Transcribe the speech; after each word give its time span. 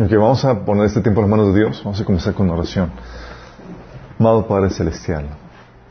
Ok, 0.00 0.12
vamos 0.12 0.44
a 0.44 0.64
poner 0.64 0.86
este 0.86 1.00
tiempo 1.00 1.20
en 1.20 1.28
las 1.28 1.36
manos 1.36 1.52
de 1.52 1.58
Dios. 1.58 1.82
Vamos 1.82 2.00
a 2.00 2.04
comenzar 2.04 2.32
con 2.32 2.48
oración. 2.50 2.92
Amado 4.16 4.46
Padre 4.46 4.70
Celestial, 4.70 5.26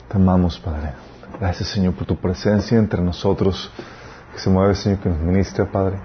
te 0.08 0.16
amamos, 0.16 0.58
Padre. 0.60 0.94
Gracias, 1.38 1.68
Señor, 1.68 1.94
por 1.94 2.08
tu 2.08 2.16
presencia 2.16 2.78
entre 2.78 3.02
nosotros, 3.02 3.70
que 4.32 4.40
se 4.40 4.50
mueve, 4.50 4.76
Señor, 4.76 5.00
que 5.00 5.10
nos 5.10 5.20
ministra, 5.20 5.66
Padre. 5.66 6.00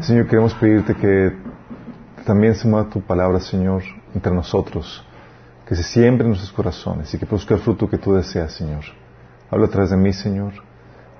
Señor, 0.00 0.26
queremos 0.26 0.52
pedirte 0.54 0.96
que 0.96 1.36
también 2.26 2.56
se 2.56 2.66
mueva 2.66 2.90
tu 2.90 3.00
palabra, 3.00 3.38
Señor, 3.38 3.84
entre 4.12 4.34
nosotros, 4.34 5.06
que 5.64 5.76
se 5.76 5.84
siembre 5.84 6.24
en 6.24 6.30
nuestros 6.30 6.50
corazones 6.50 7.14
y 7.14 7.18
que 7.18 7.26
produzca 7.26 7.54
el 7.54 7.60
fruto 7.60 7.88
que 7.88 7.98
tú 7.98 8.14
deseas, 8.14 8.52
Señor. 8.52 8.82
Habla 9.48 9.66
a 9.66 9.70
través 9.70 9.90
de 9.90 9.96
mí, 9.96 10.12
Señor. 10.12 10.54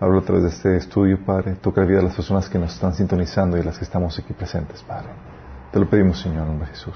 Habla 0.00 0.18
a 0.18 0.22
través 0.22 0.42
de 0.42 0.48
este 0.48 0.76
estudio, 0.78 1.24
Padre. 1.24 1.54
Toca 1.62 1.82
la 1.82 1.86
vida 1.86 1.98
de 1.98 2.06
las 2.06 2.16
personas 2.16 2.48
que 2.48 2.58
nos 2.58 2.74
están 2.74 2.92
sintonizando 2.92 3.56
y 3.56 3.62
las 3.62 3.78
que 3.78 3.84
estamos 3.84 4.18
aquí 4.18 4.32
presentes, 4.32 4.82
Padre. 4.82 5.10
Te 5.72 5.80
lo 5.80 5.88
pedimos, 5.88 6.20
Señor, 6.20 6.42
en 6.42 6.48
nombre 6.48 6.68
Jesús. 6.68 6.94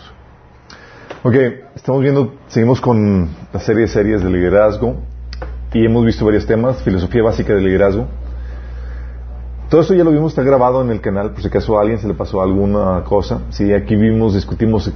Ok, 1.23 1.35
estamos 1.75 2.03
viendo, 2.03 2.35
seguimos 2.49 2.79
con 2.79 3.31
la 3.51 3.59
serie 3.59 3.83
de 3.83 3.89
series 3.89 4.23
de 4.23 4.29
liderazgo 4.29 4.97
y 5.73 5.87
hemos 5.87 6.05
visto 6.05 6.27
varios 6.27 6.45
temas, 6.45 6.83
filosofía 6.83 7.23
básica 7.23 7.55
de 7.55 7.63
liderazgo. 7.63 8.07
Todo 9.71 9.81
esto 9.81 9.95
ya 9.95 10.05
lo 10.05 10.11
vimos, 10.11 10.33
está 10.33 10.43
grabado 10.43 10.83
en 10.83 10.91
el 10.91 11.01
canal, 11.01 11.31
por 11.31 11.41
si 11.41 11.49
acaso 11.49 11.79
a 11.79 11.81
alguien 11.81 11.99
se 11.99 12.07
le 12.07 12.13
pasó 12.13 12.43
alguna 12.43 13.03
cosa. 13.05 13.45
Sí, 13.49 13.73
aquí 13.73 13.97
vimos, 13.97 14.35
discutimos 14.35 14.93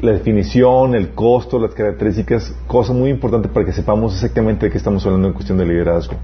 la 0.00 0.12
definición, 0.12 0.94
el 0.94 1.10
costo, 1.10 1.58
las 1.58 1.74
características, 1.74 2.54
cosa 2.66 2.94
muy 2.94 3.10
importante 3.10 3.48
para 3.48 3.66
que 3.66 3.72
sepamos 3.72 4.14
exactamente 4.14 4.64
de 4.64 4.72
qué 4.72 4.78
estamos 4.78 5.04
hablando 5.04 5.28
en 5.28 5.34
cuestión 5.34 5.58
de 5.58 5.66
liderazgo. 5.66 6.14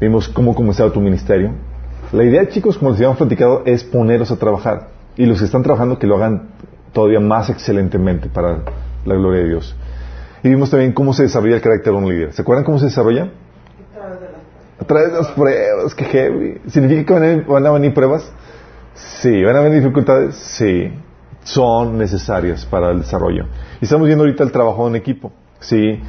Vimos 0.00 0.30
cómo 0.30 0.54
comenzaba 0.54 0.90
tu 0.90 1.00
ministerio. 1.02 1.52
La 2.10 2.24
idea, 2.24 2.48
chicos, 2.48 2.78
como 2.78 2.90
les 2.90 3.00
habíamos 3.00 3.18
platicado, 3.18 3.62
es 3.66 3.84
poneros 3.84 4.30
a 4.30 4.36
trabajar. 4.36 5.01
Y 5.16 5.26
los 5.26 5.38
que 5.38 5.44
están 5.44 5.62
trabajando, 5.62 5.98
que 5.98 6.06
lo 6.06 6.16
hagan 6.16 6.50
todavía 6.92 7.20
más 7.20 7.50
excelentemente 7.50 8.28
para 8.28 8.58
la 9.04 9.14
gloria 9.14 9.42
de 9.42 9.48
Dios. 9.48 9.76
Y 10.42 10.48
vimos 10.48 10.70
también 10.70 10.92
cómo 10.92 11.12
se 11.12 11.24
desarrolla 11.24 11.56
el 11.56 11.60
carácter 11.60 11.92
de 11.92 11.98
un 11.98 12.08
líder. 12.08 12.32
¿Se 12.32 12.42
acuerdan 12.42 12.64
cómo 12.64 12.78
se 12.78 12.86
desarrolla? 12.86 13.30
A 14.80 14.84
través 14.84 15.12
de 15.12 15.18
las 15.18 15.28
pruebas, 15.28 15.94
que 15.94 16.04
heavy. 16.04 16.60
¿Significa 16.66 17.14
que 17.14 17.44
van 17.46 17.66
a, 17.66 17.70
venir 17.70 17.94
pruebas? 17.94 18.32
Sí. 18.94 19.42
¿Van 19.44 19.54
a 19.54 19.60
venir 19.60 19.80
dificultades? 19.80 20.34
Sí. 20.34 20.92
Son 21.44 21.98
necesarias 21.98 22.66
para 22.66 22.90
el 22.90 23.00
desarrollo. 23.00 23.46
Y 23.80 23.84
estamos 23.84 24.06
viendo 24.06 24.24
ahorita 24.24 24.42
el 24.42 24.50
trabajo 24.50 24.88
en 24.88 24.96
equipo. 24.96 25.32
Sí. 25.60 26.00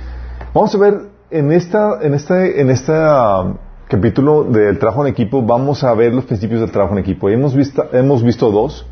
Vamos 0.53 0.73
a 0.73 0.77
ver 0.79 1.13
en 1.29 1.51
esta, 1.51 1.99
en 2.01 2.13
este, 2.13 2.61
en 2.61 2.69
esta 2.69 3.41
um, 3.41 3.57
capítulo 3.87 4.43
del 4.43 4.79
trabajo 4.79 5.05
en 5.05 5.11
equipo, 5.11 5.41
vamos 5.41 5.83
a 5.83 5.93
ver 5.93 6.13
los 6.13 6.25
principios 6.25 6.61
del 6.61 6.71
trabajo 6.71 6.93
en 6.93 6.99
equipo. 6.99 7.29
Hemos 7.29 7.55
visto, 7.55 7.85
hemos 7.91 8.23
visto 8.23 8.51
dos. 8.51 8.87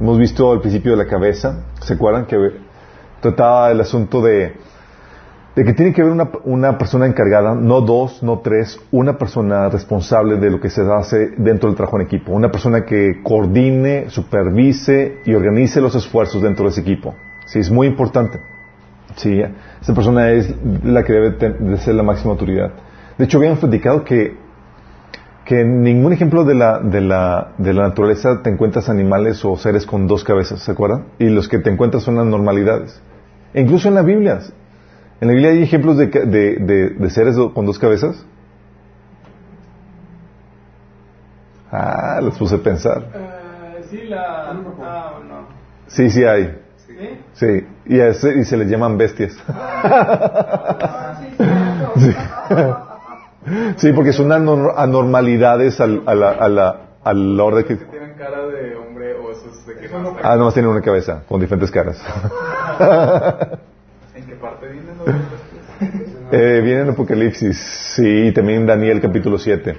Hemos 0.00 0.18
visto 0.18 0.52
el 0.52 0.60
principio 0.60 0.92
de 0.92 0.98
la 0.98 1.06
cabeza. 1.06 1.64
¿Se 1.80 1.94
acuerdan 1.94 2.26
que 2.26 2.36
trataba 3.20 3.70
el 3.70 3.80
asunto 3.80 4.20
de 4.20 4.54
de 5.54 5.64
que 5.64 5.72
tiene 5.72 5.92
que 5.92 6.02
haber 6.02 6.14
una, 6.44 6.78
persona 6.78 7.06
encargada, 7.06 7.54
no 7.54 7.80
dos, 7.80 8.22
no 8.22 8.40
tres, 8.40 8.80
una 8.90 9.16
persona 9.16 9.68
responsable 9.68 10.36
de 10.36 10.50
lo 10.50 10.60
que 10.60 10.68
se 10.68 10.82
hace 10.82 11.30
dentro 11.36 11.68
del 11.68 11.76
trabajo 11.76 12.00
en 12.00 12.06
equipo, 12.06 12.32
una 12.32 12.50
persona 12.50 12.84
que 12.84 13.20
coordine, 13.22 14.10
supervise 14.10 15.20
y 15.24 15.34
organice 15.34 15.80
los 15.80 15.94
esfuerzos 15.94 16.42
dentro 16.42 16.64
de 16.64 16.70
ese 16.70 16.80
equipo. 16.80 17.14
Sí, 17.46 17.60
es 17.60 17.70
muy 17.70 17.86
importante. 17.86 18.40
Sí, 19.14 19.40
esa 19.80 19.94
persona 19.94 20.32
es 20.32 20.52
la 20.82 21.04
que 21.04 21.12
debe 21.12 21.30
de 21.30 21.76
ser 21.76 21.94
la 21.94 22.02
máxima 22.02 22.32
autoridad. 22.32 22.72
De 23.16 23.26
hecho, 23.26 23.38
habían 23.38 23.56
platicado 23.56 24.02
que, 24.02 24.36
que 25.44 25.60
en 25.60 25.82
ningún 25.82 26.12
ejemplo 26.12 26.44
de 26.44 26.54
la, 26.54 26.78
de, 26.78 27.00
la, 27.00 27.52
de 27.58 27.72
la 27.74 27.88
naturaleza 27.88 28.42
te 28.42 28.50
encuentras 28.50 28.88
animales 28.88 29.44
o 29.44 29.56
seres 29.56 29.84
con 29.86 30.06
dos 30.06 30.24
cabezas, 30.24 30.60
¿se 30.60 30.72
acuerdan? 30.72 31.06
Y 31.18 31.28
los 31.28 31.48
que 31.48 31.58
te 31.58 31.70
encuentras 31.70 32.02
son 32.02 32.16
las 32.16 32.26
normalidades. 32.26 33.00
E 33.52 33.60
incluso 33.60 33.88
en 33.88 33.94
la 33.94 34.02
Biblia, 34.02 34.40
¿En 35.20 35.28
la 35.28 35.34
Biblia 35.34 35.50
hay 35.52 35.62
ejemplos 35.62 35.96
de, 35.96 36.08
de, 36.08 36.90
de, 36.90 37.10
seres 37.10 37.36
con 37.54 37.64
dos 37.64 37.78
cabezas? 37.78 38.26
Ah, 41.70 42.20
los 42.22 42.36
puse 42.36 42.56
a 42.56 42.58
pensar. 42.58 42.98
Uh, 42.98 43.82
sí, 43.88 44.02
la... 44.04 44.50
Ah, 44.82 45.12
no. 45.26 45.46
Sí, 45.86 46.10
sí 46.10 46.24
hay. 46.24 46.60
¿Sí? 46.76 46.94
Sí, 47.32 47.66
y, 47.86 48.00
ese, 48.00 48.38
y 48.38 48.44
se 48.44 48.56
les 48.56 48.68
llaman 48.68 48.98
bestias. 48.98 49.32
sí. 51.96 52.14
sí, 53.76 53.92
porque 53.92 54.12
son 54.12 54.32
anormalidades 54.32 55.80
al, 55.80 56.02
a, 56.06 56.14
la, 56.14 56.30
a, 56.30 56.48
la, 56.48 56.80
a 57.02 57.12
la 57.14 57.44
hora 57.44 57.62
que... 57.62 57.76
¿Tienen 57.76 58.14
cara 58.14 58.46
de 58.46 58.76
hombre 58.76 59.14
o 59.14 59.30
esos 59.30 59.66
de 59.66 59.76
que 59.76 59.88
no 59.88 60.16
Ah, 60.22 60.36
no, 60.36 60.50
tienen 60.52 60.70
una 60.70 60.80
cabeza, 60.80 61.22
con 61.28 61.40
diferentes 61.40 61.70
caras. 61.70 62.02
Eh, 66.30 66.60
viene 66.64 66.82
en 66.82 66.90
Apocalipsis, 66.90 67.56
sí, 67.94 68.28
y 68.28 68.32
también 68.32 68.62
en 68.62 68.66
Daniel 68.66 69.00
capítulo 69.00 69.38
7. 69.38 69.76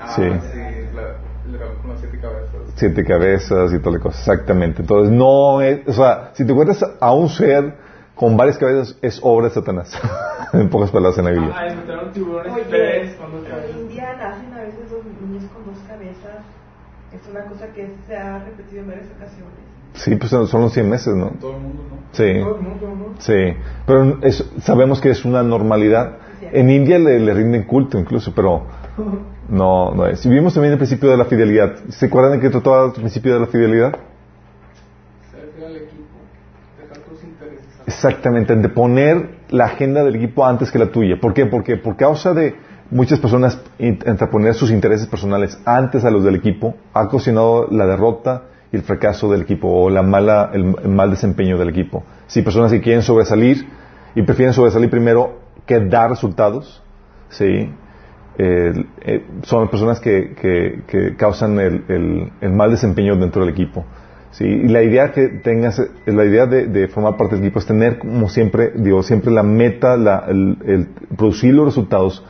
Ah, 0.00 0.12
sí. 0.14 0.22
con 0.22 1.90
las 1.90 2.00
siete 2.00 2.18
cabezas. 2.18 2.60
Siete 2.76 3.04
cabezas 3.04 3.72
y 3.74 3.78
toda 3.78 3.96
la 3.96 4.02
cosa, 4.02 4.18
exactamente. 4.18 4.82
Entonces, 4.82 5.12
no 5.12 5.60
es, 5.60 5.86
o 5.86 5.92
sea, 5.92 6.30
si 6.32 6.46
te 6.46 6.52
encuentras 6.52 6.82
a 7.00 7.12
un 7.12 7.28
ser 7.28 7.74
con 8.18 8.36
varias 8.36 8.58
cabezas, 8.58 8.98
es 9.00 9.20
obra 9.22 9.48
de 9.48 9.54
Satanás. 9.54 9.92
en 10.52 10.68
pocas 10.68 10.90
palabras 10.90 11.18
en 11.18 11.24
la 11.24 11.30
Biblia. 11.30 11.54
Ah, 11.56 11.66
encontraron 11.68 12.12
tiburones 12.12 12.52
Oye, 12.52 13.16
con 13.16 13.32
dos 13.32 13.44
cabezas. 13.48 13.70
En 13.70 13.80
India 13.80 14.16
nacen 14.18 14.52
a 14.52 14.62
veces 14.62 14.90
dos 14.90 15.04
niños 15.04 15.44
con 15.52 15.64
dos 15.64 15.82
cabezas. 15.86 16.44
Es 17.12 17.20
una 17.30 17.44
cosa 17.44 17.68
que 17.68 17.94
se 18.06 18.16
ha 18.16 18.38
repetido 18.44 18.82
en 18.82 18.88
varias 18.88 19.06
ocasiones. 19.16 19.68
Sí, 19.94 20.16
pues 20.16 20.30
son 20.30 20.60
los 20.60 20.72
100 20.72 20.88
meses, 20.88 21.14
¿no? 21.14 21.30
Todo 21.40 21.56
el 21.56 21.62
mundo, 21.62 21.82
¿no? 21.90 21.96
Sí. 22.12 22.40
Todo 22.40 22.56
el 22.56 22.62
mundo, 22.62 22.86
¿no? 22.88 23.20
Sí. 23.20 23.56
Pero 23.86 24.18
sabemos 24.60 25.00
que 25.00 25.10
es 25.10 25.24
una 25.24 25.42
normalidad. 25.42 26.18
En 26.40 26.70
India 26.70 26.98
le, 26.98 27.34
rinden 27.34 27.64
culto 27.64 27.98
incluso, 27.98 28.32
pero 28.34 28.64
no, 29.48 29.94
no 29.94 30.06
es. 30.06 30.24
Y 30.26 30.28
vimos 30.28 30.54
también 30.54 30.72
el 30.72 30.78
principio 30.78 31.10
de 31.10 31.16
la 31.16 31.24
fidelidad. 31.24 31.76
¿Se 31.88 32.06
acuerdan 32.06 32.32
de 32.32 32.40
qué 32.40 32.50
trataba 32.50 32.86
el 32.86 32.92
principio 32.92 33.34
de 33.34 33.40
la 33.40 33.46
fidelidad? 33.46 33.92
Ser 35.30 35.50
fiel 35.54 35.66
al 35.66 35.76
equipo. 35.76 36.04
Dejar 36.80 36.98
tus 36.98 37.24
intereses. 37.24 37.77
Exactamente, 37.88 38.54
de 38.54 38.68
poner 38.68 39.30
la 39.48 39.64
agenda 39.64 40.04
del 40.04 40.16
equipo 40.16 40.44
antes 40.44 40.70
que 40.70 40.78
la 40.78 40.92
tuya. 40.92 41.16
¿Por 41.18 41.32
qué? 41.32 41.46
Porque 41.46 41.78
por 41.78 41.96
causa 41.96 42.34
de 42.34 42.54
muchas 42.90 43.18
personas 43.18 43.58
poner 44.30 44.52
sus 44.52 44.70
intereses 44.70 45.06
personales 45.06 45.58
antes 45.64 46.04
a 46.04 46.10
los 46.10 46.22
del 46.22 46.34
equipo, 46.34 46.74
ha 46.92 47.04
ocasionado 47.04 47.66
la 47.70 47.86
derrota 47.86 48.42
y 48.70 48.76
el 48.76 48.82
fracaso 48.82 49.32
del 49.32 49.40
equipo 49.40 49.68
o 49.68 49.88
la 49.88 50.02
mala, 50.02 50.50
el, 50.52 50.64
mal 50.64 51.10
desempeño 51.10 51.56
del 51.56 51.70
equipo. 51.70 52.04
Si 52.26 52.42
personas 52.42 52.70
que 52.70 52.82
quieren 52.82 53.00
sobresalir 53.00 53.66
y 54.14 54.20
prefieren 54.20 54.52
sobresalir 54.52 54.90
primero 54.90 55.38
que 55.64 55.80
dar 55.80 56.10
resultados, 56.10 56.82
¿sí? 57.30 57.72
Eh, 58.36 59.24
son 59.44 59.66
personas 59.68 59.98
que, 59.98 60.34
que, 60.86 61.16
causan 61.16 61.58
el, 61.58 62.30
el, 62.38 62.50
mal 62.52 62.70
desempeño 62.70 63.16
dentro 63.16 63.40
del 63.40 63.50
equipo. 63.50 63.86
¿Sí? 64.30 64.44
Y 64.44 64.68
la 64.68 64.82
idea 64.82 65.12
que 65.12 65.28
tengas, 65.28 65.80
la 66.06 66.24
idea 66.24 66.46
de, 66.46 66.88
formar 66.88 67.16
parte 67.16 67.36
del 67.36 67.44
equipo 67.44 67.58
es 67.58 67.66
tener 67.66 67.98
como 67.98 68.28
siempre, 68.28 68.72
digo, 68.74 69.02
siempre 69.02 69.30
la 69.30 69.42
meta, 69.42 69.96
la, 69.96 70.24
el, 70.28 70.88
producir 71.16 71.54
los 71.54 71.66
resultados 71.66 72.24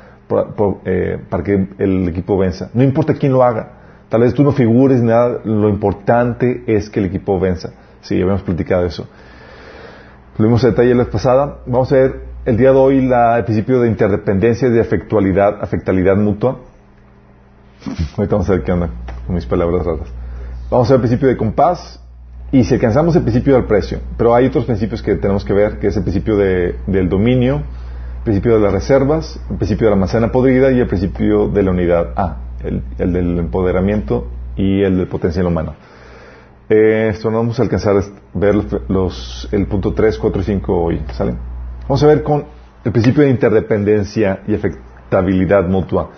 eh, 0.84 1.18
para 1.28 1.42
que 1.42 1.68
el 1.78 2.08
equipo 2.08 2.36
venza. 2.36 2.70
No 2.74 2.82
importa 2.82 3.14
quién 3.14 3.32
lo 3.32 3.42
haga. 3.42 3.72
Tal 4.08 4.22
vez 4.22 4.34
tú 4.34 4.42
no 4.42 4.52
figures 4.52 5.02
nada, 5.02 5.40
lo 5.44 5.68
importante 5.68 6.64
es 6.66 6.88
que 6.88 7.00
el 7.00 7.06
equipo 7.06 7.38
venza. 7.38 7.70
Sí, 8.00 8.14
habíamos 8.14 8.42
platicado 8.42 8.86
eso. 8.86 9.06
Lo 10.38 10.44
vimos 10.44 10.62
en 10.64 10.70
detalle 10.70 10.94
la 10.94 11.04
vez 11.04 11.12
pasada. 11.12 11.58
Vamos 11.66 11.92
a 11.92 11.96
ver 11.96 12.20
el 12.44 12.56
día 12.56 12.70
de 12.72 12.78
hoy 12.78 13.02
la, 13.02 13.38
el 13.38 13.44
principio 13.44 13.80
de 13.80 13.88
interdependencia 13.88 14.68
y 14.68 14.70
de 14.70 14.80
afectualidad, 14.80 15.58
afectalidad 15.60 16.16
mutua. 16.16 16.60
Ahorita 18.16 18.36
vamos 18.36 18.48
a 18.48 18.52
ver 18.52 18.62
qué 18.62 18.72
onda 18.72 18.90
con 19.26 19.34
mis 19.34 19.46
palabras 19.46 19.84
raras. 19.84 20.17
Vamos 20.70 20.88
a 20.90 20.94
ver 20.94 20.96
el 20.96 21.00
principio 21.00 21.28
de 21.28 21.36
compás 21.36 21.98
y 22.52 22.62
si 22.64 22.74
alcanzamos 22.74 23.16
el 23.16 23.22
principio 23.22 23.54
del 23.54 23.64
precio. 23.64 24.00
Pero 24.18 24.34
hay 24.34 24.46
otros 24.46 24.66
principios 24.66 25.02
que 25.02 25.14
tenemos 25.16 25.44
que 25.44 25.54
ver, 25.54 25.78
que 25.78 25.86
es 25.86 25.96
el 25.96 26.02
principio 26.02 26.36
de, 26.36 26.76
del 26.86 27.08
dominio, 27.08 27.62
el 28.18 28.24
principio 28.24 28.54
de 28.54 28.60
las 28.60 28.72
reservas, 28.72 29.40
el 29.50 29.56
principio 29.56 29.86
de 29.86 29.92
la 29.92 29.96
manzana 29.96 30.30
podrida 30.30 30.70
y 30.70 30.80
el 30.80 30.86
principio 30.86 31.48
de 31.48 31.62
la 31.62 31.70
unidad. 31.70 32.12
Ah, 32.16 32.36
el, 32.62 32.82
del 32.98 33.38
empoderamiento 33.38 34.28
y 34.56 34.82
el 34.82 34.98
del 34.98 35.06
potencial 35.06 35.46
humano. 35.46 35.74
Eh, 36.68 37.08
esto 37.12 37.30
no 37.30 37.38
vamos 37.38 37.58
a 37.58 37.62
alcanzar 37.62 37.96
a 37.96 38.02
ver 38.34 38.54
los, 38.88 39.48
el 39.52 39.66
punto 39.66 39.94
3, 39.94 40.18
4 40.18 40.42
y 40.42 40.44
5 40.44 40.82
hoy. 40.82 41.02
¿sale? 41.12 41.34
Vamos 41.82 42.02
a 42.02 42.06
ver 42.06 42.22
con 42.22 42.44
el 42.84 42.92
principio 42.92 43.22
de 43.22 43.30
interdependencia 43.30 44.40
y 44.46 44.54
afectabilidad 44.54 45.66
mutua. 45.66 46.10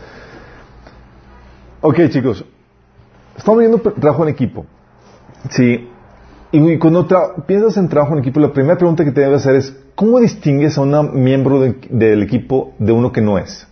Ok, 1.83 2.01
chicos. 2.09 2.45
Estamos 3.41 3.61
viendo 3.61 3.79
trabajo 3.79 4.23
en 4.25 4.29
equipo. 4.29 4.67
Sí. 5.49 5.89
Y 6.53 6.79
cuando 6.79 7.09
piensas 7.47 7.79
en 7.79 7.89
trabajo 7.89 8.13
en 8.13 8.19
equipo, 8.19 8.39
la 8.39 8.53
primera 8.53 8.77
pregunta 8.77 9.03
que 9.03 9.13
te 9.13 9.23
debe 9.23 9.37
hacer 9.37 9.55
es, 9.55 9.75
¿cómo 9.95 10.21
distingues 10.21 10.77
a 10.77 10.83
un 10.83 11.23
miembro 11.23 11.59
del 11.59 12.23
equipo 12.23 12.75
de 12.79 12.93
uno 12.93 13.11
que 13.13 13.23
no 13.23 13.39
es? 13.39 13.67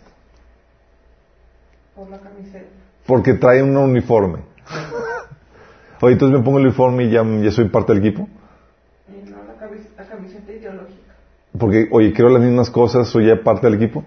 Porque 3.07 3.35
trae 3.35 3.63
un 3.63 3.77
uniforme. 3.77 4.39
Oye, 6.01 6.15
entonces 6.15 6.39
me 6.39 6.43
pongo 6.43 6.61
el 6.61 6.67
uniforme 6.69 7.05
y 7.05 7.11
ya, 7.11 7.51
soy 7.51 7.69
parte 7.69 7.93
del 7.93 8.07
equipo. 8.07 8.27
ambición 10.15 10.45
ideológica. 10.49 11.13
Porque, 11.59 11.89
oye, 11.91 12.15
quiero 12.15 12.31
las 12.31 12.41
mismas 12.41 12.71
cosas, 12.71 13.09
soy 13.09 13.27
ya 13.27 13.43
parte 13.43 13.67
del 13.67 13.75
equipo. 13.75 14.03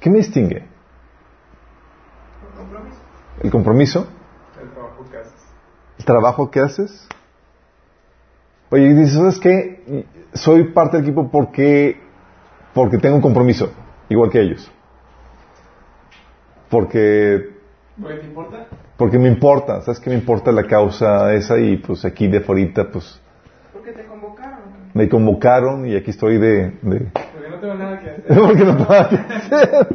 ¿Qué 0.00 0.10
me 0.10 0.18
distingue? 0.18 0.64
El 2.42 2.56
compromiso. 2.56 2.96
¿El 3.44 3.50
compromiso? 3.50 4.08
El 4.62 4.70
trabajo 4.70 5.04
que 5.10 5.16
haces. 5.16 5.32
¿El 6.02 6.06
trabajo 6.06 6.50
que 6.50 6.58
haces? 6.58 7.06
Oye, 8.70 8.86
y 8.86 8.92
dices, 8.92 9.14
¿sabes 9.14 9.38
qué? 9.38 10.04
Soy 10.34 10.64
parte 10.72 10.96
del 10.96 11.06
equipo 11.06 11.30
porque, 11.30 11.96
porque 12.74 12.98
tengo 12.98 13.14
un 13.14 13.22
compromiso, 13.22 13.72
igual 14.08 14.28
que 14.28 14.40
ellos. 14.40 14.68
Porque, 16.68 17.50
¿Oye, 18.04 18.16
te 18.16 18.26
importa? 18.26 18.66
porque 18.96 19.16
me 19.16 19.28
importa, 19.28 19.80
¿sabes 19.82 20.00
qué 20.00 20.10
me 20.10 20.16
importa 20.16 20.50
la 20.50 20.66
causa 20.66 21.32
esa? 21.34 21.56
Y 21.60 21.76
pues 21.76 22.04
aquí 22.04 22.26
de 22.26 22.40
forita, 22.40 22.90
pues 22.90 23.20
Porque 23.72 23.92
te 23.92 24.04
convocaron. 24.04 24.58
me 24.94 25.08
convocaron 25.08 25.86
y 25.86 25.94
aquí 25.94 26.10
estoy 26.10 26.38
de... 26.38 26.72
de 26.82 27.10
Porque 27.12 27.48
no 27.48 27.60
tengo 27.60 27.74
nada 27.74 27.98
que 28.00 28.10
hacer. 28.10 28.24
porque 28.40 28.64
no 28.64 28.76
puedo 28.76 29.00
hacer. 29.00 29.86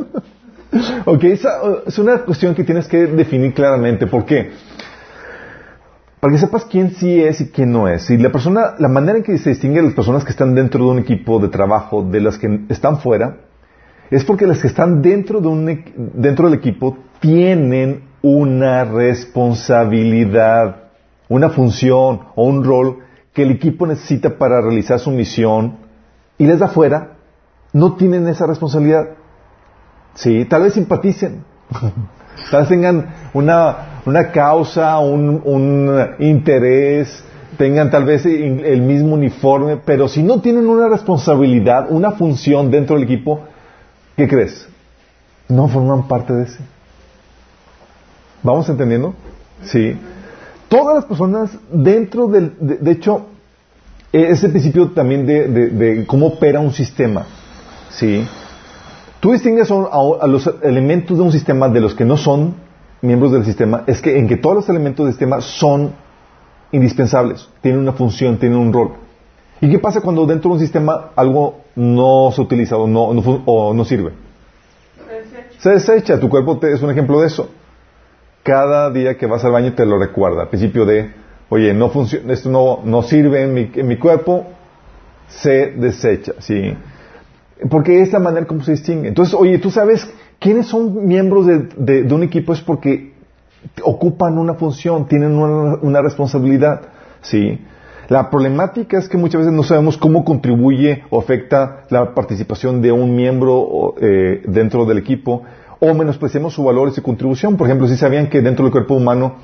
ok, 1.05 1.23
esa 1.25 1.49
es 1.85 1.99
una 1.99 2.19
cuestión 2.19 2.55
que 2.55 2.63
tienes 2.63 2.87
que 2.87 3.07
definir 3.07 3.53
claramente. 3.53 4.07
¿Por 4.07 4.23
qué? 4.23 4.51
Para 6.19 6.33
que 6.33 6.39
sepas 6.39 6.65
quién 6.65 6.91
sí 6.91 7.21
es 7.21 7.41
y 7.41 7.49
quién 7.51 7.71
no 7.71 7.87
es. 7.87 8.09
Y 8.09 8.17
la 8.17 8.31
persona, 8.31 8.73
la 8.79 8.87
manera 8.87 9.17
en 9.19 9.23
que 9.23 9.37
se 9.37 9.51
distinguen 9.51 9.85
las 9.85 9.93
personas 9.93 10.23
que 10.23 10.31
están 10.31 10.55
dentro 10.55 10.83
de 10.85 10.91
un 10.91 10.99
equipo 10.99 11.39
de 11.39 11.49
trabajo 11.49 12.01
de 12.03 12.21
las 12.21 12.37
que 12.39 12.61
están 12.69 12.99
fuera, 12.99 13.37
es 14.09 14.23
porque 14.25 14.47
las 14.47 14.59
que 14.59 14.67
están 14.67 15.01
dentro, 15.01 15.41
de 15.41 15.47
un, 15.47 15.67
equ- 15.67 15.93
dentro 15.95 16.49
del 16.49 16.57
equipo 16.57 16.97
tienen 17.19 18.03
una 18.23 18.83
responsabilidad, 18.85 20.85
una 21.29 21.49
función 21.49 22.21
o 22.35 22.45
un 22.45 22.63
rol 22.63 22.99
que 23.33 23.43
el 23.43 23.51
equipo 23.51 23.85
necesita 23.85 24.37
para 24.39 24.59
realizar 24.61 24.97
su 24.99 25.11
misión 25.11 25.77
y 26.39 26.47
las 26.47 26.57
de 26.59 26.65
afuera 26.65 27.11
no 27.73 27.93
tienen 27.95 28.27
esa 28.27 28.47
responsabilidad. 28.47 29.09
Sí, 30.15 30.45
tal 30.45 30.63
vez 30.63 30.73
simpaticen, 30.73 31.43
tal 32.51 32.61
vez 32.61 32.69
tengan 32.69 33.07
una, 33.33 34.01
una 34.05 34.31
causa, 34.31 34.99
un, 34.99 35.41
un 35.43 35.99
interés, 36.19 37.23
tengan 37.57 37.89
tal 37.89 38.05
vez 38.05 38.25
el 38.25 38.81
mismo 38.81 39.15
uniforme, 39.15 39.77
pero 39.77 40.07
si 40.07 40.21
no 40.23 40.41
tienen 40.41 40.67
una 40.67 40.87
responsabilidad, 40.89 41.87
una 41.89 42.11
función 42.11 42.69
dentro 42.71 42.95
del 42.95 43.03
equipo, 43.05 43.41
¿qué 44.15 44.27
crees? 44.27 44.67
No 45.49 45.67
forman 45.67 46.07
parte 46.07 46.33
de 46.33 46.43
ese. 46.43 46.59
¿Vamos 48.43 48.69
entendiendo? 48.69 49.15
Sí. 49.63 49.97
Todas 50.69 50.95
las 50.95 51.05
personas 51.05 51.49
dentro 51.71 52.27
del, 52.27 52.53
de, 52.59 52.91
hecho, 52.91 53.27
eh, 54.13 54.27
ese 54.29 54.49
principio 54.49 54.91
también 54.91 55.25
de, 55.25 55.47
de- 55.47 55.69
de 55.69 56.05
cómo 56.05 56.27
opera 56.27 56.59
un 56.59 56.73
sistema. 56.73 57.25
¿Sí? 57.89 58.25
Tú 59.19 59.31
distingues 59.31 59.71
a, 59.71 60.27
los 60.27 60.47
elementos 60.61 61.17
de 61.17 61.23
un 61.23 61.31
sistema 61.31 61.69
de 61.69 61.81
los 61.81 61.95
que 61.95 62.05
no 62.05 62.17
son 62.17 62.55
miembros 63.01 63.31
del 63.31 63.45
sistema, 63.45 63.83
es 63.87 64.01
que 64.01 64.17
en 64.17 64.27
que 64.27 64.37
todos 64.37 64.55
los 64.57 64.69
elementos 64.69 65.05
del 65.05 65.13
sistema 65.13 65.41
son 65.41 65.93
indispensables, 66.71 67.49
tienen 67.61 67.81
una 67.81 67.93
función, 67.93 68.37
tienen 68.37 68.57
un 68.57 68.71
rol. 68.73 68.91
¿Y 69.61 69.69
qué 69.71 69.79
pasa 69.79 70.01
cuando 70.01 70.25
dentro 70.25 70.49
de 70.49 70.55
un 70.55 70.59
sistema 70.59 71.09
algo 71.15 71.61
no 71.75 72.31
se 72.31 72.41
utiliza 72.41 72.77
o 72.77 72.87
no, 72.87 73.03
o 73.05 73.73
no 73.73 73.85
sirve? 73.85 74.11
Se 75.07 75.13
desecha. 75.13 75.59
Se 75.59 75.69
desecha, 75.71 76.19
tu 76.19 76.29
cuerpo 76.29 76.57
te- 76.59 76.73
es 76.73 76.81
un 76.81 76.91
ejemplo 76.91 77.19
de 77.21 77.27
eso. 77.27 77.49
Cada 78.43 78.91
día 78.91 79.17
que 79.17 79.25
vas 79.25 79.43
al 79.43 79.51
baño 79.51 79.73
te 79.73 79.85
lo 79.85 79.97
recuerda. 79.97 80.43
Al 80.43 80.49
principio 80.49 80.85
de, 80.85 81.11
oye, 81.49 81.73
no 81.73 81.89
funciona, 81.89 82.33
esto 82.33 82.49
no, 82.49 82.81
no 82.83 83.01
sirve 83.01 83.43
en 83.43 83.53
mi, 83.53 83.71
en 83.73 83.87
mi 83.87 83.97
cuerpo, 83.97 84.45
se 85.27 85.71
desecha, 85.71 86.33
¿sí? 86.39 86.75
Porque 87.69 88.01
es 88.01 88.11
la 88.13 88.19
manera 88.19 88.45
como 88.45 88.63
se 88.63 88.71
distingue. 88.71 89.07
Entonces, 89.07 89.33
oye, 89.33 89.57
tú 89.57 89.71
sabes 89.71 90.07
quiénes 90.39 90.67
son 90.67 91.07
miembros 91.07 91.47
de, 91.47 92.13
un 92.13 92.23
equipo 92.23 92.53
es 92.53 92.61
porque 92.61 93.13
ocupan 93.83 94.37
una 94.37 94.53
función, 94.53 95.07
tienen 95.07 95.35
una, 95.35 96.01
responsabilidad, 96.01 96.81
¿sí? 97.21 97.59
La 98.09 98.29
problemática 98.29 98.97
es 98.97 99.09
que 99.09 99.17
muchas 99.17 99.39
veces 99.41 99.53
no 99.53 99.63
sabemos 99.63 99.97
cómo 99.97 100.23
contribuye 100.23 101.03
o 101.09 101.19
afecta 101.19 101.83
la 101.89 102.13
participación 102.13 102.81
de 102.81 102.91
un 102.91 103.15
miembro 103.15 103.95
eh, 103.99 104.43
dentro 104.45 104.85
del 104.85 104.99
equipo 104.99 105.43
o 105.79 105.93
menospreciamos 105.93 106.53
su 106.53 106.63
valor 106.63 106.89
y 106.89 106.91
su 106.91 107.03
contribución. 107.03 107.57
Por 107.57 107.67
ejemplo, 107.67 107.87
si 107.87 107.97
sabían 107.97 108.29
que 108.29 108.41
dentro 108.41 108.63
del 108.63 108.71
cuerpo 108.71 108.93
humano 108.93 109.35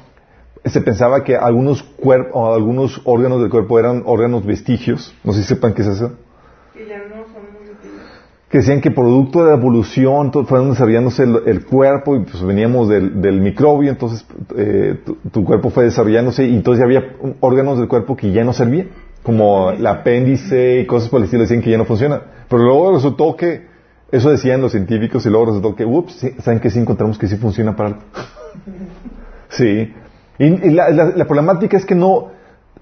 se 0.65 0.80
pensaba 0.81 1.24
que 1.24 1.36
algunos, 1.36 1.83
cuerp- 1.98 2.30
o 2.31 2.54
algunos 2.54 3.01
órganos 3.04 3.42
del 3.42 3.50
cuerpo 3.50 3.80
eran 3.80 4.04
órganos 4.06 4.45
vestigios, 4.45 5.13
no 5.24 5.33
sé 5.33 5.42
si 5.42 5.50
sepan 5.50 5.74
qué 5.74 5.81
es 5.81 5.89
eso 5.89 6.13
Que 6.74 6.88
ya 6.88 7.00
no 7.00 7.25
son 7.25 7.44
muy 7.51 7.69
útiles. 7.69 8.01
Que 8.53 8.59
decían 8.59 8.81
que 8.81 8.91
producto 8.91 9.44
de 9.44 9.50
la 9.50 9.57
evolución 9.57 10.31
fueron 10.45 10.69
desarrollándose 10.69 11.23
el, 11.23 11.39
el 11.47 11.65
cuerpo 11.65 12.15
y 12.15 12.19
pues 12.19 12.44
veníamos 12.44 12.88
del, 12.88 13.19
del 13.19 13.41
microbio, 13.41 13.89
entonces 13.89 14.27
eh, 14.55 15.00
tu, 15.03 15.15
tu 15.31 15.44
cuerpo 15.44 15.71
fue 15.71 15.85
desarrollándose 15.85 16.45
y 16.45 16.53
entonces 16.55 16.77
ya 16.77 16.85
había 16.85 17.15
órganos 17.39 17.79
del 17.79 17.88
cuerpo 17.88 18.15
que 18.15 18.31
ya 18.31 18.44
no 18.44 18.53
servían, 18.53 18.89
como 19.23 19.71
el 19.71 19.88
apéndice 19.88 20.81
y 20.81 20.85
cosas 20.85 21.09
por 21.09 21.17
el 21.17 21.23
estilo, 21.23 21.41
decían 21.41 21.63
que 21.63 21.71
ya 21.71 21.79
no 21.79 21.85
funcionan. 21.85 22.21
Pero 22.47 22.61
luego 22.61 22.94
resultó 22.94 23.35
que, 23.35 23.65
eso 24.11 24.29
decían 24.29 24.61
los 24.61 24.71
científicos 24.71 25.25
y 25.25 25.29
luego 25.29 25.47
resultó 25.47 25.73
que, 25.75 25.83
ups, 25.83 26.23
¿saben 26.44 26.59
que 26.59 26.69
sí 26.69 26.77
encontramos 26.77 27.17
que 27.17 27.27
sí 27.27 27.38
funciona 27.38 27.75
para 27.75 27.89
algo? 27.89 28.01
Sí. 29.50 29.91
Y, 30.38 30.45
y 30.45 30.69
la, 30.69 30.89
la- 30.91 31.05
la 31.15 31.25
problemática 31.25 31.75
es 31.75 31.85
que 31.88 31.95
no, 31.95 32.27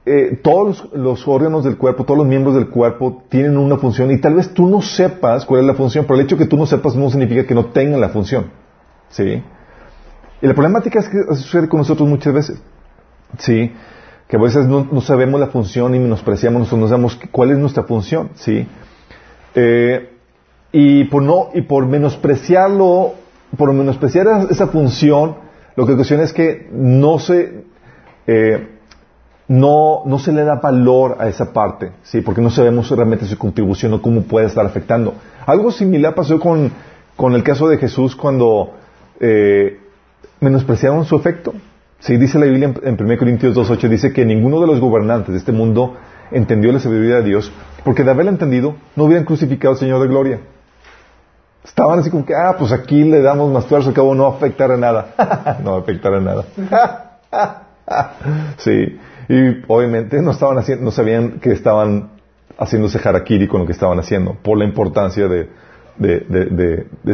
eh, 0.05 0.39
todos 0.41 0.89
los, 0.93 1.27
órganos 1.27 1.63
del 1.63 1.77
cuerpo, 1.77 2.05
todos 2.05 2.17
los 2.17 2.27
miembros 2.27 2.55
del 2.55 2.69
cuerpo 2.69 3.23
tienen 3.29 3.57
una 3.57 3.77
función 3.77 4.09
y 4.11 4.19
tal 4.19 4.33
vez 4.33 4.53
tú 4.53 4.67
no 4.67 4.81
sepas 4.81 5.45
cuál 5.45 5.61
es 5.61 5.67
la 5.67 5.75
función, 5.75 6.05
pero 6.05 6.19
el 6.19 6.25
hecho 6.25 6.35
de 6.35 6.43
que 6.43 6.49
tú 6.49 6.57
no 6.57 6.65
sepas 6.65 6.95
no 6.95 7.09
significa 7.09 7.45
que 7.45 7.53
no 7.53 7.65
tengan 7.67 8.01
la 8.01 8.09
función. 8.09 8.47
¿Sí? 9.09 9.43
Y 10.41 10.47
la 10.47 10.53
problemática 10.53 10.99
es 10.99 11.07
que 11.07 11.35
sucede 11.35 11.69
con 11.69 11.79
nosotros 11.79 12.09
muchas 12.09 12.33
veces. 12.33 12.61
¿Sí? 13.37 13.71
Que 14.27 14.37
a 14.37 14.39
veces 14.39 14.65
no, 14.65 14.87
no 14.91 15.01
sabemos 15.01 15.39
la 15.39 15.47
función 15.47 15.93
y 15.93 15.99
menospreciamos, 15.99 16.71
no 16.73 16.87
sabemos 16.87 17.19
cuál 17.31 17.51
es 17.51 17.57
nuestra 17.57 17.83
función. 17.83 18.31
¿Sí? 18.35 18.67
Eh, 19.53 20.09
y 20.71 21.03
por 21.05 21.21
no, 21.21 21.49
y 21.53 21.61
por 21.61 21.85
menospreciarlo, 21.85 23.13
por 23.57 23.73
menospreciar 23.73 24.47
esa 24.49 24.67
función, 24.67 25.35
lo 25.75 25.85
que 25.85 25.93
ocasiona 25.93 26.23
es 26.23 26.33
que 26.33 26.69
no 26.71 27.19
se, 27.19 27.65
eh, 28.25 28.67
no, 29.47 30.03
no 30.05 30.19
se 30.19 30.31
le 30.31 30.43
da 30.43 30.55
valor 30.55 31.17
a 31.19 31.27
esa 31.27 31.51
parte, 31.51 31.91
¿sí? 32.03 32.21
Porque 32.21 32.41
no 32.41 32.49
sabemos 32.49 32.89
realmente 32.89 33.25
su 33.25 33.37
contribución 33.37 33.93
o 33.93 34.01
cómo 34.01 34.21
puede 34.23 34.47
estar 34.47 34.65
afectando. 34.65 35.13
Algo 35.45 35.71
similar 35.71 36.15
pasó 36.15 36.39
con, 36.39 36.71
con 37.15 37.33
el 37.33 37.43
caso 37.43 37.67
de 37.67 37.77
Jesús 37.77 38.15
cuando 38.15 38.73
eh, 39.19 39.79
menospreciaron 40.39 41.05
su 41.05 41.15
efecto. 41.15 41.53
Sí, 41.99 42.17
dice 42.17 42.39
la 42.39 42.45
Biblia 42.45 42.73
en, 42.81 42.99
en 42.99 43.05
1 43.05 43.17
Corintios 43.17 43.55
2.8, 43.55 43.89
dice 43.89 44.13
que 44.13 44.25
ninguno 44.25 44.59
de 44.61 44.67
los 44.67 44.79
gobernantes 44.79 45.33
de 45.33 45.37
este 45.37 45.51
mundo 45.51 45.95
entendió 46.31 46.71
la 46.71 46.79
sabiduría 46.79 47.17
de 47.17 47.23
Dios, 47.23 47.51
porque 47.83 48.03
de 48.03 48.11
haberla 48.11 48.31
entendido, 48.31 48.75
no 48.95 49.03
hubieran 49.03 49.25
crucificado 49.25 49.73
al 49.73 49.79
Señor 49.79 50.01
de 50.01 50.07
gloria. 50.07 50.39
Estaban 51.63 51.99
así 51.99 52.09
como 52.09 52.25
que, 52.25 52.33
ah, 52.33 52.55
pues 52.57 52.71
aquí 52.71 53.03
le 53.03 53.21
damos 53.21 53.51
más 53.51 53.65
fuerza, 53.65 53.89
al 53.89 53.93
cabo 53.93 54.15
no 54.15 54.25
afectará 54.25 54.77
nada. 54.77 55.59
no 55.63 55.75
afectará 55.75 56.19
nada. 56.19 56.45
sí. 58.57 58.97
Y 59.31 59.63
obviamente 59.67 60.21
no 60.21 60.31
estaban 60.31 60.57
haciendo, 60.57 60.83
no 60.83 60.91
sabían 60.91 61.39
que 61.39 61.51
estaban 61.53 62.09
haciéndose 62.57 62.99
harakiri 63.07 63.47
con 63.47 63.61
lo 63.61 63.65
que 63.65 63.71
estaban 63.71 63.97
haciendo, 63.97 64.35
por 64.43 64.57
la 64.57 64.65
importancia 64.65 65.27
de, 65.29 65.47
de, 65.97 66.19
de, 66.27 66.45
de- 67.03 67.11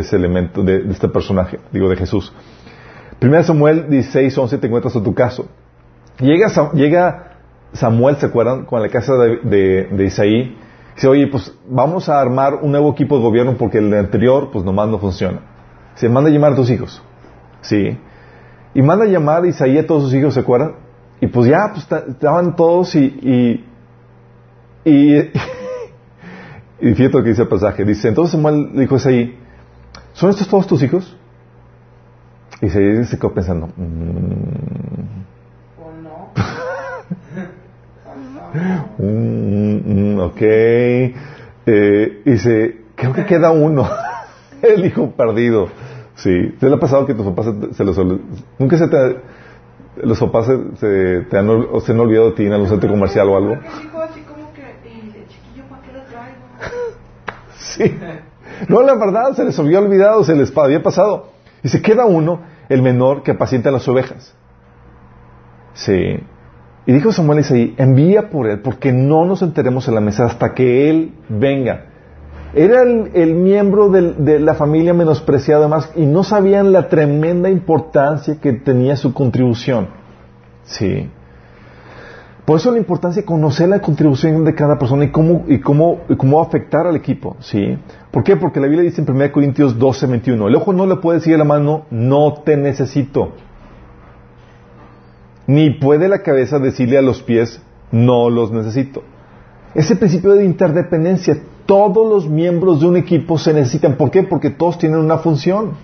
ese, 0.00 0.16
elemento, 0.16 0.62
de, 0.64 0.84
este 0.90 1.08
personaje, 1.08 1.60
digo, 1.70 1.88
de 1.88 1.96
Jesús. 1.96 2.32
Primera 3.20 3.44
Samuel 3.44 3.88
16, 3.88 4.36
11 4.36 4.58
te 4.58 4.66
encuentras 4.66 4.96
a 4.96 5.02
tu 5.02 5.14
caso. 5.14 5.46
Llega, 6.18 6.48
llega 6.74 7.36
Samuel, 7.72 8.16
¿se 8.16 8.26
acuerdan? 8.26 8.64
Con 8.64 8.82
la 8.82 8.88
casa 8.88 9.14
de 9.14 10.04
Isaí. 10.04 10.56
Dice, 10.96 11.08
oye, 11.08 11.28
pues 11.28 11.54
vamos 11.68 12.08
a 12.08 12.20
armar 12.20 12.56
un 12.56 12.72
nuevo 12.72 12.90
equipo 12.90 13.16
de 13.16 13.22
gobierno 13.22 13.54
porque 13.56 13.78
el 13.78 13.94
anterior, 13.94 14.50
pues 14.52 14.64
nomás 14.64 14.88
no 14.88 14.98
funciona. 14.98 15.40
Se 15.94 16.08
manda 16.08 16.28
a 16.30 16.32
llamar 16.32 16.52
a 16.52 16.56
tus 16.56 16.70
hijos. 16.70 17.00
Sí. 17.60 17.96
Y 18.74 18.82
manda 18.82 19.04
a 19.04 19.08
llamar 19.08 19.44
a 19.44 19.46
Isaí 19.46 19.78
a 19.78 19.86
todos 19.86 20.02
sus 20.02 20.14
hijos, 20.14 20.34
¿se 20.34 20.40
acuerdan? 20.40 20.89
Y 21.20 21.26
pues 21.26 21.48
ya, 21.50 21.70
pues 21.72 21.86
ta- 21.86 22.04
estaban 22.08 22.56
todos 22.56 22.94
y, 22.94 23.04
y, 24.84 24.90
y, 24.90 25.16
y 26.80 26.94
fíjate 26.94 27.16
lo 27.18 27.22
que 27.22 27.30
dice 27.30 27.42
el 27.42 27.48
pasaje. 27.48 27.84
Dice, 27.84 28.08
entonces 28.08 28.32
Samuel 28.32 28.70
dijo 28.74 28.94
a 28.94 28.98
Isaí, 28.98 29.36
¿son 30.14 30.30
estos 30.30 30.48
todos 30.48 30.66
tus 30.66 30.82
hijos? 30.82 31.16
Y 32.62 32.66
Isaí 32.66 33.04
se 33.04 33.16
quedó 33.18 33.32
pensando, 33.34 33.68
"Mm, 33.76 35.24
¿O 35.82 35.92
no? 36.02 36.30
Mm, 38.98 40.14
mm, 40.14 40.18
ok. 40.20 40.40
Eh, 40.42 42.22
dice, 42.24 42.80
creo 42.96 43.12
que 43.12 43.24
queda 43.24 43.50
uno. 43.52 43.88
El 44.62 44.84
hijo 44.84 45.10
perdido. 45.12 45.68
Sí. 46.16 46.54
¿Te 46.58 46.68
le 46.68 46.74
ha 46.74 46.78
pasado 46.80 47.06
que 47.06 47.14
tus 47.14 47.24
papás 47.26 47.46
se, 47.46 47.74
se 47.74 47.84
los 47.84 47.96
Nunca 48.58 48.76
se 48.76 48.88
te 48.88 49.16
los 49.96 50.20
papás 50.20 50.46
se, 50.76 51.20
te 51.22 51.38
han, 51.38 51.48
o 51.48 51.80
se 51.80 51.92
han 51.92 52.00
olvidado 52.00 52.30
de 52.30 52.36
ti 52.36 52.46
en 52.46 52.52
algún 52.52 52.68
centro 52.68 52.88
comercial 52.90 53.28
o 53.28 53.36
algo. 53.36 53.54
Sí. 57.56 57.94
No, 58.68 58.82
la 58.82 58.94
verdad, 58.94 59.32
se 59.34 59.44
les 59.44 59.58
había 59.58 59.78
olvidado, 59.78 60.24
se 60.24 60.34
les 60.34 60.56
había 60.56 60.82
pasado. 60.82 61.28
Y 61.62 61.68
se 61.68 61.80
queda 61.80 62.04
uno, 62.04 62.40
el 62.68 62.82
menor, 62.82 63.22
que 63.22 63.32
apacienta 63.32 63.70
las 63.70 63.86
ovejas. 63.88 64.34
Sí. 65.74 66.20
Y 66.86 66.92
dijo 66.92 67.12
Samuel 67.12 67.40
Isaí, 67.40 67.74
envía 67.78 68.30
por 68.30 68.48
él, 68.48 68.60
porque 68.60 68.92
no 68.92 69.24
nos 69.24 69.42
enteremos 69.42 69.86
en 69.88 69.94
la 69.94 70.00
mesa 70.00 70.24
hasta 70.24 70.54
que 70.54 70.90
él 70.90 71.14
venga. 71.28 71.89
Era 72.52 72.82
el, 72.82 73.34
miembro 73.34 73.90
de 73.90 74.40
la 74.40 74.54
familia 74.54 74.92
menospreciado 74.92 75.68
más 75.68 75.92
y 75.94 76.04
no 76.06 76.24
sabían 76.24 76.72
la 76.72 76.88
tremenda 76.88 77.48
importancia 77.48 78.40
que 78.40 78.54
tenía 78.54 78.96
su 78.96 79.14
contribución. 79.14 79.88
Sí. 80.64 81.08
Por 82.50 82.58
eso 82.58 82.72
la 82.72 82.78
importancia 82.78 83.22
de 83.22 83.26
conocer 83.26 83.68
la 83.68 83.80
contribución 83.80 84.44
de 84.44 84.56
cada 84.56 84.76
persona 84.76 85.04
y 85.04 85.12
cómo, 85.12 85.44
y 85.46 85.60
cómo, 85.60 86.00
y 86.08 86.16
cómo 86.16 86.40
afectar 86.40 86.84
al 86.84 86.96
equipo. 86.96 87.36
¿sí? 87.38 87.78
¿Por 88.10 88.24
qué? 88.24 88.36
Porque 88.36 88.58
la 88.58 88.66
Biblia 88.66 88.82
dice 88.82 89.02
en 89.02 89.08
1 89.08 89.30
Corintios 89.30 89.78
12, 89.78 90.06
21, 90.08 90.48
el 90.48 90.56
ojo 90.56 90.72
no 90.72 90.84
le 90.84 90.96
puede 90.96 91.18
decir 91.18 91.36
a 91.36 91.38
la 91.38 91.44
mano, 91.44 91.84
no 91.92 92.42
te 92.44 92.56
necesito. 92.56 93.34
Ni 95.46 95.70
puede 95.78 96.08
la 96.08 96.22
cabeza 96.22 96.58
decirle 96.58 96.98
a 96.98 97.02
los 97.02 97.22
pies, 97.22 97.62
no 97.92 98.30
los 98.30 98.50
necesito. 98.50 99.04
Ese 99.74 99.94
principio 99.94 100.32
de 100.32 100.44
interdependencia, 100.44 101.36
todos 101.70 102.04
los 102.04 102.28
miembros 102.28 102.80
de 102.80 102.88
un 102.88 102.96
equipo 102.96 103.38
se 103.38 103.54
necesitan. 103.54 103.94
¿Por 103.94 104.10
qué? 104.10 104.24
Porque 104.24 104.50
todos 104.50 104.76
tienen 104.76 104.98
una 104.98 105.18
función. 105.18 105.74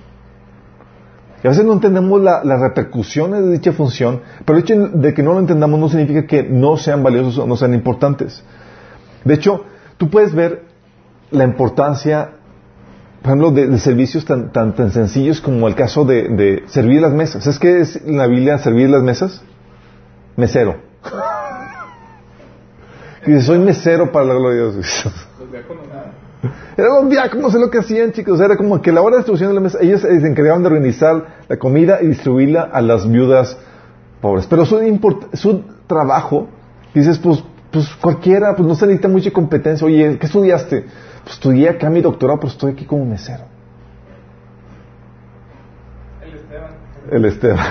Y 1.44 1.46
a 1.46 1.50
veces 1.50 1.64
no 1.64 1.74
entendemos 1.74 2.20
las 2.20 2.60
repercusiones 2.60 3.44
de 3.44 3.52
dicha 3.52 3.72
función, 3.72 4.20
pero 4.44 4.58
el 4.58 4.64
hecho 4.64 4.74
de 4.74 5.14
que 5.14 5.22
no 5.22 5.34
lo 5.34 5.38
entendamos 5.38 5.78
no 5.78 5.88
significa 5.88 6.26
que 6.26 6.42
no 6.42 6.76
sean 6.76 7.04
valiosos 7.04 7.38
o 7.38 7.46
no 7.46 7.56
sean 7.56 7.72
importantes. 7.72 8.42
De 9.22 9.34
hecho, 9.34 9.62
tú 9.96 10.10
puedes 10.10 10.34
ver 10.34 10.64
la 11.30 11.44
importancia, 11.44 12.30
por 13.22 13.28
ejemplo, 13.28 13.52
de, 13.52 13.78
servicios 13.78 14.24
tan, 14.24 14.50
tan, 14.50 14.74
tan, 14.74 14.90
sencillos 14.90 15.40
como 15.40 15.68
el 15.68 15.76
caso 15.76 16.04
de, 16.04 16.64
servir 16.66 17.00
las 17.00 17.12
mesas. 17.12 17.44
¿Sabes 17.44 17.60
qué 17.60 17.80
es 17.80 17.94
en 17.94 18.18
la 18.18 18.26
Biblia 18.26 18.58
servir 18.58 18.90
las 18.90 19.04
mesas? 19.04 19.40
Mesero. 20.34 20.78
dice, 23.24 23.42
soy 23.42 23.60
mesero 23.60 24.10
para 24.10 24.24
la 24.24 24.34
gloria 24.34 24.62
de 24.62 24.72
Dios. 24.72 25.06
Era 26.76 26.88
los 26.88 27.10
diáconos, 27.10 27.54
es 27.54 27.60
lo 27.60 27.70
que 27.70 27.78
hacían, 27.78 28.12
chicos. 28.12 28.40
Era 28.40 28.56
como 28.56 28.80
que 28.82 28.92
la 28.92 29.00
hora 29.00 29.16
de 29.16 29.18
distribución 29.18 29.50
de 29.50 29.54
la 29.54 29.60
mesa, 29.60 29.78
ellos 29.80 30.02
se 30.02 30.26
encargaban 30.26 30.62
de 30.62 30.68
organizar 30.68 31.26
la 31.48 31.56
comida 31.56 31.98
y 32.02 32.08
distribuirla 32.08 32.62
a 32.62 32.80
las 32.80 33.10
viudas 33.10 33.56
pobres. 34.20 34.46
Pero 34.46 34.66
su, 34.66 34.78
su 35.32 35.64
trabajo, 35.86 36.48
dices, 36.94 37.18
pues, 37.18 37.42
pues 37.70 37.88
cualquiera, 38.00 38.54
pues 38.54 38.68
no 38.68 38.74
se 38.74 38.86
necesita 38.86 39.08
mucha 39.08 39.30
competencia. 39.30 39.86
Oye, 39.86 40.18
¿qué 40.18 40.26
estudiaste? 40.26 40.84
Pues 41.24 41.34
estudié 41.34 41.70
acá 41.70 41.88
mi 41.88 42.02
doctorado, 42.02 42.38
pero 42.40 42.52
estoy 42.52 42.72
aquí 42.72 42.84
como 42.84 43.04
mesero. 43.04 43.44
El 46.22 46.34
Esteban. 46.34 46.70
El 47.10 47.24
Esteban. 47.24 47.66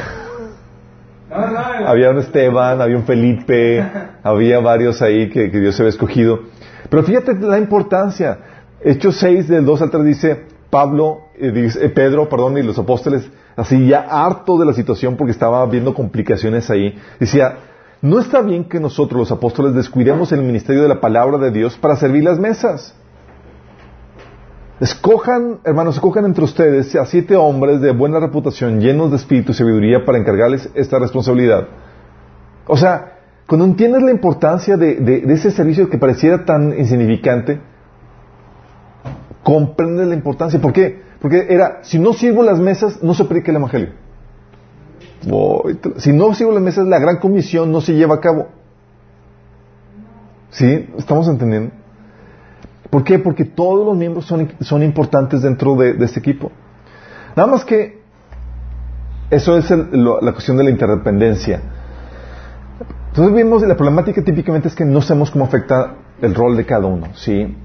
había 1.87 2.09
un 2.09 2.17
Esteban, 2.19 2.81
había 2.81 2.97
un 2.97 3.03
Felipe, 3.03 3.85
había 4.23 4.59
varios 4.59 5.01
ahí 5.01 5.29
que, 5.29 5.51
que 5.51 5.59
Dios 5.59 5.75
se 5.75 5.83
había 5.83 5.89
escogido. 5.89 6.54
Pero 6.89 7.03
fíjate 7.03 7.33
la 7.35 7.57
importancia. 7.57 8.39
Hechos 8.81 9.17
6 9.17 9.47
del 9.47 9.65
2 9.65 9.81
al 9.81 9.89
3 9.89 10.05
dice 10.05 10.45
Pablo, 10.69 11.19
eh, 11.37 11.51
dice, 11.51 11.85
eh, 11.85 11.89
Pedro, 11.89 12.27
perdón, 12.29 12.57
y 12.57 12.63
los 12.63 12.77
apóstoles, 12.77 13.29
así 13.55 13.87
ya 13.87 14.01
harto 14.01 14.57
de 14.57 14.65
la 14.65 14.73
situación 14.73 15.15
porque 15.15 15.31
estaba 15.31 15.65
viendo 15.65 15.93
complicaciones 15.93 16.69
ahí, 16.69 16.97
decía, 17.19 17.57
no 18.01 18.19
está 18.19 18.41
bien 18.41 18.65
que 18.65 18.79
nosotros 18.79 19.19
los 19.19 19.31
apóstoles 19.31 19.73
descuidemos 19.73 20.31
el 20.31 20.43
ministerio 20.43 20.83
de 20.83 20.89
la 20.89 20.99
palabra 20.99 21.37
de 21.37 21.51
Dios 21.51 21.77
para 21.77 21.95
servir 21.95 22.23
las 22.23 22.39
mesas. 22.39 22.93
Escojan, 24.79 25.61
hermanos, 25.63 25.95
escojan 25.95 26.25
entre 26.25 26.43
ustedes 26.43 26.93
a 26.95 27.05
siete 27.05 27.37
hombres 27.37 27.79
de 27.79 27.91
buena 27.91 28.19
reputación, 28.19 28.81
llenos 28.81 29.09
de 29.09 29.15
espíritu 29.15 29.53
y 29.53 29.55
sabiduría 29.55 30.03
para 30.03 30.17
encargarles 30.17 30.69
esta 30.75 30.99
responsabilidad. 30.99 31.67
O 32.67 32.75
sea, 32.75 33.14
cuando 33.47 33.65
entiendes 33.65 34.01
la 34.01 34.11
importancia 34.11 34.75
de, 34.75 35.23
ese 35.27 35.51
servicio 35.51 35.89
que 35.89 35.97
pareciera 35.97 36.45
tan 36.45 36.77
insignificante, 36.77 37.59
comprendes 39.43 40.07
la 40.07 40.15
importancia. 40.15 40.59
¿Por 40.59 40.73
qué? 40.73 41.03
Porque 41.21 41.45
era, 41.49 41.79
si 41.83 41.99
no 41.99 42.13
sirvo 42.13 42.41
las 42.41 42.59
mesas, 42.59 43.03
no 43.03 43.13
se 43.13 43.25
predica 43.25 43.51
el 43.51 43.57
Evangelio. 43.57 43.89
si 45.97 46.11
no 46.11 46.33
sirvo 46.33 46.53
las 46.53 46.63
mesas, 46.63 46.87
la 46.87 46.97
gran 46.97 47.17
comisión 47.17 47.71
no 47.71 47.81
se 47.81 47.93
lleva 47.93 48.15
a 48.15 48.19
cabo. 48.19 48.47
¿Sí? 50.49 50.89
¿Estamos 50.97 51.27
entendiendo? 51.27 51.71
¿Por 52.89 53.03
qué? 53.03 53.19
Porque 53.19 53.45
todos 53.45 53.85
los 53.85 53.95
miembros 53.95 54.25
son, 54.25 54.83
importantes 54.83 55.43
dentro 55.43 55.75
de, 55.75 56.03
este 56.03 56.19
equipo. 56.19 56.51
Nada 57.35 57.47
más 57.47 57.63
que 57.63 58.01
eso 59.29 59.57
es 59.57 59.69
la 59.69 60.31
cuestión 60.31 60.57
de 60.57 60.63
la 60.63 60.69
interdependencia. 60.71 61.74
Entonces 63.15 63.33
vimos 63.33 63.61
la 63.65 63.77
problemática 63.77 64.21
típicamente 64.21 64.67
es 64.67 64.75
que 64.75 64.83
no 64.83 65.01
sabemos 65.01 65.31
cómo 65.31 65.45
afecta 65.45 65.95
el 66.21 66.35
rol 66.35 66.57
de 66.57 66.65
cada 66.65 66.85
uno, 66.85 67.15
¿sí? 67.15 67.55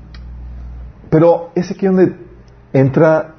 Pero 1.11 1.51
es 1.57 1.69
aquí 1.73 1.87
donde 1.87 2.15
entra 2.73 3.35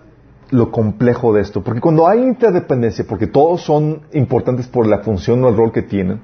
lo 0.49 0.71
complejo 0.71 1.31
de 1.31 1.39
esto, 1.39 1.63
porque 1.63 1.79
cuando 1.79 2.09
hay 2.09 2.21
interdependencia, 2.21 3.05
porque 3.07 3.27
todos 3.27 3.61
son 3.61 4.01
importantes 4.11 4.67
por 4.67 4.87
la 4.87 4.97
función 4.97 5.41
o 5.45 5.47
el 5.47 5.55
rol 5.55 5.71
que 5.71 5.83
tienen, 5.83 6.19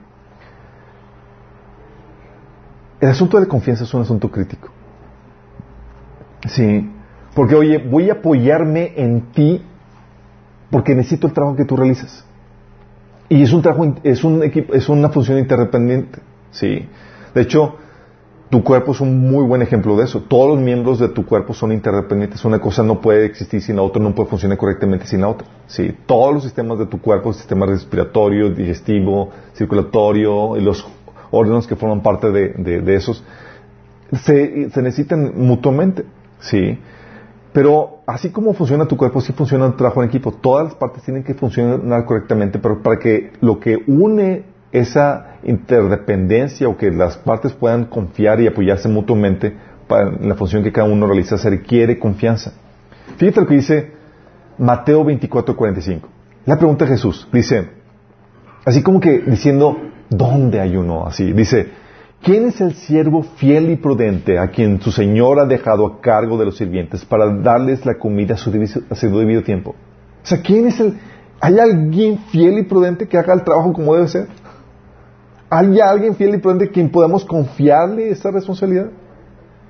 el 2.99 3.07
asunto 3.07 3.37
de 3.37 3.45
la 3.45 3.49
confianza 3.49 3.85
es 3.85 3.93
un 3.93 4.01
asunto 4.01 4.29
crítico. 4.29 4.67
Sí, 6.49 6.91
porque 7.33 7.55
oye, 7.55 7.77
voy 7.77 8.09
a 8.09 8.15
apoyarme 8.15 8.91
en 8.97 9.31
ti 9.31 9.63
porque 10.69 10.93
necesito 10.95 11.27
el 11.27 11.33
trabajo 11.33 11.55
que 11.55 11.63
tú 11.63 11.77
realizas. 11.77 12.26
Y 13.29 13.43
es 13.43 13.51
un 13.51 13.61
trabajo, 13.61 13.95
es 14.03 14.23
un 14.23 14.43
equipo, 14.43 14.73
es 14.73 14.87
una 14.87 15.09
función 15.09 15.37
interdependiente. 15.37 16.19
Sí. 16.51 16.87
De 17.33 17.41
hecho, 17.41 17.75
tu 18.49 18.63
cuerpo 18.63 18.93
es 18.93 19.01
un 19.01 19.19
muy 19.19 19.43
buen 19.45 19.61
ejemplo 19.61 19.97
de 19.97 20.05
eso. 20.05 20.21
Todos 20.21 20.55
los 20.55 20.63
miembros 20.63 20.99
de 20.99 21.09
tu 21.09 21.25
cuerpo 21.25 21.53
son 21.53 21.73
interdependientes. 21.73 22.43
Una 22.45 22.59
cosa 22.59 22.83
no 22.83 23.01
puede 23.01 23.25
existir 23.25 23.61
sin 23.61 23.75
la 23.75 23.81
otra, 23.81 24.01
no 24.01 24.15
puede 24.15 24.29
funcionar 24.29 24.57
correctamente 24.57 25.05
sin 25.07 25.21
la 25.21 25.27
otra. 25.27 25.47
Sí. 25.67 25.93
Todos 26.05 26.33
los 26.33 26.43
sistemas 26.43 26.79
de 26.79 26.85
tu 26.85 27.01
cuerpo, 27.01 27.33
sistema 27.33 27.65
respiratorio, 27.65 28.49
digestivo, 28.49 29.31
circulatorio, 29.53 30.55
y 30.55 30.61
los 30.61 30.87
órganos 31.31 31.67
que 31.67 31.75
forman 31.75 32.01
parte 32.01 32.31
de, 32.31 32.95
esos, 32.95 33.23
se, 34.13 34.69
se 34.69 34.81
necesitan 34.81 35.33
mutuamente. 35.35 36.05
Sí. 36.39 36.79
Pero 37.57 38.01
así 38.05 38.29
como 38.29 38.53
funciona 38.53 38.85
tu 38.85 38.95
cuerpo, 38.95 39.19
sí 39.19 39.33
funciona 39.33 39.65
el 39.65 39.75
trabajo 39.75 40.03
en 40.03 40.09
equipo. 40.09 40.31
Todas 40.31 40.65
las 40.65 40.75
partes 40.75 41.01
tienen 41.01 41.23
que 41.23 41.33
funcionar 41.33 42.05
correctamente, 42.05 42.59
pero 42.59 42.83
para 42.83 42.99
que 42.99 43.31
lo 43.41 43.59
que 43.59 43.79
une 43.87 44.43
esa 44.71 45.37
interdependencia 45.41 46.69
o 46.69 46.77
que 46.77 46.91
las 46.91 47.17
partes 47.17 47.53
puedan 47.53 47.85
confiar 47.85 48.39
y 48.41 48.45
apoyarse 48.45 48.87
mutuamente 48.87 49.57
para 49.87 50.11
la 50.11 50.35
función 50.35 50.61
que 50.61 50.71
cada 50.71 50.87
uno 50.87 51.07
realiza 51.07 51.39
se 51.39 51.49
requiere 51.49 51.97
confianza. 51.97 52.53
Fíjate 53.17 53.41
lo 53.41 53.47
que 53.47 53.55
dice 53.55 53.91
Mateo 54.59 55.03
24:45. 55.03 56.01
La 56.45 56.59
pregunta 56.59 56.85
de 56.85 56.91
Jesús 56.91 57.27
dice, 57.33 57.69
así 58.65 58.83
como 58.83 58.99
que 58.99 59.17
diciendo, 59.21 59.79
¿dónde 60.11 60.61
hay 60.61 60.77
uno 60.77 61.07
así? 61.07 61.33
Dice, 61.33 61.71
¿Quién 62.27 62.43
es 62.43 62.59
el 62.59 62.75
siervo 62.75 63.23
fiel 63.23 63.69
y 63.69 63.77
prudente 63.77 64.37
a 64.37 64.49
quien 64.49 64.81
su 64.81 64.91
señor 64.91 65.39
ha 65.39 65.45
dejado 65.45 65.87
a 65.87 66.01
cargo 66.01 66.37
de 66.37 66.43
los 66.43 66.57
sirvientes 66.57 67.05
para 67.05 67.33
darles 67.33 67.85
la 67.85 67.97
comida 67.97 68.35
a 68.35 68.37
su, 68.37 68.51
debido, 68.51 69.43
tiempo? 69.43 69.75
O 70.23 70.25
sea, 70.25 70.41
¿quién 70.41 70.67
es 70.67 70.77
el... 70.81 70.99
¿Hay 71.39 71.57
alguien 71.57 72.17
fiel 72.17 72.57
y 72.59 72.63
prudente 72.63 73.07
que 73.07 73.17
haga 73.17 73.33
el 73.33 73.45
trabajo 73.45 73.71
como 73.71 73.95
debe 73.95 74.09
ser? 74.09 74.27
¿Hay 75.49 75.79
alguien 75.79 76.15
fiel 76.15 76.35
y 76.35 76.39
prudente 76.39 76.65
a 76.65 76.67
quien 76.69 76.89
podamos 76.89 77.23
confiarle 77.23 78.09
esa 78.09 78.29
responsabilidad? 78.29 78.89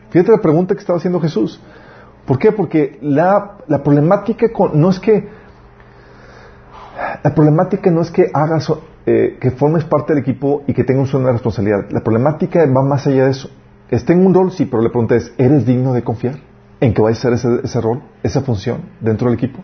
Fíjate 0.09 0.31
la 0.31 0.41
pregunta 0.41 0.73
que 0.73 0.79
estaba 0.79 0.97
haciendo 0.97 1.19
Jesús. 1.19 1.61
¿Por 2.25 2.39
qué? 2.39 2.51
Porque 2.51 2.97
la, 3.03 3.57
problemática 3.83 4.47
no 4.73 4.89
es 4.89 4.99
que 4.99 5.29
la 7.23 7.35
problemática 7.35 7.91
no 7.91 8.01
es 8.01 8.09
que 8.09 8.31
hagas 8.33 8.67
eh, 9.09 9.37
que 9.39 9.51
formes 9.51 9.85
parte 9.85 10.13
del 10.13 10.21
equipo 10.21 10.63
y 10.67 10.73
que 10.73 10.83
tengas 10.83 11.13
una 11.13 11.31
responsabilidad. 11.31 11.85
La 11.91 12.01
problemática 12.01 12.65
va 12.65 12.83
más 12.83 13.07
allá 13.07 13.23
de 13.23 13.31
eso. 13.31 13.49
Esté 13.89 14.11
en 14.11 14.25
un 14.25 14.33
rol, 14.33 14.51
sí, 14.51 14.65
pero 14.65 14.83
la 14.83 14.89
pregunta 14.89 15.15
es, 15.15 15.33
¿eres 15.37 15.65
digno 15.65 15.93
de 15.93 16.03
confiar 16.03 16.35
en 16.81 16.93
que 16.93 17.01
vaya 17.01 17.15
a 17.17 17.21
ser 17.21 17.31
ese, 17.31 17.47
ese 17.63 17.79
rol, 17.79 18.01
esa 18.21 18.41
función 18.41 18.81
dentro 18.99 19.29
del 19.29 19.37
equipo? 19.37 19.59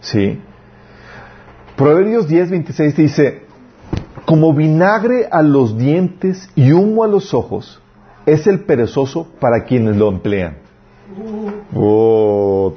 Sí. 0.00 0.40
Proverbios 1.76 2.28
10, 2.28 2.50
26 2.50 2.96
dice, 2.96 3.42
como 4.24 4.54
vinagre 4.54 5.28
a 5.30 5.42
los 5.42 5.76
dientes 5.76 6.48
y 6.54 6.72
humo 6.72 7.04
a 7.04 7.08
los 7.08 7.34
ojos, 7.34 7.82
es 8.24 8.46
el 8.46 8.60
perezoso 8.60 9.28
para 9.38 9.64
quienes 9.64 9.96
lo 9.96 10.08
emplean. 10.08 10.56
Oh, 11.74 12.72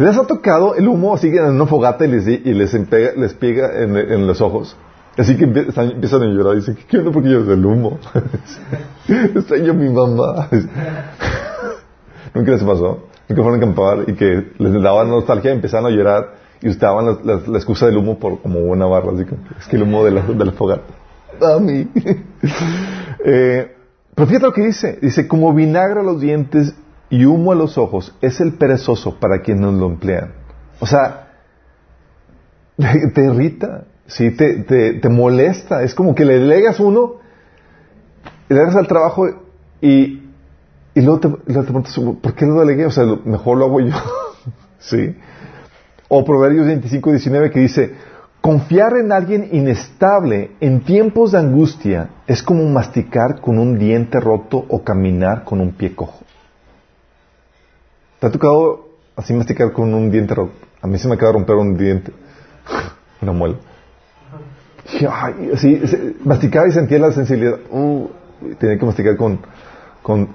¿Les 0.00 0.16
ha 0.16 0.26
tocado 0.26 0.74
el 0.76 0.88
humo 0.88 1.14
así 1.14 1.28
en 1.28 1.44
una 1.44 1.66
fogata 1.66 2.06
y 2.06 2.08
les, 2.08 2.26
y 2.26 2.54
les, 2.54 2.72
les 3.16 3.34
pega 3.34 3.82
en, 3.82 4.26
los 4.26 4.40
ojos? 4.40 4.74
Así 5.18 5.36
que 5.36 5.44
empiezan, 5.44 6.22
a 6.22 6.26
llorar 6.26 6.56
dicen, 6.56 6.78
¿qué 6.88 6.96
onda 6.98 7.10
porque 7.10 7.28
yo 7.28 7.40
el 7.40 7.66
humo? 7.66 7.98
Extraño 9.08 9.74
mi 9.74 9.90
mamá. 9.90 10.48
¿Nunca 12.34 12.50
les 12.52 12.62
pasó? 12.62 13.08
Nunca 13.28 13.42
fueron 13.42 13.54
a 13.54 13.56
acampar 13.58 14.04
y 14.08 14.14
que 14.14 14.52
les 14.56 14.82
daban 14.82 15.10
nostalgia 15.10 15.52
empezaban 15.52 15.92
a 15.92 15.94
llorar 15.94 16.34
y 16.62 16.70
usaban 16.70 17.04
la, 17.04 17.18
la- 17.22 17.42
la 17.46 17.58
excusa 17.58 17.84
del 17.84 17.98
humo 17.98 18.18
por 18.18 18.40
como 18.40 18.60
una 18.60 18.86
barra, 18.86 19.12
así 19.12 19.26
como, 19.26 19.42
es 19.58 19.66
que 19.66 19.76
el 19.76 19.82
humo 19.82 20.02
de 20.02 20.12
la, 20.12 20.22
de 20.22 20.44
la 20.46 20.52
fogata. 20.52 20.84
A 21.42 21.58
mí. 21.60 21.86
Eh, 23.22 23.76
pero 24.14 24.26
fíjate 24.26 24.46
lo 24.46 24.52
que 24.54 24.64
dice. 24.64 24.98
Dice, 25.02 25.28
como 25.28 25.52
vinagre 25.52 26.00
a 26.00 26.02
los 26.02 26.22
dientes 26.22 26.74
y 27.10 27.24
humo 27.24 27.52
a 27.52 27.56
los 27.56 27.76
ojos, 27.76 28.16
es 28.22 28.40
el 28.40 28.54
perezoso 28.54 29.18
para 29.18 29.42
quienes 29.42 29.72
lo 29.74 29.86
emplean. 29.86 30.32
O 30.78 30.86
sea, 30.86 31.28
te 33.14 33.24
irrita, 33.24 33.84
¿sí? 34.06 34.30
te, 34.30 34.62
te, 34.62 34.94
te 34.94 35.08
molesta. 35.08 35.82
Es 35.82 35.94
como 35.94 36.14
que 36.14 36.24
le 36.24 36.38
delegas 36.38 36.78
uno, 36.78 37.16
le 38.48 38.56
delegas 38.56 38.76
al 38.76 38.86
trabajo 38.86 39.28
y, 39.80 40.22
y 40.94 41.00
luego 41.02 41.20
te, 41.20 41.28
preguntas, 41.28 41.98
¿por 41.98 42.34
qué 42.34 42.46
lo 42.46 42.60
delegué? 42.60 42.86
O 42.86 42.90
sea, 42.90 43.04
mejor 43.24 43.58
lo 43.58 43.66
hago 43.66 43.80
yo. 43.80 43.94
¿Sí? 44.78 45.16
O 46.08 46.24
Proverbios 46.24 46.66
25, 46.66 47.10
19 47.10 47.50
que 47.50 47.60
dice, 47.60 47.94
confiar 48.40 48.96
en 48.96 49.12
alguien 49.12 49.48
inestable 49.52 50.52
en 50.60 50.80
tiempos 50.80 51.32
de 51.32 51.38
angustia 51.38 52.10
es 52.26 52.42
como 52.42 52.68
masticar 52.68 53.40
con 53.40 53.58
un 53.58 53.78
diente 53.78 54.18
roto 54.20 54.64
o 54.68 54.82
caminar 54.82 55.44
con 55.44 55.60
un 55.60 55.72
pie 55.72 55.94
cojo. 55.94 56.24
¿Te 58.20 58.26
ha 58.26 58.30
tocado 58.30 58.88
así 59.16 59.32
masticar 59.34 59.72
con 59.72 59.92
un 59.94 60.10
diente 60.10 60.34
roto? 60.34 60.52
A 60.82 60.86
mí 60.86 60.98
se 60.98 61.08
me 61.08 61.14
acaba 61.14 61.32
de 61.32 61.38
romper 61.38 61.56
un 61.56 61.76
diente, 61.76 62.12
una 63.22 63.32
muela. 63.32 63.56
Ay, 65.10 65.50
así, 65.54 65.80
masticaba 66.24 66.68
y 66.68 66.72
sentía 66.72 66.98
la 66.98 67.12
sensibilidad. 67.12 67.58
Uh, 67.70 68.08
tenía 68.58 68.78
que 68.78 68.84
masticar 68.86 69.16
con, 69.16 69.40
con... 70.02 70.28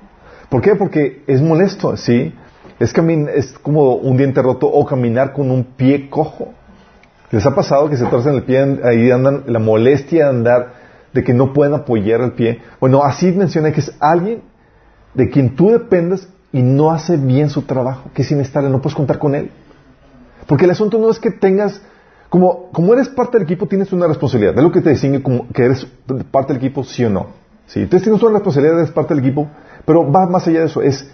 ¿Por 0.49 0.61
qué? 0.61 0.75
Porque 0.75 1.23
es 1.27 1.41
molesto, 1.41 1.95
¿sí? 1.97 2.33
Es, 2.79 2.93
camin- 2.93 3.29
es 3.29 3.53
como 3.59 3.95
un 3.95 4.17
diente 4.17 4.41
roto 4.41 4.67
o 4.67 4.85
caminar 4.85 5.33
con 5.33 5.51
un 5.51 5.63
pie 5.63 6.09
cojo. 6.09 6.53
¿Les 7.31 7.45
ha 7.45 7.53
pasado 7.55 7.89
que 7.89 7.97
se 7.97 8.05
torcen 8.05 8.35
el 8.35 8.43
pie, 8.43 8.79
ahí 8.83 9.11
andan 9.11 9.43
la 9.47 9.59
molestia 9.59 10.25
de 10.25 10.29
andar, 10.29 10.73
de 11.11 11.23
que 11.23 11.33
no 11.33 11.53
pueden 11.53 11.73
apoyar 11.73 12.21
el 12.21 12.33
pie? 12.33 12.61
Bueno, 12.79 13.03
así 13.03 13.31
menciona 13.31 13.71
que 13.71 13.79
es 13.81 13.91
alguien 13.99 14.41
de 15.13 15.29
quien 15.29 15.55
tú 15.55 15.71
dependes 15.71 16.29
y 16.55 16.63
no 16.63 16.91
hace 16.91 17.17
bien 17.17 17.49
su 17.49 17.63
trabajo, 17.63 18.09
que 18.13 18.21
es 18.21 18.31
inestable, 18.31 18.69
no 18.69 18.81
puedes 18.81 18.95
contar 18.95 19.19
con 19.19 19.35
él. 19.35 19.51
Porque 20.47 20.63
el 20.63 20.71
asunto 20.71 20.97
no 20.97 21.09
es 21.09 21.19
que 21.19 21.29
tengas, 21.29 21.81
como, 22.29 22.71
como 22.71 22.93
eres 22.93 23.09
parte 23.09 23.37
del 23.37 23.43
equipo, 23.43 23.67
tienes 23.67 23.91
una 23.91 24.07
responsabilidad. 24.07 24.57
Es 24.57 24.63
lo 24.63 24.71
que 24.71 24.79
te 24.79 24.91
distingue 24.91 25.21
como 25.21 25.49
que 25.49 25.65
eres 25.65 25.85
parte 26.31 26.53
del 26.53 26.63
equipo, 26.63 26.85
sí 26.85 27.03
o 27.03 27.09
no. 27.09 27.27
Sí, 27.67 27.81
entonces 27.81 28.03
tienes 28.03 28.23
una 28.23 28.35
responsabilidad, 28.35 28.79
eres 28.79 28.91
parte 28.91 29.13
del 29.13 29.25
equipo, 29.25 29.49
pero 29.85 30.09
va 30.09 30.27
más 30.27 30.47
allá 30.47 30.61
de 30.61 30.67
eso. 30.67 30.81
Es, 30.81 31.05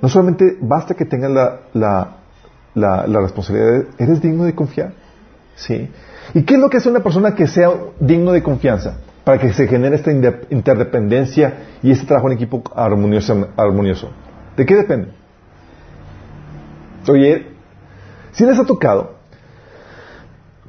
no 0.00 0.08
solamente 0.08 0.56
basta 0.58 0.94
que 0.94 1.04
tengas 1.04 1.32
la, 1.32 1.60
la, 1.74 3.06
la, 3.06 3.20
responsabilidad, 3.20 3.84
eres 3.98 4.22
digno 4.22 4.44
de 4.44 4.54
confiar. 4.54 4.94
¿Sí? 5.54 5.90
¿Y 6.32 6.44
qué 6.44 6.54
es 6.54 6.60
lo 6.60 6.70
que 6.70 6.78
hace 6.78 6.88
una 6.88 7.00
persona 7.00 7.34
que 7.34 7.46
sea 7.46 7.70
digno 8.00 8.32
de 8.32 8.42
confianza? 8.42 8.96
Para 9.22 9.38
que 9.38 9.52
se 9.52 9.68
genere 9.68 9.96
esta 9.96 10.12
interdependencia 10.48 11.58
y 11.82 11.90
este 11.90 12.06
trabajo 12.06 12.28
en 12.28 12.36
equipo 12.36 12.62
armonioso. 12.74 14.08
¿De 14.58 14.66
qué 14.66 14.74
depende? 14.74 15.08
Oye, 17.08 17.46
si 18.32 18.44
les 18.44 18.58
ha 18.58 18.64
tocado 18.66 19.14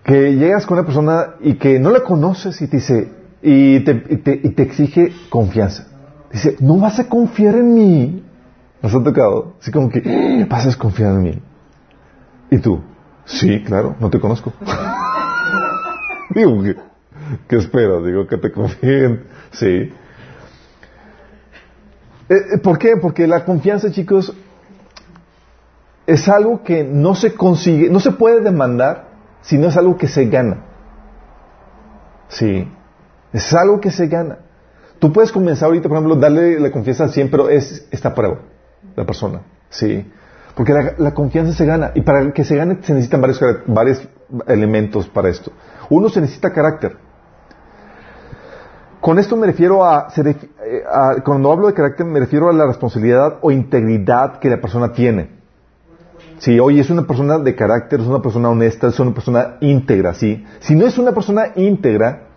que 0.04 0.36
llegas 0.36 0.66
con 0.68 0.78
una 0.78 0.86
persona 0.86 1.36
y 1.42 1.56
que 1.56 1.80
no 1.80 1.90
la 1.90 2.02
conoces 2.04 2.62
y 2.62 2.68
te 2.68 2.78
dice, 2.78 3.12
y 3.42 3.80
te, 3.82 3.96
te 3.96 4.62
exige 4.62 5.12
confianza. 5.30 5.88
Dice, 6.32 6.56
no 6.60 6.78
vas 6.78 7.00
a 7.00 7.10
confiar 7.10 7.56
en 7.56 7.74
mí. 7.74 8.24
¿Nos 8.82 8.94
ha 8.94 9.04
tocado? 9.04 9.56
Así 9.60 9.72
como 9.72 9.90
que, 9.90 10.00
"Eh, 10.06 10.46
vas 10.48 10.64
a 10.64 10.68
desconfiar 10.68 11.14
en 11.16 11.24
mí. 11.24 11.42
¿Y 12.52 12.60
tú? 12.60 12.82
Sí, 13.26 13.64
claro, 13.64 13.96
no 14.00 14.10
te 14.12 14.20
conozco. 14.20 14.54
Digo, 16.36 16.62
¿qué, 16.64 16.76
qué 17.48 17.56
esperas? 17.58 18.06
Digo, 18.06 18.28
que 18.28 18.38
te 18.38 18.52
confíen. 18.52 19.24
Sí. 19.52 19.92
Eh, 22.30 22.36
eh, 22.54 22.58
¿Por 22.60 22.78
qué? 22.78 22.96
Porque 22.98 23.28
la 23.28 23.44
confianza, 23.44 23.92
chicos, 23.92 24.36
es 26.06 26.30
algo 26.30 26.64
que 26.64 26.84
no 26.84 27.16
se 27.16 27.34
consigue, 27.34 27.90
no 27.90 28.00
se 28.00 28.12
puede 28.12 28.42
demandar, 28.42 29.10
sino 29.42 29.68
es 29.68 29.78
algo 29.78 29.98
que 29.98 30.08
se 30.08 30.26
gana. 30.26 30.66
Sí. 32.28 32.72
Es 33.34 33.54
algo 33.54 33.80
que 33.80 33.92
se 33.92 34.08
gana. 34.08 34.40
Tú 35.00 35.12
puedes 35.14 35.32
comenzar 35.32 35.68
ahorita, 35.68 35.88
por 35.88 35.98
ejemplo, 35.98 36.16
darle 36.16 36.60
la 36.60 36.72
confianza 36.72 37.06
al 37.06 37.12
100, 37.12 37.32
pero 37.32 37.50
es 37.50 37.88
esta 37.92 38.14
prueba, 38.14 38.40
la 38.96 39.06
persona. 39.06 39.42
Sí. 39.70 40.06
Porque 40.56 40.74
la, 40.74 40.94
la 40.98 41.14
confianza 41.14 41.54
se 41.54 41.66
gana. 41.66 41.92
Y 41.96 42.02
para 42.02 42.32
que 42.34 42.44
se 42.44 42.56
gane 42.56 42.80
se 42.82 42.94
necesitan 42.94 43.22
varios, 43.22 43.40
varios 43.66 44.08
elementos 44.48 45.08
para 45.08 45.30
esto. 45.30 45.52
Uno 45.90 46.10
se 46.10 46.22
necesita 46.22 46.52
carácter. 46.52 46.98
Con 49.02 49.18
esto 49.18 49.38
me 49.38 49.48
refiero 49.48 49.86
a, 49.86 50.08
eh, 50.18 50.84
a- 50.92 51.16
cuando 51.24 51.52
hablo 51.52 51.68
de 51.68 51.74
carácter 51.74 52.06
me 52.06 52.20
refiero 52.20 52.50
a 52.50 52.54
la 52.54 52.66
responsabilidad 52.66 53.38
o 53.42 53.52
integridad 53.52 54.40
que 54.40 54.50
la 54.50 54.60
persona 54.60 54.92
tiene. 54.92 55.30
Si 56.40 56.60
hoy 56.60 56.80
es 56.80 56.90
una 56.90 57.06
persona 57.06 57.38
de 57.40 57.56
carácter, 57.56 58.00
es 58.02 58.08
una 58.08 58.22
persona 58.22 58.50
honesta, 58.50 58.88
es 58.88 59.00
una 59.00 59.14
persona 59.14 59.58
íntegra, 59.62 60.14
¿sí? 60.14 60.46
Si 60.60 60.76
no 60.76 60.86
es 60.86 60.98
una 60.98 61.12
persona 61.14 61.52
íntegra 61.56 62.28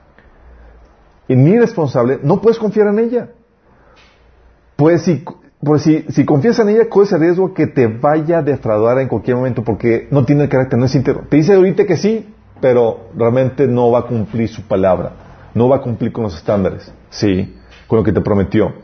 y 1.29 1.37
ni 1.37 1.59
responsable, 1.59 2.19
no 2.23 2.41
puedes 2.41 2.59
confiar 2.59 2.89
en 2.89 2.99
ella. 2.99 3.29
Pues 4.77 5.03
si, 5.03 5.25
pues 5.63 5.83
si, 5.83 6.03
si 6.09 6.25
confías 6.25 6.59
en 6.59 6.71
ella, 6.71 6.89
corres 6.89 7.13
el 7.13 7.21
riesgo 7.21 7.55
que 7.55 7.69
te 7.69 7.87
vaya 7.87 8.39
a 8.39 8.43
defraudar 8.43 8.99
en 8.99 9.09
cualquier 9.09 9.37
momento 9.37 9.63
porque 9.63 10.09
no 10.11 10.25
tiene 10.25 10.49
carácter, 10.49 10.79
no 10.79 10.87
es 10.87 10.95
íntegro. 10.95 11.23
Te 11.29 11.37
dice 11.37 11.55
ahorita 11.55 11.85
que 11.87 11.97
sí, 11.97 12.35
pero 12.61 13.09
realmente 13.17 13.67
no 13.69 13.91
va 13.93 14.01
a 14.01 14.07
cumplir 14.07 14.49
su 14.49 14.63
palabra, 14.63 15.13
no 15.55 15.69
va 15.69 15.77
a 15.77 15.81
cumplir 15.81 16.13
con 16.13 16.25
los 16.25 16.37
estándares, 16.37 16.93
¿sí? 17.11 17.57
Con 17.87 17.99
lo 17.99 18.05
que 18.05 18.13
te 18.13 18.21
prometió 18.21 18.75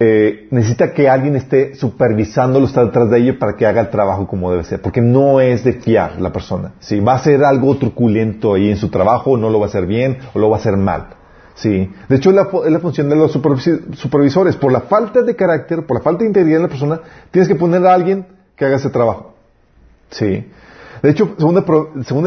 eh, 0.00 0.48
necesita 0.50 0.92
que 0.92 1.08
alguien 1.08 1.36
esté 1.36 1.76
supervisándolo, 1.76 2.66
estar 2.66 2.84
detrás 2.84 3.08
de 3.10 3.18
ello 3.18 3.38
para 3.38 3.54
que 3.56 3.64
haga 3.64 3.80
el 3.80 3.90
trabajo 3.90 4.26
como 4.26 4.50
debe 4.50 4.64
ser, 4.64 4.82
porque 4.82 5.00
no 5.00 5.40
es 5.40 5.62
de 5.62 5.74
fiar 5.74 6.20
la 6.20 6.32
persona. 6.32 6.72
Si 6.80 6.98
va 6.98 7.12
a 7.12 7.16
hacer 7.16 7.44
algo 7.44 7.76
truculento 7.76 8.54
ahí 8.54 8.70
en 8.70 8.76
su 8.76 8.88
trabajo, 8.90 9.36
no 9.36 9.50
lo 9.50 9.60
va 9.60 9.66
a 9.66 9.68
hacer 9.68 9.86
bien 9.86 10.18
o 10.34 10.38
lo 10.38 10.50
va 10.50 10.56
a 10.56 10.60
hacer 10.60 10.76
mal. 10.76 11.10
Sí. 11.54 11.90
De 12.08 12.16
hecho, 12.16 12.30
es 12.30 12.36
la, 12.36 12.48
la 12.68 12.80
función 12.80 13.08
de 13.08 13.14
los 13.14 13.30
supervisores. 13.30 14.56
Por 14.56 14.72
la 14.72 14.80
falta 14.80 15.22
de 15.22 15.36
carácter, 15.36 15.86
por 15.86 15.98
la 15.98 16.02
falta 16.02 16.24
de 16.24 16.26
integridad 16.26 16.58
de 16.58 16.62
la 16.64 16.68
persona, 16.68 17.00
tienes 17.30 17.48
que 17.48 17.54
poner 17.54 17.86
a 17.86 17.94
alguien 17.94 18.26
que 18.56 18.64
haga 18.64 18.76
ese 18.76 18.90
trabajo. 18.90 19.34
Sí. 20.10 20.50
De 21.04 21.10
hecho, 21.10 21.34
segunda, 21.36 21.62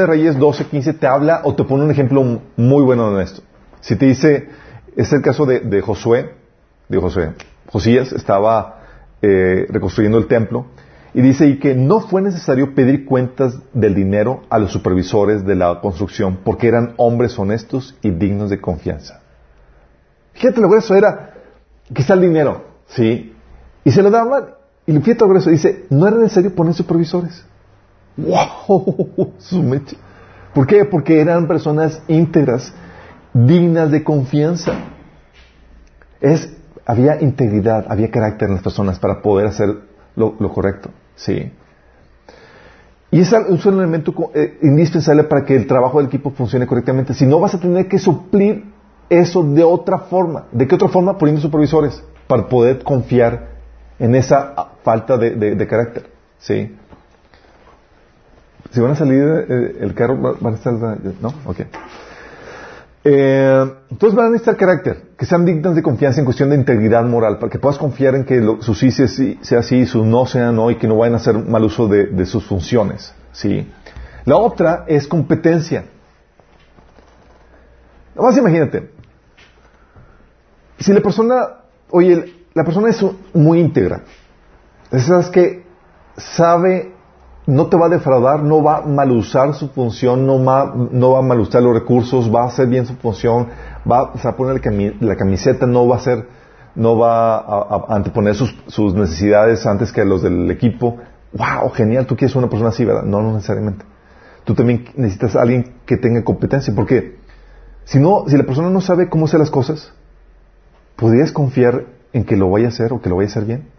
de 0.03 0.05
Reyes 0.05 0.37
12, 0.37 0.65
15 0.65 0.93
te 0.93 1.07
habla 1.07 1.41
o 1.45 1.55
te 1.55 1.63
pone 1.63 1.83
un 1.83 1.89
ejemplo 1.89 2.41
muy 2.55 2.83
bueno 2.83 3.11
en 3.11 3.21
esto. 3.21 3.41
Si 3.79 3.95
te 3.95 4.05
dice, 4.05 4.49
es 4.95 5.11
el 5.11 5.23
caso 5.23 5.47
de, 5.47 5.61
de 5.61 5.81
Josué, 5.81 6.35
de 6.87 6.99
Josué, 6.99 7.33
Josías 7.71 8.11
estaba 8.11 8.83
eh, 9.23 9.65
reconstruyendo 9.69 10.19
el 10.19 10.27
templo 10.27 10.67
y 11.15 11.21
dice 11.21 11.47
y 11.47 11.57
que 11.57 11.73
no 11.73 12.01
fue 12.01 12.21
necesario 12.21 12.75
pedir 12.75 13.05
cuentas 13.05 13.57
del 13.73 13.95
dinero 13.95 14.43
a 14.47 14.59
los 14.59 14.73
supervisores 14.73 15.43
de 15.43 15.55
la 15.55 15.81
construcción 15.81 16.41
porque 16.43 16.67
eran 16.67 16.93
hombres 16.97 17.39
honestos 17.39 17.97
y 18.03 18.11
dignos 18.11 18.51
de 18.51 18.61
confianza. 18.61 19.21
Fíjate 20.33 20.61
lo 20.61 20.69
grueso 20.69 20.93
era, 20.93 21.33
está 21.95 22.13
el 22.13 22.21
dinero, 22.21 22.63
¿sí? 22.85 23.33
Y 23.83 23.91
se 23.91 24.03
lo 24.03 24.11
daban, 24.11 24.51
y 24.85 24.91
fíjate 24.99 25.21
lo 25.21 25.29
grueso, 25.29 25.49
dice, 25.49 25.87
no 25.89 26.07
era 26.07 26.17
necesario 26.17 26.53
poner 26.53 26.75
supervisores. 26.75 27.43
¡Wow! 28.17 29.33
¿Por 30.53 30.65
qué? 30.65 30.85
Porque 30.85 31.21
eran 31.21 31.47
personas 31.47 32.01
íntegras, 32.07 32.73
dignas 33.33 33.91
de 33.91 34.03
confianza. 34.03 34.73
Es, 36.19 36.51
había 36.85 37.21
integridad, 37.21 37.85
había 37.89 38.09
carácter 38.09 38.47
en 38.47 38.55
las 38.55 38.63
personas 38.63 38.97
para 38.97 39.21
poder 39.21 39.47
hacer 39.47 39.69
lo, 40.15 40.35
correcto. 40.51 40.89
¿sí? 41.15 41.51
Y 43.11 43.21
es, 43.21 43.31
un 43.31 43.77
elemento 43.77 44.13
eh, 44.33 44.57
indispensable 44.63 45.23
para 45.25 45.45
que 45.45 45.55
el 45.55 45.67
trabajo 45.67 45.99
del 45.99 46.07
equipo 46.07 46.31
funcione 46.31 46.65
correctamente. 46.65 47.13
Si 47.13 47.25
no, 47.27 47.39
vas 47.39 47.53
a 47.53 47.59
tener 47.59 47.87
que 47.87 47.99
suplir 47.99 48.65
eso 49.09 49.43
de 49.43 49.63
otra 49.63 49.99
forma. 49.99 50.45
¿De 50.51 50.67
qué 50.67 50.73
otra 50.75 50.87
forma? 50.87 51.17
Poniendo 51.19 51.41
supervisores 51.41 52.03
para 52.25 52.49
poder 52.49 52.83
confiar 52.83 53.49
en 53.99 54.15
esa 54.15 54.53
ah, 54.57 54.71
falta 54.83 55.17
de- 55.17 55.35
de 55.55 55.67
carácter. 55.67 56.09
¿sí? 56.39 56.75
Si 58.71 58.79
van 58.81 58.91
a 58.91 58.95
salir 58.95 59.23
eh, 59.49 59.77
el 59.81 59.93
carro, 59.93 60.21
va- 60.21 60.35
van 60.39 60.53
a 60.53 60.57
estar... 60.57 60.73
¿No? 60.73 61.33
Ok. 61.45 61.59
Eh, 63.09 63.73
entonces 63.89 64.15
van 64.17 64.25
a 64.25 64.29
necesitar 64.31 64.57
carácter, 64.57 65.03
que 65.17 65.25
sean 65.25 65.45
dignas 65.45 65.75
de 65.75 65.81
confianza 65.81 66.19
en 66.19 66.25
cuestión 66.25 66.49
de 66.49 66.57
integridad 66.57 67.05
moral, 67.05 67.37
para 67.39 67.49
que 67.49 67.57
puedas 67.59 67.77
confiar 67.77 68.15
en 68.15 68.25
que 68.25 68.41
lo- 68.41 68.61
sí 68.61 68.91
sea 68.91 69.07
sí, 69.07 69.39
sea 69.41 69.63
sí, 69.63 69.85
su 69.85 70.03
no 70.05 70.25
sea 70.25 70.51
no, 70.51 70.69
y 70.71 70.75
que 70.75 70.87
no 70.87 70.97
vayan 70.97 71.13
a 71.13 71.17
hacer 71.17 71.37
mal 71.37 71.63
uso 71.63 71.87
de, 71.87 72.07
de 72.07 72.25
sus 72.25 72.45
funciones. 72.45 73.13
¿sí? 73.31 73.71
La 74.25 74.35
otra 74.37 74.83
es 74.87 75.07
competencia. 75.07 75.85
Nomás 78.15 78.37
imagínate, 78.37 78.89
si 80.79 80.91
la 80.91 81.01
persona, 81.01 81.47
oye, 81.91 82.33
la 82.53 82.63
persona 82.63 82.89
es 82.89 83.05
muy 83.33 83.59
íntegra, 83.59 84.01
Esas 84.91 85.29
que 85.29 85.63
sabe, 86.17 86.93
no 87.47 87.67
te 87.67 87.77
va 87.77 87.85
a 87.85 87.89
defraudar, 87.89 88.43
no 88.43 88.61
va 88.61 88.79
a 88.79 88.81
mal 88.81 89.09
usar 89.11 89.53
su 89.53 89.69
función, 89.69 90.27
no 90.27 90.43
va, 90.43 90.73
no 90.75 91.11
va 91.11 91.19
a 91.19 91.21
mal 91.21 91.39
usar 91.39 91.63
los 91.63 91.73
recursos, 91.73 92.33
va 92.33 92.43
a 92.43 92.47
hacer 92.47 92.67
bien 92.67 92.85
su 92.85 92.95
función, 92.95 93.47
va 93.89 94.11
a 94.21 94.35
poner 94.35 94.61
la 94.99 95.15
camiseta, 95.15 95.65
no 95.65 95.87
va 95.87 95.95
a 95.95 95.99
hacer, 95.99 96.27
no 96.75 96.97
va 96.97 97.37
a, 97.37 97.85
anteponer 97.87 98.35
sus, 98.35 98.53
sus, 98.67 98.93
necesidades 98.93 99.65
antes 99.65 99.93
que 99.93 100.03
los 100.03 100.21
del 100.21 100.51
equipo. 100.51 100.97
¡Wow! 101.31 101.69
Genial, 101.71 102.05
tú 102.05 102.17
quieres 102.17 102.35
una 102.35 102.49
persona 102.49 102.69
así, 102.69 102.83
¿verdad? 102.83 103.03
No, 103.03 103.21
no 103.21 103.33
necesariamente. 103.33 103.85
Tú 104.43 104.53
también 104.53 104.89
necesitas 104.95 105.37
a 105.37 105.41
alguien 105.41 105.75
que 105.85 105.95
tenga 105.95 106.23
competencia, 106.25 106.73
porque 106.75 107.15
si 107.85 107.97
no, 107.99 108.25
si 108.27 108.35
la 108.35 108.43
persona 108.43 108.69
no 108.69 108.81
sabe 108.81 109.07
cómo 109.07 109.25
hacer 109.25 109.39
las 109.39 109.51
cosas, 109.51 109.93
¿podrías 110.97 111.31
confiar 111.31 111.85
en 112.11 112.25
que 112.25 112.35
lo 112.35 112.49
vaya 112.49 112.65
a 112.65 112.69
hacer 112.69 112.91
o 112.91 113.01
que 113.01 113.09
lo 113.09 113.15
vaya 113.15 113.29
a 113.29 113.31
hacer 113.31 113.45
bien? 113.45 113.76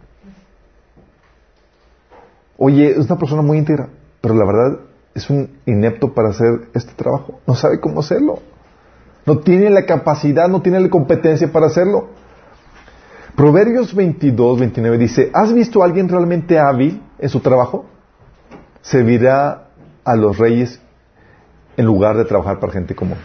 Oye, 2.60 2.90
es 2.90 3.06
una 3.06 3.16
persona 3.16 3.40
muy 3.40 3.56
íntegra, 3.56 3.88
pero 4.20 4.34
la 4.34 4.44
verdad 4.44 4.80
es 5.14 5.30
un 5.30 5.58
inepto 5.64 6.12
para 6.12 6.30
hacer 6.30 6.68
este 6.74 6.92
trabajo. 6.94 7.40
No 7.46 7.54
sabe 7.54 7.80
cómo 7.80 8.00
hacerlo. 8.00 8.40
No 9.24 9.38
tiene 9.38 9.70
la 9.70 9.86
capacidad, 9.86 10.48
no 10.48 10.60
tiene 10.60 10.80
la 10.80 10.90
competencia 10.90 11.52
para 11.52 11.66
hacerlo. 11.66 12.08
Proverbios 13.36 13.94
22, 13.94 14.58
29 14.58 14.98
dice, 14.98 15.30
¿has 15.32 15.52
visto 15.52 15.82
a 15.82 15.84
alguien 15.84 16.08
realmente 16.08 16.58
hábil 16.58 17.00
en 17.20 17.28
su 17.28 17.38
trabajo? 17.38 17.86
Servirá 18.82 19.68
a 20.02 20.16
los 20.16 20.36
reyes 20.36 20.80
en 21.76 21.86
lugar 21.86 22.16
de 22.16 22.24
trabajar 22.24 22.58
para 22.58 22.72
gente 22.72 22.96
común. 22.96 23.18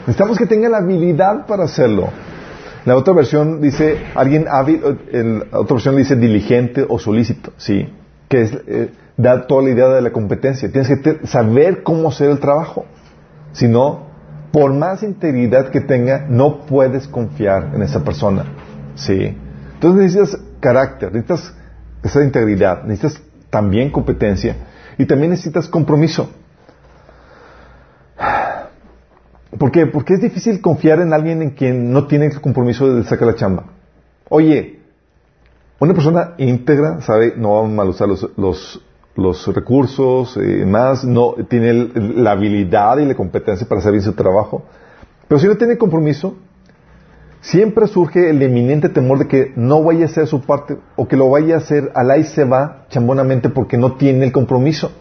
Necesitamos 0.00 0.38
que 0.38 0.46
tenga 0.46 0.68
la 0.68 0.78
habilidad 0.78 1.46
para 1.46 1.64
hacerlo. 1.64 2.08
La 2.84 2.96
otra 2.96 3.14
versión 3.14 3.60
dice, 3.60 3.98
alguien 4.16 4.46
hábil, 4.50 4.82
la 5.12 5.60
otra 5.60 5.74
versión 5.74 5.96
dice 5.96 6.16
diligente 6.16 6.84
o 6.88 6.98
solícito, 6.98 7.52
sí, 7.56 7.88
que 8.28 8.42
es, 8.42 8.52
eh, 8.66 8.90
da 9.16 9.46
toda 9.46 9.62
la 9.62 9.70
idea 9.70 9.88
de 9.88 10.02
la 10.02 10.10
competencia. 10.10 10.70
Tienes 10.70 10.88
que 11.00 11.26
saber 11.26 11.82
cómo 11.82 12.08
hacer 12.08 12.30
el 12.30 12.40
trabajo. 12.40 12.86
Si 13.52 13.68
no, 13.68 14.06
por 14.52 14.72
más 14.72 15.02
integridad 15.02 15.70
que 15.70 15.80
tenga, 15.80 16.26
no 16.28 16.66
puedes 16.66 17.08
confiar 17.08 17.72
en 17.74 17.82
esa 17.82 18.04
persona. 18.04 18.44
Sí. 18.94 19.36
Entonces 19.74 20.14
necesitas 20.14 20.40
carácter, 20.60 21.12
necesitas 21.12 21.54
esa 22.02 22.22
integridad, 22.22 22.84
necesitas 22.84 23.20
también 23.50 23.90
competencia 23.90 24.56
y 24.98 25.06
también 25.06 25.30
necesitas 25.30 25.68
compromiso. 25.68 26.30
¿Por 29.58 29.70
qué? 29.70 29.86
Porque 29.86 30.14
es 30.14 30.20
difícil 30.20 30.60
confiar 30.60 31.00
en 31.00 31.12
alguien 31.12 31.42
en 31.42 31.50
quien 31.50 31.92
no 31.92 32.06
tiene 32.06 32.26
el 32.26 32.40
compromiso 32.40 32.94
de 32.94 33.04
sacar 33.04 33.28
la 33.28 33.34
chamba. 33.34 33.64
Oye, 34.28 34.80
una 35.78 35.94
persona 35.94 36.34
íntegra 36.38 37.00
sabe, 37.00 37.34
no 37.36 37.54
va 37.54 37.66
a 37.66 37.68
mal 37.68 37.88
usar 37.88 38.08
los, 38.08 38.28
los, 38.36 38.80
los 39.16 39.46
recursos, 39.54 40.36
eh, 40.36 40.64
más, 40.66 41.04
no 41.04 41.34
tiene 41.48 41.90
la 41.94 42.32
habilidad 42.32 42.98
y 42.98 43.06
la 43.06 43.14
competencia 43.14 43.66
para 43.68 43.80
hacer 43.80 43.92
bien 43.92 44.02
su 44.02 44.12
trabajo. 44.12 44.64
Pero 45.26 45.38
si 45.38 45.46
no 45.46 45.56
tiene 45.56 45.76
compromiso, 45.76 46.36
siempre 47.40 47.86
surge 47.88 48.30
el 48.30 48.40
eminente 48.42 48.88
temor 48.88 49.18
de 49.18 49.28
que 49.28 49.52
no 49.56 49.82
vaya 49.82 50.02
a 50.02 50.06
hacer 50.06 50.26
su 50.26 50.40
parte 50.40 50.78
o 50.96 51.08
que 51.08 51.16
lo 51.16 51.28
vaya 51.28 51.56
a 51.56 51.58
hacer 51.58 51.90
al 51.94 52.10
ahí 52.10 52.24
se 52.24 52.44
va 52.44 52.86
chambonamente 52.88 53.48
porque 53.48 53.76
no 53.76 53.96
tiene 53.96 54.26
el 54.26 54.32
compromiso. 54.32 54.92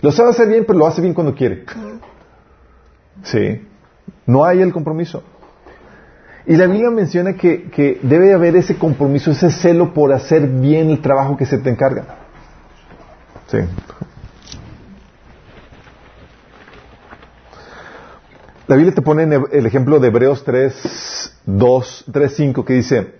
Lo 0.00 0.10
sabe 0.10 0.30
hacer 0.30 0.48
bien, 0.48 0.64
pero 0.66 0.78
lo 0.78 0.86
hace 0.86 1.00
bien 1.00 1.14
cuando 1.14 1.34
quiere. 1.34 1.64
Sí. 3.22 3.62
No 4.26 4.44
hay 4.44 4.60
el 4.60 4.72
compromiso. 4.72 5.22
Y 6.46 6.56
la 6.56 6.66
Biblia 6.66 6.90
menciona 6.90 7.34
que, 7.34 7.70
que 7.70 8.00
debe 8.02 8.34
haber 8.34 8.56
ese 8.56 8.76
compromiso, 8.76 9.30
ese 9.30 9.50
celo 9.50 9.94
por 9.94 10.12
hacer 10.12 10.46
bien 10.46 10.90
el 10.90 11.00
trabajo 11.00 11.36
que 11.36 11.46
se 11.46 11.58
te 11.58 11.70
encarga. 11.70 12.04
Sí. 13.46 13.58
La 18.66 18.76
Biblia 18.76 18.94
te 18.94 19.02
pone 19.02 19.28
el 19.52 19.66
ejemplo 19.66 20.00
de 20.00 20.08
Hebreos 20.08 20.44
3, 20.44 21.40
2, 21.44 22.04
3, 22.10 22.34
5 22.34 22.64
que 22.64 22.72
dice, 22.72 23.14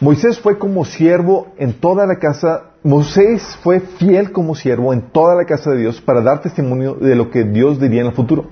Moisés 0.00 0.40
fue 0.40 0.58
como 0.58 0.84
siervo 0.84 1.54
en 1.56 1.74
toda 1.74 2.06
la 2.06 2.16
casa, 2.16 2.72
Moisés 2.82 3.56
fue 3.62 3.80
fiel 3.80 4.32
como 4.32 4.54
siervo 4.54 4.92
en 4.92 5.02
toda 5.02 5.34
la 5.36 5.44
casa 5.44 5.70
de 5.70 5.78
Dios 5.78 6.00
para 6.00 6.20
dar 6.20 6.42
testimonio 6.42 6.94
de 6.94 7.14
lo 7.14 7.30
que 7.30 7.44
Dios 7.44 7.78
diría 7.80 8.00
en 8.00 8.08
el 8.08 8.12
futuro. 8.12 8.46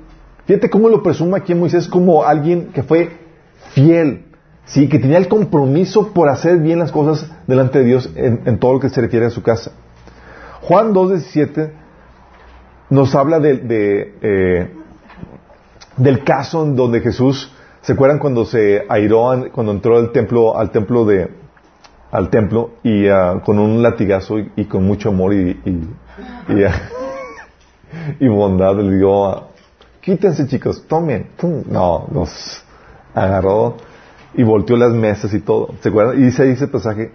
Fíjate 0.46 0.70
cómo 0.70 0.88
lo 0.88 1.02
presume 1.02 1.36
aquí 1.36 1.54
Moisés 1.54 1.88
como 1.88 2.22
alguien 2.24 2.70
que 2.72 2.82
fue 2.82 3.23
fiel, 3.74 4.26
sí, 4.64 4.88
que 4.88 4.98
tenía 4.98 5.18
el 5.18 5.28
compromiso 5.28 6.12
por 6.12 6.28
hacer 6.28 6.58
bien 6.58 6.78
las 6.78 6.92
cosas 6.92 7.30
delante 7.46 7.80
de 7.80 7.84
Dios 7.84 8.10
en 8.14 8.58
todo 8.58 8.74
lo 8.74 8.80
que 8.80 8.88
se 8.88 9.00
refiere 9.00 9.26
a 9.26 9.30
su 9.30 9.42
casa. 9.42 9.72
Juan 10.62 10.94
2.17 10.94 11.72
nos 12.88 13.14
habla 13.14 13.38
de, 13.38 14.14
eh, 14.22 14.70
del 15.98 16.24
caso 16.24 16.64
en 16.64 16.74
donde 16.74 17.00
Jesús, 17.00 17.52
¿se 17.82 17.92
acuerdan 17.92 18.18
cuando 18.18 18.46
se 18.46 18.84
airó, 18.88 19.50
cuando 19.52 19.72
entró 19.72 19.98
al 19.98 20.12
templo, 20.12 20.56
al 20.56 20.70
templo 20.70 21.04
de, 21.04 21.28
al 22.10 22.30
templo 22.30 22.76
y 22.82 23.08
ah, 23.08 23.42
con 23.44 23.58
un 23.58 23.82
latigazo 23.82 24.38
y, 24.38 24.64
con 24.64 24.84
mucho 24.84 25.10
amor 25.10 25.34
y, 25.34 25.50
y, 25.50 25.94
y 28.20 28.28
bondad 28.28 28.76
le 28.76 28.96
dijo, 28.96 29.48
quítense 30.00 30.46
chicos, 30.46 30.86
tomen. 30.88 31.26
No, 31.68 32.08
los 32.10 32.63
agarró 33.14 33.76
y 34.34 34.42
volteó 34.42 34.76
las 34.76 34.92
mesas 34.92 35.32
y 35.32 35.40
todo. 35.40 35.74
¿Se 35.80 35.88
acuerdan? 35.88 36.18
Y 36.18 36.22
dice 36.24 36.42
ahí 36.42 36.50
ese 36.50 36.68
pasaje, 36.68 37.12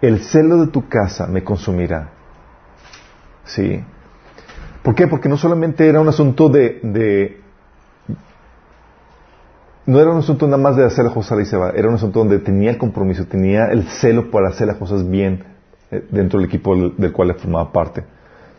el 0.00 0.20
celo 0.20 0.58
de 0.58 0.68
tu 0.68 0.88
casa 0.88 1.26
me 1.26 1.44
consumirá 1.44 2.12
Sí. 3.44 3.82
¿Por 4.82 4.94
qué? 4.94 5.08
Porque 5.08 5.28
no 5.28 5.36
solamente 5.36 5.86
era 5.88 6.00
un 6.00 6.08
asunto 6.08 6.48
de, 6.48 7.40
no 9.86 10.00
era 10.00 10.10
un 10.10 10.18
asunto 10.18 10.46
nada 10.46 10.58
más 10.62 10.76
de 10.76 10.84
hacer 10.84 11.04
las 11.04 11.12
cosas 11.12 11.40
y 11.40 11.44
se 11.44 11.56
va, 11.56 11.70
era 11.70 11.88
un 11.88 11.94
asunto 11.94 12.20
donde 12.20 12.38
tenía 12.38 12.70
el 12.70 12.78
compromiso, 12.78 13.26
tenía 13.26 13.66
el 13.66 13.88
celo 13.88 14.30
para 14.30 14.48
hacer 14.48 14.68
las 14.68 14.76
cosas 14.76 15.08
bien 15.08 15.44
eh, 15.90 16.06
dentro 16.10 16.38
del 16.38 16.46
equipo 16.48 16.74
del, 16.76 17.12
cual 17.12 17.34
formaba 17.34 17.72
parte. 17.72 18.04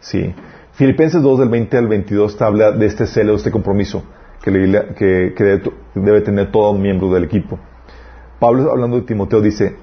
Sí. 0.02 0.36
Filipenses 0.74 1.22
2 1.22 1.40
del 1.40 1.50
20 1.50 1.78
al 1.78 1.88
22 1.88 2.42
habla 2.42 2.72
de 2.72 2.86
este 2.86 3.08
celo, 3.08 3.32
de 3.32 3.38
este 3.38 3.52
compromiso 3.52 4.04
que, 4.44 4.52
debe, 5.96 6.22
tener 6.22 6.52
todo 6.52 6.74
miembro 6.74 7.14
del 7.14 7.24
equipo. 7.24 7.60
Pablo 8.40 8.72
hablando 8.72 8.98
de 8.98 9.04
Timoteo 9.04 9.42
dice, 9.42 9.76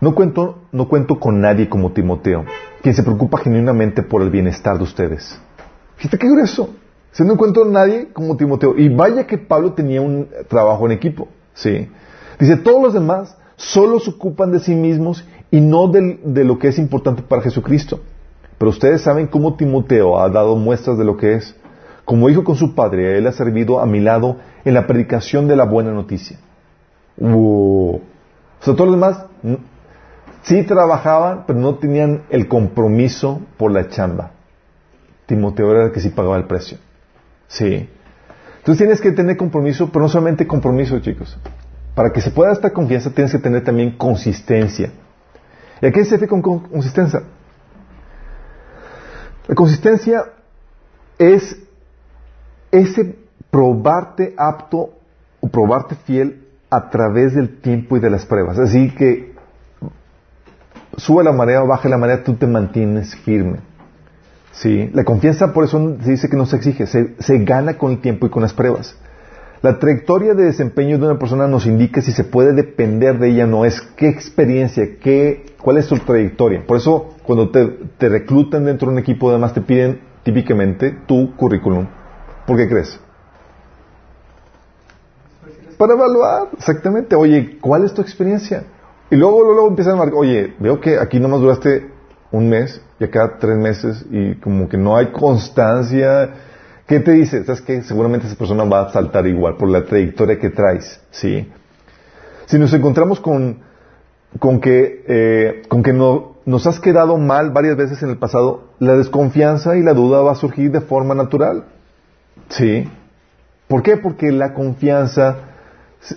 no 0.00 0.14
cuento, 0.14 0.60
no 0.72 0.88
cuento 0.88 1.18
con 1.18 1.40
nadie 1.40 1.68
como 1.68 1.92
Timoteo, 1.92 2.44
quien 2.82 2.94
se 2.94 3.02
preocupa 3.02 3.38
genuinamente 3.38 4.02
por 4.02 4.22
el 4.22 4.30
bienestar 4.30 4.78
de 4.78 4.84
ustedes. 4.84 5.38
Fíjate 5.96 6.18
qué 6.18 6.28
grueso. 6.28 6.70
Se 7.12 7.24
no 7.24 7.32
encuentro 7.32 7.64
a 7.64 7.68
nadie 7.68 8.08
como 8.12 8.36
Timoteo. 8.36 8.74
Y 8.78 8.88
vaya 8.88 9.26
que 9.26 9.38
Pablo 9.38 9.72
tenía 9.72 10.00
un 10.00 10.28
trabajo 10.48 10.86
en 10.86 10.92
equipo. 10.92 11.28
Sí. 11.54 11.88
Dice, 12.38 12.56
todos 12.56 12.80
los 12.82 12.94
demás 12.94 13.36
solo 13.56 13.98
se 13.98 14.10
ocupan 14.10 14.52
de 14.52 14.60
sí 14.60 14.74
mismos 14.74 15.26
y 15.50 15.60
no 15.60 15.88
de 15.88 16.44
lo 16.44 16.58
que 16.58 16.68
es 16.68 16.78
importante 16.78 17.22
para 17.22 17.42
Jesucristo. 17.42 18.00
Pero 18.58 18.70
ustedes 18.70 19.02
saben 19.02 19.26
cómo 19.26 19.56
Timoteo 19.56 20.20
ha 20.20 20.28
dado 20.28 20.56
muestras 20.56 20.98
de 20.98 21.04
lo 21.04 21.16
que 21.16 21.34
es. 21.34 21.56
Como 22.08 22.30
hijo 22.30 22.42
con 22.42 22.56
su 22.56 22.74
padre, 22.74 23.18
él 23.18 23.26
ha 23.26 23.32
servido 23.32 23.80
a 23.80 23.84
mi 23.84 24.00
lado 24.00 24.38
en 24.64 24.72
la 24.72 24.86
predicación 24.86 25.46
de 25.46 25.56
la 25.56 25.64
buena 25.66 25.92
noticia. 25.92 26.38
O 27.20 28.00
sea, 28.60 28.74
todos 28.74 28.86
los 28.86 28.94
demás 28.96 29.26
Sí 30.48 30.62
trabajaban, 30.62 31.44
pero 31.46 31.58
no 31.58 31.74
tenían 31.74 32.22
el 32.30 32.48
compromiso 32.48 33.42
por 33.58 33.70
la 33.70 33.90
chamba. 33.90 34.30
Timoteo 35.26 35.70
era 35.72 35.84
el 35.84 35.92
que 35.92 36.00
sí 36.00 36.08
pagaba 36.08 36.38
el 36.38 36.44
precio. 36.44 36.78
Sí. 37.48 37.86
Entonces 38.56 38.78
tienes 38.78 39.00
que 39.02 39.12
tener 39.12 39.36
compromiso, 39.36 39.90
pero 39.92 40.04
no 40.04 40.08
solamente 40.08 40.46
compromiso, 40.46 40.98
chicos. 41.00 41.36
Para 41.94 42.12
que 42.14 42.22
se 42.22 42.30
pueda 42.30 42.52
esta 42.52 42.72
confianza 42.72 43.10
tienes 43.10 43.32
que 43.32 43.38
tener 43.38 43.62
también 43.62 43.98
consistencia. 43.98 44.90
¿Y 45.82 45.86
a 45.86 45.92
qué 45.92 46.02
se 46.02 46.12
refiere 46.12 46.28
con 46.28 46.40
consistencia? 46.40 47.24
La 49.48 49.54
consistencia 49.54 50.24
es 51.18 51.58
ese 52.70 53.16
probarte 53.50 54.34
apto 54.36 54.90
o 55.40 55.48
probarte 55.48 55.94
fiel 55.94 56.44
a 56.70 56.90
través 56.90 57.34
del 57.34 57.60
tiempo 57.60 57.96
y 57.96 58.00
de 58.00 58.10
las 58.10 58.26
pruebas. 58.26 58.58
Así 58.58 58.90
que 58.90 59.32
sube 60.96 61.24
la 61.24 61.32
marea 61.32 61.62
o 61.62 61.66
baja 61.66 61.88
la 61.88 61.96
marea, 61.96 62.24
tú 62.24 62.34
te 62.34 62.46
mantienes 62.46 63.14
firme. 63.16 63.58
¿Sí? 64.52 64.90
La 64.92 65.04
confianza, 65.04 65.52
por 65.52 65.64
eso 65.64 65.96
se 66.02 66.10
dice 66.10 66.28
que 66.28 66.36
no 66.36 66.46
se 66.46 66.56
exige, 66.56 66.86
se, 66.86 67.38
gana 67.44 67.78
con 67.78 67.92
el 67.92 68.00
tiempo 68.00 68.26
y 68.26 68.30
con 68.30 68.42
las 68.42 68.52
pruebas. 68.52 68.96
La 69.62 69.78
trayectoria 69.78 70.34
de 70.34 70.44
desempeño 70.44 70.98
de 70.98 71.06
una 71.06 71.18
persona 71.18 71.46
nos 71.46 71.66
indica 71.66 72.00
si 72.00 72.12
se 72.12 72.24
puede 72.24 72.52
depender 72.52 73.18
de 73.18 73.30
ella 73.30 73.44
o 73.44 73.48
no, 73.48 73.64
es 73.64 73.80
qué 73.96 74.08
experiencia, 74.08 74.98
qué, 75.00 75.46
cuál 75.60 75.78
es 75.78 75.86
su 75.86 75.98
trayectoria. 75.98 76.64
Por 76.66 76.76
eso, 76.76 77.14
cuando 77.24 77.50
te, 77.50 77.66
te 77.98 78.08
reclutan 78.08 78.64
dentro 78.64 78.88
de 78.88 78.94
un 78.94 78.98
equipo, 79.00 79.30
además 79.30 79.54
te 79.54 79.60
piden 79.60 80.00
típicamente 80.22 80.96
tu 81.06 81.34
currículum. 81.36 81.86
¿Por 82.48 82.56
qué 82.56 82.66
crees? 82.66 82.98
Para 85.76 85.92
evaluar, 85.92 86.48
exactamente. 86.56 87.14
Oye, 87.14 87.58
¿cuál 87.60 87.84
es 87.84 87.92
tu 87.92 88.00
experiencia? 88.00 88.64
Y 89.10 89.16
luego, 89.16 89.44
luego 89.44 89.68
empiezan 89.68 89.94
a 89.94 89.96
marcar, 89.96 90.14
oye, 90.16 90.54
veo 90.58 90.80
que 90.80 90.98
aquí 90.98 91.20
nomás 91.20 91.40
duraste 91.40 91.90
un 92.32 92.48
mes 92.48 92.80
y 92.98 93.04
acá 93.04 93.36
tres 93.38 93.58
meses 93.58 94.02
y 94.10 94.36
como 94.36 94.66
que 94.66 94.78
no 94.78 94.96
hay 94.96 95.12
constancia. 95.12 96.30
¿Qué 96.86 97.00
te 97.00 97.12
dice? 97.12 97.44
¿Sabes 97.44 97.60
que 97.60 97.82
Seguramente 97.82 98.26
esa 98.26 98.36
persona 98.36 98.64
va 98.64 98.80
a 98.80 98.92
saltar 98.94 99.26
igual 99.26 99.58
por 99.58 99.68
la 99.68 99.84
trayectoria 99.84 100.38
que 100.38 100.48
traes, 100.48 101.02
¿sí? 101.10 101.52
Si 102.46 102.58
nos 102.58 102.72
encontramos 102.72 103.20
con, 103.20 103.58
con 104.38 104.58
que, 104.62 105.04
eh, 105.06 105.62
con 105.68 105.82
que 105.82 105.92
no, 105.92 106.36
nos 106.46 106.66
has 106.66 106.80
quedado 106.80 107.18
mal 107.18 107.50
varias 107.50 107.76
veces 107.76 108.02
en 108.02 108.08
el 108.08 108.16
pasado, 108.16 108.68
la 108.78 108.96
desconfianza 108.96 109.76
y 109.76 109.82
la 109.82 109.92
duda 109.92 110.22
va 110.22 110.32
a 110.32 110.34
surgir 110.34 110.70
de 110.70 110.80
forma 110.80 111.14
natural, 111.14 111.66
¿sí? 112.48 112.88
¿Por 113.66 113.82
qué? 113.82 113.96
Porque 113.96 114.32
la 114.32 114.54
confianza 114.54 115.36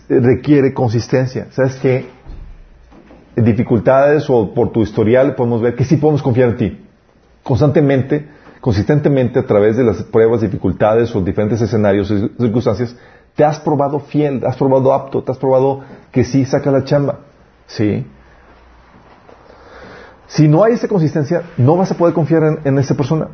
requiere 0.10 0.74
consistencia. 0.74 1.48
¿Sabes 1.52 1.76
qué? 1.78 2.22
dificultades 3.36 4.30
o 4.30 4.54
por 4.54 4.72
tu 4.72 4.82
historial 4.82 5.36
podemos 5.36 5.62
ver 5.62 5.76
que 5.76 5.86
sí 5.86 5.98
podemos 5.98 6.22
confiar 6.22 6.50
en 6.50 6.58
ti. 6.58 6.86
Constantemente, 7.44 8.28
consistentemente 8.60 9.40
a 9.40 9.46
través 9.46 9.78
de 9.78 9.84
las 9.84 10.04
pruebas, 10.04 10.42
dificultades 10.42 11.16
o 11.16 11.22
diferentes 11.22 11.62
escenarios 11.62 12.12
y 12.12 12.30
circunstancias, 12.38 12.96
te 13.36 13.44
has 13.44 13.60
probado 13.60 14.00
fiel, 14.00 14.42
te 14.42 14.48
has 14.48 14.58
probado 14.58 14.94
apto, 14.94 15.24
te 15.24 15.32
has 15.32 15.38
probado 15.38 15.82
que 16.12 16.24
sí 16.24 16.46
saca 16.46 16.72
la 16.72 16.84
chamba. 16.84 17.20
¿Sí? 17.68 18.06
Si 20.28 20.48
no 20.48 20.64
hay 20.64 20.74
esa 20.74 20.88
consistencia, 20.88 21.44
no 21.58 21.78
vas 21.78 21.92
a 21.92 21.96
poder 21.96 22.14
confiar 22.14 22.44
en, 22.44 22.60
en 22.64 22.78
esa 22.78 22.96
persona. 22.96 23.30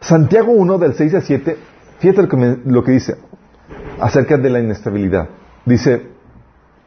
Santiago 0.00 0.52
1 0.52 0.78
del 0.78 0.94
6 0.94 1.14
al 1.14 1.22
7, 1.22 1.56
fíjate 1.98 2.22
lo 2.22 2.28
que, 2.28 2.58
lo 2.64 2.84
que 2.84 2.92
dice 2.92 3.16
acerca 4.00 4.36
de 4.36 4.50
la 4.50 4.60
inestabilidad. 4.60 5.28
Dice, 5.64 6.08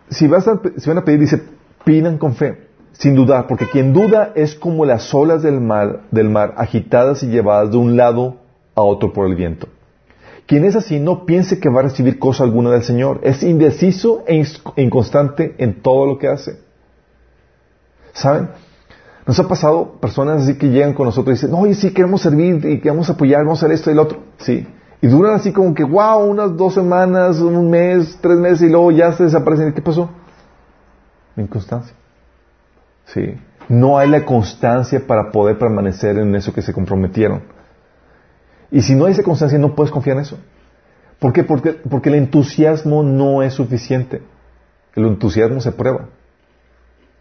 si, 0.10 0.28
vas 0.28 0.47
a, 0.47 0.60
van 0.86 0.97
a 0.97 1.06
pedir, 1.06 1.19
dice, 1.19 1.41
pidan 1.84 2.17
con 2.17 2.36
fe, 2.36 2.67
sin 2.91 3.15
dudar, 3.15 3.47
porque 3.47 3.67
quien 3.67 3.93
duda 3.93 4.32
es 4.36 4.56
como 4.56 4.86
las 4.86 5.13
olas 5.13 5.41
del 5.41 5.62
mar, 5.62 6.02
del 6.12 6.30
mar 6.30 6.54
agitadas 6.58 7.24
y 7.24 7.28
llevadas 7.28 7.71
de 7.71 7.78
un 7.78 7.97
lado 7.97 8.38
a 8.76 8.82
otro 8.82 9.13
por 9.13 9.28
el 9.28 9.36
viento. 9.36 9.67
Quien 10.47 10.65
es 10.65 10.76
así 10.76 11.00
no 11.00 11.26
piense 11.26 11.60
que 11.60 11.69
va 11.69 11.80
a 11.80 11.84
recibir 11.84 12.19
cosa 12.19 12.43
alguna 12.43 12.71
del 12.71 12.84
Señor. 12.84 13.21
Es 13.24 13.41
indeciso 13.41 14.26
e 14.28 14.43
inconstante 14.76 15.56
en 15.60 15.82
todo 15.82 16.06
lo 16.06 16.17
que 16.17 16.28
hace. 16.28 16.60
¿Saben? 18.12 18.50
Nos 19.26 19.39
ha 19.39 19.47
pasado 19.47 19.93
personas 20.02 20.43
así 20.43 20.58
que 20.58 20.67
llegan 20.67 20.93
con 20.93 21.06
nosotros 21.06 21.38
y 21.38 21.41
dicen, 21.41 21.58
oye, 21.58 21.74
sí, 21.76 21.93
queremos 21.93 22.21
servir 22.21 22.65
y 22.65 22.82
queremos 22.82 23.10
apoyar, 23.10 23.45
vamos 23.45 23.62
a 23.62 23.65
hacer 23.65 23.76
esto 23.76 23.91
y 23.91 23.93
lo 23.93 24.02
otro. 24.02 24.19
Sí. 24.39 24.67
Y 25.01 25.07
duran 25.07 25.33
así 25.33 25.51
como 25.51 25.73
que, 25.73 25.83
wow, 25.83 26.23
unas 26.23 26.55
dos 26.55 26.75
semanas, 26.75 27.39
un 27.39 27.69
mes, 27.69 28.19
tres 28.21 28.37
meses 28.37 28.61
y 28.61 28.69
luego 28.69 28.91
ya 28.91 29.11
se 29.13 29.23
desaparecen. 29.23 29.73
¿Qué 29.73 29.81
pasó? 29.81 30.09
inconstancia. 31.37 31.95
¿Sí? 33.05 33.35
No 33.67 33.97
hay 33.97 34.09
la 34.09 34.25
constancia 34.25 35.05
para 35.07 35.31
poder 35.31 35.57
permanecer 35.57 36.17
en 36.17 36.35
eso 36.35 36.53
que 36.53 36.61
se 36.61 36.73
comprometieron. 36.73 37.41
Y 38.69 38.81
si 38.81 38.95
no 38.95 39.05
hay 39.05 39.13
esa 39.13 39.23
constancia, 39.23 39.57
no 39.57 39.75
puedes 39.75 39.91
confiar 39.91 40.17
en 40.17 40.23
eso. 40.23 40.37
¿Por 41.19 41.33
qué? 41.33 41.43
Porque, 41.43 41.73
porque 41.73 42.09
el 42.09 42.15
entusiasmo 42.15 43.01
no 43.01 43.43
es 43.43 43.53
suficiente. 43.53 44.21
El 44.95 45.05
entusiasmo 45.05 45.61
se 45.61 45.71
prueba 45.71 46.09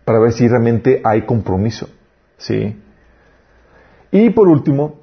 para 0.05 0.19
ver 0.19 0.33
si 0.33 0.49
realmente 0.49 1.01
hay 1.05 1.23
compromiso. 1.23 1.89
¿Sí? 2.37 2.81
Y 4.11 4.31
por 4.31 4.49
último, 4.49 5.00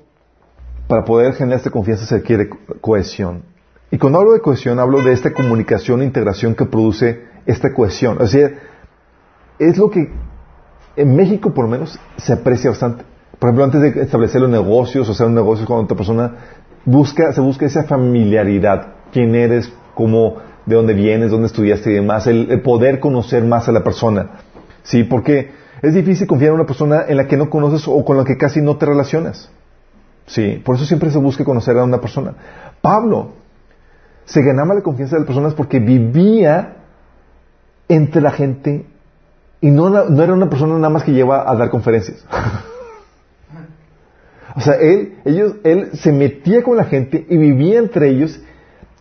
para 0.87 1.03
poder 1.03 1.33
generar 1.33 1.57
esta 1.57 1.69
confianza 1.69 2.05
se 2.05 2.17
requiere 2.17 2.49
cohesión. 2.81 3.43
Y 3.91 3.97
cuando 3.97 4.19
hablo 4.19 4.33
de 4.33 4.41
cohesión, 4.41 4.79
hablo 4.79 5.01
de 5.01 5.13
esta 5.13 5.33
comunicación 5.33 6.01
e 6.01 6.05
integración 6.05 6.55
que 6.55 6.65
produce 6.65 7.21
esta 7.45 7.73
cohesión. 7.73 8.17
O 8.21 8.27
sea, 8.27 8.51
es 9.59 9.77
lo 9.77 9.89
que 9.89 10.11
en 10.95 11.15
México 11.15 11.53
por 11.53 11.65
lo 11.65 11.71
menos 11.71 11.99
se 12.17 12.33
aprecia 12.33 12.71
bastante. 12.71 13.03
Por 13.39 13.49
ejemplo, 13.49 13.65
antes 13.65 13.81
de 13.81 14.01
establecer 14.01 14.41
los 14.41 14.49
negocios 14.49 15.07
o 15.07 15.11
hacer 15.11 15.27
un 15.27 15.35
negocio 15.35 15.65
con 15.65 15.85
otra 15.85 15.95
persona, 15.95 16.35
busca, 16.85 17.31
se 17.33 17.41
busca 17.41 17.65
esa 17.65 17.83
familiaridad. 17.83 18.95
¿Quién 19.11 19.35
eres? 19.35 19.71
¿Cómo? 19.93 20.37
¿De 20.65 20.75
dónde 20.75 20.93
vienes? 20.93 21.31
¿Dónde 21.31 21.47
estudiaste 21.47 21.91
y 21.91 21.95
demás? 21.95 22.27
El, 22.27 22.61
poder 22.61 22.99
conocer 22.99 23.43
más 23.43 23.69
a 23.69 23.71
la 23.71 23.83
persona. 23.83 24.31
¿Sí? 24.83 25.03
Porque 25.03 25.51
es 25.81 25.93
difícil 25.93 26.27
confiar 26.27 26.49
en 26.49 26.55
una 26.55 26.65
persona 26.65 27.05
en 27.07 27.17
la 27.17 27.27
que 27.27 27.37
no 27.37 27.49
conoces 27.49 27.87
o 27.87 28.03
con 28.03 28.17
la 28.17 28.23
que 28.23 28.37
casi 28.37 28.61
no 28.61 28.77
te 28.77 28.85
relacionas. 28.85 29.51
¿Sí? 30.27 30.61
Por 30.63 30.75
eso 30.75 30.85
siempre 30.85 31.09
se 31.09 31.17
busca 31.17 31.43
conocer 31.43 31.77
a 31.77 31.83
una 31.83 31.99
persona. 31.99 32.33
Pablo 32.81 33.31
se 34.25 34.41
ganaba 34.41 34.75
la 34.75 34.81
confianza 34.81 35.15
de 35.15 35.21
las 35.21 35.27
personas 35.27 35.53
porque 35.53 35.79
vivía 35.79 36.75
entre 37.87 38.21
la 38.21 38.31
gente 38.31 38.85
y 39.61 39.71
no, 39.71 39.87
era 40.21 40.33
una 40.33 40.49
persona 40.49 40.75
nada 40.75 40.89
más 40.89 41.03
que 41.03 41.13
lleva 41.13 41.49
a 41.49 41.55
dar 41.55 41.69
conferencias. 41.69 42.23
o 44.55 44.61
sea, 44.61 44.75
él, 44.75 45.15
ellos, 45.25 45.55
él 45.63 45.91
se 45.93 46.11
metía 46.11 46.61
con 46.61 46.77
la 46.77 46.83
gente 46.83 47.25
y 47.27 47.37
vivía 47.37 47.79
entre 47.79 48.09
ellos 48.09 48.39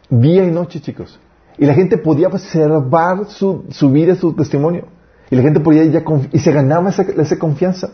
día 0.08 0.44
y 0.44 0.50
noche, 0.50 0.80
chicos. 0.80 1.20
Y 1.58 1.66
la 1.66 1.74
gente 1.74 1.98
podía 1.98 2.28
observar 2.28 3.26
su, 3.26 3.64
su 3.70 3.90
vida, 3.90 4.14
su 4.14 4.34
testimonio. 4.34 4.86
Y 5.30 5.36
la 5.36 5.42
gente 5.42 5.60
podía 5.60 5.84
ya 5.84 6.02
y 6.32 6.38
se 6.38 6.52
ganaba 6.52 6.90
esa, 6.90 7.38
confianza. 7.38 7.90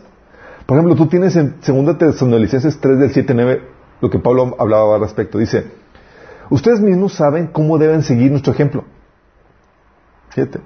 Por 0.65 0.77
ejemplo, 0.77 0.95
tú 0.95 1.07
tienes 1.07 1.35
en 1.35 1.55
2 1.65 1.97
Tesalonicenses 1.97 2.79
3 2.79 2.99
del 2.99 3.11
7 3.11 3.33
9 3.33 3.61
lo 4.01 4.09
que 4.09 4.19
Pablo 4.19 4.55
hablaba 4.59 4.95
al 4.95 5.01
respecto. 5.01 5.37
Dice, 5.37 5.65
ustedes 6.49 6.81
mismos 6.81 7.13
saben 7.13 7.47
cómo 7.47 7.77
deben 7.77 8.03
seguir 8.03 8.31
nuestro 8.31 8.53
ejemplo. 8.53 8.83
Fíjate. 10.29 10.59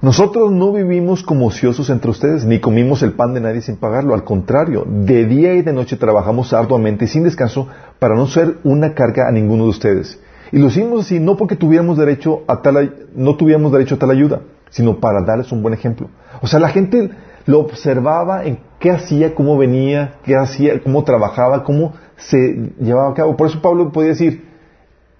Nosotros 0.00 0.50
no 0.50 0.72
vivimos 0.72 1.22
como 1.22 1.46
ociosos 1.46 1.88
entre 1.88 2.10
ustedes, 2.10 2.44
ni 2.44 2.58
comimos 2.58 3.04
el 3.04 3.12
pan 3.12 3.34
de 3.34 3.40
nadie 3.40 3.60
sin 3.60 3.76
pagarlo. 3.76 4.14
Al 4.14 4.24
contrario, 4.24 4.84
de 4.84 5.26
día 5.26 5.54
y 5.54 5.62
de 5.62 5.72
noche 5.72 5.96
trabajamos 5.96 6.52
arduamente 6.52 7.04
y 7.04 7.08
sin 7.08 7.22
descanso 7.22 7.68
para 8.00 8.16
no 8.16 8.26
ser 8.26 8.58
una 8.64 8.94
carga 8.94 9.28
a 9.28 9.30
ninguno 9.30 9.64
de 9.64 9.70
ustedes. 9.70 10.18
Y 10.50 10.58
lo 10.58 10.66
hicimos 10.66 11.06
así 11.06 11.20
no 11.20 11.36
porque 11.36 11.54
tuviéramos 11.54 11.98
derecho 11.98 12.42
a 12.48 12.62
tal, 12.62 13.06
no 13.14 13.36
tuviéramos 13.36 13.70
derecho 13.70 13.94
a 13.94 13.98
tal 13.98 14.10
ayuda, 14.10 14.40
sino 14.70 14.98
para 14.98 15.22
darles 15.22 15.52
un 15.52 15.62
buen 15.62 15.72
ejemplo. 15.72 16.08
O 16.40 16.48
sea, 16.48 16.58
la 16.58 16.70
gente 16.70 17.10
lo 17.46 17.60
observaba 17.60 18.44
en 18.44 18.58
qué 18.78 18.90
hacía, 18.90 19.34
cómo 19.34 19.56
venía, 19.56 20.14
qué 20.24 20.36
hacía, 20.36 20.80
cómo 20.82 21.04
trabajaba, 21.04 21.64
cómo 21.64 21.94
se 22.16 22.72
llevaba 22.80 23.10
a 23.10 23.14
cabo. 23.14 23.36
Por 23.36 23.48
eso 23.48 23.60
Pablo 23.60 23.90
podía 23.92 24.10
decir, 24.10 24.44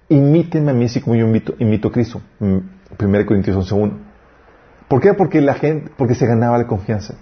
imítenme 0.09 0.71
a 0.71 0.73
mí 0.73 0.85
así 0.85 1.01
como 1.01 1.15
yo 1.15 1.27
imito, 1.27 1.53
imito 1.59 1.89
a 1.89 1.91
Cristo. 1.91 2.21
1 2.39 2.61
mm, 2.97 3.25
Corintios 3.25 3.71
11.1. 3.71 3.91
¿Por 4.87 5.01
qué? 5.01 5.13
Porque 5.13 5.41
la 5.41 5.55
gente, 5.55 5.91
porque 5.97 6.15
se 6.15 6.25
ganaba 6.25 6.57
la 6.57 6.67
confianza. 6.67 7.15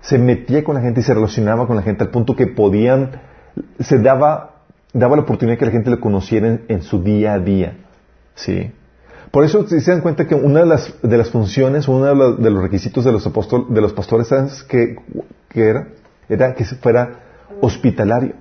Se 0.00 0.18
metía 0.18 0.64
con 0.64 0.74
la 0.74 0.80
gente 0.80 1.00
y 1.00 1.02
se 1.02 1.14
relacionaba 1.14 1.66
con 1.66 1.76
la 1.76 1.82
gente 1.82 2.04
al 2.04 2.10
punto 2.10 2.34
que 2.34 2.46
podían, 2.46 3.20
se 3.78 3.98
daba, 3.98 4.62
daba 4.92 5.16
la 5.16 5.22
oportunidad 5.22 5.58
que 5.58 5.66
la 5.66 5.72
gente 5.72 5.90
le 5.90 6.00
conociera 6.00 6.58
en, 6.68 6.82
su 6.82 7.02
día 7.02 7.34
a 7.34 7.38
día. 7.38 7.76
¿Sí? 8.34 8.72
Por 9.30 9.44
eso 9.44 9.66
si 9.68 9.80
se 9.80 9.92
dan 9.92 10.00
cuenta 10.00 10.26
que 10.26 10.34
una 10.34 10.60
de 10.60 10.66
las, 10.66 10.92
de 11.02 11.16
las 11.16 11.30
funciones, 11.30 11.86
uno 11.86 12.04
de 12.34 12.50
los, 12.50 12.62
requisitos 12.62 13.04
de 13.04 13.12
los, 13.12 13.26
apóstol, 13.26 13.66
de 13.68 13.80
los 13.80 13.92
pastores, 13.92 14.28
¿sabes 14.28 14.64
qué, 14.64 14.96
era? 15.54 15.88
Era 16.28 16.54
que 16.54 16.64
fuera 16.64 17.20
hospitalario, 17.60 18.34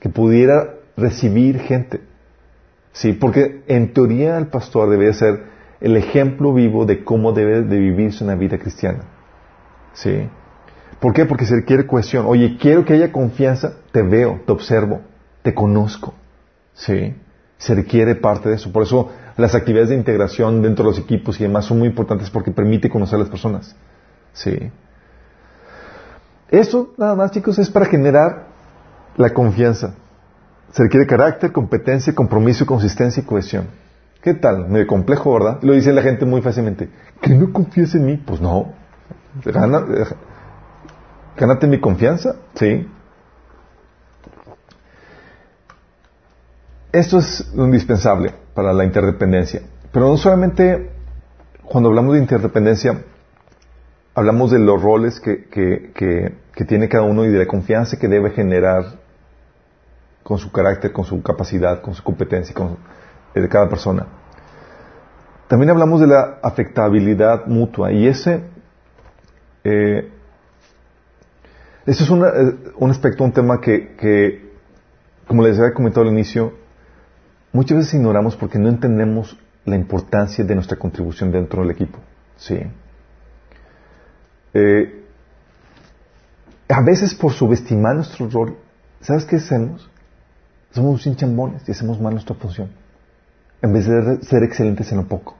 que 0.00 0.08
pudiera 0.08 0.74
recibir 0.96 1.58
gente. 1.60 2.00
Sí, 2.92 3.12
porque 3.12 3.62
en 3.66 3.92
teoría 3.92 4.38
el 4.38 4.46
pastor 4.46 4.88
debía 4.88 5.12
ser 5.12 5.44
el 5.80 5.96
ejemplo 5.96 6.54
vivo 6.54 6.86
de 6.86 7.04
cómo 7.04 7.32
debe 7.32 7.62
de 7.62 7.78
vivirse 7.78 8.24
una 8.24 8.34
vida 8.34 8.58
cristiana. 8.58 9.00
¿Sí? 9.92 10.28
¿Por 11.00 11.12
qué? 11.12 11.26
Porque 11.26 11.44
se 11.44 11.56
requiere 11.56 11.86
cohesión. 11.86 12.24
Oye, 12.26 12.56
quiero 12.58 12.84
que 12.84 12.94
haya 12.94 13.12
confianza, 13.12 13.74
te 13.90 14.02
veo, 14.02 14.40
te 14.46 14.52
observo, 14.52 15.00
te 15.42 15.52
conozco. 15.52 16.14
¿Sí? 16.74 17.14
Se 17.58 17.74
requiere 17.74 18.14
parte 18.14 18.48
de 18.48 18.54
eso. 18.54 18.72
Por 18.72 18.84
eso 18.84 19.10
las 19.36 19.54
actividades 19.54 19.90
de 19.90 19.96
integración 19.96 20.62
dentro 20.62 20.84
de 20.84 20.90
los 20.90 20.98
equipos 20.98 21.40
y 21.40 21.44
demás 21.44 21.64
son 21.64 21.78
muy 21.78 21.88
importantes 21.88 22.30
porque 22.30 22.50
permite 22.50 22.90
conocer 22.90 23.16
a 23.16 23.20
las 23.20 23.28
personas. 23.28 23.74
¿Sí? 24.32 24.70
Eso, 26.50 26.92
nada 26.98 27.14
más, 27.14 27.30
chicos, 27.30 27.58
es 27.58 27.70
para 27.70 27.86
generar 27.86 28.46
la 29.16 29.30
confianza. 29.32 29.94
Se 30.72 30.82
requiere 30.82 31.06
carácter, 31.06 31.52
competencia, 31.52 32.14
compromiso, 32.14 32.66
consistencia 32.66 33.22
y 33.22 33.26
cohesión. 33.26 33.68
¿Qué 34.22 34.34
tal? 34.34 34.68
Medio 34.68 34.86
complejo, 34.86 35.32
¿verdad? 35.34 35.58
Lo 35.62 35.72
dice 35.72 35.92
la 35.92 36.02
gente 36.02 36.24
muy 36.24 36.42
fácilmente. 36.42 36.90
¿Que 37.20 37.34
no 37.34 37.52
confíes 37.52 37.94
en 37.94 38.06
mí? 38.06 38.16
Pues 38.18 38.40
no. 38.40 38.72
Gana, 39.44 39.82
gánate 41.36 41.66
mi 41.66 41.80
confianza, 41.80 42.36
¿sí? 42.54 42.86
Esto 46.92 47.18
es 47.18 47.50
indispensable 47.54 48.41
para 48.54 48.72
la 48.72 48.84
interdependencia. 48.84 49.62
Pero 49.92 50.08
no 50.08 50.16
solamente 50.16 50.90
cuando 51.64 51.88
hablamos 51.90 52.14
de 52.14 52.20
interdependencia, 52.20 53.02
hablamos 54.14 54.50
de 54.50 54.58
los 54.58 54.82
roles 54.82 55.20
que, 55.20 55.48
que, 55.48 56.64
tiene 56.66 56.88
cada 56.88 57.04
uno 57.04 57.24
y 57.24 57.28
de 57.28 57.38
la 57.38 57.46
confianza 57.46 57.98
que 57.98 58.08
debe 58.08 58.30
generar 58.30 58.84
con 60.22 60.38
su 60.38 60.52
carácter, 60.52 60.92
con 60.92 61.04
su 61.04 61.22
capacidad, 61.22 61.80
con 61.82 61.94
su 61.94 62.02
competencia, 62.04 62.54
con, 62.54 62.76
de 63.34 63.48
cada 63.48 63.68
persona. 63.68 64.06
También 65.48 65.70
hablamos 65.70 66.00
de 66.00 66.06
la 66.06 66.38
afectabilidad 66.42 67.46
mutua 67.46 67.92
y 67.92 68.06
ese 68.06 68.52
Eh, 69.64 70.10
eso 71.86 72.04
es 72.04 72.10
una, 72.10 72.28
eh, 72.28 72.54
un 72.76 72.90
aspecto, 72.90 73.24
un 73.24 73.32
tema 73.32 73.60
que, 73.60 73.94
que, 73.96 74.52
como 75.26 75.42
les 75.42 75.58
había 75.58 75.72
comentado 75.72 76.06
al 76.06 76.12
inicio, 76.12 76.52
muchas 77.52 77.78
veces 77.78 77.94
ignoramos 77.94 78.36
porque 78.36 78.58
no 78.58 78.68
entendemos 78.68 79.38
la 79.64 79.76
importancia 79.76 80.44
de 80.44 80.54
nuestra 80.54 80.76
contribución 80.76 81.30
dentro 81.30 81.62
del 81.62 81.70
equipo. 81.70 81.98
Sí. 82.36 82.58
Eh, 84.54 85.04
a 86.68 86.82
veces 86.82 87.14
por 87.14 87.32
subestimar 87.32 87.96
nuestro 87.96 88.28
rol, 88.28 88.56
¿sabes 89.00 89.24
qué 89.24 89.36
hacemos? 89.36 89.88
Somos 90.72 91.06
un 91.06 91.16
chambones 91.16 91.62
y 91.68 91.72
hacemos 91.72 92.00
mal 92.00 92.14
nuestra 92.14 92.34
función. 92.34 92.70
En 93.60 93.72
vez 93.72 93.86
de 93.86 94.22
ser 94.22 94.42
excelentes 94.42 94.90
en 94.90 94.98
lo 94.98 95.04
poco. 95.06 95.36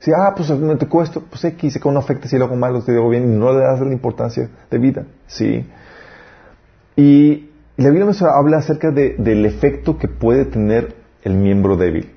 Si, 0.00 0.10
ah, 0.12 0.34
pues 0.36 0.50
me 0.50 0.76
tocó 0.76 1.02
esto, 1.02 1.22
pues 1.22 1.42
X, 1.44 1.72
sé 1.72 1.80
que 1.80 1.90
no 1.90 1.98
afecta 1.98 2.28
si 2.28 2.36
lo 2.36 2.44
hago 2.44 2.56
mal 2.56 2.74
o 2.76 2.82
si 2.82 2.92
lo 2.92 2.98
hago 2.98 3.08
bien, 3.08 3.24
y 3.24 3.36
no 3.38 3.54
le 3.54 3.60
das 3.60 3.80
la 3.80 3.92
importancia 3.92 4.50
de 4.70 4.78
vida. 4.78 5.06
Sí. 5.26 5.66
Y 6.96 7.50
la 7.78 7.88
Biblia 7.88 8.04
nos 8.04 8.20
habla 8.20 8.58
acerca 8.58 8.90
de, 8.90 9.16
del 9.16 9.46
efecto 9.46 9.96
que 9.96 10.08
puede 10.08 10.44
tener 10.44 11.03
el 11.24 11.34
miembro 11.34 11.76
débil. 11.76 12.12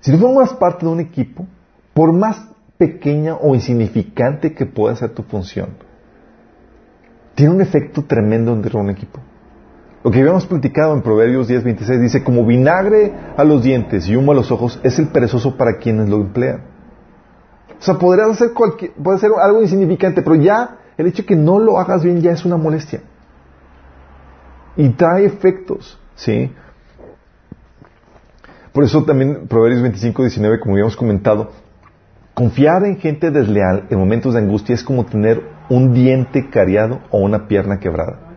Si 0.00 0.12
tú 0.12 0.18
formas 0.18 0.54
parte 0.54 0.86
de 0.86 0.92
un 0.92 1.00
equipo, 1.00 1.46
por 1.92 2.12
más 2.12 2.48
pequeña 2.78 3.34
o 3.34 3.54
insignificante 3.54 4.54
que 4.54 4.64
pueda 4.64 4.94
ser 4.96 5.10
tu 5.10 5.24
función, 5.24 5.70
tiene 7.34 7.52
un 7.52 7.60
efecto 7.60 8.04
tremendo 8.04 8.52
dentro 8.52 8.78
de 8.78 8.84
un 8.84 8.90
equipo. 8.90 9.20
Lo 10.04 10.12
que 10.12 10.20
habíamos 10.20 10.46
platicado 10.46 10.94
en 10.94 11.02
Proverbios 11.02 11.48
10:26 11.48 12.00
dice, 12.00 12.24
como 12.24 12.46
vinagre 12.46 13.12
a 13.36 13.42
los 13.44 13.62
dientes 13.62 14.08
y 14.08 14.16
humo 14.16 14.32
a 14.32 14.36
los 14.36 14.50
ojos 14.52 14.80
es 14.84 14.98
el 14.98 15.08
perezoso 15.08 15.56
para 15.56 15.78
quienes 15.78 16.08
lo 16.08 16.16
emplean. 16.16 16.62
O 17.78 17.82
sea, 17.82 17.94
podrías 17.94 18.30
hacer 18.30 18.52
cualquier, 18.52 18.92
puede 18.92 19.18
ser 19.18 19.30
algo 19.40 19.60
insignificante, 19.60 20.22
pero 20.22 20.36
ya 20.36 20.78
el 20.96 21.06
hecho 21.06 21.22
de 21.22 21.26
que 21.26 21.36
no 21.36 21.58
lo 21.58 21.78
hagas 21.78 22.02
bien 22.02 22.20
ya 22.20 22.32
es 22.32 22.44
una 22.44 22.56
molestia. 22.56 23.02
Y 24.76 24.90
trae 24.90 25.24
efectos, 25.24 25.98
¿sí? 26.14 26.52
Por 28.78 28.84
eso 28.84 29.02
también 29.02 29.48
Proverbios 29.48 29.82
25, 29.82 30.22
19, 30.22 30.60
como 30.60 30.74
habíamos 30.74 30.94
comentado, 30.94 31.50
confiar 32.32 32.84
en 32.84 32.98
gente 32.98 33.32
desleal 33.32 33.88
en 33.90 33.98
momentos 33.98 34.34
de 34.34 34.38
angustia 34.38 34.72
es 34.72 34.84
como 34.84 35.04
tener 35.04 35.42
un 35.68 35.92
diente 35.92 36.48
cariado 36.48 37.00
o 37.10 37.18
una 37.18 37.48
pierna 37.48 37.80
quebrada. 37.80 38.36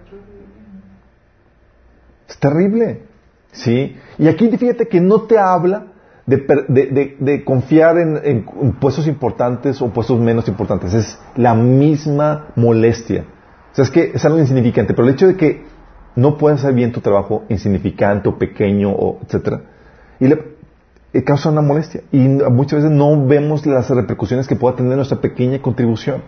Es 2.28 2.40
terrible. 2.40 3.04
¿Sí? 3.52 3.96
Y 4.18 4.28
aquí 4.30 4.50
fíjate 4.58 4.88
que 4.88 5.00
no 5.00 5.28
te 5.28 5.38
habla 5.38 5.90
de, 6.26 7.44
confiar 7.46 8.00
en, 8.00 8.44
puestos 8.80 9.06
importantes 9.06 9.80
o 9.80 9.90
puestos 9.90 10.20
menos 10.20 10.48
importantes. 10.48 10.92
Es 10.96 11.20
la 11.36 11.54
misma 11.54 12.48
molestia. 12.56 13.26
O 13.74 13.76
sea, 13.76 13.86
es 13.86 13.92
que 13.92 14.14
es 14.16 14.26
algo 14.26 14.40
insignificante, 14.40 14.96
pero 14.96 15.08
el 15.08 15.14
hecho 15.14 15.28
de 15.28 15.38
que 15.38 15.66
no 16.16 16.36
puedas 16.40 16.62
hacer 16.62 16.74
bien 16.74 16.92
tu 16.92 17.00
trabajo 17.00 17.44
insignificante 17.48 18.28
o 18.28 18.40
pequeño 18.40 18.90
o 18.90 19.20
etcétera, 19.24 19.62
y 20.22 20.28
le, 20.28 21.24
causa 21.26 21.50
una 21.50 21.62
molestia. 21.62 22.04
Y 22.12 22.20
muchas 22.20 22.84
veces 22.84 22.96
no 22.96 23.26
vemos 23.26 23.66
las 23.66 23.90
repercusiones 23.90 24.48
que 24.48 24.56
pueda 24.56 24.76
tener 24.76 24.96
nuestra 24.96 25.20
pequeña 25.20 25.62
contribución. 25.62 26.22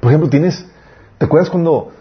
Por 0.00 0.10
ejemplo, 0.10 0.30
tienes, 0.30 0.66
¿te 1.18 1.26
acuerdas 1.26 1.50
cuando 1.50 1.92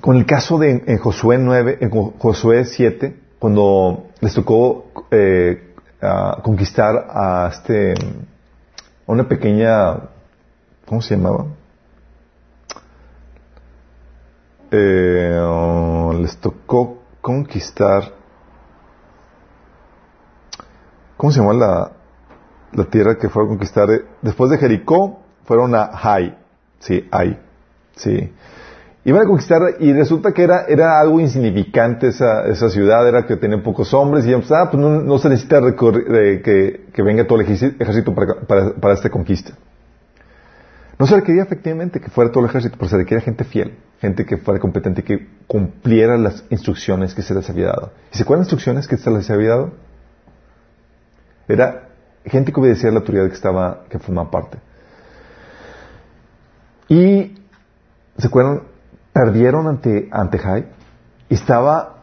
con 0.00 0.16
el 0.16 0.26
caso 0.26 0.58
de 0.58 0.84
en 0.86 0.98
Josué 0.98 1.38
9, 1.38 1.78
en 1.80 1.90
Josué 1.90 2.64
7, 2.66 3.16
cuando 3.38 4.08
les 4.20 4.34
tocó 4.34 4.86
eh, 5.10 5.74
conquistar 6.42 7.08
a 7.10 7.50
este 7.52 7.94
a 9.06 9.12
una 9.12 9.26
pequeña 9.26 9.96
¿cómo 10.86 11.00
se 11.00 11.16
llamaba? 11.16 11.46
Eh, 14.70 16.14
les 16.20 16.36
tocó 16.36 17.02
conquistar 17.20 18.19
¿cómo 21.20 21.32
se 21.32 21.40
llama 21.40 21.52
la, 22.72 22.84
tierra 22.86 23.18
que 23.18 23.28
fueron 23.28 23.50
a 23.50 23.52
conquistar? 23.56 23.88
Después 24.22 24.50
de 24.50 24.56
Jericó 24.56 25.20
fueron 25.44 25.74
a 25.74 25.90
Hai, 25.92 26.34
sí, 26.78 27.06
Hai, 27.10 27.38
sí. 27.94 28.32
Iban 29.04 29.22
a 29.22 29.26
conquistar 29.26 29.60
y 29.80 29.92
resulta 29.92 30.32
que 30.32 30.42
era, 30.42 30.64
era 30.66 30.98
algo 30.98 31.20
insignificante 31.20 32.08
esa, 32.08 32.46
esa 32.46 32.70
ciudad, 32.70 33.06
era 33.06 33.26
que 33.26 33.36
tenía 33.36 33.62
pocos 33.62 33.92
hombres 33.92 34.26
y 34.26 34.34
pues, 34.34 34.50
ah, 34.52 34.70
pues 34.70 34.82
no, 34.82 35.18
se 35.18 35.28
necesita 35.28 35.60
que, 35.76 36.80
que, 36.90 37.02
venga 37.02 37.26
todo 37.26 37.38
el 37.38 37.46
ejército 37.46 38.14
para, 38.14 38.72
para, 38.80 38.94
esta 38.94 39.10
conquista. 39.10 39.52
No 40.98 41.06
se 41.06 41.16
requería 41.16 41.42
efectivamente 41.42 42.00
que 42.00 42.08
fuera 42.08 42.30
todo 42.30 42.44
el 42.44 42.48
ejército, 42.48 42.76
pero 42.78 42.88
se 42.88 42.96
requería 42.96 43.22
gente 43.22 43.44
fiel, 43.44 43.76
gente 44.00 44.24
que 44.24 44.38
fuera 44.38 44.58
competente, 44.58 45.02
que 45.02 45.28
cumpliera 45.46 46.16
las 46.16 46.44
instrucciones 46.48 47.14
que 47.14 47.20
se 47.20 47.34
les 47.34 47.48
había 47.50 47.66
dado. 47.66 47.92
¿Y 48.10 48.16
se 48.16 48.22
acuerdan 48.22 48.44
las 48.44 48.52
instrucciones 48.52 48.86
que 48.86 48.96
se 48.96 49.10
les 49.10 49.30
había 49.30 49.50
dado? 49.50 49.89
Era 51.52 51.88
gente 52.24 52.52
que 52.52 52.60
obedecía 52.60 52.90
a 52.90 52.92
la 52.92 53.00
autoridad 53.00 53.26
que 53.28 53.34
estaba, 53.34 53.84
que 53.88 53.98
formaba 53.98 54.30
parte. 54.30 54.58
Y, 56.88 57.34
¿se 58.18 58.26
acuerdan? 58.26 58.62
perdieron 59.12 59.66
ante, 59.66 60.08
ante 60.10 60.38
Jai 60.38 60.66
estaba 61.28 61.96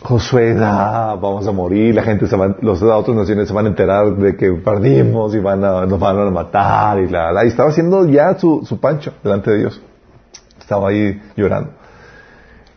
Josué, 0.00 0.56
ah, 0.58 1.16
vamos 1.20 1.46
a 1.46 1.52
morir, 1.52 1.94
la 1.94 2.02
gente 2.02 2.26
se 2.26 2.36
va, 2.36 2.56
los 2.60 2.80
de 2.80 2.90
otras 2.90 3.16
naciones 3.16 3.46
se 3.46 3.54
van 3.54 3.66
a 3.66 3.68
enterar 3.68 4.16
de 4.16 4.36
que 4.36 4.50
perdimos 4.52 5.32
y 5.32 5.38
van 5.38 5.64
a, 5.64 5.86
nos 5.86 6.00
van 6.00 6.18
a 6.18 6.30
matar 6.30 6.98
y 6.98 7.08
la, 7.08 7.30
la, 7.30 7.44
y 7.44 7.48
estaba 7.48 7.68
haciendo 7.68 8.08
ya 8.08 8.36
su, 8.36 8.64
su 8.64 8.80
pancho 8.80 9.14
delante 9.22 9.52
de 9.52 9.58
Dios. 9.58 9.80
Estaba 10.58 10.88
ahí 10.88 11.22
llorando. 11.36 11.70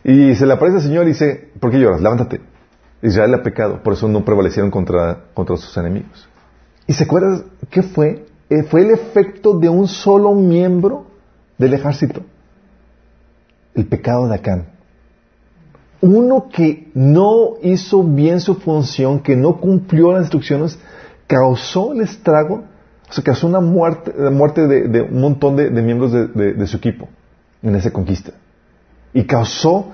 Y 0.04 0.36
se 0.36 0.46
le 0.46 0.52
aparece 0.52 0.76
el 0.76 0.82
Señor 0.84 1.04
y 1.06 1.08
dice, 1.08 1.50
¿por 1.58 1.72
qué 1.72 1.78
lloras? 1.80 2.00
Levántate. 2.00 2.40
Israel 3.06 3.34
ha 3.34 3.42
pecado, 3.42 3.82
por 3.82 3.92
eso 3.92 4.08
no 4.08 4.24
prevalecieron 4.24 4.70
contra, 4.70 5.24
contra 5.34 5.56
sus 5.56 5.76
enemigos. 5.76 6.28
¿Y 6.86 6.92
se 6.92 7.04
acuerdan 7.04 7.44
qué 7.70 7.82
fue? 7.82 8.26
Eh, 8.48 8.62
fue 8.64 8.82
el 8.82 8.90
efecto 8.90 9.58
de 9.58 9.68
un 9.68 9.88
solo 9.88 10.34
miembro 10.34 11.06
del 11.58 11.74
ejército 11.74 12.22
el 13.76 13.86
pecado 13.86 14.26
de 14.26 14.34
Acán. 14.34 14.66
Uno 16.00 16.48
que 16.52 16.90
no 16.94 17.54
hizo 17.62 18.02
bien 18.02 18.40
su 18.40 18.56
función, 18.56 19.20
que 19.20 19.36
no 19.36 19.58
cumplió 19.58 20.12
las 20.12 20.22
instrucciones, 20.22 20.78
causó 21.26 21.92
el 21.92 22.00
estrago, 22.00 22.64
o 23.08 23.12
sea, 23.12 23.22
causó 23.22 23.46
una 23.46 23.60
muerte, 23.60 24.12
la 24.16 24.30
muerte 24.30 24.66
de, 24.66 25.02
un 25.02 25.20
montón 25.20 25.56
de, 25.56 25.70
miembros 25.70 26.12
de, 26.12 26.66
su 26.66 26.76
equipo 26.76 27.08
en 27.62 27.76
esa 27.76 27.92
conquista. 27.92 28.32
Y 29.12 29.24
causó 29.24 29.92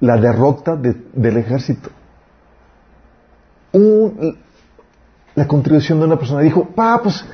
la 0.00 0.16
derrota 0.16 0.76
del 0.76 1.36
ejército. 1.36 1.90
La 5.34 5.46
contribución 5.46 5.98
de 6.00 6.06
una 6.06 6.18
persona 6.18 6.40
dijo, 6.40 6.68
pa, 6.74 7.00
pues 7.02 7.24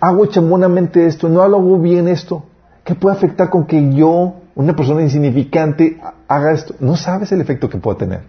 hago 0.00 0.26
chambonamente 0.26 1.06
esto, 1.06 1.28
no 1.28 1.42
hago 1.42 1.78
bien 1.78 2.08
esto. 2.08 2.44
¿Qué 2.84 2.94
puede 2.94 3.16
afectar 3.16 3.48
con 3.48 3.66
que 3.66 3.94
yo 3.94 4.42
una 4.54 4.76
persona 4.76 5.02
insignificante 5.02 6.00
haga 6.28 6.52
esto, 6.52 6.74
no 6.80 6.96
sabes 6.96 7.32
el 7.32 7.40
efecto 7.40 7.68
que 7.68 7.78
puede 7.78 7.98
tener. 7.98 8.20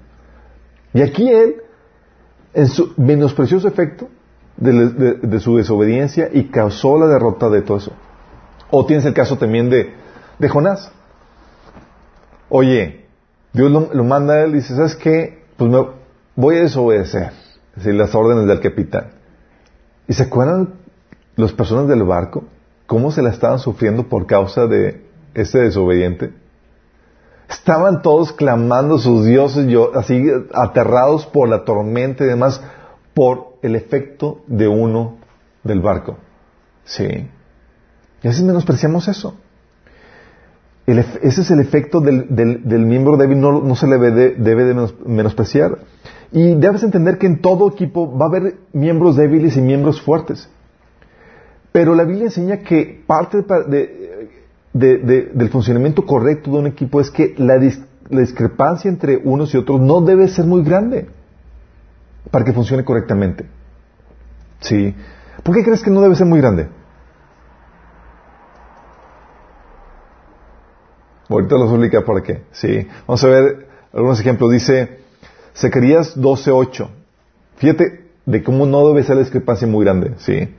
Y 0.93 1.01
aquí 1.01 1.29
él, 1.29 1.55
en 2.53 2.67
su 2.67 2.93
menosprecioso 2.97 3.67
efecto 3.67 4.09
de, 4.57 5.39
su 5.39 5.57
desobediencia 5.57 6.29
y 6.31 6.45
causó 6.45 6.97
la 6.97 7.07
derrota 7.07 7.49
de 7.49 7.61
todo 7.61 7.77
eso. 7.77 7.91
O 8.69 8.85
tienes 8.85 9.05
el 9.05 9.13
caso 9.13 9.37
también 9.37 9.69
de, 9.69 9.93
Jonás. 10.49 10.91
Oye, 12.49 13.05
Dios 13.53 13.71
lo, 13.71 14.03
manda 14.03 14.35
a 14.35 14.43
él 14.43 14.51
y 14.51 14.55
dice, 14.55 14.75
¿sabes 14.75 14.95
qué? 14.95 15.43
Pues 15.57 15.71
me 15.71 15.85
voy 16.35 16.57
a 16.57 16.61
desobedecer 16.63 17.31
las 17.75 18.15
órdenes 18.15 18.47
del 18.47 18.59
capitán. 18.59 19.11
¿Y 20.07 20.13
se 20.13 20.23
acuerdan 20.23 20.75
las 21.35 21.53
personas 21.53 21.87
del 21.87 22.03
barco? 22.03 22.43
¿Cómo 22.85 23.11
se 23.11 23.21
la 23.21 23.29
estaban 23.29 23.59
sufriendo 23.59 24.09
por 24.09 24.27
causa 24.27 24.67
de 24.67 25.05
ese 25.33 25.59
desobediente? 25.59 26.33
Estaban 27.49 28.01
todos 28.01 28.33
clamando 28.33 28.95
a 28.95 28.99
sus 28.99 29.25
dioses, 29.25 29.67
yo, 29.67 29.95
así 29.95 30.25
aterrados 30.53 31.25
por 31.25 31.47
la 31.49 31.65
tormenta 31.65 32.23
y 32.23 32.27
demás, 32.27 32.61
por 33.13 33.53
el 33.61 33.75
efecto 33.75 34.41
de 34.47 34.67
uno 34.67 35.17
del 35.63 35.81
barco. 35.81 36.17
Sí. 36.85 37.05
Y 37.05 38.27
a 38.27 38.29
veces 38.29 38.43
menospreciamos 38.43 39.07
eso. 39.07 39.35
ese 40.85 41.41
es 41.41 41.51
el 41.51 41.59
efecto 41.59 42.01
del, 42.01 42.25
miembro 42.85 43.17
débil, 43.17 43.39
no, 43.39 43.75
se 43.75 43.87
le 43.87 43.97
debe, 43.97 44.35
debe 44.35 44.65
de 44.65 44.87
menospreciar. 45.05 45.77
Y 46.33 46.55
debes 46.55 46.81
entender 46.81 47.19
que 47.19 47.27
en 47.27 47.41
todo 47.41 47.69
equipo 47.69 48.17
va 48.17 48.25
a 48.25 48.29
haber 48.29 48.55
miembros 48.73 49.15
débiles 49.15 49.55
y 49.55 49.61
miembros 49.61 50.01
fuertes. 50.01 50.49
Pero 51.71 51.93
la 51.93 52.05
Biblia 52.05 52.25
enseña 52.25 52.57
que 52.57 53.03
parte 53.05 53.43
de, 53.43 55.29
del 55.33 55.49
funcionamiento 55.49 56.05
correcto 56.07 56.51
de 56.51 56.57
un 56.57 56.67
equipo 56.67 56.99
es 56.99 57.11
que 57.11 57.35
la, 57.37 57.59
dis, 57.59 57.79
la 58.09 58.21
discrepancia 58.21 58.89
entre 58.89 59.17
unos 59.17 59.53
y 59.53 59.57
otros 59.57 59.79
no 59.79 60.01
debe 60.01 60.27
ser 60.27 60.45
muy 60.45 60.63
grande 60.63 61.07
para 62.31 62.43
que 62.43 62.51
funcione 62.51 62.83
correctamente. 62.83 63.45
¿Sí? 64.59 64.95
¿Por 65.43 65.53
qué 65.53 65.63
crees 65.63 65.83
que 65.83 65.91
no 65.91 66.01
debe 66.01 66.15
ser 66.15 66.25
muy 66.25 66.39
grande? 66.39 66.67
Ahorita 71.29 71.55
lo 71.57 71.65
explica 71.65 72.01
por 72.01 72.23
qué. 72.23 72.43
Sí. 72.51 72.87
Vamos 73.07 73.23
a 73.23 73.27
ver 73.27 73.67
algunos 73.93 74.19
ejemplos. 74.19 74.51
Dice 74.51 75.02
Zacarías 75.55 76.17
12.8. 76.17 76.87
Fíjate 77.57 78.03
de 78.25 78.43
cómo 78.43 78.65
no 78.65 78.87
debe 78.87 79.03
ser 79.03 79.15
la 79.15 79.21
discrepancia 79.21 79.67
muy 79.67 79.85
grande. 79.85 80.13
Sí. 80.17 80.49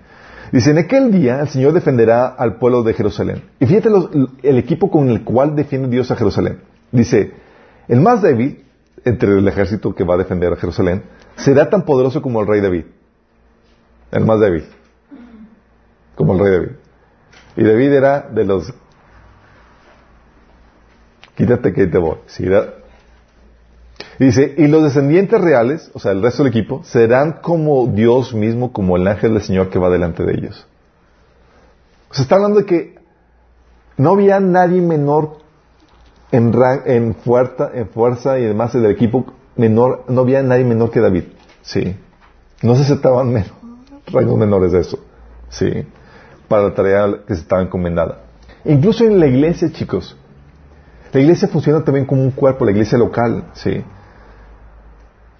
Dice, 0.52 0.70
en 0.70 0.78
aquel 0.78 1.10
día 1.10 1.40
el 1.40 1.48
Señor 1.48 1.72
defenderá 1.72 2.26
al 2.26 2.56
pueblo 2.58 2.82
de 2.82 2.94
Jerusalén. 2.94 3.42
Y 3.58 3.66
fíjate 3.66 3.88
el 4.42 4.58
equipo 4.58 4.90
con 4.90 5.08
el 5.08 5.24
cual 5.24 5.56
defiende 5.56 5.88
Dios 5.88 6.10
a 6.10 6.16
Jerusalén. 6.16 6.60
Dice, 6.92 7.32
el 7.88 8.00
más 8.00 8.22
débil 8.22 8.64
entre 9.04 9.38
el 9.38 9.48
ejército 9.48 9.94
que 9.94 10.04
va 10.04 10.14
a 10.14 10.18
defender 10.18 10.52
a 10.52 10.56
Jerusalén 10.56 11.02
será 11.36 11.68
tan 11.68 11.82
poderoso 11.84 12.22
como 12.22 12.40
el 12.40 12.46
rey 12.46 12.60
David. 12.60 12.84
El 14.12 14.24
más 14.24 14.38
débil. 14.38 14.64
Como 16.14 16.34
el 16.34 16.38
rey 16.38 16.52
David. 16.52 16.72
Y 17.56 17.64
David 17.64 17.92
era 17.92 18.20
de 18.20 18.44
los... 18.44 18.72
Quítate 21.36 21.72
que 21.72 21.88
te 21.88 21.98
voy. 21.98 22.18
Dice, 24.18 24.54
y 24.56 24.66
los 24.66 24.82
descendientes 24.82 25.40
reales, 25.40 25.90
o 25.94 25.98
sea, 25.98 26.12
el 26.12 26.22
resto 26.22 26.42
del 26.42 26.50
equipo, 26.50 26.82
serán 26.84 27.40
como 27.42 27.86
Dios 27.86 28.34
mismo, 28.34 28.72
como 28.72 28.96
el 28.96 29.06
ángel 29.06 29.34
del 29.34 29.42
Señor 29.42 29.70
que 29.70 29.78
va 29.78 29.90
delante 29.90 30.24
de 30.24 30.34
ellos. 30.34 30.66
Se 32.10 32.22
está 32.22 32.36
hablando 32.36 32.60
de 32.60 32.66
que 32.66 32.98
no 33.96 34.10
había 34.10 34.40
nadie 34.40 34.80
menor 34.80 35.38
en, 36.30 36.52
en, 36.86 37.14
fuerza, 37.14 37.70
en 37.74 37.88
fuerza 37.88 38.38
y 38.38 38.44
además 38.44 38.72
del 38.72 38.86
equipo 38.86 39.24
menor, 39.56 40.04
no 40.08 40.22
había 40.22 40.42
nadie 40.42 40.64
menor 40.64 40.90
que 40.90 41.00
David. 41.00 41.24
Sí. 41.62 41.96
No 42.62 42.74
se 42.74 42.82
aceptaban 42.82 43.32
menos, 43.32 43.52
rangos 44.06 44.38
menores 44.38 44.72
de 44.72 44.80
eso. 44.80 44.98
Sí. 45.48 45.86
Para 46.48 46.64
la 46.64 46.74
tarea 46.74 47.20
que 47.26 47.34
se 47.34 47.40
estaba 47.40 47.62
encomendada. 47.62 48.22
Incluso 48.64 49.04
en 49.04 49.20
la 49.20 49.26
iglesia, 49.26 49.70
chicos. 49.72 50.16
La 51.12 51.20
iglesia 51.20 51.46
funciona 51.48 51.84
también 51.84 52.06
como 52.06 52.22
un 52.22 52.30
cuerpo, 52.30 52.64
la 52.64 52.72
iglesia 52.72 52.98
local. 52.98 53.44
Sí. 53.52 53.84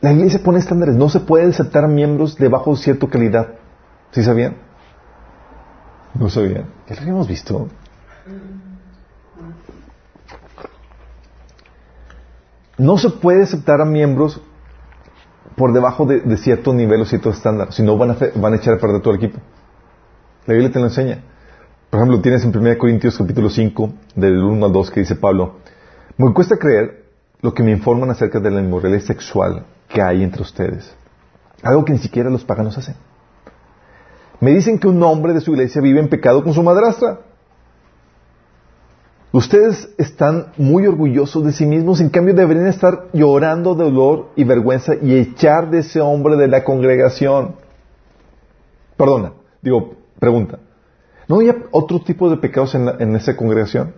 La 0.04 0.12
iglesia 0.12 0.38
pone 0.44 0.58
estándares. 0.58 0.96
No 0.96 1.08
se 1.08 1.20
puede 1.20 1.48
aceptar 1.48 1.88
miembros 1.88 2.36
de 2.36 2.48
bajo 2.48 2.76
cierta 2.76 3.06
calidad. 3.08 3.54
¿Sí 4.10 4.22
sabían? 4.22 4.58
No 6.12 6.28
sabían. 6.28 6.66
Ya 6.86 6.96
lo 6.96 7.00
habíamos 7.00 7.26
visto. 7.26 7.68
No 12.76 12.98
se 12.98 13.08
puede 13.08 13.44
aceptar 13.44 13.80
a 13.80 13.86
miembros 13.86 14.42
por 15.56 15.72
debajo 15.72 16.04
de, 16.04 16.36
cierto 16.36 16.74
nivel 16.74 17.00
o 17.00 17.06
cierto 17.06 17.30
estándar, 17.30 17.72
si 17.72 17.82
no 17.82 17.96
van 17.96 18.10
a, 18.10 18.16
van 18.34 18.52
a 18.52 18.56
echar 18.56 18.74
a 18.74 18.78
perder 18.78 19.00
todo 19.00 19.14
el 19.14 19.24
equipo. 19.24 19.40
La 20.44 20.52
Biblia 20.52 20.70
te 20.70 20.80
lo 20.80 20.84
enseña. 20.84 21.22
Por 21.88 22.00
ejemplo, 22.00 22.20
tienes 22.20 22.44
en 22.44 22.54
1 22.54 22.76
Corintios 22.76 23.16
capítulo 23.16 23.48
5, 23.48 23.94
del 24.16 24.36
1 24.36 24.66
al 24.66 24.70
2, 24.70 24.90
que 24.90 25.00
dice 25.00 25.16
Pablo, 25.16 25.60
me 26.18 26.30
cuesta 26.34 26.58
creer 26.58 27.03
lo 27.44 27.52
que 27.52 27.62
me 27.62 27.72
informan 27.72 28.08
acerca 28.08 28.40
de 28.40 28.50
la 28.50 28.62
inmoralidad 28.62 29.02
sexual 29.02 29.66
que 29.86 30.00
hay 30.00 30.22
entre 30.22 30.40
ustedes. 30.40 30.90
Algo 31.62 31.84
que 31.84 31.92
ni 31.92 31.98
siquiera 31.98 32.30
los 32.30 32.42
paganos 32.42 32.78
hacen. 32.78 32.94
Me 34.40 34.52
dicen 34.52 34.78
que 34.78 34.88
un 34.88 35.02
hombre 35.02 35.34
de 35.34 35.42
su 35.42 35.50
iglesia 35.52 35.82
vive 35.82 36.00
en 36.00 36.08
pecado 36.08 36.42
con 36.42 36.54
su 36.54 36.62
madrastra. 36.62 37.18
Ustedes 39.30 39.90
están 39.98 40.52
muy 40.56 40.86
orgullosos 40.86 41.44
de 41.44 41.52
sí 41.52 41.66
mismos, 41.66 42.00
en 42.00 42.08
cambio 42.08 42.32
deberían 42.32 42.66
estar 42.66 43.08
llorando 43.12 43.74
de 43.74 43.84
dolor 43.84 44.30
y 44.36 44.44
vergüenza 44.44 44.94
y 44.94 45.14
echar 45.14 45.70
de 45.70 45.80
ese 45.80 46.00
hombre 46.00 46.36
de 46.36 46.48
la 46.48 46.64
congregación. 46.64 47.56
Perdona, 48.96 49.34
digo, 49.60 49.96
pregunta. 50.18 50.60
¿No 51.28 51.36
había 51.36 51.56
otro 51.72 52.00
tipo 52.00 52.30
de 52.30 52.38
pecados 52.38 52.74
en, 52.74 53.16
esa 53.16 53.36
congregación? 53.36 53.92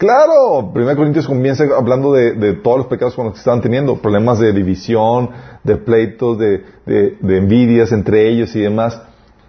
Claro, 0.00 0.72
1 0.74 0.96
Corintios 0.96 1.26
comienza 1.26 1.62
hablando 1.76 2.14
de, 2.14 2.54
todos 2.54 2.78
los 2.78 2.86
pecados 2.86 3.14
con 3.14 3.26
los 3.26 3.34
que 3.34 3.40
estaban 3.40 3.60
teniendo, 3.60 4.00
problemas 4.00 4.38
de 4.38 4.50
división, 4.54 5.28
de 5.62 5.76
pleitos, 5.76 6.38
de, 6.38 6.64
envidias 7.22 7.92
entre 7.92 8.26
ellos 8.26 8.56
y 8.56 8.60
demás. 8.60 8.98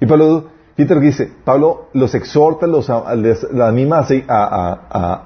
Y 0.02 0.06
Pablo 0.08 0.48
dice, 0.76 1.32
Pablo 1.46 1.88
los 1.94 2.14
exhorta, 2.16 2.68
los 2.68 2.90
anima 2.90 4.06
a, 4.28 5.24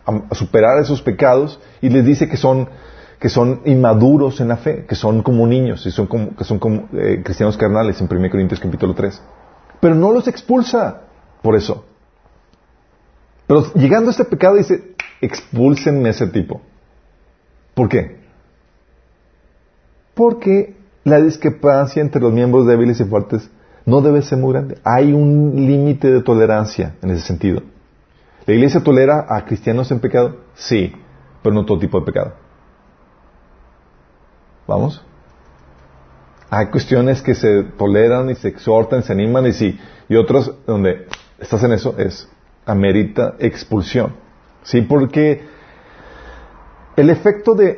a, 0.00 0.34
superar 0.34 0.78
esos 0.78 1.02
pecados 1.02 1.60
y 1.82 1.90
les 1.90 2.06
dice 2.06 2.26
que 2.26 2.38
son, 2.38 2.66
que 3.18 3.28
son 3.28 3.60
inmaduros 3.66 4.40
en 4.40 4.48
la 4.48 4.56
fe, 4.56 4.86
que 4.88 4.94
son 4.94 5.22
como 5.22 5.46
niños, 5.46 5.84
y 5.84 5.90
son 5.90 6.06
como, 6.06 6.34
que 6.34 6.44
son 6.44 6.58
como 6.58 6.88
eh, 6.94 7.20
cristianos 7.22 7.58
carnales 7.58 8.00
en 8.00 8.08
1 8.10 8.30
Corintios 8.30 8.60
capítulo 8.60 8.94
3. 8.94 9.22
Pero 9.82 9.94
no 9.94 10.10
los 10.10 10.26
expulsa 10.26 11.02
por 11.42 11.54
eso. 11.54 11.84
Pero 13.46 13.72
llegando 13.74 14.08
a 14.08 14.12
este 14.12 14.24
pecado 14.24 14.56
dice, 14.56 14.94
expulsen 15.20 16.06
ese 16.06 16.26
tipo. 16.28 16.62
¿Por 17.74 17.88
qué? 17.88 18.18
Porque 20.14 20.76
la 21.02 21.20
discrepancia 21.20 22.00
entre 22.00 22.22
los 22.22 22.32
miembros 22.32 22.66
débiles 22.66 23.00
y 23.00 23.04
fuertes 23.04 23.50
no 23.84 24.00
debe 24.00 24.22
ser 24.22 24.38
muy 24.38 24.52
grande. 24.52 24.78
Hay 24.84 25.12
un 25.12 25.54
límite 25.54 26.10
de 26.10 26.22
tolerancia 26.22 26.94
en 27.02 27.10
ese 27.10 27.26
sentido. 27.26 27.62
¿La 28.46 28.54
iglesia 28.54 28.82
tolera 28.82 29.26
a 29.28 29.44
cristianos 29.44 29.90
en 29.90 30.00
pecado? 30.00 30.36
Sí, 30.54 30.92
pero 31.42 31.54
no 31.54 31.64
todo 31.66 31.78
tipo 31.78 32.00
de 32.00 32.06
pecado. 32.06 32.32
¿Vamos? 34.66 35.04
Hay 36.48 36.66
cuestiones 36.68 37.20
que 37.20 37.34
se 37.34 37.64
toleran 37.64 38.30
y 38.30 38.34
se 38.36 38.48
exhortan, 38.48 39.02
se 39.02 39.12
animan 39.12 39.46
y 39.46 39.52
sí, 39.52 39.78
y 40.08 40.16
otras 40.16 40.50
donde 40.66 41.06
estás 41.38 41.62
en 41.64 41.72
eso 41.72 41.96
es 41.98 42.28
amerita 42.66 43.34
expulsión. 43.38 44.14
Sí, 44.62 44.80
porque 44.82 45.42
el 46.96 47.10
efecto 47.10 47.54
de, 47.54 47.76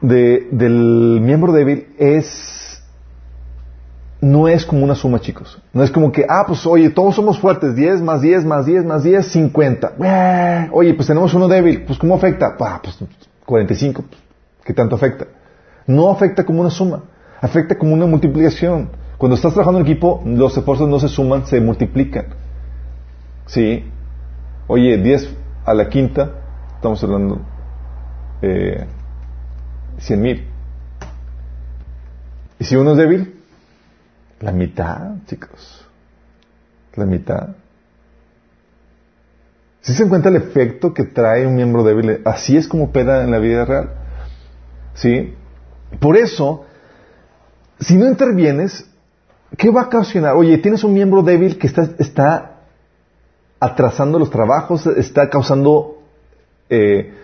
de, 0.00 0.48
del 0.50 1.20
miembro 1.20 1.52
débil 1.52 1.88
es 1.98 2.60
no 4.20 4.48
es 4.48 4.66
como 4.66 4.84
una 4.84 4.94
suma, 4.94 5.20
chicos. 5.20 5.60
No 5.72 5.82
es 5.82 5.90
como 5.90 6.12
que, 6.12 6.26
ah, 6.28 6.44
pues 6.46 6.66
oye, 6.66 6.90
todos 6.90 7.14
somos 7.14 7.38
fuertes, 7.38 7.74
10 7.74 8.02
más 8.02 8.20
10 8.20 8.44
más 8.44 8.66
10 8.66 8.84
más 8.84 9.02
10, 9.02 9.26
50. 9.26 9.94
Oye, 10.72 10.94
pues 10.94 11.06
tenemos 11.06 11.32
uno 11.34 11.48
débil, 11.48 11.84
pues 11.84 11.98
¿cómo 11.98 12.14
afecta? 12.14 12.56
Pues 12.82 12.98
45, 13.46 14.04
¿qué 14.64 14.74
tanto 14.74 14.96
afecta? 14.96 15.26
No 15.86 16.10
afecta 16.10 16.44
como 16.44 16.60
una 16.60 16.70
suma, 16.70 17.02
afecta 17.40 17.76
como 17.76 17.94
una 17.94 18.06
multiplicación. 18.06 18.90
Cuando 19.16 19.36
estás 19.36 19.52
trabajando 19.52 19.80
en 19.80 19.86
equipo, 19.86 20.22
los 20.24 20.56
esfuerzos 20.56 20.88
no 20.88 20.98
se 21.00 21.08
suman, 21.08 21.46
se 21.46 21.60
multiplican. 21.60 22.26
¿Sí? 23.50 23.84
Oye, 24.68 24.96
10 24.96 25.28
a 25.64 25.74
la 25.74 25.88
quinta, 25.88 26.34
estamos 26.76 27.02
hablando 27.02 27.40
eh, 28.42 28.86
100 29.98 30.22
mil. 30.22 30.46
¿Y 32.60 32.64
si 32.64 32.76
uno 32.76 32.92
es 32.92 32.96
débil? 32.96 33.40
La 34.38 34.52
mitad, 34.52 35.16
chicos. 35.26 35.84
La 36.94 37.04
mitad. 37.06 37.48
Si 39.80 39.94
se 39.94 40.04
encuentra 40.04 40.30
el 40.30 40.36
efecto 40.36 40.94
que 40.94 41.02
trae 41.02 41.44
un 41.44 41.56
miembro 41.56 41.82
débil, 41.82 42.20
así 42.24 42.56
es 42.56 42.68
como 42.68 42.84
opera 42.84 43.24
en 43.24 43.32
la 43.32 43.38
vida 43.38 43.64
real. 43.64 43.90
¿Sí? 44.94 45.34
Por 45.98 46.16
eso, 46.16 46.66
si 47.80 47.96
no 47.96 48.06
intervienes, 48.06 48.88
¿qué 49.56 49.70
va 49.70 49.82
a 49.82 49.86
ocasionar? 49.86 50.36
Oye, 50.36 50.56
tienes 50.58 50.84
un 50.84 50.92
miembro 50.92 51.24
débil 51.24 51.58
que 51.58 51.66
está, 51.66 51.90
está 51.98 52.49
atrasando 53.60 54.18
los 54.18 54.30
trabajos, 54.30 54.86
está 54.86 55.28
causando 55.28 55.98
eh, 56.70 57.14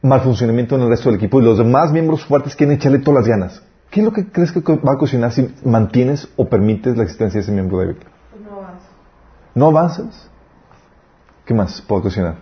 mal 0.00 0.20
funcionamiento 0.20 0.76
en 0.76 0.82
el 0.82 0.88
resto 0.88 1.08
del 1.08 1.16
equipo 1.16 1.40
y 1.40 1.44
los 1.44 1.58
demás 1.58 1.92
miembros 1.92 2.24
fuertes 2.24 2.54
quieren 2.54 2.76
echarle 2.76 3.00
todas 3.00 3.22
las 3.22 3.28
ganas. 3.28 3.62
¿Qué 3.90 4.00
es 4.00 4.06
lo 4.06 4.12
que 4.12 4.26
crees 4.30 4.52
que 4.52 4.60
va 4.60 4.92
a 4.92 4.94
ocasionar 4.94 5.32
si 5.32 5.54
mantienes 5.64 6.28
o 6.36 6.48
permites 6.48 6.96
la 6.96 7.02
existencia 7.02 7.38
de 7.38 7.42
ese 7.42 7.52
miembro 7.52 7.78
débil? 7.78 7.96
Pues 8.30 8.42
no 8.42 8.56
avanzas. 8.56 8.90
¿No 9.54 9.66
avanzas? 9.66 10.30
¿Qué 11.44 11.52
más 11.52 11.82
puede 11.82 12.00
ocasionar? 12.00 12.36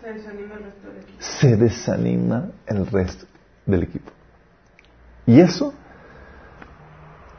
Se 0.00 0.12
desanima 0.12 0.54
el 0.54 0.64
resto 0.64 0.88
del 0.88 0.98
equipo. 0.98 1.18
Se 1.20 1.56
desanima 1.56 2.50
el 2.66 2.86
resto 2.86 3.26
del 3.64 3.82
equipo. 3.84 4.12
Y 5.26 5.40
eso 5.40 5.72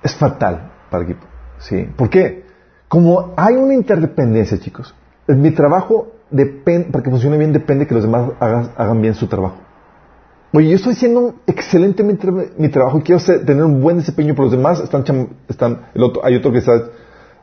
es 0.01 0.16
fatal 0.16 0.72
para 0.89 1.04
el 1.04 1.12
equipo. 1.12 1.28
¿Sí? 1.60 1.84
¿Por 1.95 2.10
qué? 2.10 2.43
Como 2.94 3.34
hay 3.38 3.56
una 3.56 3.74
interdependencia, 3.74 4.60
chicos, 4.60 4.94
mi 5.26 5.50
trabajo, 5.50 6.12
depende, 6.30 6.91
para 6.91 7.04
que 7.04 7.10
funcione 7.10 7.39
bien, 7.39 7.52
depende 7.52 7.88
que 7.88 7.96
los 7.96 8.04
demás 8.04 8.34
hagan 8.39 9.02
bien 9.02 9.16
su 9.16 9.26
trabajo. 9.26 9.56
Oye, 10.54 10.70
yo 10.70 10.76
estoy 10.76 10.94
haciendo 10.94 11.34
excelentemente 11.48 12.28
mi 12.56 12.70
trabajo 12.70 13.00
y 13.00 13.02
quiero 13.02 13.20
tener 13.20 13.64
un 13.64 13.82
buen 13.82 13.98
desempeño, 13.98 14.36
pero 14.36 14.44
los 14.44 14.52
demás 14.52 14.80
están, 14.80 15.04
están 15.48 15.88
el 15.96 16.04
otro, 16.04 16.24
hay 16.24 16.36
otro 16.36 16.52
que 16.52 16.60
está 16.60 16.74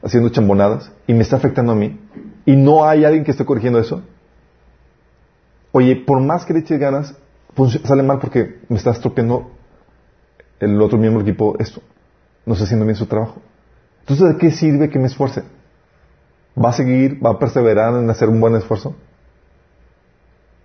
haciendo 0.04 0.28
chambonadas 0.28 0.92
y 1.08 1.14
me 1.14 1.22
está 1.22 1.34
afectando 1.34 1.72
a 1.72 1.74
mí. 1.74 1.98
Y 2.46 2.54
no 2.54 2.88
hay 2.88 3.04
alguien 3.04 3.24
que 3.24 3.32
esté 3.32 3.44
corrigiendo 3.44 3.80
eso. 3.80 4.02
Oye, 5.72 5.96
por 5.96 6.20
más 6.20 6.44
que 6.44 6.52
le 6.52 6.60
eches 6.60 6.78
ganas, 6.78 7.16
sale 7.82 8.04
mal 8.04 8.20
porque 8.20 8.60
me 8.68 8.76
está 8.76 8.92
estropeando 8.92 9.50
el 10.60 10.80
otro 10.80 10.96
miembro 10.96 11.24
del 11.24 11.28
equipo 11.28 11.56
esto. 11.58 11.80
No 12.46 12.52
está 12.52 12.66
haciendo 12.66 12.86
bien 12.86 12.94
su 12.94 13.06
trabajo. 13.06 13.42
Entonces, 14.10 14.34
¿de 14.34 14.40
qué 14.40 14.50
sirve 14.50 14.90
que 14.90 14.98
me 14.98 15.06
esfuerce? 15.06 15.44
¿Va 16.62 16.70
a 16.70 16.72
seguir, 16.72 17.24
va 17.24 17.30
a 17.30 17.38
perseverar 17.38 17.94
en 17.94 18.10
hacer 18.10 18.28
un 18.28 18.40
buen 18.40 18.56
esfuerzo? 18.56 18.96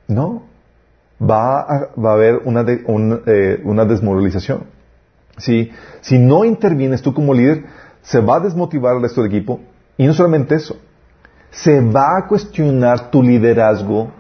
No. 0.07 0.41
Va 1.21 1.59
a, 1.59 1.89
va 1.95 2.09
a 2.09 2.13
haber 2.13 2.41
una, 2.45 2.65
eh, 2.67 3.61
una 3.63 3.85
desmoralización. 3.85 4.63
Si 5.37 5.69
no 6.17 6.43
intervienes 6.43 7.03
tú 7.03 7.13
como 7.13 7.35
líder, 7.35 7.65
se 8.01 8.19
va 8.19 8.37
a 8.37 8.39
desmotivar 8.39 8.95
el 8.95 9.03
resto 9.03 9.21
del 9.21 9.31
equipo. 9.31 9.59
Y 9.95 10.07
no 10.07 10.15
solamente 10.15 10.55
eso, 10.55 10.77
se 11.51 11.81
va 11.81 12.17
a 12.17 12.27
cuestionar 12.27 13.11
tu 13.11 13.21
liderazgo 13.21 14.11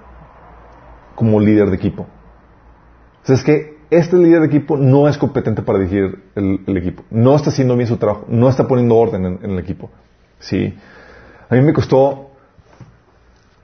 como 1.15 1.39
líder 1.39 1.71
de 1.71 1.77
equipo. 1.77 2.03
O 2.03 3.25
sea, 3.25 3.35
es 3.35 3.43
que 3.43 3.74
este 3.89 4.17
líder 4.17 4.41
de 4.41 4.47
equipo 4.47 4.77
no 4.77 5.07
es 5.07 5.17
competente 5.17 5.61
para 5.61 5.79
dirigir 5.79 6.23
el, 6.35 6.77
equipo. 6.77 7.03
No 7.11 7.35
está 7.35 7.49
haciendo 7.49 7.75
bien 7.75 7.87
su 7.87 7.97
trabajo. 7.97 8.25
No 8.27 8.49
está 8.49 8.67
poniendo 8.67 8.95
orden 8.95 9.25
en, 9.25 9.51
el 9.51 9.59
equipo. 9.59 9.89
Sí. 10.39 10.73
A 11.49 11.55
mí 11.55 11.61
me 11.61 11.73
costó 11.73 12.31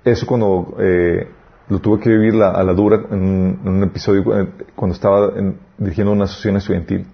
eso 0.04 0.26
cuando 0.26 0.76
eh, 0.80 1.28
lo 1.70 1.80
tuve 1.80 2.00
que 2.00 2.10
vivir 2.10 2.42
a 2.42 2.64
la 2.64 2.74
dura 2.74 3.02
en, 3.12 3.60
un 3.64 3.84
episodio 3.84 4.40
eh, 4.40 4.48
cuando 4.76 4.96
estaba 4.96 5.32
dirigiendo 5.78 6.14
una 6.14 6.26
asociación 6.26 6.58
estudiantil. 6.58 7.08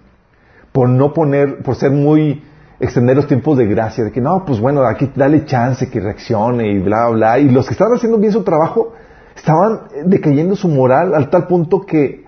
Por 0.72 0.88
no 0.88 1.12
poner, 1.12 1.62
por 1.62 1.76
ser 1.76 1.90
muy 1.90 2.42
extender 2.80 3.16
los 3.16 3.26
tiempos 3.26 3.58
de 3.58 3.66
gracia, 3.66 4.04
de 4.04 4.12
que 4.12 4.20
no, 4.20 4.44
pues 4.44 4.60
bueno, 4.60 4.82
aquí 4.82 5.10
dale 5.14 5.44
chance 5.44 5.90
que 5.90 6.00
reaccione 6.00 6.70
y 6.70 6.78
bla, 6.78 7.08
bla. 7.08 7.38
Y 7.38 7.48
los 7.48 7.66
que 7.66 7.72
estaban 7.72 7.94
haciendo 7.94 8.18
bien 8.18 8.32
su 8.32 8.42
trabajo 8.42 8.92
estaban 9.34 9.80
decayendo 10.04 10.54
su 10.56 10.68
moral 10.68 11.14
al 11.14 11.30
tal 11.30 11.46
punto 11.46 11.80
que 11.80 12.27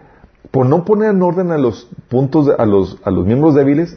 por 0.51 0.67
no 0.67 0.85
poner 0.85 1.11
en 1.11 1.23
orden 1.23 1.53
a 1.53 1.59
los 1.59 1.89
puntos, 2.09 2.49
a 2.59 2.67
los, 2.67 2.99
a 3.05 3.11
los 3.11 3.27
miembros 3.27 3.55
débiles, 3.55 3.97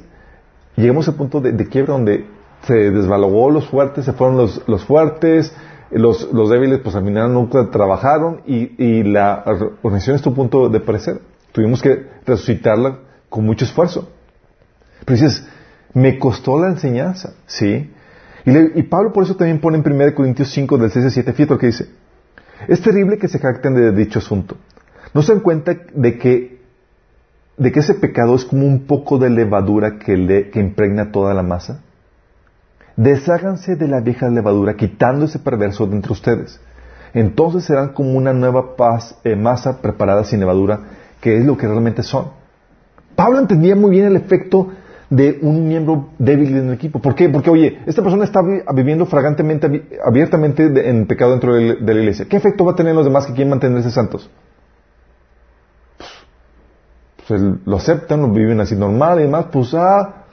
llegamos 0.75 1.07
al 1.07 1.15
punto 1.15 1.41
de, 1.41 1.67
quiebra 1.67 1.93
donde 1.93 2.27
se 2.67 2.91
desvalogó 2.91 3.49
los 3.49 3.67
fuertes, 3.67 4.05
se 4.05 4.13
fueron 4.13 4.37
los, 4.37 4.61
los 4.67 4.85
fuertes, 4.85 5.53
los, 5.91 6.31
los, 6.31 6.49
débiles 6.49 6.79
pues 6.79 6.95
al 6.95 7.03
final 7.03 7.33
nunca 7.33 7.69
trabajaron 7.69 8.41
y, 8.45 8.83
y 8.83 9.03
la 9.03 9.43
organización 9.81 10.15
estuvo 10.15 10.33
a 10.33 10.37
punto 10.37 10.69
de 10.69 10.79
perecer. 10.79 11.21
Tuvimos 11.51 11.81
que 11.81 12.07
resucitarla 12.25 12.99
con 13.29 13.45
mucho 13.45 13.65
esfuerzo. 13.65 14.09
Pero 15.05 15.19
dices, 15.19 15.47
me 15.93 16.17
costó 16.17 16.59
la 16.59 16.69
enseñanza, 16.69 17.33
¿sí? 17.45 17.91
Y, 18.45 18.79
y 18.79 18.83
Pablo 18.83 19.13
por 19.13 19.23
eso 19.23 19.35
también 19.35 19.59
pone 19.59 19.77
en 19.77 19.85
1 19.85 20.15
Corintios 20.15 20.49
5 20.49 20.77
del 20.77 20.91
6 20.91 21.05
al 21.05 21.11
7, 21.11 21.33
fíjate 21.33 21.53
lo 21.53 21.59
que 21.59 21.67
dice. 21.67 21.89
Es 22.67 22.81
terrible 22.81 23.17
que 23.17 23.27
se 23.27 23.39
jacten 23.39 23.75
de 23.75 23.91
dicho 23.91 24.19
asunto. 24.19 24.57
¿No 25.13 25.21
se 25.21 25.33
dan 25.33 25.41
cuenta 25.41 25.75
de 25.93 26.17
que, 26.17 26.59
de 27.57 27.71
que 27.71 27.79
ese 27.79 27.93
pecado 27.93 28.35
es 28.35 28.45
como 28.45 28.65
un 28.65 28.85
poco 28.87 29.17
de 29.19 29.29
levadura 29.29 29.99
que, 29.99 30.17
le, 30.17 30.49
que 30.49 30.59
impregna 30.59 31.11
toda 31.11 31.33
la 31.33 31.43
masa? 31.43 31.81
Desháganse 32.95 33.75
de 33.75 33.87
la 33.87 34.01
vieja 34.01 34.29
levadura 34.29 34.75
quitando 34.75 35.25
ese 35.25 35.39
perverso 35.39 35.85
de 35.87 35.95
entre 35.95 36.13
ustedes. 36.13 36.59
Entonces 37.13 37.65
serán 37.65 37.89
como 37.89 38.13
una 38.13 38.33
nueva 38.33 38.75
paz, 38.75 39.15
eh, 39.23 39.35
masa 39.35 39.81
preparada 39.81 40.23
sin 40.23 40.39
levadura, 40.39 40.79
que 41.21 41.37
es 41.37 41.45
lo 41.45 41.57
que 41.57 41.67
realmente 41.67 42.01
son. 42.01 42.29
Pablo 43.15 43.39
entendía 43.39 43.75
muy 43.75 43.91
bien 43.91 44.05
el 44.05 44.15
efecto 44.15 44.69
de 45.11 45.37
un 45.43 45.67
miembro 45.67 46.09
débil 46.17 46.57
en 46.57 46.69
el 46.69 46.73
equipo. 46.73 46.99
¿Por 46.99 47.13
qué? 47.13 47.29
Porque, 47.29 47.51
oye, 47.51 47.79
esta 47.85 48.01
persona 48.01 48.23
está 48.23 48.41
viviendo 48.73 49.05
fragantemente, 49.05 49.83
abiertamente 50.03 50.89
en 50.89 51.05
pecado 51.05 51.31
dentro 51.31 51.53
de 51.53 51.93
la 51.93 51.99
iglesia. 51.99 52.25
¿Qué 52.27 52.35
efecto 52.35 52.65
va 52.65 52.71
a 52.71 52.75
tener 52.75 52.91
en 52.91 52.95
los 52.95 53.05
demás 53.05 53.27
que 53.27 53.33
quieren 53.33 53.51
mantenerse 53.51 53.91
santos? 53.91 54.27
Lo 57.29 57.77
aceptan, 57.77 58.21
lo 58.21 58.29
viven 58.29 58.59
así 58.59 58.75
normal 58.75 59.19
y 59.19 59.23
demás, 59.23 59.45
pues 59.51 59.73
ah, 59.73 60.25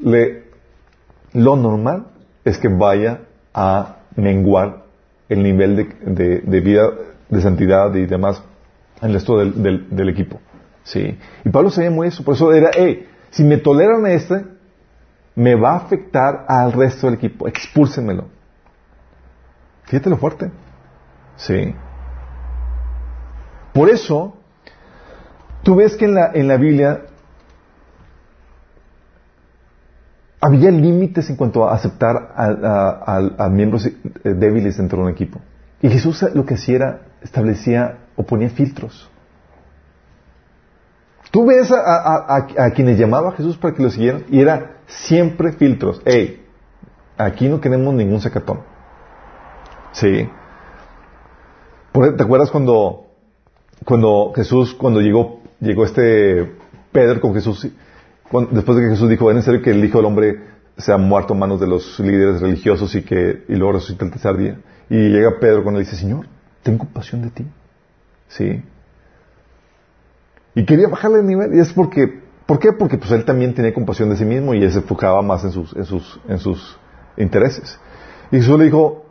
le, 0.00 0.44
lo 1.32 1.56
normal 1.56 2.06
es 2.44 2.58
que 2.58 2.68
vaya 2.68 3.20
a 3.54 3.96
menguar 4.16 4.84
el 5.28 5.42
nivel 5.42 5.76
de, 5.76 6.40
de, 6.40 6.60
vida, 6.60 6.90
de 7.28 7.40
santidad 7.40 7.94
y 7.94 8.06
demás 8.06 8.42
en 9.00 9.08
el 9.08 9.14
resto 9.14 9.38
del, 9.38 9.88
del, 9.90 10.08
equipo. 10.08 10.40
¿sí? 10.84 11.18
Y 11.44 11.48
Pablo 11.50 11.70
sabía 11.70 11.90
muy 11.90 12.08
eso, 12.08 12.22
por 12.22 12.34
eso 12.34 12.52
era, 12.52 12.70
hey, 12.74 13.08
si 13.30 13.42
me 13.42 13.56
toleran 13.56 14.06
este, 14.06 14.44
me 15.34 15.54
va 15.54 15.72
a 15.72 15.76
afectar 15.76 16.44
al 16.48 16.72
resto 16.72 17.06
del 17.06 17.14
equipo. 17.16 17.48
Expúlsenmelo. 17.48 18.26
Fíjate 19.84 20.10
lo 20.10 20.16
fuerte. 20.16 20.50
Sí. 21.36 21.74
Por 23.72 23.88
eso, 23.88 24.36
tú 25.62 25.76
ves 25.76 25.96
que 25.96 26.04
en 26.04 26.14
la, 26.14 26.30
en 26.32 26.48
la 26.48 26.56
Biblia 26.56 27.02
había 30.42 30.72
límites 30.72 31.30
en 31.30 31.36
cuanto 31.36 31.68
a 31.68 31.74
aceptar 31.74 32.32
a, 32.36 33.48
miembros 33.48 33.86
eh, 33.86 33.94
débiles 34.24 34.76
dentro 34.76 34.98
de 34.98 35.04
un 35.04 35.10
equipo. 35.10 35.40
Y 35.80 35.88
Jesús 35.88 36.24
lo 36.34 36.44
que 36.44 36.54
hacía 36.54 36.76
era, 36.76 37.00
establecía 37.22 37.98
o 38.16 38.24
ponía 38.24 38.50
filtros. 38.50 39.08
Tú 41.30 41.46
ves 41.46 41.70
a, 41.72 42.70
quienes 42.74 42.98
llamaba 42.98 43.30
a 43.30 43.32
Jesús 43.32 43.56
para 43.56 43.72
que 43.74 43.82
lo 43.84 43.90
siguieran 43.90 44.24
y 44.28 44.40
era 44.40 44.78
siempre 44.86 45.52
filtros. 45.52 46.02
Hey, 46.04 46.44
aquí 47.16 47.48
no 47.48 47.60
queremos 47.60 47.94
ningún 47.94 48.20
sacatón. 48.20 48.60
Sí. 49.92 50.28
¿Te 52.16 52.22
acuerdas 52.22 52.50
cuando, 52.50 53.06
cuando 53.84 54.32
Jesús, 54.34 54.74
cuando 54.74 55.00
llegó, 55.00 55.41
llegó 55.62 55.84
este 55.84 56.52
Pedro 56.90 57.20
con 57.20 57.34
Jesús, 57.34 57.68
después 58.50 58.76
de 58.76 58.84
que 58.84 58.90
Jesús 58.90 59.08
dijo, 59.08 59.30
¿es 59.30 59.44
serio 59.44 59.62
que 59.62 59.70
el 59.70 59.84
Hijo 59.84 59.98
del 59.98 60.06
Hombre 60.06 60.40
se 60.76 60.92
ha 60.92 60.98
muerto 60.98 61.34
a 61.34 61.36
manos 61.36 61.60
de 61.60 61.66
los 61.66 61.98
líderes 62.00 62.40
religiosos 62.40 62.94
y 62.94 63.02
que 63.02 63.44
y 63.48 63.54
luego 63.54 63.74
resucita 63.74 64.04
el 64.04 64.10
tercer 64.10 64.36
día? 64.36 64.58
Y 64.90 65.08
llega 65.08 65.38
Pedro 65.40 65.62
cuando 65.62 65.80
le 65.80 65.86
dice, 65.86 65.96
Señor, 65.96 66.26
tengo 66.62 66.78
compasión 66.78 67.22
de 67.22 67.30
ti. 67.30 67.46
Sí. 68.28 68.62
Y 70.54 70.64
quería 70.66 70.88
bajarle 70.88 71.20
el 71.20 71.26
nivel. 71.26 71.54
Y 71.54 71.60
es 71.60 71.72
porque, 71.72 72.20
¿por 72.46 72.58
qué? 72.58 72.72
Porque 72.72 72.98
pues 72.98 73.10
él 73.12 73.24
también 73.24 73.54
tenía 73.54 73.72
compasión 73.72 74.10
de 74.10 74.16
sí 74.16 74.24
mismo 74.24 74.52
y 74.54 74.62
él 74.62 74.70
se 74.70 74.78
enfocaba 74.78 75.22
más 75.22 75.44
en 75.44 75.52
sus, 75.52 75.74
en 75.74 75.84
sus, 75.84 76.20
en 76.28 76.38
sus 76.38 76.78
intereses. 77.16 77.78
Y 78.30 78.36
Jesús 78.36 78.58
le 78.58 78.66
dijo, 78.66 79.06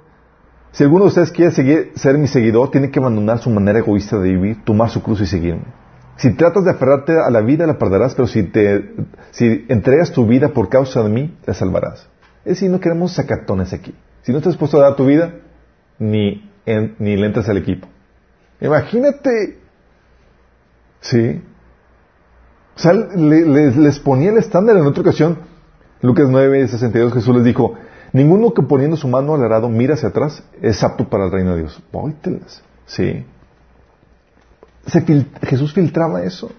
si 0.71 0.83
alguno 0.83 1.05
de 1.05 1.09
ustedes 1.09 1.31
quiere 1.31 1.51
seguir, 1.51 1.91
ser 1.95 2.17
mi 2.17 2.27
seguidor, 2.27 2.71
tiene 2.71 2.91
que 2.91 2.99
abandonar 2.99 3.39
su 3.39 3.49
manera 3.49 3.79
egoísta 3.79 4.19
de 4.19 4.29
vivir, 4.29 4.63
tomar 4.63 4.89
su 4.89 5.01
cruz 5.01 5.21
y 5.21 5.25
seguirme. 5.25 5.65
Si 6.21 6.33
tratas 6.35 6.63
de 6.63 6.71
aferrarte 6.71 7.13
a 7.19 7.29
la 7.31 7.41
vida, 7.41 7.65
la 7.65 7.77
perderás, 7.79 8.13
pero 8.13 8.27
si 8.27 8.43
te, 8.43 8.93
si 9.31 9.65
entregas 9.69 10.11
tu 10.11 10.27
vida 10.27 10.49
por 10.49 10.69
causa 10.69 11.01
de 11.01 11.09
mí, 11.09 11.35
la 11.45 11.53
salvarás. 11.53 12.07
Es 12.45 12.53
decir, 12.53 12.69
no 12.69 12.79
queremos 12.79 13.13
sacatones 13.13 13.73
aquí. 13.73 13.95
Si 14.21 14.31
no 14.31 14.37
estás 14.37 14.53
dispuesto 14.53 14.77
a 14.77 14.83
dar 14.83 14.95
tu 14.95 15.05
vida, 15.05 15.33
ni, 15.97 16.47
ni 16.99 17.17
le 17.17 17.25
entras 17.25 17.49
al 17.49 17.57
equipo. 17.57 17.87
Imagínate 18.59 19.61
Sí. 21.01 21.41
O 22.75 22.79
sea, 22.79 22.93
les 22.93 23.99
ponía 23.99 24.31
el 24.31 24.37
estándar 24.37 24.77
en 24.77 24.85
otra 24.85 25.01
ocasión. 25.01 25.39
Lucas 26.01 26.27
9, 26.29 26.67
62, 26.67 27.13
Jesús 27.13 27.35
les 27.35 27.43
dijo, 27.43 27.73
ninguno 28.13 28.53
que 28.53 28.63
poniendo 28.63 28.95
su 28.95 29.07
mano 29.07 29.35
al 29.35 29.43
arado 29.43 29.69
mira 29.69 29.95
hacia 29.95 30.09
atrás 30.09 30.43
es 30.61 30.83
apto 30.83 31.09
para 31.09 31.25
el 31.25 31.31
reino 31.31 31.51
de 31.51 31.61
Dios. 31.61 31.83
Sí. 32.85 33.25
Jesús 35.43 35.73
filtraba 35.73 36.23
eso. 36.23 36.51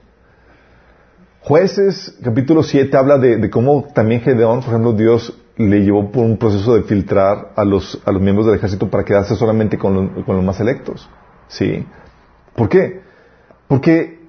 Jueces, 1.40 2.16
capítulo 2.22 2.62
7, 2.62 2.96
habla 2.96 3.18
de, 3.18 3.50
cómo 3.50 3.88
también 3.92 4.20
Gedeón, 4.20 4.60
por 4.60 4.68
ejemplo, 4.68 4.92
Dios 4.92 5.36
le 5.56 5.80
llevó 5.80 6.10
por 6.10 6.24
un 6.24 6.38
proceso 6.38 6.74
de 6.76 6.82
filtrar 6.84 7.52
a 7.56 7.64
los, 7.64 8.00
a 8.04 8.12
los 8.12 8.22
miembros 8.22 8.46
del 8.46 8.54
ejército 8.54 8.88
para 8.88 9.04
quedarse 9.04 9.34
solamente 9.34 9.76
con, 9.76 10.22
con 10.22 10.36
los 10.36 10.44
más 10.44 10.60
electos. 10.60 11.08
¿Sí? 11.48 11.84
¿Por 12.54 12.68
qué? 12.68 13.02
Porque 13.66 14.20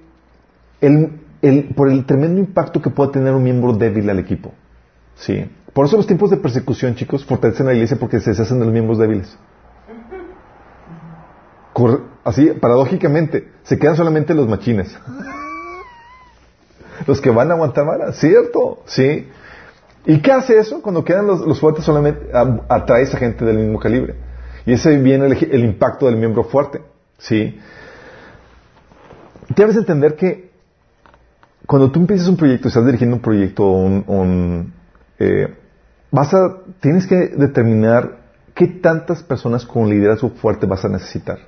por 1.76 1.88
el 1.88 2.04
tremendo 2.04 2.40
impacto 2.40 2.82
que 2.82 2.90
puede 2.90 3.12
tener 3.12 3.32
un 3.32 3.42
miembro 3.42 3.72
débil 3.72 4.10
al 4.10 4.18
equipo. 4.18 4.52
Sí. 5.14 5.48
Por 5.72 5.86
eso 5.86 5.96
los 5.96 6.06
tiempos 6.06 6.30
de 6.30 6.36
persecución, 6.36 6.94
chicos, 6.94 7.24
fortalecen 7.24 7.66
a 7.66 7.70
la 7.70 7.74
iglesia 7.74 7.96
porque 7.98 8.20
se 8.20 8.30
deshacen 8.30 8.58
de 8.58 8.64
los 8.64 8.72
miembros 8.72 8.98
débiles. 8.98 9.36
Así, 12.24 12.46
paradójicamente, 12.58 13.48
se 13.64 13.78
quedan 13.78 13.96
solamente 13.96 14.34
los 14.34 14.48
machines. 14.48 14.96
los 17.06 17.20
que 17.20 17.30
van 17.30 17.50
a 17.50 17.54
aguantar 17.54 17.86
vara, 17.86 18.12
¿cierto? 18.12 18.82
Sí. 18.86 19.28
¿Y 20.06 20.20
qué 20.20 20.32
hace 20.32 20.58
eso? 20.58 20.82
Cuando 20.82 21.04
quedan 21.04 21.26
los, 21.26 21.60
fuertes 21.60 21.84
solamente 21.84 22.30
atrae 22.68 23.00
a 23.00 23.04
esa 23.04 23.18
gente 23.18 23.44
del 23.44 23.58
mismo 23.58 23.78
calibre. 23.78 24.14
Y 24.66 24.72
ese 24.72 24.96
viene 24.98 25.26
el, 25.26 25.64
impacto 25.64 26.06
del 26.06 26.16
miembro 26.16 26.44
fuerte. 26.44 26.82
¿Sí? 27.18 27.58
Debes 29.54 29.76
entender 29.76 30.16
que 30.16 30.50
cuando 31.66 31.90
tú 31.90 32.00
empiezas 32.00 32.28
un 32.28 32.36
proyecto, 32.36 32.68
estás 32.68 32.84
dirigiendo 32.84 33.16
un 33.16 33.22
proyecto, 33.22 33.66
un, 33.66 34.72
eh, 35.18 35.54
vas 36.10 36.34
a, 36.34 36.58
tienes 36.80 37.06
que 37.06 37.28
determinar 37.28 38.18
qué 38.54 38.66
tantas 38.66 39.22
personas 39.22 39.64
con 39.64 39.88
liderazgo 39.88 40.30
fuerte 40.30 40.66
vas 40.66 40.84
a 40.84 40.88
necesitar. 40.88 41.38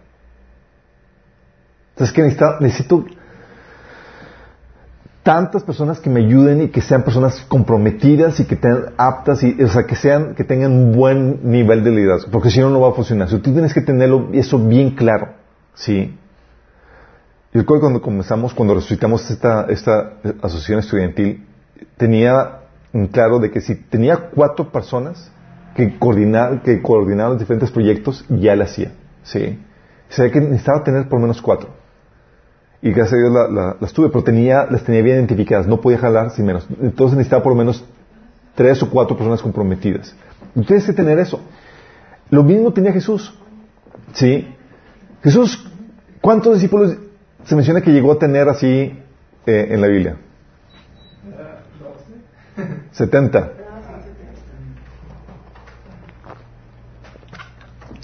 Entonces, 1.97 2.15
que 2.15 2.23
necesito, 2.61 3.07
tantas 5.23 5.63
personas 5.63 5.99
que 5.99 6.11
me 6.11 6.21
ayuden 6.21 6.61
y 6.61 6.69
que 6.69 6.83
sean 6.83 7.03
personas 7.03 7.41
comprometidas 7.49 8.39
y 8.39 8.45
que 8.45 8.55
estén 8.55 8.85
aptas 8.99 9.43
y, 9.43 9.61
o 9.63 9.69
sea, 9.69 9.85
que 9.87 9.97
sean, 9.97 10.35
que 10.35 10.45
tengan 10.45 10.73
un 10.73 10.93
buen 10.93 11.41
nivel 11.51 11.83
de 11.83 11.93
liderazgo, 11.93 12.31
porque 12.31 12.51
si 12.51 12.61
no, 12.61 12.69
no 12.69 12.81
va 12.81 12.91
a 12.91 12.93
funcionar. 12.93 13.31
Si 13.31 13.39
tú 13.39 13.51
tienes 13.51 13.73
que 13.73 13.81
tenerlo 13.81 14.29
eso 14.35 14.59
bien 14.59 14.91
claro, 14.91 15.31
¿sí? 15.73 16.17
Yo 17.55 17.61
recuerdo 17.63 17.81
cuando 17.81 18.03
comenzamos, 18.03 18.53
cuando 18.53 18.75
resucitamos 18.75 19.31
esta, 19.31 19.65
esta 19.71 20.13
asociación 20.43 20.81
estudiantil, 20.81 21.47
tenía 21.97 22.61
en 22.93 23.07
claro 23.07 23.39
de 23.39 23.51
que 23.51 23.63
si 23.63 23.75
tenía 23.75 24.29
cuatro 24.35 24.71
personas 24.71 25.33
que 25.75 25.99
coordinar, 25.99 26.61
que 26.63 26.83
coordinaban 26.83 27.39
diferentes 27.39 27.71
proyectos, 27.71 28.25
ya 28.29 28.55
lo 28.55 28.65
hacía, 28.65 28.93
¿sí? 29.23 29.59
Sabía 30.11 30.31
que 30.31 30.41
necesitaba 30.41 30.85
tener 30.85 31.09
por 31.09 31.19
lo 31.19 31.23
menos 31.23 31.41
cuatro. 31.41 31.86
Y 32.87 32.93
gracias 32.93 33.15
a 33.15 33.17
Dios 33.17 33.33
la- 33.53 33.77
las 33.81 33.93
tuve, 33.93 34.11
pero 34.11 34.23
tenía, 34.23 34.65
las 34.71 34.85
tenía 34.85 35.03
bien 35.03 35.17
identificadas, 35.17 35.67
no 35.67 35.81
podía 35.81 35.99
jalar 35.99 36.31
sin 36.31 36.47
menos. 36.47 36.69
Entonces 36.81 37.17
necesitaba 37.17 37.43
por 37.43 37.51
lo 37.53 37.59
menos 37.59 37.85
tres 38.55 38.81
o 38.81 38.89
cuatro 38.89 39.17
personas 39.17 39.43
comprometidas. 39.43 40.15
Y 40.55 40.61
tienes 40.65 40.87
que 40.87 40.93
tener 40.93 41.19
eso. 41.19 41.41
Lo 42.31 42.45
mismo 42.45 42.73
tenía 42.73 42.93
Jesús. 42.93 43.35
¿Sí? 44.13 44.47
Jesús, 45.25 45.67
¿cuántos 46.21 46.55
discípulos 46.55 46.97
se 47.45 47.57
menciona 47.57 47.81
que 47.81 47.91
llegó 47.91 48.13
a 48.13 48.19
tener 48.21 48.49
así 48.49 48.97
eh, 49.47 49.67
en 49.71 49.81
la 49.81 49.89
Biblia? 49.89 50.17
70. 52.93 53.51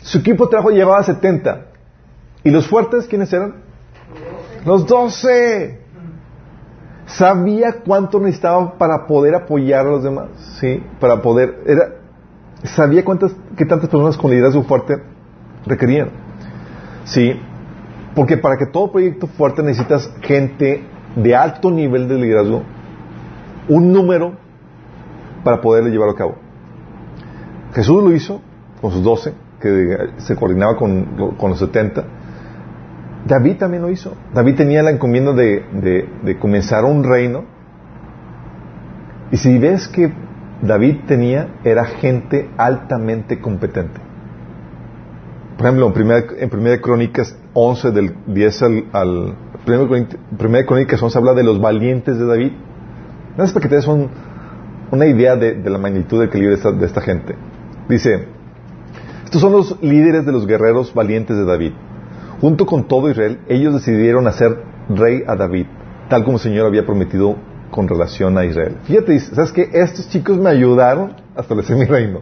Su 0.02 0.18
equipo 0.18 0.46
de 0.46 0.50
trabajo 0.50 0.70
llevaba 0.70 1.02
70. 1.04 1.66
¿Y 2.42 2.50
los 2.50 2.66
fuertes 2.66 3.06
quiénes 3.06 3.32
eran? 3.32 3.54
Los 4.64 4.86
12. 4.86 5.80
Sabía 7.06 7.80
cuánto 7.84 8.20
necesitaba 8.20 8.78
para 8.78 9.06
poder 9.06 9.34
apoyar 9.34 9.86
a 9.86 9.90
los 9.90 10.02
demás, 10.02 10.28
¿sí? 10.60 10.82
Para 11.00 11.20
poder, 11.20 11.62
era, 11.66 11.96
sabía 12.62 13.04
cuántas, 13.04 13.34
qué 13.56 13.66
tantas 13.66 13.90
personas 13.90 14.16
con 14.16 14.30
liderazgo 14.30 14.62
fuerte 14.62 15.02
requerían, 15.66 16.10
¿sí? 17.04 17.38
Porque 18.14 18.36
para 18.36 18.56
que 18.56 18.66
todo 18.66 18.92
proyecto 18.92 19.26
fuerte 19.26 19.62
necesitas 19.62 20.10
gente 20.22 20.84
de 21.16 21.36
alto 21.36 21.70
nivel 21.70 22.08
de 22.08 22.14
liderazgo, 22.14 22.62
un 23.68 23.92
número 23.92 24.34
para 25.44 25.60
poderle 25.60 25.90
llevarlo 25.90 26.14
a 26.14 26.16
cabo. 26.16 26.36
Jesús 27.74 28.02
lo 28.02 28.12
hizo 28.12 28.40
con 28.80 28.92
sus 28.92 29.02
12, 29.02 29.34
que 29.60 29.96
se 30.18 30.36
coordinaba 30.36 30.76
con, 30.76 31.34
con 31.36 31.50
los 31.50 31.58
70. 31.58 32.04
David 33.26 33.56
también 33.58 33.82
lo 33.82 33.90
hizo. 33.90 34.14
David 34.34 34.56
tenía 34.56 34.82
la 34.82 34.90
encomienda 34.90 35.32
de, 35.32 36.36
comenzar 36.40 36.84
un 36.84 37.04
reino. 37.04 37.44
Y 39.30 39.36
si 39.36 39.58
ves 39.58 39.88
que 39.88 40.12
David 40.60 40.98
tenía, 41.06 41.48
era 41.64 41.84
gente 41.84 42.50
altamente 42.56 43.40
competente. 43.40 44.00
Por 45.56 45.66
ejemplo, 45.66 45.86
en 45.86 45.92
Primera, 45.92 46.24
en 46.38 46.50
primera 46.50 46.80
Crónicas 46.80 47.36
11, 47.54 47.90
del 47.92 48.14
10 48.26 48.62
al... 48.62 48.84
al 48.92 49.34
primera, 49.64 50.06
primera 50.36 50.66
Crónicas 50.66 51.00
11 51.02 51.18
habla 51.18 51.34
de 51.34 51.44
los 51.44 51.60
valientes 51.60 52.18
de 52.18 52.26
David. 52.26 52.52
No 53.36 53.44
es 53.44 53.52
para 53.52 53.62
que 53.62 53.68
te 53.68 53.76
des 53.76 53.86
un- 53.86 54.08
una 54.90 55.06
idea 55.06 55.36
de, 55.36 55.54
de 55.54 55.70
la 55.70 55.78
magnitud 55.78 56.18
del 56.20 56.28
calibre 56.28 56.50
de 56.50 56.56
esta, 56.56 56.72
de 56.72 56.84
esta 56.84 57.00
gente. 57.00 57.34
Dice, 57.88 58.26
estos 59.24 59.40
son 59.40 59.52
los 59.52 59.80
líderes 59.82 60.26
de 60.26 60.32
los 60.32 60.46
guerreros 60.46 60.92
valientes 60.92 61.36
de 61.36 61.44
David. 61.44 61.72
Junto 62.42 62.66
con 62.66 62.88
todo 62.88 63.08
Israel, 63.08 63.38
ellos 63.46 63.72
decidieron 63.72 64.26
hacer 64.26 64.64
rey 64.88 65.22
a 65.28 65.36
David, 65.36 65.66
tal 66.08 66.24
como 66.24 66.38
el 66.38 66.42
Señor 66.42 66.66
había 66.66 66.84
prometido 66.84 67.36
con 67.70 67.86
relación 67.86 68.36
a 68.36 68.44
Israel. 68.44 68.78
Fíjate, 68.82 69.16
¿sabes 69.20 69.52
qué? 69.52 69.70
Estos 69.72 70.08
chicos 70.08 70.38
me 70.38 70.50
ayudaron 70.50 71.14
a 71.36 71.42
establecer 71.42 71.76
mi 71.76 71.84
reino. 71.84 72.18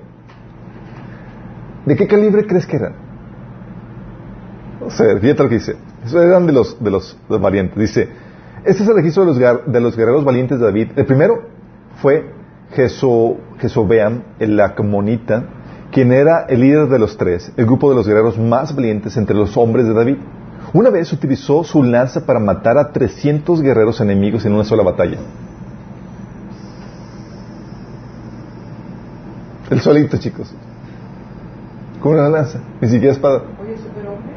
¿De 1.87 1.97
qué 1.97 2.07
calibre 2.07 2.47
crees 2.47 2.67
que 2.67 2.77
eran? 2.77 2.97
O 4.85 4.91
sea, 4.91 5.17
fíjate 5.19 5.43
lo 5.43 5.49
que 5.49 5.55
dice. 5.55 5.77
Eso 6.05 6.23
eran 6.23 6.47
de 6.47 6.53
los, 6.53 6.85
de 6.85 6.91
los, 6.91 7.17
valientes. 7.27 7.79
Dice, 7.79 8.11
este 8.67 8.83
es 8.83 8.89
el 8.91 8.97
registro 8.97 9.25
de 9.25 9.29
los, 9.33 9.73
de 9.73 9.81
los 9.81 9.97
guerreros 9.97 10.23
valientes 10.23 10.59
de 10.59 10.67
David. 10.67 10.89
El 10.97 11.07
primero 11.07 11.49
fue 12.03 12.31
Jeso, 12.75 13.39
Jesobeam, 13.59 14.23
el 14.39 14.61
Acamonita, 14.61 15.47
quien 15.91 16.13
era 16.13 16.47
el 16.49 16.61
líder 16.61 16.89
de 16.89 16.99
los 16.99 17.17
tres, 17.17 17.53
el 17.57 17.67
grupo 17.67 17.91
de 17.91 17.97
los 17.97 18.07
guerreros 18.07 18.39
más 18.39 18.75
valientes 18.75 19.17
entre 19.17 19.37
los 19.37 19.57
hombres 19.57 19.87
de 19.87 19.95
David. 19.95 20.17
Una 20.73 20.91
vez 20.91 21.13
utilizó 21.13 21.65
su 21.65 21.83
lanza 21.83 22.25
para 22.25 22.39
matar 22.39 22.79
a 22.79 22.93
300 22.93 23.61
guerreros 23.61 24.01
enemigos 24.01 24.45
en 24.45 24.53
una 24.53 24.65
sola 24.65 24.85
batalla. 24.85 25.19
El 29.69 29.81
solito, 29.81 30.17
chicos. 30.19 30.53
Con 32.01 32.13
una 32.13 32.29
lanza, 32.29 32.61
ni 32.81 32.89
siquiera 32.89 33.13
espada. 33.13 33.43
Oye, 33.63 33.77
superhombre. 33.77 34.31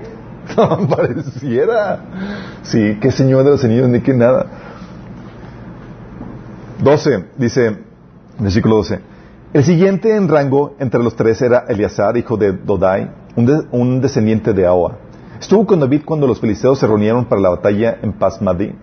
No, 0.57 0.87
pareciera. 0.87 1.99
Sí, 2.63 2.97
qué 3.01 3.11
señor 3.11 3.43
de 3.43 3.51
los 3.51 3.63
anillos, 3.63 3.89
ni 3.89 4.01
que 4.01 4.13
nada. 4.13 4.45
12, 6.83 7.25
dice, 7.37 7.77
versículo 8.39 8.77
12. 8.77 9.12
El 9.53 9.63
siguiente 9.63 10.15
en 10.15 10.27
rango 10.27 10.75
entre 10.79 11.03
los 11.03 11.15
tres 11.15 11.41
era 11.41 11.65
Eleazar, 11.67 12.17
hijo 12.17 12.37
de 12.37 12.53
Dodai, 12.53 13.09
un, 13.35 13.45
de- 13.45 13.67
un 13.71 14.01
descendiente 14.01 14.51
de 14.53 14.65
Ahoa. 14.65 14.97
Estuvo 15.39 15.65
con 15.67 15.79
David 15.79 16.01
cuando 16.05 16.25
los 16.25 16.39
filisteos 16.39 16.79
se 16.79 16.87
reunieron 16.87 17.25
para 17.25 17.41
la 17.41 17.49
batalla 17.49 17.97
en 18.01 18.13
Pasmadi, 18.13 18.73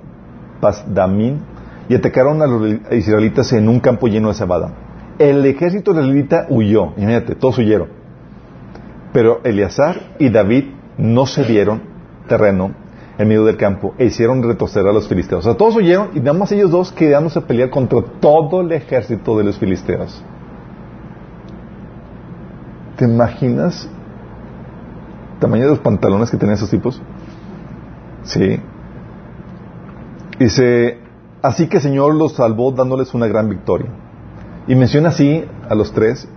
Pasdamín 0.60 1.40
y 1.88 1.94
atacaron 1.96 2.40
a 2.42 2.46
los 2.46 2.76
israelitas 2.92 3.52
en 3.52 3.68
un 3.68 3.80
campo 3.80 4.06
lleno 4.06 4.28
de 4.28 4.34
cebada. 4.34 4.72
El 5.18 5.44
ejército 5.44 5.90
israelita 5.90 6.46
huyó, 6.48 6.92
imagínate, 6.96 7.34
todos 7.34 7.58
huyeron. 7.58 7.88
Pero 9.12 9.40
Eleazar 9.42 10.14
y 10.20 10.28
David 10.30 10.66
no 10.98 11.26
se 11.26 11.42
dieron 11.44 11.82
terreno 12.28 12.70
en 13.18 13.26
medio 13.26 13.44
del 13.44 13.56
campo 13.56 13.94
e 13.98 14.04
hicieron 14.06 14.40
retroceder 14.42 14.86
a 14.86 14.92
los 14.92 15.08
filisteos. 15.08 15.44
O 15.44 15.48
sea, 15.48 15.56
todos 15.56 15.74
huyeron 15.76 16.10
y 16.14 16.20
nada 16.20 16.38
más 16.38 16.52
ellos 16.52 16.70
dos 16.70 16.92
quedándose 16.92 17.40
a 17.40 17.42
pelear 17.42 17.70
contra 17.70 18.02
todo 18.20 18.60
el 18.60 18.70
ejército 18.70 19.36
de 19.36 19.44
los 19.44 19.58
filisteos. 19.58 20.22
¿Te 23.00 23.06
imaginas 23.06 23.88
tamaño 25.40 25.62
de 25.64 25.70
los 25.70 25.78
pantalones 25.78 26.30
que 26.30 26.36
tenían 26.36 26.56
esos 26.56 26.68
tipos? 26.68 27.00
Sí. 28.24 28.60
Dice, 30.38 30.98
así 31.40 31.66
que 31.66 31.78
el 31.78 31.82
Señor 31.82 32.14
los 32.14 32.34
salvó 32.34 32.72
dándoles 32.72 33.14
una 33.14 33.26
gran 33.26 33.48
victoria. 33.48 33.88
Y 34.66 34.74
menciona 34.74 35.08
así 35.08 35.42
a 35.66 35.74
los 35.74 35.94
tres 35.94 36.28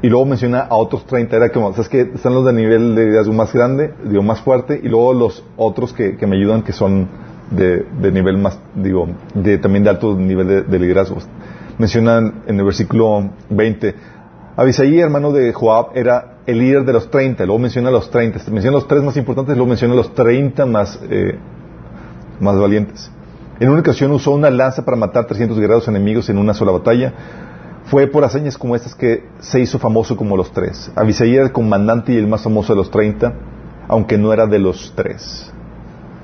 y 0.00 0.08
luego 0.08 0.24
menciona 0.24 0.60
a 0.60 0.74
otros 0.76 1.04
30. 1.04 1.36
Era 1.36 1.50
como, 1.50 1.72
¿sabes 1.72 1.90
que 1.90 2.00
Están 2.00 2.32
los 2.32 2.46
de 2.46 2.54
nivel 2.54 2.94
de 2.94 3.04
liderazgo 3.04 3.34
más 3.34 3.52
grande, 3.52 3.92
digo, 4.02 4.22
más 4.22 4.40
fuerte, 4.40 4.80
y 4.82 4.88
luego 4.88 5.12
los 5.12 5.44
otros 5.58 5.92
que, 5.92 6.16
que 6.16 6.26
me 6.26 6.36
ayudan 6.36 6.62
que 6.62 6.72
son 6.72 7.08
de, 7.50 7.84
de 8.00 8.10
nivel 8.10 8.38
más, 8.38 8.58
digo, 8.74 9.06
de, 9.34 9.58
también 9.58 9.84
de 9.84 9.90
alto 9.90 10.16
nivel 10.16 10.48
de, 10.48 10.62
de 10.62 10.78
liderazgo. 10.78 11.18
Mencionan 11.76 12.42
en 12.46 12.58
el 12.58 12.64
versículo 12.64 13.32
20, 13.50 13.94
Abisaí, 14.60 15.00
hermano 15.00 15.32
de 15.32 15.54
Joab, 15.54 15.92
era 15.94 16.34
el 16.44 16.58
líder 16.58 16.84
de 16.84 16.92
los 16.92 17.10
30, 17.10 17.46
luego 17.46 17.58
menciona 17.58 17.90
los 17.90 18.10
30, 18.10 18.40
menciona 18.50 18.76
los 18.76 18.86
tres 18.86 19.02
más 19.02 19.16
importantes, 19.16 19.56
luego 19.56 19.70
menciona 19.70 19.94
los 19.94 20.12
30 20.12 20.66
más, 20.66 21.00
eh, 21.08 21.38
más 22.40 22.58
valientes. 22.58 23.10
En 23.58 23.70
una 23.70 23.80
ocasión 23.80 24.12
usó 24.12 24.32
una 24.32 24.50
lanza 24.50 24.84
para 24.84 24.98
matar 24.98 25.26
300 25.26 25.58
guerreros 25.58 25.88
enemigos 25.88 26.28
en 26.28 26.36
una 26.36 26.52
sola 26.52 26.72
batalla. 26.72 27.14
Fue 27.86 28.06
por 28.06 28.22
hazañas 28.22 28.58
como 28.58 28.76
estas 28.76 28.94
que 28.94 29.24
se 29.38 29.60
hizo 29.60 29.78
famoso 29.78 30.14
como 30.14 30.36
los 30.36 30.52
tres. 30.52 30.92
Abisaí 30.94 31.36
era 31.36 31.44
el 31.44 31.52
comandante 31.52 32.12
y 32.12 32.18
el 32.18 32.26
más 32.26 32.42
famoso 32.42 32.74
de 32.74 32.80
los 32.80 32.90
30, 32.90 33.32
aunque 33.88 34.18
no 34.18 34.30
era 34.30 34.46
de 34.46 34.58
los 34.58 34.92
tres. 34.94 35.50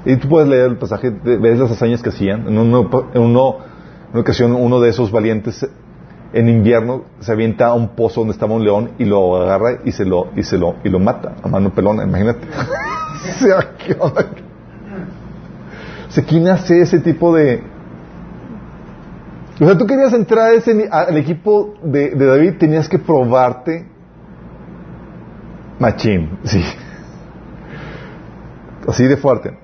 Y 0.05 0.15
tú 0.17 0.29
puedes 0.29 0.47
leer 0.47 0.67
el 0.67 0.77
pasaje, 0.77 1.09
ves 1.09 1.59
las 1.59 1.71
hazañas 1.71 2.03
que 2.03 2.11
hacían. 2.11 2.47
En 2.49 2.59
una 2.59 2.81
ocasión, 4.13 4.53
uno 4.53 4.79
de 4.79 4.91
esos 4.91 5.11
valientes 5.11 5.67
en 6.33 6.49
invierno 6.49 7.05
se 7.21 7.33
avienta 7.33 7.67
a 7.67 7.75
un 7.75 7.89
pozo 7.91 8.21
donde 8.21 8.33
estaba 8.33 8.55
un 8.55 8.65
león 8.65 8.93
y 8.99 9.05
lo 9.05 9.37
agarra 9.43 9.79
y 9.85 9.93
se 9.93 10.05
lo, 10.05 10.29
y 10.37 10.43
se 10.43 10.59
lo, 10.59 10.77
y 10.85 10.89
lo 10.89 10.99
mata 10.99 11.35
a 11.43 11.49
mano 11.49 11.73
pelona, 11.73 12.05
imagínate. 12.05 12.47
O 16.09 16.11
sea, 16.11 16.25
¿quién 16.25 16.49
hace 16.49 16.81
ese 16.81 17.01
tipo 17.01 17.35
de, 17.35 17.63
o 19.61 19.65
sea, 19.65 19.79
tú 19.79 19.87
querías 19.87 20.13
entrar 20.13 20.53
ese 20.53 20.89
al 20.91 21.17
equipo 21.17 21.75
de, 21.83 22.11
de 22.11 22.27
David, 22.27 22.55
tenías 22.59 22.89
que 22.89 22.99
probarte 22.99 23.87
machín, 25.79 26.39
sí. 26.45 26.63
Así 28.87 29.07
de 29.07 29.17
fuerte. 29.17 29.57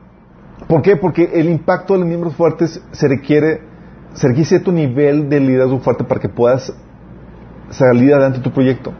¿Por 0.66 0.80
qué? 0.80 0.96
Porque 0.96 1.30
el 1.34 1.48
impacto 1.48 1.92
de 1.92 2.00
los 2.00 2.08
miembros 2.08 2.34
fuertes 2.34 2.80
se 2.90 3.08
requiere, 3.08 3.60
se 4.14 4.28
requiere 4.28 4.48
cierto 4.48 4.72
nivel 4.72 5.28
de 5.28 5.40
liderazgo 5.40 5.78
fuerte 5.80 6.04
para 6.04 6.20
que 6.20 6.28
puedas 6.28 6.72
salir 7.70 8.12
adelante 8.12 8.40
tu 8.40 8.50
proyecto. 8.50 8.92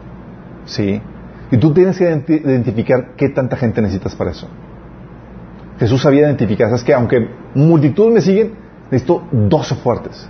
Sí. 0.65 1.01
Y 1.51 1.57
tú 1.57 1.73
tienes 1.73 1.97
que 1.97 2.05
identi- 2.09 2.41
identificar 2.43 3.11
qué 3.15 3.29
tanta 3.29 3.55
gente 3.57 3.81
necesitas 3.81 4.15
para 4.15 4.31
eso. 4.31 4.47
Jesús 5.79 6.01
sabía 6.01 6.21
identificar, 6.21 6.67
sabes 6.69 6.83
que 6.83 6.93
aunque 6.93 7.27
multitud 7.55 8.11
me 8.11 8.21
siguen, 8.21 8.53
necesito 8.89 9.23
12 9.31 9.75
fuertes. 9.75 10.27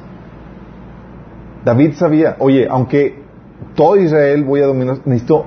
David 1.64 1.94
sabía, 1.94 2.36
oye, 2.40 2.68
aunque 2.70 3.22
todo 3.76 3.96
Israel 3.98 4.44
voy 4.44 4.62
a 4.62 4.66
dominar, 4.68 4.98
necesito 5.06 5.46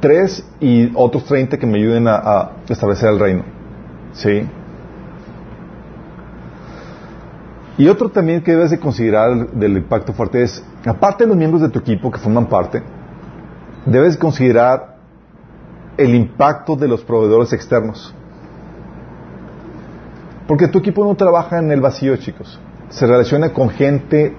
tres 0.00 0.44
y 0.60 0.90
otros 0.94 1.24
30 1.24 1.56
que 1.58 1.66
me 1.66 1.78
ayuden 1.78 2.08
a, 2.08 2.14
a 2.16 2.52
establecer 2.68 3.10
el 3.10 3.18
reino. 3.18 3.44
¿Sí? 4.12 4.42
Y 7.78 7.88
otro 7.88 8.10
también 8.10 8.42
que 8.42 8.52
debes 8.52 8.70
de 8.70 8.78
considerar 8.78 9.50
del 9.50 9.76
impacto 9.76 10.12
fuerte 10.14 10.42
es, 10.42 10.64
aparte 10.86 11.24
de 11.24 11.28
los 11.28 11.36
miembros 11.36 11.60
de 11.62 11.68
tu 11.68 11.78
equipo 11.78 12.10
que 12.10 12.18
forman 12.18 12.46
parte, 12.46 12.82
debes 13.84 14.16
considerar 14.16 14.96
el 15.96 16.14
impacto 16.14 16.76
de 16.76 16.88
los 16.88 17.02
proveedores 17.04 17.52
externos. 17.52 18.14
Porque 20.46 20.68
tu 20.68 20.78
equipo 20.78 21.04
no 21.04 21.14
trabaja 21.16 21.58
en 21.58 21.70
el 21.70 21.80
vacío, 21.80 22.16
chicos. 22.16 22.58
Se 22.88 23.06
relaciona 23.06 23.52
con 23.52 23.68
gente 23.68 24.34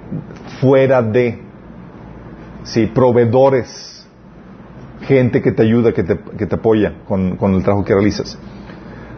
fuera 0.61 1.01
de, 1.01 1.41
sí, 2.63 2.87
proveedores, 2.87 4.07
gente 5.01 5.41
que 5.41 5.51
te 5.51 5.63
ayuda, 5.63 5.93
que 5.93 6.03
te, 6.03 6.17
que 6.17 6.45
te 6.45 6.55
apoya 6.55 6.95
con, 7.07 7.35
con, 7.35 7.53
el 7.53 7.63
trabajo 7.63 7.85
que 7.85 7.93
realizas. 7.93 8.37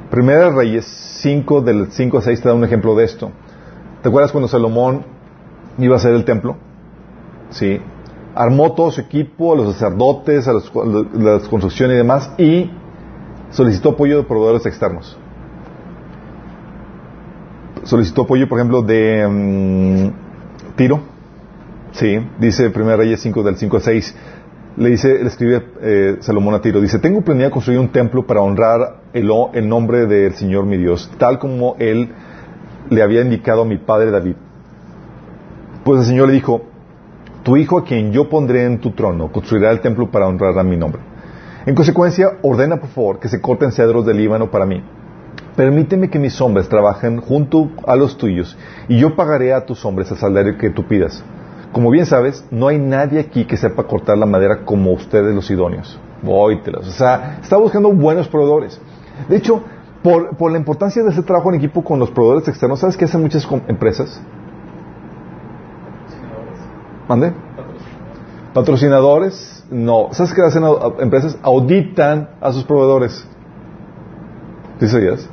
Primera 0.09 0.49
Reyes 0.49 0.86
5, 1.22 1.61
del 1.61 1.91
5 1.91 2.17
a 2.17 2.22
6 2.22 2.41
te 2.41 2.49
da 2.49 2.55
un 2.55 2.63
ejemplo 2.63 2.95
de 2.95 3.05
esto. 3.05 3.32
¿Te 4.02 4.10
acuerdas 4.10 4.32
cuando 4.32 4.47
Salomón 4.47 5.04
iba 5.78 5.95
a 5.95 5.97
hacer 5.97 6.14
el 6.14 6.26
templo? 6.26 6.58
Sí. 7.50 7.80
Armó 8.36 8.74
todo 8.74 8.91
su 8.91 9.02
equipo, 9.02 9.54
a 9.54 9.58
los 9.58 9.74
sacerdotes, 9.74 10.47
a, 10.47 10.54
los, 10.54 10.72
las 11.14 11.47
construcciones 11.47 11.95
y 11.95 11.97
demás, 11.97 12.32
y 12.38 12.72
solicitó 13.52 13.89
apoyo 13.89 14.18
de 14.18 14.24
proveedores 14.24 14.66
externos 14.66 15.18
solicitó 17.89 18.22
apoyo, 18.24 18.47
por 18.47 18.60
ejemplo, 18.60 18.82
de 18.82 19.26
um, 19.26 20.12
Tiro. 20.76 21.02
Sí, 21.91 22.20
dice 22.39 22.72
1 22.74 22.97
Reyes 22.97 23.20
5 23.22 23.43
del 23.43 23.58
5 23.58 23.76
al 23.78 23.82
6. 23.82 24.16
Le 24.78 24.89
dice, 24.89 25.22
le 25.22 25.28
escribe 25.28 25.66
eh, 25.82 26.18
Salomón 26.22 26.54
a 26.54 26.62
Tiro, 26.62 26.80
dice, 26.80 27.00
tengo 27.00 27.22
planeado 27.22 27.52
construir 27.52 27.80
un 27.80 27.89
templo 27.89 28.26
para 28.26 28.41
honrar 28.41 29.02
el, 29.12 29.30
el 29.54 29.68
nombre 29.68 30.06
del 30.06 30.36
Señor 30.36 30.66
mi 30.66 30.78
Dios, 30.78 31.12
tal 31.18 31.39
como 31.39 31.76
él 31.80 32.10
le 32.90 33.02
había 33.02 33.22
indicado 33.22 33.62
a 33.62 33.66
mi 33.66 33.78
padre 33.78 34.12
David. 34.12 34.36
Pues 35.84 36.02
el 36.02 36.06
Señor 36.08 36.28
le 36.28 36.34
dijo, 36.34 36.62
tu 37.44 37.58
hijo 37.58 37.78
a 37.80 37.84
quien 37.84 38.12
yo 38.12 38.30
pondré 38.30 38.66
en 38.66 38.80
tu 38.80 38.92
trono 38.92 39.32
construirá 39.32 39.72
el 39.72 39.82
templo 39.82 40.12
para 40.12 40.28
honrar 40.28 40.58
a 40.58 40.64
mi 40.64 40.78
nombre. 40.78 41.02
En 41.66 41.76
consecuencia, 41.76 42.38
ordena 42.42 42.78
por 42.78 42.90
favor 42.90 43.20
que 43.20 43.30
se 43.30 43.42
corten 43.42 43.72
cedros 43.72 44.06
del 44.06 44.18
Líbano 44.18 44.50
para 44.50 44.66
mí 44.66 44.84
permíteme 45.60 46.10
que 46.10 46.20
mis 46.20 46.40
hombres 46.40 46.70
trabajen 46.70 47.20
junto 47.20 47.70
a 47.86 47.98
los 47.98 48.18
tuyos 48.18 48.58
y 48.88 48.98
yo 48.98 49.18
pagaré 49.18 49.52
a 49.54 49.66
tus 49.66 49.84
hombres 49.84 50.10
el 50.10 50.16
salario 50.16 50.58
que 50.58 50.70
tú 50.70 50.88
pidas. 50.88 51.22
Como 51.74 51.92
bien 51.92 52.06
sabes, 52.06 52.46
no 52.50 52.70
hay 52.70 52.78
nadie 52.78 53.20
aquí 53.20 53.44
que 53.44 53.58
sepa 53.58 53.84
cortar 53.84 54.18
la 54.18 54.26
madera 54.26 54.64
como 54.64 54.94
ustedes 54.94 55.36
los 55.36 55.52
idóneos. 55.52 56.00
Vóytelos. 56.22 56.88
O 56.88 56.92
sea, 56.92 57.40
está 57.42 57.58
buscando 57.58 57.92
buenos 57.92 58.30
proveedores. 58.30 58.80
De 59.28 59.36
hecho, 59.36 59.62
por, 60.04 60.38
por, 60.38 60.52
la 60.52 60.58
importancia 60.58 61.04
de 61.04 61.10
hacer 61.10 61.24
trabajo 61.24 61.50
en 61.50 61.56
equipo 61.56 61.84
con 61.84 62.00
los 62.00 62.10
proveedores 62.12 62.47
externos, 62.47 62.80
¿sabes 62.80 62.95
qué 62.95 63.06
hacen 63.06 63.22
muchas 63.22 63.47
empresas? 63.68 64.22
¿Mande? 67.08 67.34
Patrocinadores. 68.54 69.66
No. 69.72 70.10
¿Sabes 70.12 70.34
qué 70.34 70.41
hacen 70.41 70.64
empresas? 71.00 71.38
Auditan 71.41 72.30
a 72.39 72.52
sus 72.52 72.64
proveedores. 72.64 73.28
¿Sí 74.80 74.88
sabías? 74.88 75.28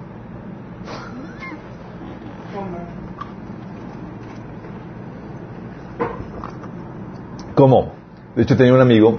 ¿Cómo? 7.55 7.93
De 8.35 8.43
hecho, 8.43 8.57
tenía 8.57 8.75
un 8.75 8.81
amigo 8.81 9.19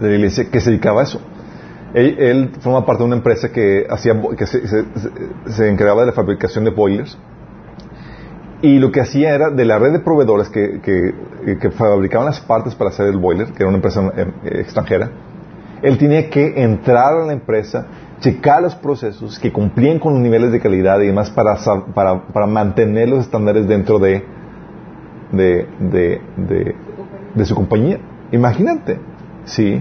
de 0.00 0.08
la 0.08 0.14
iglesia 0.14 0.50
que 0.50 0.60
se 0.60 0.70
dedicaba 0.70 1.00
a 1.00 1.04
eso. 1.04 1.20
Él, 1.94 2.52
forma 2.60 2.86
parte 2.86 3.02
de 3.02 3.06
una 3.06 3.16
empresa 3.16 3.50
que, 3.50 3.86
hacía, 3.90 4.14
que 4.36 4.46
se, 4.46 5.68
encargaba 5.68 6.02
de 6.02 6.08
la 6.08 6.12
fabricación 6.12 6.64
de 6.64 6.70
boilers. 6.70 7.18
Y 8.62 8.78
lo 8.78 8.92
que 8.92 9.00
hacía 9.00 9.34
era, 9.34 9.50
de 9.50 9.64
la 9.64 9.78
red 9.78 9.92
de 9.92 10.00
proveedores 10.00 10.48
que, 10.50 10.80
que, 10.82 11.70
fabricaban 11.70 12.26
las 12.26 12.40
partes 12.40 12.74
para 12.74 12.90
hacer 12.90 13.06
el 13.06 13.16
boiler, 13.16 13.48
que 13.48 13.62
era 13.62 13.68
una 13.68 13.78
empresa 13.78 14.12
eh, 14.16 14.60
extranjera, 14.60 15.10
él 15.82 15.96
tenía 15.96 16.28
que 16.28 16.62
entrar 16.62 17.14
a 17.14 17.24
la 17.24 17.32
empresa, 17.32 17.86
checar 18.20 18.60
los 18.62 18.74
procesos 18.74 19.38
que 19.38 19.50
cumplían 19.50 19.98
con 19.98 20.12
los 20.12 20.22
niveles 20.22 20.52
de 20.52 20.60
calidad 20.60 21.00
y 21.00 21.06
demás 21.06 21.30
para, 21.30 22.46
mantener 22.46 23.08
los 23.08 23.20
estándares 23.20 23.66
dentro 23.66 23.98
de, 23.98 24.22
de, 25.32 25.66
de 25.88 26.20
de 27.34 27.44
su 27.44 27.54
compañía. 27.54 27.98
Imagínate, 28.32 28.98
¿sí? 29.44 29.80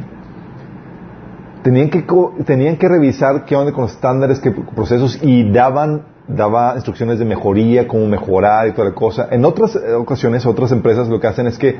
Tenían 1.64 1.89
que, 1.89 2.05
tenían 2.45 2.78
que 2.78 2.88
revisar 2.88 3.45
qué 3.45 3.55
onda 3.55 3.74
con 3.74 3.84
los 3.84 3.91
estándares, 3.93 4.39
qué 4.39 4.51
procesos 4.51 5.20
y 5.22 5.51
daban 5.51 6.03
daba 6.30 6.74
instrucciones 6.76 7.18
de 7.18 7.26
mejoría, 7.26 7.88
cómo 7.88 8.05
mejorar 8.05 8.68
y 8.68 8.72
toda 8.72 8.89
la 8.89 8.95
cosa. 8.95 9.28
En 9.32 9.43
otras 9.45 9.76
ocasiones, 9.97 10.45
otras 10.45 10.72
empresas 10.72 11.10
lo 11.10 11.20
que 11.20 11.28
hacen 11.28 11.47
es 11.47 11.57
que 11.57 11.76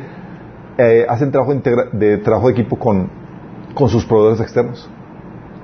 eh, 0.77 1.05
hacen 1.07 1.32
trabajo 1.32 1.53
de, 1.53 2.17
trabajo 2.17 2.47
de 2.47 2.53
equipo 2.53 2.77
con, 2.77 3.09
con 3.75 3.89
sus 3.89 4.05
proveedores 4.05 4.41
externos. 4.41 4.89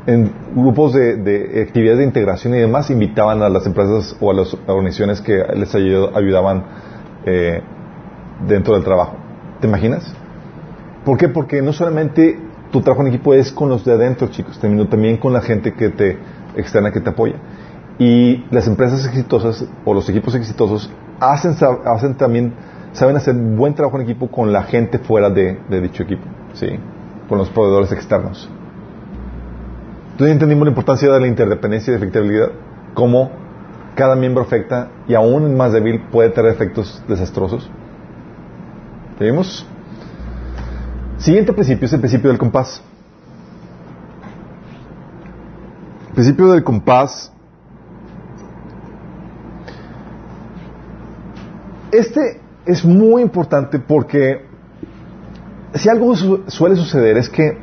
En 0.05 0.31
grupos 0.53 0.93
de, 0.93 1.15
de, 1.17 1.63
actividades 1.63 1.97
de 1.97 2.05
integración 2.05 2.53
y 2.53 2.59
demás 2.59 2.91
invitaban 2.91 3.41
a 3.41 3.49
las 3.49 3.65
empresas 3.65 4.15
o 4.21 4.29
a 4.29 4.35
las 4.35 4.55
organizaciones 4.67 5.19
que 5.19 5.43
les 5.55 5.73
ayudaban 5.73 6.63
eh, 7.25 7.61
dentro 8.47 8.75
del 8.75 8.83
trabajo. 8.83 9.15
¿Te 9.61 9.67
imaginas? 9.67 10.13
¿Por 11.03 11.17
qué? 11.17 11.29
Porque 11.29 11.63
no 11.63 11.73
solamente 11.73 12.39
tu 12.71 12.81
trabajo 12.81 13.01
en 13.01 13.13
equipo 13.13 13.33
es 13.33 13.51
con 13.51 13.69
los 13.69 13.85
de 13.85 13.93
adentro, 13.93 14.27
chicos, 14.27 14.57
sino 14.59 14.87
también 14.87 15.17
con 15.17 15.33
la 15.33 15.41
gente 15.41 15.73
que 15.73 15.89
te 15.89 16.17
externa 16.55 16.91
que 16.91 16.99
te 16.99 17.09
apoya. 17.09 17.35
Y 17.97 18.43
las 18.51 18.67
empresas 18.67 19.05
exitosas 19.05 19.65
o 19.85 19.93
los 19.93 20.09
equipos 20.09 20.35
exitosos 20.35 20.91
hacen, 21.19 21.55
hacen 21.85 22.15
también, 22.15 22.53
saben 22.91 23.15
hacer 23.15 23.35
buen 23.35 23.73
trabajo 23.73 23.97
en 23.97 24.03
equipo 24.03 24.27
con 24.29 24.51
la 24.51 24.63
gente 24.63 24.99
fuera 24.99 25.29
de, 25.29 25.57
dicho 25.81 26.03
equipo, 26.03 26.25
¿sí? 26.53 26.67
Con 27.29 27.37
los 27.37 27.49
proveedores 27.49 27.91
externos. 27.91 28.49
Entonces 30.11 30.33
entendimos 30.33 30.65
la 30.65 30.71
importancia 30.71 31.11
de 31.11 31.19
la 31.19 31.27
interdependencia 31.27 31.91
y 31.91 31.97
de 31.97 31.97
efectividad, 31.97 32.51
cómo 32.93 33.31
cada 33.95 34.15
miembro 34.15 34.43
afecta 34.43 34.89
y 35.07 35.13
aún 35.13 35.55
más 35.55 35.71
débil 35.71 36.01
puede 36.11 36.29
tener 36.29 36.51
efectos 36.51 37.01
desastrosos. 37.07 37.69
¿Vimos? 39.19 39.65
Siguiente 41.17 41.53
principio 41.53 41.85
es 41.85 41.93
el 41.93 41.99
principio 41.99 42.29
del 42.29 42.37
compás. 42.37 42.81
El 46.09 46.13
principio 46.13 46.51
del 46.51 46.63
compás. 46.63 47.31
Este 51.91 52.41
es 52.65 52.83
muy 52.83 53.21
importante 53.21 53.79
porque 53.79 54.45
si 55.73 55.89
algo 55.89 56.15
suele 56.15 56.75
suceder 56.75 57.17
es 57.17 57.29
que 57.29 57.57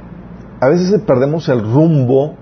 a 0.60 0.68
veces 0.68 1.00
perdemos 1.02 1.48
el 1.48 1.60
rumbo, 1.60 2.36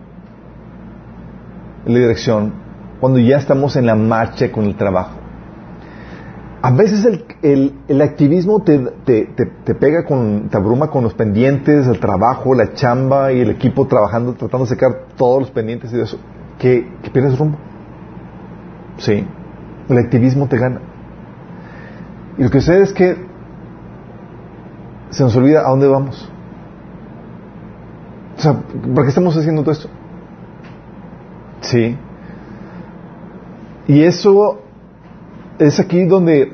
la 1.86 1.98
dirección, 1.98 2.52
cuando 3.00 3.18
ya 3.18 3.38
estamos 3.38 3.76
en 3.76 3.86
la 3.86 3.96
marcha 3.96 4.52
con 4.52 4.64
el 4.64 4.76
trabajo 4.76 5.20
a 6.62 6.70
veces 6.70 7.04
el, 7.04 7.24
el, 7.43 8.03
activismo 8.03 8.61
te, 8.61 8.78
te, 9.05 9.24
te, 9.24 9.74
pega 9.74 10.05
con, 10.05 10.49
te 10.51 10.57
abruma 10.57 10.91
con 10.91 11.05
los 11.05 11.14
pendientes, 11.14 11.86
el 11.86 11.99
trabajo, 11.99 12.55
la 12.55 12.74
chamba 12.74 13.32
y 13.32 13.41
el 13.41 13.51
equipo 13.51 13.86
trabajando, 13.86 14.34
tratando 14.34 14.66
de 14.66 14.70
sacar 14.70 15.07
todos 15.16 15.41
los 15.41 15.51
pendientes 15.51 15.93
y 15.93 15.97
de 15.97 16.03
eso, 16.03 16.18
que, 16.59 16.86
que 17.03 17.11
pierdes 17.11 17.38
rumbo. 17.38 17.57
Sí, 18.99 19.26
el 19.88 19.99
activismo 19.99 20.49
te 20.49 20.59
gana. 20.59 20.80
Y 22.36 22.43
lo 22.43 22.51
que 22.51 22.61
sucede 22.61 22.82
es 22.82 22.93
que 22.93 23.16
se 25.11 25.22
nos 25.22 25.34
olvida 25.34 25.66
a 25.66 25.70
dónde 25.70 25.88
vamos. 25.88 26.30
O 28.36 28.41
sea, 28.41 28.55
¿para 28.95 29.03
qué 29.03 29.09
estamos 29.09 29.36
haciendo 29.36 29.62
todo 29.62 29.72
esto? 29.72 29.88
Sí. 31.62 31.97
Y 33.86 34.03
eso 34.03 34.62
es 35.61 35.78
aquí 35.78 36.06
donde 36.06 36.50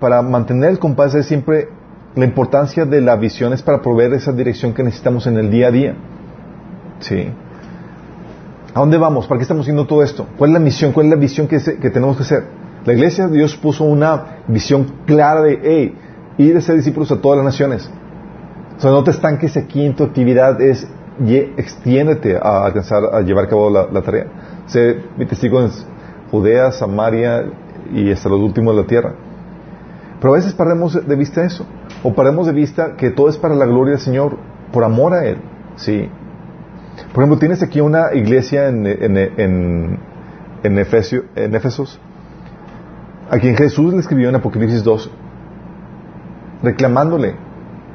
para, 0.00 0.20
mantener 0.20 0.70
el 0.70 0.78
compás 0.80 1.14
es 1.14 1.26
siempre 1.26 1.68
la 2.16 2.24
importancia 2.24 2.84
de 2.84 3.00
la 3.00 3.14
visión 3.14 3.52
es 3.52 3.62
para 3.62 3.80
proveer 3.80 4.12
esa 4.14 4.32
dirección 4.32 4.74
que 4.74 4.82
necesitamos 4.82 5.26
en 5.28 5.38
el 5.38 5.50
día 5.50 5.68
a 5.68 5.70
día. 5.70 5.94
¿Sí? 6.98 7.28
¿A 8.74 8.80
dónde 8.80 8.98
vamos? 8.98 9.28
¿Para 9.28 9.38
qué 9.38 9.42
estamos 9.42 9.62
haciendo 9.62 9.86
todo 9.86 10.02
esto? 10.02 10.26
¿Cuál 10.36 10.50
es 10.50 10.54
la 10.54 10.60
misión? 10.60 10.92
¿Cuál 10.92 11.06
es 11.06 11.10
la 11.10 11.16
visión 11.16 11.46
que, 11.46 11.58
tenemos 11.58 12.16
que 12.16 12.24
hacer? 12.24 12.44
La 12.84 12.92
iglesia 12.92 13.28
de 13.28 13.36
Dios 13.36 13.56
puso 13.56 13.84
una 13.84 14.38
visión 14.48 14.92
clara 15.06 15.42
de, 15.42 15.60
hey, 15.62 15.94
ir 16.36 16.56
a 16.56 16.60
ser 16.60 16.76
discípulos 16.76 17.12
a 17.12 17.20
todas 17.20 17.36
las 17.36 17.44
naciones. 17.44 17.88
O 18.76 18.80
sea, 18.80 18.90
no 18.90 19.04
te 19.04 19.12
estanques 19.12 19.56
aquí 19.56 19.86
en 19.86 19.94
tu 19.94 20.02
actividad, 20.02 20.60
es 20.60 20.88
extiéndete 21.56 22.36
a 22.36 22.64
alcanzar, 22.64 23.04
a 23.12 23.20
llevar 23.20 23.44
a 23.44 23.48
cabo 23.48 23.70
la, 23.70 24.02
tarea. 24.02 24.26
Mi 25.16 25.26
testigo 25.26 25.62
en 25.62 25.70
Judea, 26.30 26.72
Samaria, 26.72 27.44
y 27.92 28.10
hasta 28.10 28.28
los 28.28 28.40
últimos 28.40 28.74
de 28.74 28.82
la 28.82 28.86
tierra. 28.86 29.14
Pero 30.20 30.34
a 30.34 30.36
veces 30.36 30.52
perdemos 30.52 31.06
de 31.06 31.16
vista 31.16 31.44
eso, 31.44 31.66
o 32.02 32.14
perdemos 32.14 32.46
de 32.46 32.52
vista 32.52 32.96
que 32.96 33.10
todo 33.10 33.28
es 33.28 33.36
para 33.36 33.54
la 33.54 33.66
gloria 33.66 33.92
del 33.92 34.00
Señor, 34.00 34.36
por 34.72 34.84
amor 34.84 35.14
a 35.14 35.24
Él, 35.24 35.38
¿sí? 35.76 36.08
Por 37.12 37.22
ejemplo, 37.22 37.38
tienes 37.38 37.62
aquí 37.62 37.80
una 37.80 38.14
iglesia 38.14 38.68
en, 38.68 38.86
en, 38.86 39.16
en, 39.16 39.98
en, 40.62 40.78
Efesio, 40.78 41.24
en 41.34 41.54
Éfesos, 41.54 41.98
a 43.30 43.38
quien 43.38 43.56
Jesús 43.56 43.92
le 43.92 44.00
escribió 44.00 44.28
en 44.28 44.36
Apocalipsis 44.36 44.84
2, 44.84 45.10
reclamándole 46.62 47.34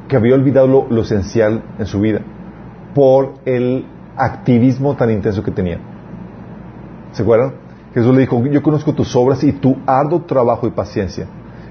que 0.07 0.15
había 0.15 0.35
olvidado 0.35 0.67
lo, 0.67 0.87
lo 0.89 1.01
esencial 1.01 1.63
en 1.79 1.85
su 1.85 1.99
vida 1.99 2.21
por 2.93 3.35
el 3.45 3.85
activismo 4.17 4.95
tan 4.95 5.11
intenso 5.11 5.43
que 5.43 5.51
tenía. 5.51 5.79
¿Se 7.11 7.21
acuerdan? 7.21 7.66
Jesús 7.97 8.13
le 8.13 8.21
dijo, 8.21 8.45
yo 8.45 8.61
conozco 8.61 8.93
tus 8.93 9.15
obras 9.15 9.43
y 9.43 9.51
tu 9.51 9.75
arduo 9.87 10.21
trabajo 10.21 10.67
y 10.67 10.69
paciencia, 10.69 11.25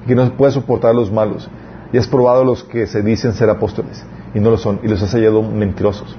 que 0.08 0.14
no 0.16 0.28
puedes 0.32 0.54
soportar 0.54 0.90
a 0.90 0.92
los 0.92 1.12
malos, 1.12 1.48
y 1.92 1.98
has 1.98 2.08
probado 2.08 2.42
a 2.42 2.44
los 2.44 2.64
que 2.64 2.88
se 2.88 3.00
dicen 3.00 3.32
ser 3.32 3.48
apóstoles, 3.48 4.04
y 4.34 4.40
no 4.40 4.50
lo 4.50 4.56
son, 4.56 4.80
y 4.82 4.88
los 4.88 5.00
has 5.04 5.12
hallado 5.12 5.44
mentirosos. 5.44 6.18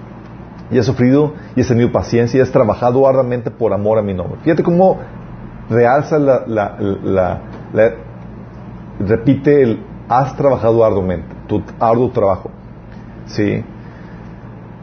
Y 0.71 0.79
has 0.79 0.85
sufrido 0.85 1.33
y 1.57 1.61
has 1.61 1.67
tenido 1.67 1.91
paciencia 1.91 2.37
y 2.37 2.41
has 2.41 2.53
trabajado 2.53 3.05
arduamente 3.05 3.51
por 3.51 3.73
amor 3.73 3.99
a 3.99 4.01
mi 4.01 4.13
nombre. 4.13 4.39
Fíjate 4.43 4.63
cómo 4.63 4.97
realza 5.69 6.17
la, 6.19 7.41
repite 9.01 9.61
el 9.61 9.83
has 10.07 10.37
trabajado 10.37 10.85
arduamente, 10.85 11.35
tu 11.47 11.61
arduo 11.81 12.11
trabajo. 12.11 12.49
¿Sí? 13.25 13.61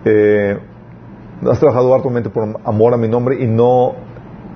Eh, 0.05 0.59
has 1.51 1.59
trabajado 1.59 1.95
arduamente 1.95 2.29
por 2.29 2.61
amor 2.63 2.93
a 2.93 2.99
mi 2.99 3.09
nombre 3.09 3.43
y 3.43 3.47
no 3.47 4.04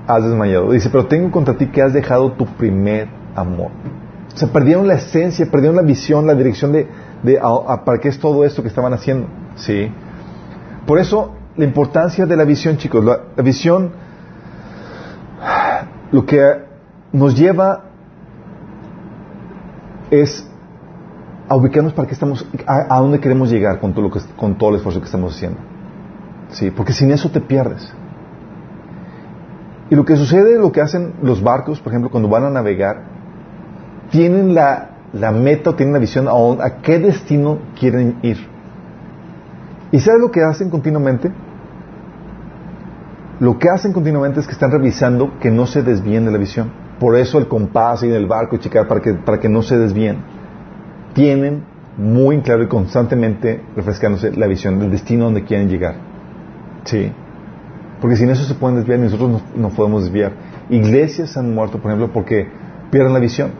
has 0.09 0.24
desmayado. 0.24 0.72
Dice, 0.72 0.88
pero 0.90 1.06
tengo 1.06 1.30
contra 1.30 1.54
ti 1.54 1.66
que 1.66 1.82
has 1.82 1.92
dejado 1.92 2.32
tu 2.32 2.46
primer 2.46 3.09
amor. 3.36 3.70
O 4.34 4.36
sea, 4.36 4.48
perdieron 4.48 4.88
la 4.88 4.94
esencia, 4.94 5.46
perdieron 5.50 5.76
la 5.76 5.82
visión, 5.82 6.26
la 6.26 6.34
dirección 6.34 6.72
de, 6.72 6.88
de 7.22 7.38
para 7.84 7.98
qué 7.98 8.09
es 8.09 8.18
todo 8.18 8.44
esto 8.44 8.62
que 8.62 8.68
estaban 8.68 8.92
haciendo. 8.94 9.28
¿Sí? 9.56 9.92
Por 10.86 10.98
eso, 10.98 11.34
la 11.56 11.64
importancia 11.64 12.24
de 12.24 12.36
la 12.36 12.44
visión, 12.44 12.78
chicos. 12.78 13.04
La, 13.04 13.42
visión, 13.42 13.90
lo 16.11 16.24
que 16.24 16.40
nos 17.12 17.36
lleva 17.36 17.84
es 20.11 20.48
a 21.48 21.56
ubicarnos 21.56 21.92
para 21.92 22.09
qué 22.09 22.14
estamos, 22.14 22.46
a, 22.66 22.96
a 22.96 23.00
dónde 23.00 23.20
queremos 23.20 23.50
llegar 23.50 23.78
con 23.80 23.92
todo, 23.92 24.02
lo 24.02 24.11
que, 24.11 24.20
con 24.36 24.56
todo 24.56 24.70
el 24.70 24.76
esfuerzo 24.76 25.00
que 25.00 25.06
estamos 25.06 25.34
haciendo. 25.34 25.59
Sí, 26.50 26.70
porque 26.70 26.94
sin 26.94 27.11
eso 27.11 27.30
te 27.30 27.40
pierdes. 27.40 27.92
Y 29.91 29.95
lo 29.95 30.05
que 30.05 30.16
sucede, 30.16 30.59
lo 30.59 30.70
que 30.70 30.80
hacen 30.80 31.14
los 31.22 31.43
barcos, 31.43 31.80
por 31.80 31.93
ejemplo, 31.93 32.11
cuando 32.11 32.28
van 32.28 32.45
a 32.45 32.51
navegar, 32.51 33.03
tienen 34.11 34.55
la, 34.55 34.91
la 35.12 35.32
meta 35.32 35.70
o 35.70 35.74
tienen 35.74 35.95
la 35.95 35.99
visión 35.99 36.28
a, 36.28 36.64
a 36.64 36.76
qué 36.82 36.99
destino 36.99 37.59
quieren 37.78 38.18
ir. 38.22 38.39
¿Y 39.91 40.01
sabes 40.01 40.20
lo 40.20 40.30
que 40.30 40.43
hacen 40.43 40.68
continuamente? 40.68 41.32
Lo 43.41 43.59
que 43.59 43.70
hacen 43.70 43.93
continuamente 43.93 44.41
es 44.41 44.47
que 44.47 44.53
están 44.53 44.70
revisando 44.70 45.39
que 45.39 45.51
no 45.51 45.66
se 45.66 45.82
desvíen 45.82 46.26
de 46.26 46.32
la 46.32 46.39
visión. 46.39 46.70
Por 46.99 47.16
eso 47.16 47.39
el 47.39 47.47
compás 47.49 48.03
y 48.03 48.11
el 48.11 48.26
barco 48.26 48.57
y 48.57 48.59
checar 48.59 48.89
para 48.89 49.01
que, 49.01 49.14
para 49.14 49.39
que 49.39 49.49
no 49.49 49.62
se 49.62 49.78
desvíen. 49.78 50.18
Tienen 51.14 51.62
muy 51.97 52.41
claro 52.41 52.64
y 52.64 52.66
constantemente 52.66 53.62
refrescándose 53.76 54.32
la 54.32 54.47
visión 54.47 54.78
del 54.78 54.91
destino 54.91 55.26
donde 55.26 55.45
quieren 55.45 55.68
llegar. 55.68 55.95
Sí. 56.84 57.12
Porque 58.01 58.16
sin 58.16 58.30
eso 58.30 58.44
se 58.44 58.55
pueden 58.55 58.76
desviar 58.76 59.01
y 59.01 59.03
nosotros 59.03 59.42
no, 59.57 59.70
podemos 59.70 60.05
desviar. 60.05 60.32
Iglesias 60.70 61.36
han 61.36 61.55
muerto, 61.55 61.78
por 61.78 61.90
ejemplo, 61.90 62.12
porque 62.12 62.49
pierden 62.90 63.12
la 63.12 63.18
visión. 63.18 63.51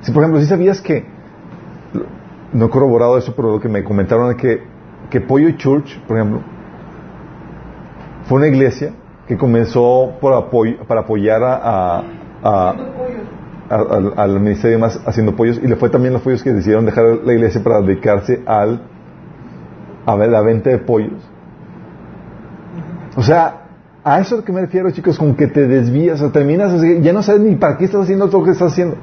Si, 0.00 0.12
por 0.12 0.22
ejemplo, 0.22 0.40
si 0.40 0.46
sabías 0.46 0.80
que, 0.80 1.04
no 2.52 2.66
he 2.66 2.70
corroborado 2.70 3.18
eso, 3.18 3.34
pero 3.36 3.52
lo 3.52 3.60
que 3.60 3.68
me 3.68 3.84
comentaron 3.84 4.30
es 4.30 4.36
que, 4.36 4.62
que 5.10 5.20
Pollo 5.20 5.50
Church, 5.52 6.00
por 6.06 6.16
ejemplo, 6.16 6.40
fue 8.24 8.38
una 8.38 8.46
iglesia 8.46 8.92
que 9.26 9.36
comenzó 9.36 10.12
por 10.20 10.32
apoyo, 10.32 10.84
para 10.86 11.02
apoyar 11.02 11.42
a, 11.42 12.02
a, 12.42 12.74
al 13.68 14.40
ministerio 14.40 14.78
más 14.78 14.98
haciendo 15.04 15.36
pollos 15.36 15.60
y 15.62 15.66
le 15.66 15.76
fue 15.76 15.90
también 15.90 16.14
los 16.14 16.22
pollos 16.22 16.42
que 16.42 16.52
decidieron 16.52 16.86
dejar 16.86 17.04
la 17.24 17.34
iglesia 17.34 17.62
para 17.62 17.82
dedicarse 17.82 18.42
al 18.46 18.80
a 20.06 20.16
la 20.16 20.40
venta 20.40 20.70
de 20.70 20.78
pollos 20.78 21.20
o 23.18 23.22
sea, 23.24 23.62
a 24.04 24.20
eso 24.20 24.44
que 24.44 24.52
me 24.52 24.60
refiero, 24.60 24.88
chicos, 24.92 25.18
con 25.18 25.34
que 25.34 25.48
te 25.48 25.66
desvías, 25.66 26.22
o 26.22 26.30
terminas, 26.30 26.80
ya 27.02 27.12
no 27.12 27.20
sabes 27.24 27.40
ni 27.40 27.56
para 27.56 27.76
qué 27.76 27.86
estás 27.86 28.02
haciendo 28.02 28.28
todo 28.28 28.42
lo 28.42 28.44
que 28.44 28.52
estás 28.52 28.70
haciendo. 28.70 28.96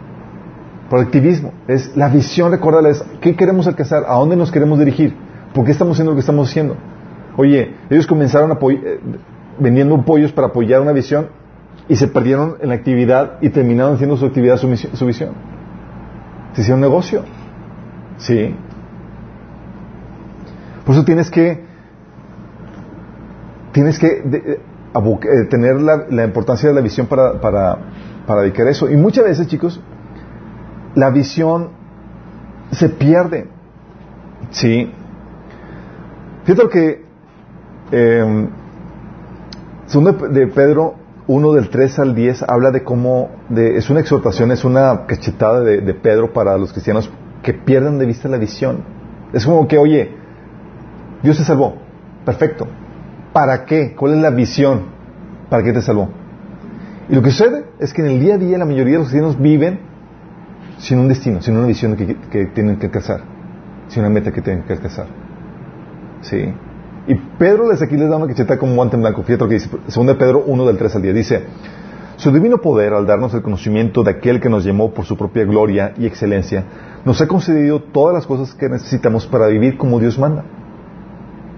Por 0.90 1.02
activismo. 1.02 1.52
Es 1.68 1.98
la 1.98 2.08
visión, 2.08 2.50
recordarles, 2.50 3.04
¿qué 3.20 3.36
queremos 3.36 3.68
alcanzar? 3.68 4.06
¿A 4.08 4.16
dónde 4.16 4.38
nos 4.38 4.54
queremos 4.54 4.80
dirigir? 4.80 5.14
¿Por 5.54 5.66
qué 5.66 5.72
estamos 5.72 5.96
haciendo 5.96 6.14
lo 6.14 6.16
que 6.16 6.22
estamos 6.22 6.50
haciendo? 6.50 6.78
Oye, 7.36 7.76
ellos 7.90 8.08
comenzaron 8.08 8.54
a 8.54 8.58
eh, 8.72 9.02
vendiendo 9.60 10.02
pollos 10.06 10.32
para 10.32 10.48
apoyar 10.48 10.80
una 10.80 10.94
visión 10.94 11.28
y 11.90 11.98
se 11.98 12.08
perdieron 12.08 12.56
en 12.62 12.70
la 12.70 12.76
actividad 12.76 13.34
y 13.42 13.50
terminaron 13.50 13.96
haciendo 13.96 14.16
su 14.16 14.26
actividad, 14.26 14.56
su, 14.56 14.74
su 14.78 15.06
visión. 15.06 15.32
Se 16.54 16.62
hicieron 16.62 16.80
negocio. 16.80 17.24
Sí. 18.16 18.56
Por 20.86 20.96
eso 20.96 21.04
tienes 21.04 21.30
que 21.30 21.65
tienes 23.76 24.00
que 24.00 24.08
eh, 24.08 24.22
eh, 24.56 25.44
tener 25.50 25.82
la, 25.82 26.24
importancia 26.24 26.70
de 26.70 26.76
la 26.76 26.80
visión 26.80 27.08
para, 27.08 27.42
para, 27.42 27.78
para 28.26 28.44
dedicar 28.44 28.66
eso. 28.68 28.90
Y 28.90 28.96
muchas 28.96 29.26
veces, 29.26 29.48
chicos, 29.48 29.82
la 30.96 31.10
visión 31.10 31.72
se 32.72 32.88
pierde. 32.88 33.50
Sí. 34.52 34.90
Fíjate 36.46 36.64
lo 36.64 36.70
que 36.70 37.04
eh, 37.92 38.48
segundo 39.88 40.14
de 40.30 40.48
Pedro 40.48 40.96
1 41.28 41.52
del 41.52 41.70
3 41.70 42.00
al 42.00 42.16
10 42.16 42.44
habla 42.44 42.72
de 42.72 42.86
cómo 42.86 43.30
de, 43.50 43.76
es 43.76 43.90
una 43.90 44.00
exhortación, 44.00 44.52
es 44.52 44.64
una 44.64 45.06
cachetada 45.06 45.60
de, 45.60 45.82
de, 45.82 45.94
Pedro 45.94 46.32
para 46.32 46.58
los 46.58 46.72
cristianos 46.72 47.12
que 47.44 47.54
pierden 47.54 48.00
de 48.00 48.06
vista 48.06 48.30
la 48.30 48.38
visión. 48.38 48.86
Es 49.34 49.46
como 49.46 49.68
que, 49.68 49.78
oye, 49.78 50.12
Dios 51.24 51.38
te 51.38 51.44
salvó, 51.44 51.76
perfecto, 52.24 52.68
¿Para 53.36 53.66
qué? 53.66 53.94
¿Cuál 53.94 54.14
es 54.14 54.22
la 54.22 54.30
visión? 54.30 54.84
¿Para 55.50 55.62
qué 55.62 55.74
te 55.74 55.82
salvó? 55.82 56.08
Y 57.10 57.16
lo 57.16 57.22
que 57.22 57.32
sucede 57.32 57.66
es 57.80 57.94
que 57.94 58.02
en 58.02 58.08
el 58.08 58.22
día 58.22 58.36
a 58.36 58.38
día 58.38 58.58
la 58.58 58.64
mayoría 58.64 58.94
de 58.94 59.00
los 59.00 59.10
cristianos 59.10 59.38
viven 59.38 59.78
sin 60.78 61.00
un 61.00 61.10
destino, 61.10 61.42
sin 61.42 61.58
una 61.58 61.68
visión 61.68 61.98
que, 61.98 62.46
tienen 62.54 62.78
que 62.78 62.86
alcanzar, 62.86 63.20
sin 63.90 64.04
una 64.04 64.10
meta 64.10 64.32
que 64.32 64.42
tienen 64.42 64.64
que 64.64 64.72
alcanzar. 64.72 65.08
¿Sí? 66.22 66.46
Y 67.08 67.16
Pedro 67.38 67.68
desde 67.68 67.84
aquí 67.84 67.98
les 67.98 68.10
da 68.10 68.16
una 68.16 68.28
cacheta 68.28 68.58
como 68.58 68.74
guante 68.74 68.96
en 68.96 69.02
blanco. 69.02 69.22
Fíjate 69.24 69.44
lo 69.44 69.50
que 69.50 69.56
dice, 69.56 69.70
de 69.70 70.16
Pedro 70.16 70.46
1 70.48 70.66
del 70.68 70.78
3 70.78 70.96
al 70.96 71.02
10. 71.02 71.16
Dice, 71.16 71.44
su 72.16 72.32
divino 72.32 72.60
poder, 72.60 72.94
al 72.94 73.06
darnos 73.06 73.34
el 73.34 73.42
conocimiento 73.42 74.02
de 74.04 74.12
aquel 74.12 74.40
que 74.40 74.48
nos 74.48 74.64
llamó 74.64 74.94
por 74.94 75.04
su 75.04 75.18
propia 75.18 75.44
gloria 75.44 75.94
y 75.98 76.06
excelencia, 76.06 76.64
nos 77.04 77.20
ha 77.20 77.28
concedido 77.28 77.82
todas 77.82 78.14
las 78.14 78.26
cosas 78.26 78.54
que 78.54 78.70
necesitamos 78.70 79.28
para 79.28 79.48
vivir 79.48 79.78
como 79.78 80.00
Dios 80.00 80.18
manda. 80.18 80.46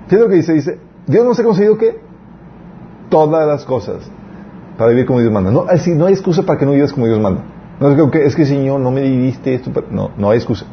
Fíjate 0.07 0.23
lo 0.23 0.29
que 0.29 0.37
dice, 0.37 0.53
dice, 0.53 0.86
Dios 1.07 1.25
nos 1.25 1.39
ha 1.39 1.43
concedido 1.43 1.77
que 1.77 1.99
todas 3.09 3.47
las 3.47 3.65
cosas 3.65 4.09
para 4.77 4.91
vivir 4.91 5.05
como 5.05 5.19
Dios 5.19 5.31
manda. 5.31 5.51
No, 5.51 5.69
es 5.69 5.87
no 5.87 6.05
hay 6.05 6.13
excusa 6.13 6.43
para 6.43 6.59
que 6.59 6.65
no 6.65 6.73
vivas 6.73 6.93
como 6.93 7.07
Dios 7.07 7.19
manda. 7.19 7.41
No 7.79 7.89
es 7.89 8.11
que, 8.11 8.25
es 8.25 8.35
que 8.35 8.45
Señor, 8.45 8.79
no 8.79 8.91
me 8.91 9.01
diste 9.01 9.53
esto. 9.53 9.71
No, 9.89 10.11
no 10.17 10.29
hay 10.29 10.37
excusa. 10.37 10.65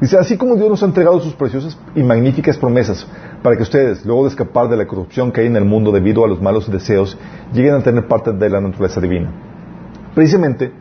Dice, 0.00 0.18
así 0.18 0.36
como 0.36 0.56
Dios 0.56 0.68
nos 0.68 0.82
ha 0.82 0.86
entregado 0.86 1.20
sus 1.20 1.34
preciosas 1.34 1.78
y 1.94 2.02
magníficas 2.02 2.56
promesas 2.58 3.06
para 3.42 3.56
que 3.56 3.62
ustedes, 3.62 4.04
luego 4.04 4.24
de 4.24 4.30
escapar 4.30 4.68
de 4.68 4.76
la 4.76 4.86
corrupción 4.86 5.30
que 5.30 5.42
hay 5.42 5.46
en 5.46 5.56
el 5.56 5.64
mundo 5.64 5.92
debido 5.92 6.24
a 6.24 6.28
los 6.28 6.42
malos 6.42 6.70
deseos, 6.70 7.16
lleguen 7.52 7.74
a 7.74 7.82
tener 7.82 8.08
parte 8.08 8.32
de 8.32 8.50
la 8.50 8.60
naturaleza 8.60 9.00
divina. 9.00 9.30
Precisamente, 10.14 10.72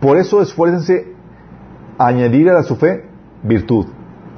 por 0.00 0.16
eso 0.16 0.40
esfuércense 0.40 1.12
a 1.98 2.06
añadir 2.06 2.48
a 2.48 2.62
su 2.62 2.76
fe 2.76 3.04
virtud, 3.42 3.86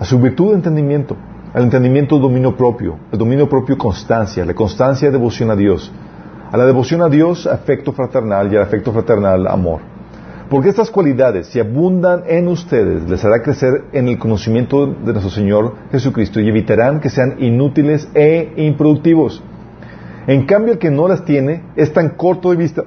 a 0.00 0.04
su 0.04 0.18
virtud 0.18 0.54
entendimiento, 0.54 1.16
al 1.54 1.64
entendimiento 1.64 2.18
dominio 2.18 2.56
propio, 2.56 2.98
el 3.12 3.18
dominio 3.18 3.48
propio 3.48 3.76
constancia, 3.76 4.44
la 4.44 4.54
constancia 4.54 5.10
devoción 5.10 5.50
a 5.50 5.56
Dios, 5.56 5.92
a 6.50 6.56
la 6.56 6.64
devoción 6.64 7.02
a 7.02 7.08
Dios 7.08 7.46
afecto 7.46 7.92
fraternal 7.92 8.52
y 8.52 8.56
al 8.56 8.62
afecto 8.62 8.92
fraternal 8.92 9.46
amor. 9.46 9.80
Porque 10.48 10.68
estas 10.68 10.90
cualidades, 10.90 11.46
si 11.46 11.60
abundan 11.60 12.24
en 12.26 12.48
ustedes, 12.48 13.08
les 13.08 13.24
hará 13.24 13.42
crecer 13.42 13.84
en 13.92 14.08
el 14.08 14.18
conocimiento 14.18 14.86
de 14.86 15.12
nuestro 15.12 15.30
Señor 15.30 15.74
Jesucristo 15.90 16.40
y 16.40 16.48
evitarán 16.48 17.00
que 17.00 17.08
sean 17.08 17.36
inútiles 17.38 18.08
e 18.14 18.52
improductivos. 18.56 19.42
En 20.26 20.44
cambio, 20.44 20.74
el 20.74 20.78
que 20.78 20.90
no 20.90 21.08
las 21.08 21.24
tiene 21.24 21.62
es 21.74 21.92
tan 21.92 22.10
corto 22.10 22.50
de 22.50 22.56
vista 22.56 22.84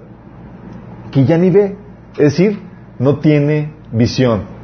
que 1.12 1.26
ya 1.26 1.38
ni 1.38 1.50
ve, 1.50 1.76
es 2.14 2.38
decir, 2.38 2.60
no 3.00 3.20
tiene 3.20 3.74
visión 3.92 4.55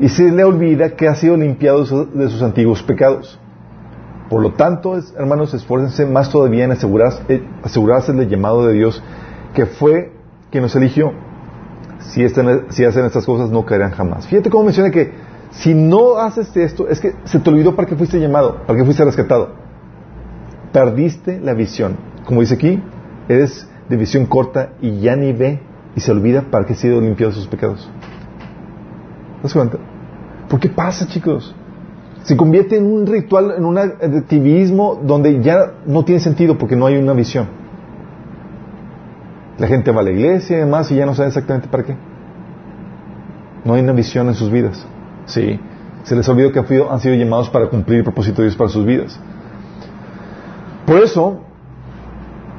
y 0.00 0.08
se 0.08 0.30
le 0.30 0.44
olvida 0.44 0.90
que 0.96 1.08
ha 1.08 1.14
sido 1.14 1.36
limpiado 1.36 1.84
de 2.06 2.28
sus 2.28 2.42
antiguos 2.42 2.82
pecados. 2.82 3.38
Por 4.28 4.42
lo 4.42 4.52
tanto, 4.52 4.98
hermanos, 5.16 5.54
esfuércense 5.54 6.06
más 6.06 6.30
todavía 6.30 6.64
en 6.64 6.72
asegurarse, 6.72 7.22
eh, 7.28 7.42
asegurarse 7.62 8.12
del 8.12 8.28
llamado 8.28 8.66
de 8.66 8.72
Dios 8.74 9.02
que 9.54 9.66
fue 9.66 10.12
quien 10.50 10.62
nos 10.62 10.74
eligió. 10.76 11.12
si, 12.00 12.22
están- 12.22 12.66
si 12.68 12.84
hacen 12.84 13.06
estas 13.06 13.24
cosas 13.24 13.50
no 13.50 13.64
caerán 13.64 13.92
jamás. 13.92 14.26
Fíjate 14.26 14.50
cómo 14.50 14.64
menciona 14.64 14.90
que 14.90 15.12
si 15.52 15.72
no 15.72 16.18
haces 16.18 16.54
esto, 16.54 16.86
es 16.88 17.00
que 17.00 17.14
se 17.24 17.38
te 17.40 17.48
olvidó 17.48 17.74
para 17.74 17.88
qué 17.88 17.96
fuiste 17.96 18.20
llamado, 18.20 18.58
para 18.66 18.78
qué 18.78 18.84
fuiste 18.84 19.02
rescatado. 19.04 19.52
Perdiste 20.72 21.40
la 21.40 21.54
visión. 21.54 21.96
Como 22.26 22.40
dice 22.40 22.54
aquí, 22.54 22.82
eres 23.28 23.66
de 23.88 23.96
visión 23.96 24.26
corta 24.26 24.70
y 24.82 25.00
ya 25.00 25.16
ni 25.16 25.32
ve 25.32 25.60
y 25.96 26.00
se 26.00 26.10
olvida 26.12 26.42
para 26.50 26.66
qué 26.66 26.72
ha 26.72 26.76
sido 26.76 27.00
limpiado 27.00 27.30
de 27.32 27.38
sus 27.38 27.46
pecados. 27.46 27.88
¿Te 29.44 29.48
das 29.48 29.52
cuenta? 29.52 29.76
¿Por 30.48 30.58
qué 30.58 30.70
pasa, 30.70 31.06
chicos? 31.06 31.54
Se 32.22 32.34
convierte 32.34 32.78
en 32.78 32.86
un 32.86 33.06
ritual, 33.06 33.52
en 33.58 33.66
un 33.66 33.76
activismo 33.76 34.98
donde 35.02 35.42
ya 35.42 35.72
no 35.84 36.02
tiene 36.02 36.18
sentido 36.18 36.56
porque 36.56 36.76
no 36.76 36.86
hay 36.86 36.96
una 36.96 37.12
visión. 37.12 37.46
La 39.58 39.66
gente 39.66 39.90
va 39.92 40.00
a 40.00 40.04
la 40.04 40.12
iglesia 40.12 40.56
y 40.56 40.60
demás 40.60 40.90
y 40.90 40.96
ya 40.96 41.04
no 41.04 41.14
sabe 41.14 41.28
exactamente 41.28 41.68
para 41.68 41.82
qué. 41.82 41.94
No 43.66 43.74
hay 43.74 43.82
una 43.82 43.92
visión 43.92 44.28
en 44.28 44.34
sus 44.34 44.50
vidas. 44.50 44.86
Sí. 45.26 45.60
Se 46.04 46.16
les 46.16 46.26
olvidó 46.26 46.50
que 46.50 46.60
han 46.60 47.00
sido- 47.00 47.14
llamados 47.14 47.50
para 47.50 47.68
cumplir 47.68 47.98
el 47.98 48.04
propósito 48.04 48.40
de 48.40 48.48
Dios 48.48 48.56
para 48.56 48.70
sus 48.70 48.86
vidas. 48.86 49.20
Por 50.86 51.02
eso, 51.02 51.40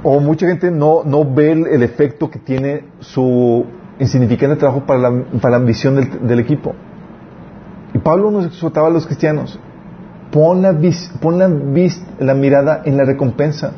o 0.04 0.20
mucha 0.20 0.46
gente 0.46 0.70
no, 0.70 1.02
no 1.04 1.26
ve 1.26 1.52
el 1.52 1.82
efecto 1.82 2.30
que 2.30 2.38
tiene 2.38 2.84
su 3.00 3.66
insignificante 4.00 4.56
trabajo 4.58 4.86
para 4.86 5.00
la, 5.00 5.24
para 5.42 5.58
la 5.60 5.66
visión 5.66 5.96
del, 5.96 6.28
del 6.28 6.40
equipo. 6.40 6.74
Y 7.94 8.00
Pablo 8.00 8.30
nos 8.32 8.46
exhortaba 8.46 8.88
a 8.88 8.92
los 8.92 9.06
cristianos, 9.06 9.60
pon 10.32 10.62
la, 10.62 10.72
vis- 10.74 11.12
pon 11.22 11.40
la, 11.40 11.48
vis- 11.48 12.06
la 12.20 12.34
mirada 12.34 12.82
en 12.86 12.98
la 12.98 13.06
recompensa. 13.06 13.74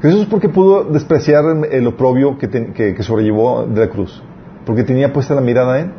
Jesús 0.00 0.26
porque 0.26 0.48
pudo 0.48 0.84
despreciar 0.84 1.44
el, 1.70 1.86
oprobio 1.86 2.38
que, 2.38 2.48
que, 2.48 2.94
que 2.94 3.02
sobrellevó 3.02 3.66
de 3.66 3.80
la 3.86 3.88
cruz, 3.90 4.22
porque 4.64 4.84
tenía 4.84 5.12
puesta 5.12 5.34
la 5.34 5.40
mirada 5.40 5.80
en 5.80 5.92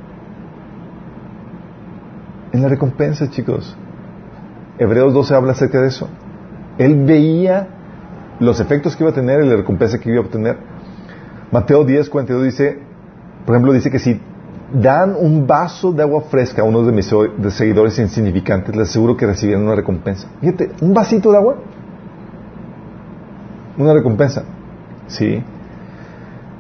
en 2.51 2.61
la 2.63 2.69
recompensa, 2.69 3.29
chicos. 3.29 3.77
Hebreos 4.79 5.13
12 5.13 5.35
habla 5.35 5.51
acerca 5.51 5.79
de 5.81 5.87
eso. 5.89 6.09
Él 6.77 7.05
veía 7.05 7.67
los 8.39 8.59
efectos 8.59 8.95
que 8.95 9.03
iba 9.03 9.11
a 9.11 9.13
tener 9.13 9.43
y 9.43 9.47
la 9.47 9.57
recompensa 9.57 9.99
que 9.99 10.09
iba 10.09 10.19
a 10.19 10.25
obtener. 10.25 10.57
Mateo 11.51 11.83
10, 11.83 12.09
42 12.09 12.43
dice, 12.45 12.79
por 13.45 13.55
ejemplo, 13.55 13.73
dice 13.73 13.89
que 13.89 13.99
si 13.99 14.19
dan 14.73 15.15
un 15.17 15.47
vaso 15.47 15.91
de 15.91 16.03
agua 16.03 16.21
fresca 16.21 16.61
a 16.61 16.65
uno 16.65 16.83
de 16.83 16.91
mis 16.91 17.11
seguidores 17.49 17.97
insignificantes, 17.97 18.75
les 18.75 18.89
aseguro 18.89 19.17
que 19.17 19.25
recibirán 19.25 19.63
una 19.63 19.75
recompensa. 19.75 20.27
Fíjate, 20.39 20.71
un 20.81 20.93
vasito 20.93 21.31
de 21.31 21.37
agua, 21.37 21.55
una 23.77 23.93
recompensa. 23.93 24.43
Sí. 25.07 25.43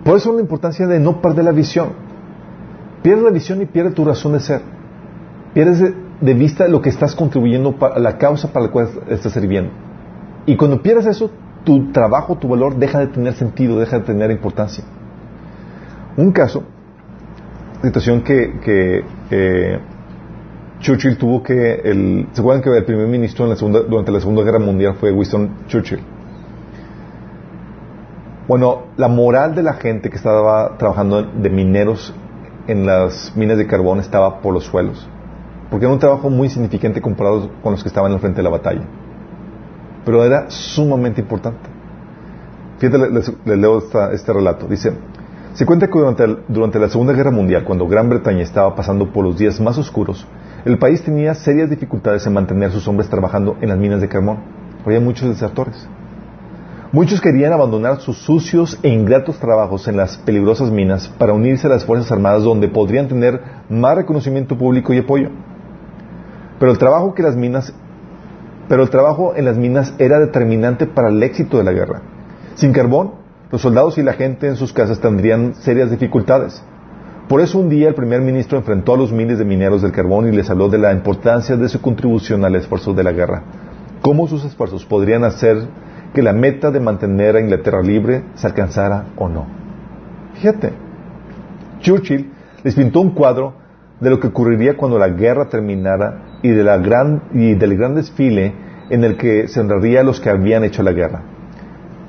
Por 0.03 0.17
eso 0.17 0.33
la 0.33 0.41
importancia 0.41 0.87
de 0.87 0.99
no 0.99 1.21
perder 1.21 1.45
la 1.45 1.51
visión. 1.51 1.89
Pierde 3.03 3.21
la 3.21 3.29
visión 3.29 3.61
y 3.61 3.65
pierde 3.65 3.91
tu 3.91 4.03
razón 4.05 4.33
de 4.33 4.39
ser. 4.39 4.61
Pierdes 5.53 5.93
de, 6.21 6.33
vista 6.33 6.67
lo 6.67 6.81
que 6.81 6.89
estás 6.89 7.15
contribuyendo 7.15 7.77
para 7.77 7.99
la 7.99 8.17
causa 8.17 8.51
para 8.51 8.65
la 8.65 8.71
cual 8.71 8.89
estás 9.09 9.33
sirviendo. 9.33 9.71
Y 10.45 10.55
cuando 10.55 10.81
pierdes 10.81 11.05
eso, 11.05 11.29
tu 11.63 11.91
trabajo, 11.91 12.37
tu 12.37 12.47
valor 12.47 12.77
deja 12.77 12.99
de 12.99 13.07
tener 13.07 13.33
sentido, 13.33 13.79
deja 13.79 13.99
de 13.99 14.05
tener 14.05 14.31
importancia. 14.31 14.83
Un 16.17 16.31
caso, 16.31 16.63
situación 17.83 18.21
que, 18.23 19.03
eh, 19.31 19.79
Churchill 20.79 21.17
tuvo 21.17 21.43
que, 21.43 21.75
el, 21.75 22.27
¿se 22.31 22.41
acuerdan 22.41 22.63
que 22.63 22.69
el 22.75 22.85
primer 22.85 23.07
ministro 23.07 23.45
durante 23.45 24.11
la 24.11 24.19
Segunda 24.19 24.43
Guerra 24.43 24.59
Mundial 24.59 24.95
fue 24.99 25.11
Winston 25.11 25.65
Churchill? 25.67 25.99
Bueno, 28.47 28.83
la 28.97 29.07
moral 29.07 29.53
de 29.53 29.61
la 29.61 29.73
gente 29.73 30.09
que 30.09 30.15
estaba 30.15 30.77
trabajando 30.77 31.21
de 31.21 31.49
mineros 31.49 32.13
en 32.67 32.85
las 32.85 33.33
minas 33.35 33.57
de 33.57 33.67
carbón 33.67 33.99
estaba 33.99 34.41
por 34.41 34.53
los 34.53 34.63
suelos, 34.65 35.07
porque 35.69 35.85
era 35.85 35.93
un 35.93 35.99
trabajo 35.99 36.29
muy 36.29 36.49
significante 36.49 37.01
comparado 37.01 37.51
con 37.61 37.73
los 37.73 37.83
que 37.83 37.89
estaban 37.89 38.11
al 38.11 38.19
frente 38.19 38.37
de 38.37 38.43
la 38.43 38.49
batalla. 38.49 38.81
Pero 40.05 40.23
era 40.23 40.49
sumamente 40.49 41.21
importante. 41.21 41.69
Fíjate, 42.79 43.09
les, 43.11 43.31
leo 43.45 43.83
este 44.11 44.33
relato. 44.33 44.65
Dice, 44.67 44.93
se 45.59 45.65
cuenta 45.65 45.87
que 45.87 45.99
durante, 46.47 46.79
la 46.79 46.87
Segunda 46.87 47.11
Guerra 47.11 47.31
Mundial, 47.31 47.65
cuando 47.65 47.85
Gran 47.85 48.07
Bretaña 48.07 48.43
estaba 48.43 48.73
pasando 48.75 49.11
por 49.11 49.25
los 49.25 49.37
días 49.37 49.59
más 49.59 49.77
oscuros, 49.77 50.25
el 50.63 50.79
país 50.79 51.03
tenía 51.03 51.35
serias 51.35 51.69
dificultades 51.69 52.25
en 52.25 52.31
mantener 52.31 52.69
a 52.69 52.71
sus 52.71 52.87
hombres 52.87 53.09
trabajando 53.09 53.57
en 53.59 53.67
las 53.67 53.77
minas 53.77 53.99
de 53.99 54.07
carbón. 54.07 54.37
Había 54.85 55.01
muchos 55.01 55.27
desertores. 55.27 55.85
Muchos 56.93 57.19
querían 57.19 57.51
abandonar 57.51 57.99
sus 57.99 58.19
sucios 58.19 58.79
e 58.83 58.87
ingratos 58.87 59.37
trabajos 59.37 59.89
en 59.89 59.97
las 59.97 60.17
peligrosas 60.19 60.71
minas 60.71 61.09
para 61.09 61.33
unirse 61.33 61.67
a 61.67 61.71
las 61.71 61.83
Fuerzas 61.83 62.09
Armadas 62.09 62.43
donde 62.43 62.69
podrían 62.69 63.09
tener 63.09 63.41
más 63.67 63.97
reconocimiento 63.97 64.57
público 64.57 64.93
y 64.93 64.99
apoyo. 64.99 65.27
Minas 67.35 67.73
pero 68.69 68.81
el 68.81 68.89
trabajo 68.89 69.33
en 69.35 69.43
las 69.43 69.57
minas 69.57 69.93
era 69.97 70.19
determinante 70.19 70.87
para 70.87 71.09
el 71.09 71.21
éxito 71.21 71.57
de 71.57 71.65
la 71.65 71.73
guerra. 71.73 72.01
Sin 72.55 72.71
carbón, 72.71 73.18
los 73.51 73.61
soldados 73.61 73.97
y 73.97 74.03
la 74.03 74.13
gente 74.13 74.47
en 74.47 74.55
sus 74.55 74.73
casas 74.73 74.99
tendrían 74.99 75.55
serias 75.55 75.89
dificultades. 75.89 76.61
Por 77.27 77.41
eso 77.41 77.59
un 77.59 77.69
día 77.69 77.89
el 77.89 77.95
primer 77.95 78.21
ministro 78.21 78.57
enfrentó 78.57 78.93
a 78.93 78.97
los 78.97 79.11
miles 79.11 79.37
de 79.37 79.45
mineros 79.45 79.81
del 79.81 79.91
carbón 79.91 80.27
y 80.27 80.35
les 80.35 80.49
habló 80.49 80.69
de 80.69 80.77
la 80.77 80.91
importancia 80.91 81.55
de 81.57 81.69
su 81.69 81.81
contribución 81.81 82.43
al 82.43 82.55
esfuerzo 82.55 82.93
de 82.93 83.03
la 83.03 83.11
guerra. 83.11 83.43
Cómo 84.01 84.27
sus 84.27 84.45
esfuerzos 84.45 84.85
podrían 84.85 85.23
hacer 85.23 85.57
que 86.13 86.23
la 86.23 86.33
meta 86.33 86.71
de 86.71 86.79
mantener 86.79 87.35
a 87.35 87.39
Inglaterra 87.39 87.81
libre 87.81 88.23
se 88.35 88.47
alcanzara 88.47 89.05
o 89.15 89.29
no. 89.29 89.45
Fíjate, 90.35 90.73
Churchill 91.81 92.31
les 92.63 92.75
pintó 92.75 93.01
un 93.01 93.11
cuadro 93.11 93.53
de 93.99 94.09
lo 94.09 94.19
que 94.19 94.27
ocurriría 94.27 94.77
cuando 94.77 94.97
la 94.97 95.09
guerra 95.09 95.49
terminara 95.49 96.39
y, 96.41 96.49
de 96.49 96.63
la 96.63 96.77
gran, 96.77 97.23
y 97.33 97.53
del 97.55 97.77
gran 97.77 97.95
desfile 97.95 98.53
en 98.89 99.03
el 99.03 99.17
que 99.17 99.47
se 99.47 99.59
honraría 99.59 100.01
a 100.01 100.03
los 100.03 100.19
que 100.19 100.29
habían 100.29 100.63
hecho 100.63 100.81
la 100.81 100.93
guerra. 100.93 101.21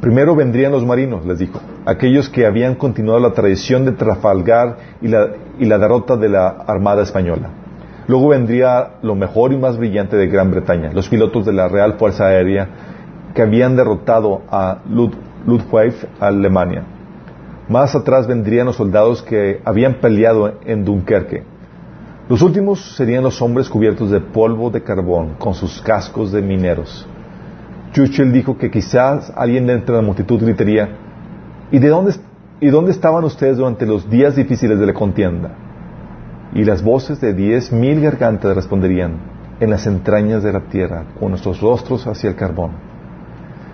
Primero 0.01 0.34
vendrían 0.34 0.72
los 0.72 0.86
marinos, 0.86 1.26
les 1.26 1.38
dijo, 1.38 1.61
aquellos 1.84 2.30
que 2.30 2.46
habían 2.46 2.74
continuado 2.74 3.20
la 3.20 3.32
tradición 3.32 3.84
de 3.84 3.92
Trafalgar 3.92 4.76
y 5.03 5.09
la, 5.09 5.28
y 5.59 5.66
la 5.66 5.78
derrota 5.78 6.16
de 6.16 6.30
la 6.30 6.48
Armada 6.48 7.03
Española. 7.03 7.51
Luego 8.07 8.28
vendría 8.28 8.92
lo 9.03 9.14
mejor 9.14 9.53
y 9.53 9.59
más 9.59 9.76
brillante 9.76 10.16
de 10.16 10.26
Gran 10.26 10.51
Bretaña, 10.51 10.90
los 10.92 11.09
pilotos 11.09 11.44
de 11.44 11.53
la 11.53 11.68
Real 11.68 11.94
Fuerza 11.98 12.26
Aérea 12.26 12.68
que 13.34 13.42
habían 13.42 13.76
derrotado 13.76 14.40
a 14.51 14.78
Luftwaffe 15.46 16.09
Alemania. 16.18 16.82
Más 17.68 17.94
atrás 17.94 18.26
vendrían 18.26 18.66
los 18.66 18.76
soldados 18.76 19.22
que 19.22 19.61
habían 19.64 19.94
peleado 19.94 20.55
en 20.64 20.84
Dunkerque. 20.84 21.44
Los 22.28 22.42
últimos 22.42 22.96
serían 22.96 23.22
los 23.22 23.40
hombres 23.42 23.68
cubiertos 23.68 24.11
de 24.11 24.20
polvo 24.20 24.70
de 24.70 24.82
carbón 24.82 25.34
con 25.38 25.55
sus 25.55 25.80
cascos 25.82 26.32
de 26.32 26.42
mineros. 26.42 27.07
Churchill 27.93 28.32
dijo 28.32 28.57
que 28.57 28.70
quizás 28.70 29.32
alguien 29.34 29.66
de 29.66 29.72
entre 29.72 29.97
la 29.97 30.03
multitud 30.03 30.41
gritaría, 30.41 30.91
¿y, 31.72 31.78
de 31.80 31.88
dónde, 31.88 32.14
¿y 32.61 32.68
dónde 32.68 32.93
estaban 32.93 33.24
ustedes 33.24 33.57
durante 33.57 33.84
los 33.84 34.09
días 34.09 34.36
difíciles 34.36 34.78
de 34.78 34.86
la 34.86 34.95
contienda? 34.95 35.51
Y 36.55 36.62
las 36.62 36.82
voces 36.84 37.20
de 37.20 37.34
diez 37.34 37.72
mil 37.72 38.01
gargantas 38.01 38.55
responderían, 38.55 39.14
en 39.59 39.70
las 39.70 39.86
entrañas 39.86 40.43
de 40.45 40.53
la 40.53 40.61
tierra, 40.61 41.05
con 41.18 41.30
nuestros 41.30 41.61
rostros 41.61 42.07
hacia 42.07 42.30
el 42.30 42.36
carbón. 42.36 42.70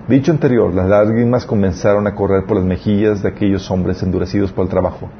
Dicho 0.08 0.32
anterior, 0.32 0.72
las 0.72 0.88
lágrimas 0.88 1.44
comenzaron 1.44 2.06
a 2.06 2.14
correr 2.14 2.46
por 2.46 2.56
las 2.56 2.64
mejillas 2.64 3.22
de 3.22 3.28
aquellos 3.28 3.70
hombres 3.70 4.02
endurecidos 4.02 4.50
por 4.52 4.64
el 4.64 4.70
trabajo 4.70 5.10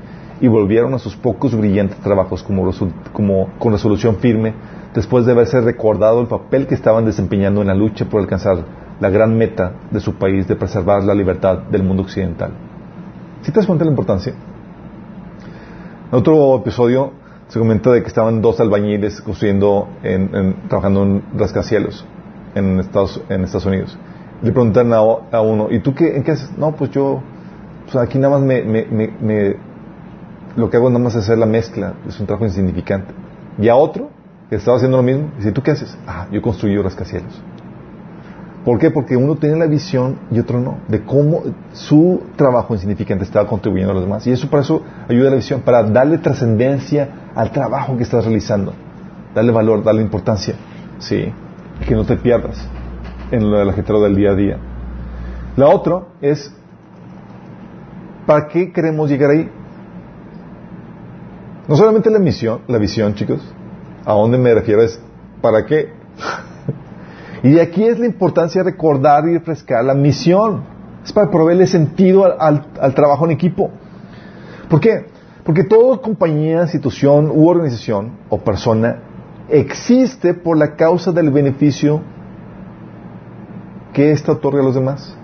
y 0.40 0.48
volvieron 0.48 0.94
a 0.94 0.98
sus 0.98 1.16
pocos 1.16 1.54
brillantes 1.54 1.98
trabajos 1.98 2.42
como, 2.42 3.48
con 3.58 3.72
resolución 3.72 4.16
firme 4.16 4.54
después 4.94 5.26
de 5.26 5.32
haberse 5.32 5.60
recordado 5.60 6.20
el 6.20 6.26
papel 6.26 6.66
que 6.66 6.74
estaban 6.74 7.04
desempeñando 7.04 7.62
en 7.62 7.68
la 7.68 7.74
lucha 7.74 8.04
por 8.06 8.20
alcanzar 8.20 8.85
la 9.00 9.10
gran 9.10 9.36
meta 9.36 9.72
de 9.90 10.00
su 10.00 10.14
país 10.14 10.48
de 10.48 10.56
preservar 10.56 11.02
la 11.04 11.14
libertad 11.14 11.58
del 11.70 11.82
mundo 11.82 12.02
occidental. 12.02 12.50
¿Sí 13.42 13.52
te 13.52 13.60
das 13.60 13.66
cuenta 13.66 13.84
de 13.84 13.90
la 13.90 13.92
importancia? 13.92 14.32
En 16.12 16.18
otro 16.18 16.56
episodio 16.56 17.12
se 17.48 17.58
comenta 17.58 17.90
de 17.92 18.00
que 18.02 18.08
estaban 18.08 18.40
dos 18.40 18.58
albañiles 18.60 19.20
construyendo, 19.20 19.88
en- 20.02 20.34
en- 20.34 20.54
trabajando 20.68 21.02
en 21.02 21.22
rascacielos 21.36 22.04
en 22.54 22.80
Estados, 22.80 23.22
en 23.28 23.44
Estados 23.44 23.66
Unidos. 23.66 23.98
Le 24.42 24.52
preguntan 24.52 24.92
a, 24.92 25.40
uno, 25.40 25.68
¿y 25.70 25.80
tú 25.80 25.94
qué, 25.94 26.22
haces? 26.26 26.50
No, 26.58 26.72
pues 26.74 26.90
yo, 26.90 27.22
aquí 28.00 28.18
nada 28.18 28.38
más 28.38 28.42
me- 28.46 29.56
lo 30.56 30.70
que 30.70 30.76
hago 30.78 30.88
nada 30.88 31.04
más 31.04 31.14
es 31.14 31.24
hacer 31.24 31.38
la 31.38 31.46
mezcla, 31.46 31.94
es 32.08 32.18
un 32.18 32.26
trabajo 32.26 32.46
insignificante. 32.46 33.12
Y 33.58 33.68
a 33.68 33.76
otro, 33.76 34.10
que 34.48 34.56
estaba 34.56 34.76
haciendo 34.78 34.96
lo 34.96 35.02
mismo, 35.02 35.30
dice, 35.36 35.52
¿tú 35.52 35.62
qué 35.62 35.72
haces? 35.72 35.96
Ah, 36.06 36.26
yo 36.32 36.40
construyo 36.40 36.82
rascacielos. 36.82 37.42
¿Por 38.66 38.80
qué? 38.80 38.90
Porque 38.90 39.16
uno 39.16 39.36
tiene 39.36 39.54
la 39.54 39.66
visión 39.66 40.18
y 40.28 40.40
otro 40.40 40.58
no, 40.58 40.78
de 40.88 41.04
cómo 41.04 41.44
su 41.70 42.20
trabajo 42.34 42.74
insignificante 42.74 43.22
estaba 43.22 43.46
contribuyendo 43.46 43.92
a 43.92 43.94
los 43.94 44.02
demás. 44.02 44.26
Y 44.26 44.32
eso 44.32 44.50
para 44.50 44.64
eso 44.64 44.82
ayuda 45.08 45.28
a 45.28 45.30
la 45.30 45.36
visión, 45.36 45.60
para 45.60 45.84
darle 45.84 46.18
trascendencia 46.18 47.30
al 47.36 47.52
trabajo 47.52 47.96
que 47.96 48.02
estás 48.02 48.24
realizando, 48.24 48.72
darle 49.32 49.52
valor, 49.52 49.84
darle 49.84 50.02
importancia, 50.02 50.56
sí, 50.98 51.32
que 51.86 51.94
no 51.94 52.04
te 52.04 52.16
pierdas 52.16 52.68
en 53.30 53.48
lo 53.48 53.56
del 53.56 53.68
ajetreo 53.68 54.02
del 54.02 54.16
día 54.16 54.32
a 54.32 54.34
día. 54.34 54.58
La 55.54 55.68
otra 55.68 56.02
es, 56.20 56.52
¿para 58.26 58.48
qué 58.48 58.72
queremos 58.72 59.08
llegar 59.08 59.30
ahí? 59.30 59.48
No 61.68 61.76
solamente 61.76 62.10
la 62.10 62.18
misión, 62.18 62.62
la 62.66 62.78
visión, 62.78 63.14
chicos. 63.14 63.40
¿A 64.04 64.12
dónde 64.12 64.38
me 64.38 64.52
refiero? 64.52 64.82
Es 64.82 65.00
¿para 65.40 65.64
qué? 65.64 65.92
Y 67.46 67.60
aquí 67.60 67.84
es 67.84 67.98
la 67.98 68.06
importancia 68.06 68.62
de 68.62 68.70
recordar 68.70 69.28
y 69.28 69.34
refrescar 69.34 69.84
la 69.84 69.94
misión. 69.94 70.64
Es 71.04 71.12
para 71.12 71.30
proveerle 71.30 71.66
sentido 71.66 72.24
al, 72.24 72.66
al 72.80 72.94
trabajo 72.94 73.24
en 73.26 73.30
equipo. 73.30 73.70
¿Por 74.68 74.80
qué? 74.80 75.06
Porque 75.44 75.62
toda 75.62 75.98
compañía, 75.98 76.62
institución 76.62 77.30
u 77.32 77.46
organización 77.46 78.12
o 78.28 78.38
persona 78.38 78.98
existe 79.48 80.34
por 80.34 80.58
la 80.58 80.74
causa 80.74 81.12
del 81.12 81.30
beneficio 81.30 82.00
que 83.92 84.10
ésta 84.10 84.32
otorga 84.32 84.60
a 84.60 84.64
los 84.64 84.74
demás. 84.74 85.16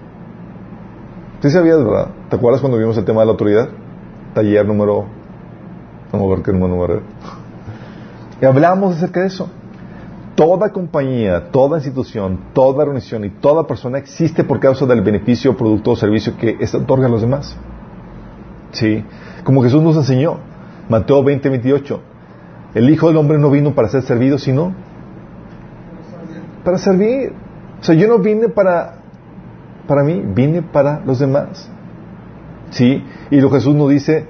¿Sí 1.42 1.50
sabías, 1.50 1.82
verdad? 1.82 2.08
¿Te 2.30 2.36
acuerdas 2.36 2.60
cuando 2.60 2.78
vimos 2.78 2.96
el 2.96 3.04
tema 3.04 3.22
de 3.22 3.26
la 3.26 3.32
autoridad? 3.32 3.68
Taller 4.32 4.64
número... 4.64 5.06
Vamos 6.12 6.30
a 6.30 6.34
ver 6.36 6.44
qué 6.44 6.52
número 6.52 7.02
Y 8.40 8.44
hablamos 8.44 8.96
acerca 8.96 9.20
de 9.20 9.26
eso. 9.26 9.50
Toda 10.34 10.70
compañía, 10.70 11.50
toda 11.50 11.76
institución, 11.78 12.38
toda 12.54 12.84
organización 12.84 13.24
y 13.24 13.30
toda 13.30 13.66
persona 13.66 13.98
existe 13.98 14.44
por 14.44 14.60
causa 14.60 14.86
del 14.86 15.02
beneficio, 15.02 15.56
producto 15.56 15.90
o 15.90 15.96
servicio 15.96 16.36
que 16.38 16.56
ésta 16.58 16.78
otorga 16.78 17.06
a 17.06 17.10
los 17.10 17.20
demás. 17.20 17.56
¿Sí? 18.72 19.04
Como 19.44 19.62
Jesús 19.62 19.82
nos 19.82 19.96
enseñó. 19.96 20.38
Mateo 20.88 21.22
20, 21.22 21.48
28. 21.48 22.00
El 22.74 22.88
Hijo 22.88 23.08
del 23.08 23.18
Hombre 23.18 23.38
no 23.38 23.50
vino 23.50 23.74
para 23.74 23.88
ser 23.88 24.02
servido, 24.02 24.38
sino 24.38 24.74
para 26.64 26.78
servir. 26.78 27.32
O 27.80 27.84
sea, 27.84 27.94
yo 27.94 28.08
no 28.08 28.18
vine 28.18 28.48
para, 28.48 28.94
para 29.86 30.02
mí, 30.02 30.22
vine 30.24 30.62
para 30.62 31.00
los 31.04 31.18
demás. 31.18 31.68
¿Sí? 32.70 33.04
Y 33.30 33.40
lo 33.40 33.50
Jesús 33.50 33.74
nos 33.74 33.90
dice, 33.90 34.26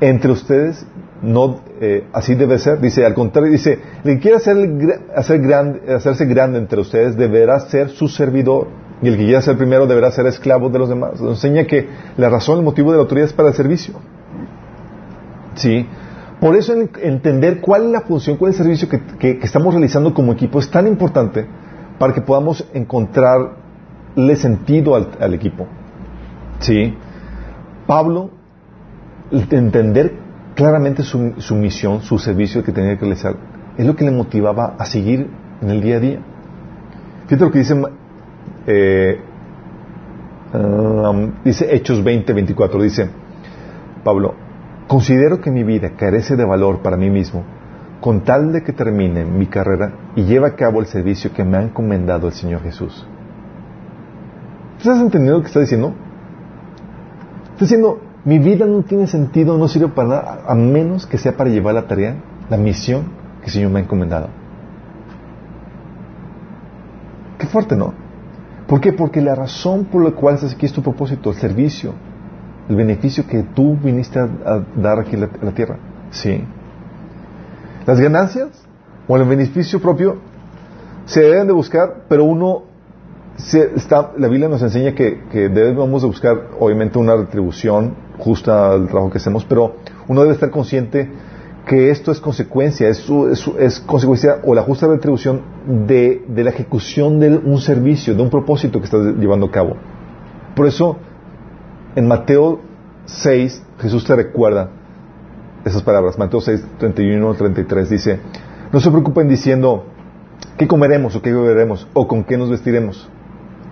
entre 0.00 0.32
ustedes, 0.32 0.86
no, 1.22 1.60
eh, 1.80 2.06
así 2.12 2.34
debe 2.34 2.58
ser. 2.58 2.80
Dice, 2.80 3.04
al 3.04 3.14
contrario, 3.14 3.50
dice, 3.50 3.78
el 4.04 4.14
que 4.14 4.20
quiera 4.20 4.38
hacer, 4.38 5.38
grande, 5.38 5.94
hacerse 5.94 6.24
grande 6.26 6.58
entre 6.58 6.80
ustedes 6.80 7.16
deberá 7.16 7.60
ser 7.60 7.90
su 7.90 8.08
servidor. 8.08 8.68
Y 9.02 9.08
el 9.08 9.16
que 9.16 9.24
quiera 9.24 9.40
ser 9.40 9.56
primero 9.56 9.86
deberá 9.86 10.10
ser 10.10 10.26
esclavo 10.26 10.68
de 10.68 10.78
los 10.78 10.88
demás. 10.88 11.20
Enseña 11.20 11.64
que 11.64 11.88
la 12.16 12.28
razón, 12.28 12.58
el 12.58 12.64
motivo 12.64 12.90
de 12.90 12.98
la 12.98 13.02
autoridad 13.02 13.28
es 13.28 13.32
para 13.32 13.48
el 13.48 13.54
servicio. 13.54 13.94
¿Sí? 15.54 15.86
Por 16.40 16.56
eso 16.56 16.74
entender 17.02 17.60
cuál 17.60 17.86
es 17.86 17.90
la 17.90 18.00
función, 18.00 18.36
cuál 18.36 18.52
es 18.52 18.60
el 18.60 18.64
servicio 18.64 18.88
que, 19.18 19.38
estamos 19.42 19.74
realizando 19.74 20.14
como 20.14 20.32
equipo 20.32 20.58
es 20.58 20.70
tan 20.70 20.86
importante 20.86 21.46
para 21.98 22.14
que 22.14 22.22
podamos 22.22 22.66
encontrarle 22.72 24.36
sentido 24.36 24.94
al, 24.94 25.34
equipo. 25.34 25.66
¿Sí? 26.60 26.96
Pablo, 27.86 28.30
entender 29.30 30.14
claramente 30.60 31.02
su, 31.04 31.54
misión, 31.54 32.02
su 32.02 32.18
servicio 32.18 32.62
que 32.62 32.70
tenía 32.70 32.94
que 32.96 33.00
realizar, 33.00 33.34
es 33.78 33.86
lo 33.86 33.96
que 33.96 34.04
le 34.04 34.10
motivaba 34.10 34.74
a 34.78 34.84
seguir 34.84 35.26
en 35.62 35.70
el 35.70 35.80
día 35.80 35.96
a 35.96 36.00
día. 36.00 36.20
Fíjate 37.24 37.44
lo 37.46 37.50
que 37.50 37.60
dice, 37.60 37.82
eh, 38.66 39.20
um, 40.52 41.32
dice 41.42 41.74
Hechos 41.74 42.04
20, 42.04 42.34
24, 42.34 42.82
dice 42.82 43.08
Pablo, 44.04 44.34
Considero 44.86 45.40
que 45.40 45.50
mi 45.50 45.64
vida 45.64 45.92
carece 45.96 46.36
de 46.36 46.44
valor 46.44 46.82
para 46.82 46.98
mí 46.98 47.08
mismo, 47.08 47.42
con 48.02 48.24
tal 48.24 48.52
de 48.52 48.62
que 48.62 48.74
termine 48.74 49.24
mi 49.24 49.46
carrera 49.46 49.94
y 50.14 50.24
lleve 50.24 50.48
a 50.48 50.56
cabo 50.56 50.80
el 50.80 50.86
servicio 50.86 51.32
que 51.32 51.42
me 51.42 51.56
ha 51.56 51.62
encomendado 51.62 52.26
el 52.26 52.34
Señor 52.34 52.60
Jesús. 52.60 53.06
¿Estás 54.76 55.00
entendiendo 55.00 55.38
lo 55.38 55.40
que 55.40 55.46
está 55.46 55.60
diciendo? 55.60 55.94
Está 57.52 57.64
diciendo, 57.64 58.09
mi 58.24 58.38
vida 58.38 58.66
no 58.66 58.82
tiene 58.82 59.06
sentido, 59.06 59.56
no 59.56 59.68
sirve 59.68 59.88
para 59.88 60.08
nada, 60.08 60.42
a 60.46 60.54
menos 60.54 61.06
que 61.06 61.18
sea 61.18 61.36
para 61.36 61.50
llevar 61.50 61.74
la 61.74 61.86
tarea, 61.86 62.16
la 62.50 62.56
misión 62.56 63.04
que 63.40 63.46
el 63.46 63.52
Señor 63.52 63.70
me 63.70 63.80
ha 63.80 63.82
encomendado. 63.82 64.28
Qué 67.38 67.46
fuerte, 67.46 67.76
¿no? 67.76 67.94
¿Por 68.66 68.80
qué? 68.80 68.92
Porque 68.92 69.20
la 69.20 69.34
razón 69.34 69.86
por 69.86 70.04
la 70.04 70.12
cual 70.12 70.34
estás 70.34 70.54
aquí 70.54 70.66
es 70.66 70.72
tu 70.72 70.82
propósito, 70.82 71.30
el 71.30 71.36
servicio, 71.36 71.94
el 72.68 72.76
beneficio 72.76 73.26
que 73.26 73.42
tú 73.42 73.76
viniste 73.76 74.18
a, 74.20 74.28
dar 74.76 75.00
aquí 75.00 75.16
en 75.16 75.22
la, 75.22 75.52
tierra. 75.52 75.76
Sí. 76.10 76.44
Las 77.86 77.98
ganancias 77.98 78.48
o 79.08 79.16
el 79.16 79.24
beneficio 79.24 79.80
propio 79.80 80.18
se 81.06 81.22
deben 81.22 81.48
de 81.48 81.52
buscar, 81.52 82.04
pero 82.08 82.24
uno 82.24 82.69
se 83.40 83.72
está, 83.76 84.12
la 84.16 84.28
Biblia 84.28 84.48
nos 84.48 84.62
enseña 84.62 84.94
que, 84.94 85.20
debemos 85.32 86.02
de 86.02 86.08
buscar 86.08 86.48
obviamente 86.58 86.98
una 86.98 87.16
retribución 87.16 87.94
justa 88.18 88.72
al 88.72 88.88
trabajo 88.88 89.10
que 89.10 89.18
hacemos, 89.18 89.44
pero 89.44 89.76
uno 90.08 90.22
debe 90.22 90.34
estar 90.34 90.50
consciente 90.50 91.10
que 91.66 91.90
esto 91.90 92.10
es 92.10 92.20
consecuencia, 92.20 92.88
es, 92.88 93.06
es, 93.58 93.80
consecuencia 93.80 94.38
o 94.44 94.54
la 94.54 94.62
justa 94.62 94.86
retribución 94.88 95.42
de, 95.86 96.24
de, 96.26 96.44
la 96.44 96.50
ejecución 96.50 97.20
de 97.20 97.36
un 97.36 97.60
servicio, 97.60 98.14
de 98.14 98.22
un 98.22 98.30
propósito 98.30 98.78
que 98.80 98.86
estás 98.86 99.14
llevando 99.18 99.46
a 99.46 99.50
cabo. 99.50 99.76
Por 100.56 100.66
eso 100.66 100.96
en 101.94 102.08
Mateo 102.08 102.60
6, 103.06 103.62
Jesús 103.80 104.04
te 104.04 104.16
recuerda 104.16 104.70
esas 105.64 105.82
palabras. 105.82 106.18
Mateo 106.18 106.40
6, 106.40 106.64
31, 106.78 107.34
33 107.34 107.90
dice, 107.90 108.20
no 108.72 108.80
se 108.80 108.90
preocupen 108.90 109.28
diciendo, 109.28 109.84
¿qué 110.56 110.66
comeremos 110.66 111.14
o 111.16 111.22
qué 111.22 111.32
beberemos 111.32 111.86
o 111.92 112.08
con 112.08 112.24
qué 112.24 112.36
nos 112.36 112.50
vestiremos? 112.50 113.08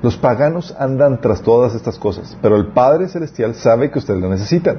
Los 0.02 0.16
paganos 0.16 0.74
andan 0.78 1.20
tras 1.20 1.42
todas 1.42 1.74
estas 1.74 1.98
cosas, 1.98 2.36
pero 2.40 2.56
el 2.56 2.68
Padre 2.68 3.08
Celestial 3.08 3.54
sabe 3.54 3.90
que 3.90 3.98
ustedes 3.98 4.20
lo 4.20 4.28
necesitan. 4.28 4.78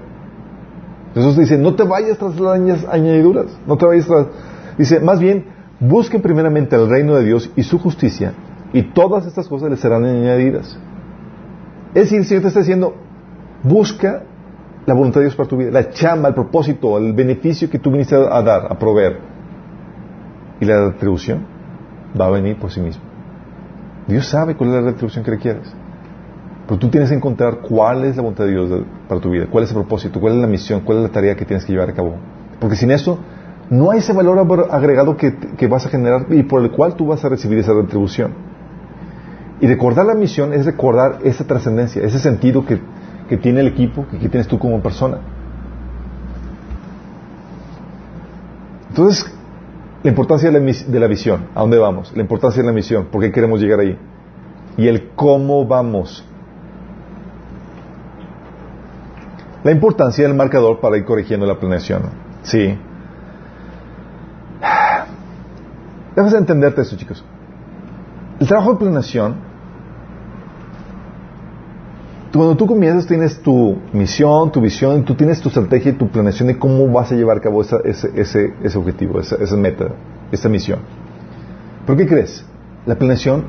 Jesús 1.14 1.38
dice, 1.38 1.58
no 1.58 1.76
te 1.76 1.84
vayas 1.84 2.18
tras 2.18 2.40
las 2.40 2.86
añadiduras, 2.86 3.48
no 3.66 3.78
te 3.78 3.86
vayas 3.86 4.06
tras... 4.06 4.28
Dice, 4.78 5.00
más 5.02 5.20
bien, 5.20 5.46
busquen 5.80 6.22
primeramente 6.22 6.76
el 6.76 6.90
reino 6.90 7.16
de 7.16 7.26
Dios 7.26 7.52
y 7.56 7.64
su 7.64 7.80
justicia, 7.80 8.34
y 8.72 8.84
todas 8.94 9.26
estas 9.26 9.48
cosas 9.48 9.70
les 9.70 9.80
serán 9.80 10.06
añadidas. 10.06 10.78
Es 11.94 12.04
decir, 12.04 12.20
el 12.20 12.26
Señor 12.26 12.44
te 12.44 12.48
está 12.50 12.60
diciendo, 12.60 12.96
busca 13.64 14.24
la 14.86 14.94
voluntad 14.94 15.20
de 15.20 15.26
Dios 15.26 15.36
para 15.36 15.50
tu 15.50 15.58
vida, 15.58 15.72
la 15.72 15.90
chamba, 15.90 16.30
el 16.30 16.36
propósito, 16.36 16.98
el 16.98 17.14
beneficio 17.14 17.70
que 17.70 17.80
tú 17.80 17.92
viniste 17.92 18.16
a 18.16 18.42
dar, 18.42 18.72
a 18.72 18.80
proveer. 18.80 19.20
Y 20.62 20.66
la 20.66 20.92
retribución 20.92 21.46
va 22.20 22.28
a 22.28 22.30
venir 22.30 22.58
por 22.58 22.72
sí 22.72 22.80
mismo. 22.80 23.09
Dios 24.10 24.28
sabe 24.28 24.56
cuál 24.56 24.70
es 24.72 24.76
la 24.76 24.82
retribución 24.82 25.24
que 25.24 25.32
requieres. 25.32 25.74
Pero 26.68 26.80
tú 26.80 26.90
tienes 26.90 27.10
que 27.10 27.16
encontrar 27.16 27.60
cuál 27.60 28.04
es 28.04 28.16
la 28.16 28.22
voluntad 28.22 28.44
de 28.44 28.52
Dios 28.52 28.70
para 29.08 29.22
tu 29.22 29.30
vida, 29.30 29.48
cuál 29.50 29.64
es 29.64 29.70
el 29.72 29.76
propósito, 29.76 30.20
cuál 30.20 30.34
es 30.34 30.42
la 30.42 30.48
misión, 30.48 30.82
cuál 30.82 31.00
es 31.00 31.04
la 31.04 31.10
tarea 31.10 31.36
que 31.36 31.46
tienes 31.46 31.66
que 31.66 31.72
llevar 31.72 31.90
a 31.90 31.94
cabo. 31.94 32.16
Porque 32.60 32.76
sin 32.76 32.92
eso, 32.92 33.18
no 33.70 33.92
hay 33.92 34.00
ese 34.00 34.14
valor 34.14 34.68
agregado 34.70 35.16
que, 35.16 35.36
que 35.36 35.68
vas 35.68 35.86
a 35.86 35.90
generar 35.90 36.28
y 36.30 36.44
por 36.44 36.62
el 36.62 36.72
cual 36.72 36.96
tú 36.96 37.08
vas 37.08 37.24
a 37.24 37.30
recibir 37.30 37.58
esa 37.58 37.74
retribución. 37.74 38.34
Y 39.62 39.68
recordar 39.68 40.06
la 40.06 40.16
misión 40.16 40.54
es 40.54 40.66
recordar 40.66 41.20
esa 41.24 41.46
trascendencia, 41.46 42.04
ese 42.04 42.20
sentido 42.20 42.66
que 42.66 42.80
que 43.30 43.38
tiene 43.38 43.62
el 43.62 43.68
equipo 43.68 44.08
que 44.08 44.28
tienes 44.28 44.48
tú 44.48 44.58
como 44.58 44.82
persona. 44.82 45.20
Entonces, 48.90 49.32
la 50.02 50.10
importancia 50.10 50.50
de 50.50 51.00
la, 51.00 51.08
visión, 51.08 51.50
¿a 51.54 51.60
dónde 51.60 51.78
vamos? 51.78 52.14
La 52.16 52.22
importancia 52.22 52.62
de 52.62 52.68
la 52.68 52.74
misión, 52.74 53.08
¿por 53.08 53.22
qué 53.22 53.32
queremos 53.32 53.60
llegar 53.60 53.82
ahí? 53.82 53.98
Y 54.78 54.88
el 54.88 55.10
cómo 55.10 55.66
vamos. 55.66 56.26
La 59.64 59.72
importancia 59.72 60.26
del 60.26 60.36
marcador 60.36 60.80
para 60.80 60.96
ir 60.98 61.04
corrigiendo 61.04 61.46
la 61.46 61.60
planeación. 61.60 62.04
Sí. 62.44 62.78
Debes 66.16 66.34
entenderte 66.34 66.82
esto, 66.82 66.96
chicos. 66.96 67.26
El 68.40 68.48
trabajo 68.48 68.72
de 68.72 68.80
planeación 68.80 69.49
cuando 72.38 72.56
tú 72.56 72.68
comienzas 72.68 73.08
tienes 73.08 73.40
tu 73.40 73.78
misión, 73.92 74.52
tu 74.52 74.62
visión, 74.62 75.04
tú 75.04 75.16
tienes 75.16 75.42
tu 75.42 75.50
estrategia 75.50 75.92
y 75.92 75.96
tu 75.96 76.10
planeación 76.10 76.48
de 76.48 76.60
cómo 76.60 76.88
vas 76.88 77.12
a 77.12 77.16
llevar 77.16 77.38
a 77.38 77.42
cabo 77.42 77.62
ese, 77.62 77.78
ese, 78.16 78.54
ese, 78.62 78.78
objetivo, 78.78 79.20
esa, 79.20 79.56
meta, 79.56 79.88
esa 80.32 80.48
misión. 80.48 80.80
¿Por 81.88 81.98
qué 81.98 82.06
crees? 82.06 82.46
La 82.86 82.96
planeación 82.96 83.46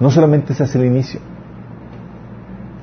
no 0.00 0.10
solamente 0.10 0.52
se 0.52 0.62
hace 0.62 0.78
al 0.78 0.84
inicio, 0.84 1.20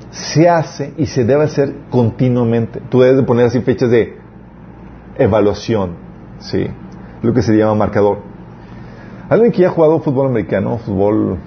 se 0.10 0.50
hace 0.50 0.94
y 0.98 1.06
se 1.06 1.24
debe 1.24 1.44
hacer 1.44 1.76
continuamente. 1.92 2.82
Tú 2.90 3.02
debes 3.02 3.18
de 3.18 3.24
poner 3.24 3.46
así 3.46 3.62
fechas 3.62 3.92
de 3.92 4.18
evaluación, 5.18 5.92
¿sí? 6.40 6.66
Lo 7.22 7.32
que 7.32 7.44
se 7.44 7.56
llama 7.56 7.76
marcador. 7.76 8.20
¿Alguien 9.30 9.52
que 9.52 9.64
haya 9.66 9.70
jugado 9.70 10.00
fútbol 10.00 10.28
americano, 10.28 10.80
fútbol 10.80 11.38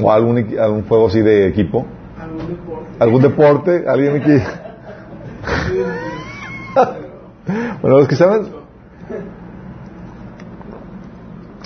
o 0.00 0.12
algún, 0.12 0.46
algún 0.60 0.84
juego 0.84 1.08
así 1.08 1.22
de 1.22 1.48
equipo? 1.48 1.86
¿Algún 2.98 3.22
deporte? 3.22 3.84
¿Alguien 3.88 4.16
aquí? 4.16 4.36
bueno, 7.82 7.98
los 7.98 8.08
que 8.08 8.16
saben... 8.16 8.60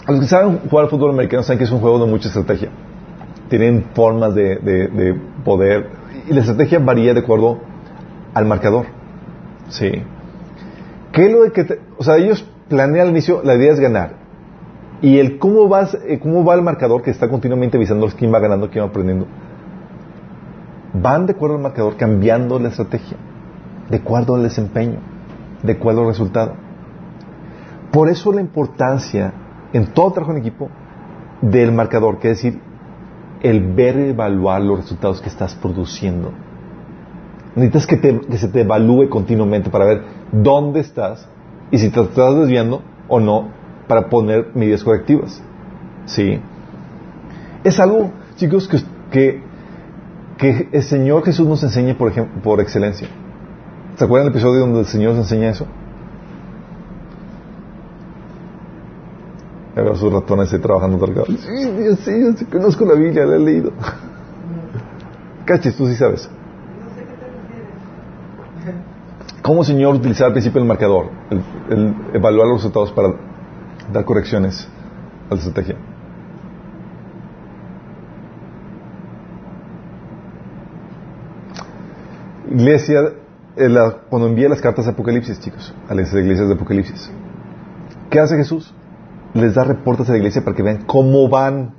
Los 0.06 0.20
que 0.20 0.26
saben 0.26 0.58
jugar 0.68 0.84
al 0.84 0.90
fútbol 0.90 1.10
americano 1.12 1.42
saben 1.42 1.58
que 1.58 1.64
es 1.64 1.70
un 1.70 1.80
juego 1.80 1.98
de 2.04 2.10
mucha 2.10 2.28
estrategia. 2.28 2.68
Tienen 3.48 3.84
formas 3.94 4.34
de, 4.34 4.56
de 4.56 5.18
poder. 5.44 5.88
Y 6.28 6.32
la 6.34 6.40
estrategia 6.40 6.78
varía 6.78 7.14
de 7.14 7.20
acuerdo 7.20 7.58
al 8.34 8.44
marcador. 8.44 8.86
Sí. 9.70 9.90
¿Qué 11.12 11.26
es 11.26 11.32
lo 11.32 11.42
de 11.44 11.52
que 11.52 11.64
te- 11.64 11.80
o 11.96 12.02
sea, 12.04 12.16
ellos 12.16 12.44
planean 12.68 13.06
al 13.06 13.10
inicio, 13.12 13.40
la 13.44 13.54
idea 13.54 13.72
es 13.72 13.80
ganar. 13.80 14.12
Y 15.00 15.18
el 15.18 15.38
cómo 15.38 15.68
va, 15.68 15.88
eh, 16.06 16.18
cómo 16.20 16.44
va 16.44 16.54
el 16.54 16.62
marcador 16.62 17.02
que 17.02 17.10
está 17.10 17.28
continuamente 17.28 17.76
avisándoles 17.76 18.14
quién 18.14 18.32
va 18.32 18.40
ganando, 18.40 18.68
quién 18.70 18.84
va 18.84 18.88
aprendiendo. 18.88 19.26
Van 20.94 21.26
de 21.26 21.32
acuerdo 21.32 21.56
al 21.56 21.62
marcador 21.62 21.96
cambiando 21.96 22.58
la 22.58 22.68
estrategia, 22.68 23.16
de 23.90 23.96
acuerdo 23.96 24.36
al 24.36 24.44
desempeño, 24.44 25.00
de 25.62 25.72
acuerdo 25.72 26.02
al 26.02 26.08
resultado. 26.08 26.54
Por 27.90 28.08
eso 28.08 28.32
la 28.32 28.40
importancia 28.40 29.32
en 29.72 29.92
todo 29.92 30.12
trabajo 30.12 30.32
en 30.32 30.38
equipo 30.38 30.68
del 31.42 31.72
marcador, 31.72 32.18
que 32.18 32.30
es 32.30 32.38
decir, 32.38 32.60
el 33.42 33.74
ver 33.74 33.96
y 33.98 34.10
evaluar 34.10 34.62
los 34.62 34.78
resultados 34.78 35.20
que 35.20 35.28
estás 35.28 35.54
produciendo. 35.54 36.32
Necesitas 37.56 37.86
que, 37.86 38.20
que 38.20 38.38
se 38.38 38.48
te 38.48 38.62
evalúe 38.62 39.08
continuamente 39.08 39.70
para 39.70 39.84
ver 39.84 40.02
dónde 40.32 40.80
estás 40.80 41.28
y 41.70 41.78
si 41.78 41.90
te 41.90 42.00
estás 42.00 42.36
desviando 42.36 42.82
o 43.08 43.20
no 43.20 43.48
para 43.86 44.08
poner 44.08 44.50
medidas 44.54 44.82
correctivas. 44.82 45.42
¿Sí? 46.06 46.40
Es 47.62 47.80
algo, 47.80 48.10
chicos, 48.36 48.68
que, 49.10 49.42
que 50.38 50.68
el 50.72 50.82
Señor 50.82 51.24
Jesús 51.24 51.46
nos 51.46 51.62
enseña 51.62 51.96
por, 51.96 52.10
ejemplo, 52.10 52.42
por 52.42 52.60
excelencia. 52.60 53.08
¿Se 53.96 54.04
acuerdan 54.04 54.26
del 54.26 54.34
episodio 54.34 54.60
donde 54.60 54.80
el 54.80 54.86
Señor 54.86 55.14
nos 55.14 55.24
enseña 55.24 55.50
eso? 55.50 55.66
Ya 59.76 59.82
veo 59.82 59.94
sus 59.96 60.12
ratones 60.12 60.52
ahí 60.52 60.60
trabajando 60.60 60.98
targados. 60.98 61.28
Sí, 61.28 61.70
Dios, 61.72 61.98
sí, 62.00 62.10
yo 62.20 62.32
sí 62.36 62.44
conozco 62.46 62.84
la 62.84 62.94
Biblia, 62.94 63.26
la 63.26 63.36
he 63.36 63.38
leído. 63.40 63.72
Cachis, 65.44 65.76
tú 65.76 65.86
sí 65.86 65.94
sabes. 65.96 66.28
¿Cómo 69.42 69.60
el 69.60 69.66
Señor 69.66 69.94
utilizaba 69.96 70.28
al 70.28 70.32
principio 70.32 70.60
el 70.60 70.66
marcador? 70.66 71.10
El, 71.30 71.42
el 71.70 71.94
evaluar 72.14 72.48
los 72.48 72.58
resultados 72.58 72.92
para 72.92 73.14
dar 73.92 74.04
correcciones 74.04 74.66
a 75.28 75.34
la 75.34 75.40
estrategia. 75.40 75.73
Iglesia, 82.54 83.00
eh, 83.56 83.68
cuando 84.08 84.28
envía 84.28 84.48
las 84.48 84.60
cartas 84.60 84.84
de 84.84 84.92
Apocalipsis, 84.92 85.40
chicos, 85.40 85.74
a 85.88 85.94
las 85.94 86.14
iglesias 86.14 86.46
de 86.46 86.54
Apocalipsis, 86.54 87.10
¿qué 88.10 88.20
hace 88.20 88.36
Jesús? 88.36 88.72
Les 89.34 89.54
da 89.54 89.64
reportes 89.64 90.08
a 90.08 90.12
la 90.12 90.18
iglesia 90.18 90.44
para 90.44 90.56
que 90.56 90.62
vean 90.62 90.84
cómo 90.86 91.28
van. 91.28 91.74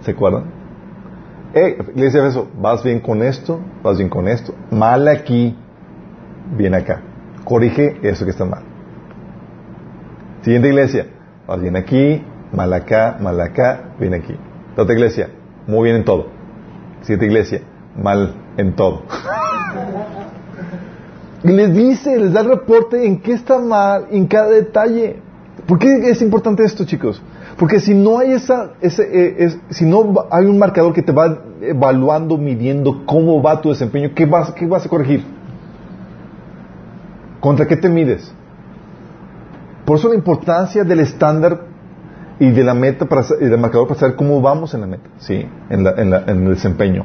¿Se 0.00 0.10
acuerdan? 0.10 0.46
Hey, 1.54 1.76
iglesia 1.94 2.22
de 2.22 2.28
eso, 2.30 2.48
vas 2.60 2.82
bien 2.82 2.98
con 2.98 3.22
esto, 3.22 3.60
vas 3.84 3.98
bien 3.98 4.08
con 4.08 4.26
esto, 4.26 4.52
mal 4.72 5.06
aquí, 5.06 5.56
bien 6.56 6.74
acá. 6.74 7.00
Corrige 7.44 8.00
eso 8.02 8.24
que 8.24 8.32
está 8.32 8.44
mal. 8.44 8.64
Siguiente 10.42 10.68
iglesia, 10.68 11.06
vas 11.46 11.60
bien 11.60 11.76
aquí, 11.76 12.20
mal 12.52 12.72
acá, 12.72 13.16
mal 13.20 13.40
acá, 13.40 13.94
bien 14.00 14.14
aquí. 14.14 14.34
La 14.76 14.82
iglesia, 14.92 15.30
muy 15.68 15.84
bien 15.84 15.96
en 15.96 16.04
todo. 16.04 16.26
Siguiente 17.02 17.26
iglesia, 17.26 17.60
mal 17.96 18.43
en 18.56 18.72
todo. 18.74 19.02
Y 21.42 21.48
les 21.48 21.74
dice, 21.74 22.18
les 22.18 22.32
da 22.32 22.40
el 22.40 22.48
reporte 22.48 23.06
en 23.06 23.20
qué 23.20 23.32
está 23.32 23.58
mal, 23.58 24.06
en 24.10 24.26
cada 24.26 24.48
detalle. 24.48 25.16
¿Por 25.66 25.78
qué 25.78 26.08
es 26.10 26.22
importante 26.22 26.64
esto, 26.64 26.84
chicos? 26.84 27.20
Porque 27.58 27.80
si 27.80 27.94
no 27.94 28.18
hay 28.18 28.32
esa, 28.32 28.72
ese, 28.80 29.44
eh, 29.44 29.56
si 29.70 29.84
no 29.84 30.26
hay 30.30 30.46
un 30.46 30.58
marcador 30.58 30.92
que 30.92 31.02
te 31.02 31.12
va 31.12 31.38
evaluando, 31.60 32.36
midiendo 32.38 33.04
cómo 33.06 33.40
va 33.42 33.60
tu 33.60 33.68
desempeño, 33.68 34.10
¿qué 34.14 34.26
vas, 34.26 34.52
qué 34.52 34.66
vas 34.66 34.84
a 34.86 34.88
corregir? 34.88 35.24
¿Contra 37.40 37.66
qué 37.66 37.76
te 37.76 37.88
mides? 37.88 38.32
Por 39.84 39.98
eso 39.98 40.08
la 40.08 40.14
importancia 40.14 40.82
del 40.82 41.00
estándar 41.00 41.60
y 42.40 42.50
de 42.50 42.64
la 42.64 42.74
meta 42.74 43.04
para, 43.06 43.22
y 43.40 43.44
del 43.44 43.60
marcador 43.60 43.86
para 43.86 44.00
saber 44.00 44.16
cómo 44.16 44.40
vamos 44.40 44.72
en 44.74 44.80
la 44.80 44.86
meta, 44.86 45.08
sí, 45.18 45.46
en, 45.68 45.84
la- 45.84 45.92
en 45.92 46.10
la- 46.10 46.22
en 46.26 46.46
el 46.46 46.54
desempeño. 46.54 47.04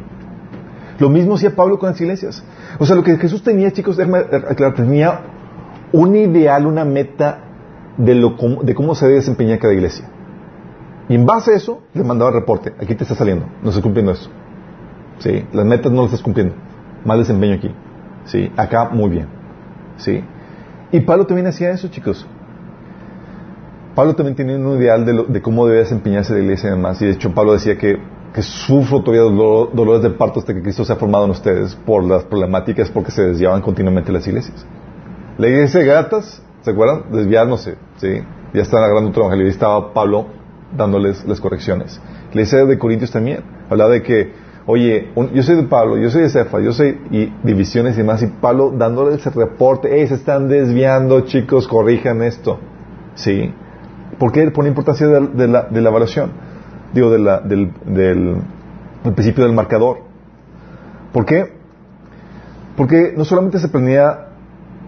Lo 0.99 1.09
mismo 1.09 1.35
hacía 1.35 1.55
Pablo 1.55 1.79
con 1.79 1.89
las 1.89 1.99
iglesias. 2.01 2.43
O 2.77 2.85
sea, 2.85 2.95
lo 2.95 3.03
que 3.03 3.17
Jesús 3.17 3.41
tenía, 3.41 3.71
chicos, 3.71 3.97
aclarar, 3.99 4.75
tenía 4.75 5.21
un 5.93 6.15
ideal, 6.15 6.67
una 6.67 6.83
meta 6.83 7.39
de, 7.97 8.15
lo, 8.15 8.35
de 8.61 8.75
cómo 8.75 8.95
se 8.95 9.05
debe 9.05 9.17
desempeñar 9.17 9.59
cada 9.59 9.73
iglesia. 9.73 10.05
Y 11.07 11.15
en 11.15 11.25
base 11.25 11.53
a 11.53 11.55
eso, 11.55 11.81
le 11.93 12.03
mandaba 12.03 12.31
reporte. 12.31 12.73
Aquí 12.79 12.95
te 12.95 13.03
está 13.03 13.15
saliendo, 13.15 13.45
no 13.63 13.69
estás 13.69 13.81
cumpliendo 13.81 14.11
eso. 14.11 14.29
Sí, 15.19 15.45
las 15.53 15.65
metas 15.65 15.91
no 15.91 16.03
las 16.03 16.11
estás 16.11 16.23
cumpliendo. 16.23 16.53
Mal 17.05 17.17
desempeño 17.19 17.55
aquí. 17.55 17.71
Sí, 18.25 18.51
acá 18.57 18.89
muy 18.89 19.09
bien. 19.09 19.27
Sí. 19.97 20.23
Y 20.91 20.99
Pablo 21.01 21.25
también 21.25 21.47
hacía 21.47 21.71
eso, 21.71 21.87
chicos. 21.87 22.27
Pablo 23.95 24.15
también 24.15 24.35
tenía 24.35 24.55
un 24.55 24.77
ideal 24.77 25.05
de, 25.05 25.25
de 25.27 25.41
cómo 25.41 25.65
debe 25.65 25.79
desempeñarse 25.79 26.33
la 26.33 26.39
iglesia 26.39 26.67
y 26.67 26.71
demás. 26.71 27.01
Y 27.01 27.05
de 27.05 27.11
hecho, 27.11 27.33
Pablo 27.33 27.53
decía 27.53 27.77
que, 27.77 27.97
que 28.33 28.41
sufro 28.41 29.01
todavía 29.01 29.23
dolor- 29.23 29.71
dolores 29.73 30.03
de 30.03 30.11
parto 30.11 30.39
hasta 30.39 30.53
que 30.53 30.61
Cristo 30.61 30.85
se 30.85 30.93
ha 30.93 30.95
formado 30.97 31.25
en 31.25 31.31
ustedes 31.31 31.75
por 31.75 32.03
las 32.03 32.23
problemáticas 32.23 32.89
porque 32.89 33.11
se 33.11 33.23
desviaban 33.23 33.61
continuamente 33.61 34.11
las 34.11 34.27
iglesias. 34.27 34.65
La 35.37 35.47
iglesia 35.47 35.79
de 35.79 35.85
Gatas, 35.87 36.41
¿se 36.61 36.71
acuerdan? 36.71 37.03
Desviándose, 37.11 37.75
¿sí? 37.97 38.21
Ya 38.53 38.61
están 38.61 38.83
agarrando 38.83 39.09
otro 39.09 39.23
evangelio 39.23 39.47
y 39.47 39.49
estaba 39.49 39.93
Pablo 39.93 40.27
dándoles 40.75 41.25
las 41.25 41.39
correcciones. 41.41 41.99
La 42.27 42.31
iglesia 42.41 42.65
de 42.65 42.77
Corintios 42.77 43.11
también 43.11 43.39
hablaba 43.69 43.91
de 43.91 44.03
que, 44.03 44.31
oye, 44.67 45.09
un- 45.15 45.31
yo 45.31 45.41
soy 45.41 45.55
de 45.55 45.63
Pablo, 45.63 45.97
yo 45.97 46.09
soy 46.11 46.23
de 46.23 46.29
Cefa, 46.29 46.59
yo 46.59 46.71
soy, 46.73 46.99
y 47.09 47.33
divisiones 47.43 47.95
y 47.95 47.99
demás, 47.99 48.21
y 48.21 48.27
Pablo 48.27 48.71
dándoles 48.77 49.25
el 49.25 49.33
reporte, 49.33 49.89
hey, 49.91 50.07
se 50.07 50.15
están 50.15 50.47
desviando, 50.47 51.21
chicos, 51.21 51.67
corrijan 51.67 52.21
esto, 52.21 52.59
¿sí? 53.15 53.51
¿Por 54.19 54.31
qué? 54.31 54.51
Por 54.51 54.65
la 54.65 54.69
importancia 54.69 55.07
de, 55.07 55.27
de 55.27 55.47
la, 55.47 55.63
de 55.63 55.81
la 55.81 55.89
evaluación, 55.89 56.31
digo, 56.93 57.11
de 57.11 57.19
la- 57.19 57.39
del, 57.41 57.71
del, 57.85 58.35
del 59.03 59.13
principio 59.13 59.43
del 59.45 59.53
marcador. 59.53 59.99
¿Por 61.13 61.25
qué? 61.25 61.53
Porque 62.77 63.13
no 63.17 63.25
solamente 63.25 63.59
se 63.59 63.67
planea 63.67 64.27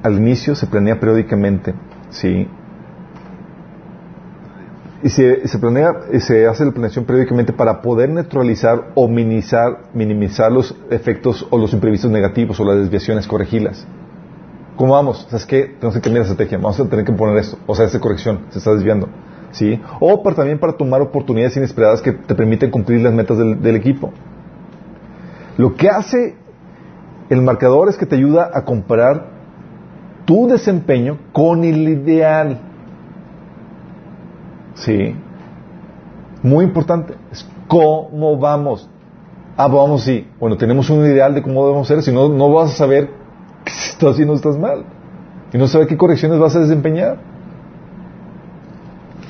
al 0.04 0.16
inicio, 0.16 0.56
se 0.56 0.68
planea 0.68 1.00
periódicamente, 1.00 1.74
¿sí? 2.10 2.48
Y 5.04 5.10
se, 5.10 5.48
se 5.48 5.58
planea, 5.58 5.94
se 6.20 6.46
hace 6.46 6.64
la 6.64 6.72
planeación 6.72 7.06
periódicamente 7.06 7.54
para 7.54 7.82
poder 7.82 8.10
neutralizar 8.10 8.90
o 8.94 9.08
minimizar, 9.08 9.80
minimizar 9.96 10.52
los 10.52 10.76
efectos 10.92 11.48
o 11.50 11.58
los 11.58 11.74
imprevistos 11.74 12.12
negativos 12.12 12.60
o 12.60 12.66
las 12.66 12.78
desviaciones, 12.78 13.26
corregirlas. 13.28 13.86
¿Cómo 14.76 14.94
vamos? 14.94 15.26
¿Sabes 15.30 15.46
qué? 15.48 15.64
Tenemos 15.80 15.96
que 15.96 16.02
cambiar 16.02 16.26
la 16.26 16.32
estrategia. 16.32 16.58
Vamos 16.60 16.80
a 16.80 16.86
tener 16.88 17.04
que 17.04 17.12
poner 17.14 17.38
esto. 17.38 17.58
O 17.66 17.74
sea, 17.76 17.86
esta 17.86 18.00
corrección 18.00 18.42
se 18.52 18.60
está 18.60 18.74
desviando. 18.74 19.10
¿Sí? 19.52 19.82
O 20.00 20.22
también 20.34 20.60
para 20.60 20.74
tomar 20.74 21.02
oportunidades 21.02 21.58
inesperadas 21.58 22.02
que 22.02 22.14
te 22.14 22.36
permiten 22.36 22.72
cumplir 22.72 23.02
las 23.02 23.14
metas 23.14 23.38
del, 23.38 23.76
equipo. 23.76 24.12
Lo 25.58 25.76
que 25.76 25.90
hace 25.90 26.36
el 27.30 27.42
marcador 27.42 27.90
es 27.90 27.98
que 27.98 28.06
te 28.06 28.16
ayuda 28.16 28.50
a 28.54 28.64
comparar 28.64 29.26
tu 30.26 30.48
desempeño 30.48 31.18
con 31.34 31.64
el 31.64 31.88
ideal. 31.88 32.60
¿Sí? 34.76 35.16
Muy 36.42 36.66
importante. 36.66 37.16
Es 37.32 37.48
cómo 37.68 38.38
vamos. 38.38 38.90
Ah, 39.58 39.68
vamos, 39.68 40.04
sí. 40.04 40.28
Bueno, 40.40 40.58
tenemos 40.58 40.90
un 40.90 41.06
ideal 41.06 41.36
de 41.36 41.42
cómo 41.42 41.66
debemos 41.66 41.88
ser. 41.88 42.02
Si 42.02 42.12
no, 42.12 42.30
no 42.30 42.52
vas 42.52 42.72
a 42.72 42.76
saber 42.76 43.10
si 43.66 43.92
estás 43.92 44.12
haciendo 44.12 44.34
estás 44.34 44.58
mal. 44.58 44.86
Y 45.54 45.58
no 45.58 45.68
sabes 45.68 45.88
qué 45.88 45.98
correcciones 45.98 46.40
vas 46.40 46.56
a 46.56 46.62
desempeñar. 46.62 47.31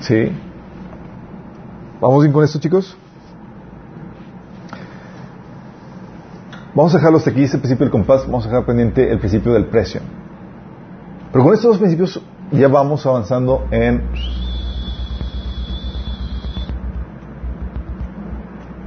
¿Sí? 0.02 0.32
¿Vamos 2.00 2.24
bien 2.24 2.34
con 2.34 2.44
esto, 2.44 2.60
chicos? 2.60 2.98
Vamos 6.74 6.94
a 6.96 6.98
dejarlo 6.98 7.18
hasta 7.18 7.30
aquí, 7.30 7.44
este 7.44 7.60
principio 7.60 7.86
del 7.86 7.92
compás. 7.92 8.26
Vamos 8.26 8.46
a 8.46 8.50
dejar 8.50 8.66
pendiente 8.66 9.12
el 9.12 9.20
principio 9.20 9.54
del 9.54 9.66
precio. 9.66 10.02
Pero 11.32 11.44
con 11.44 11.54
estos 11.54 11.72
dos 11.72 11.78
principios 11.78 12.22
ya 12.52 12.68
vamos 12.68 13.06
avanzando 13.06 13.68
en... 13.72 14.02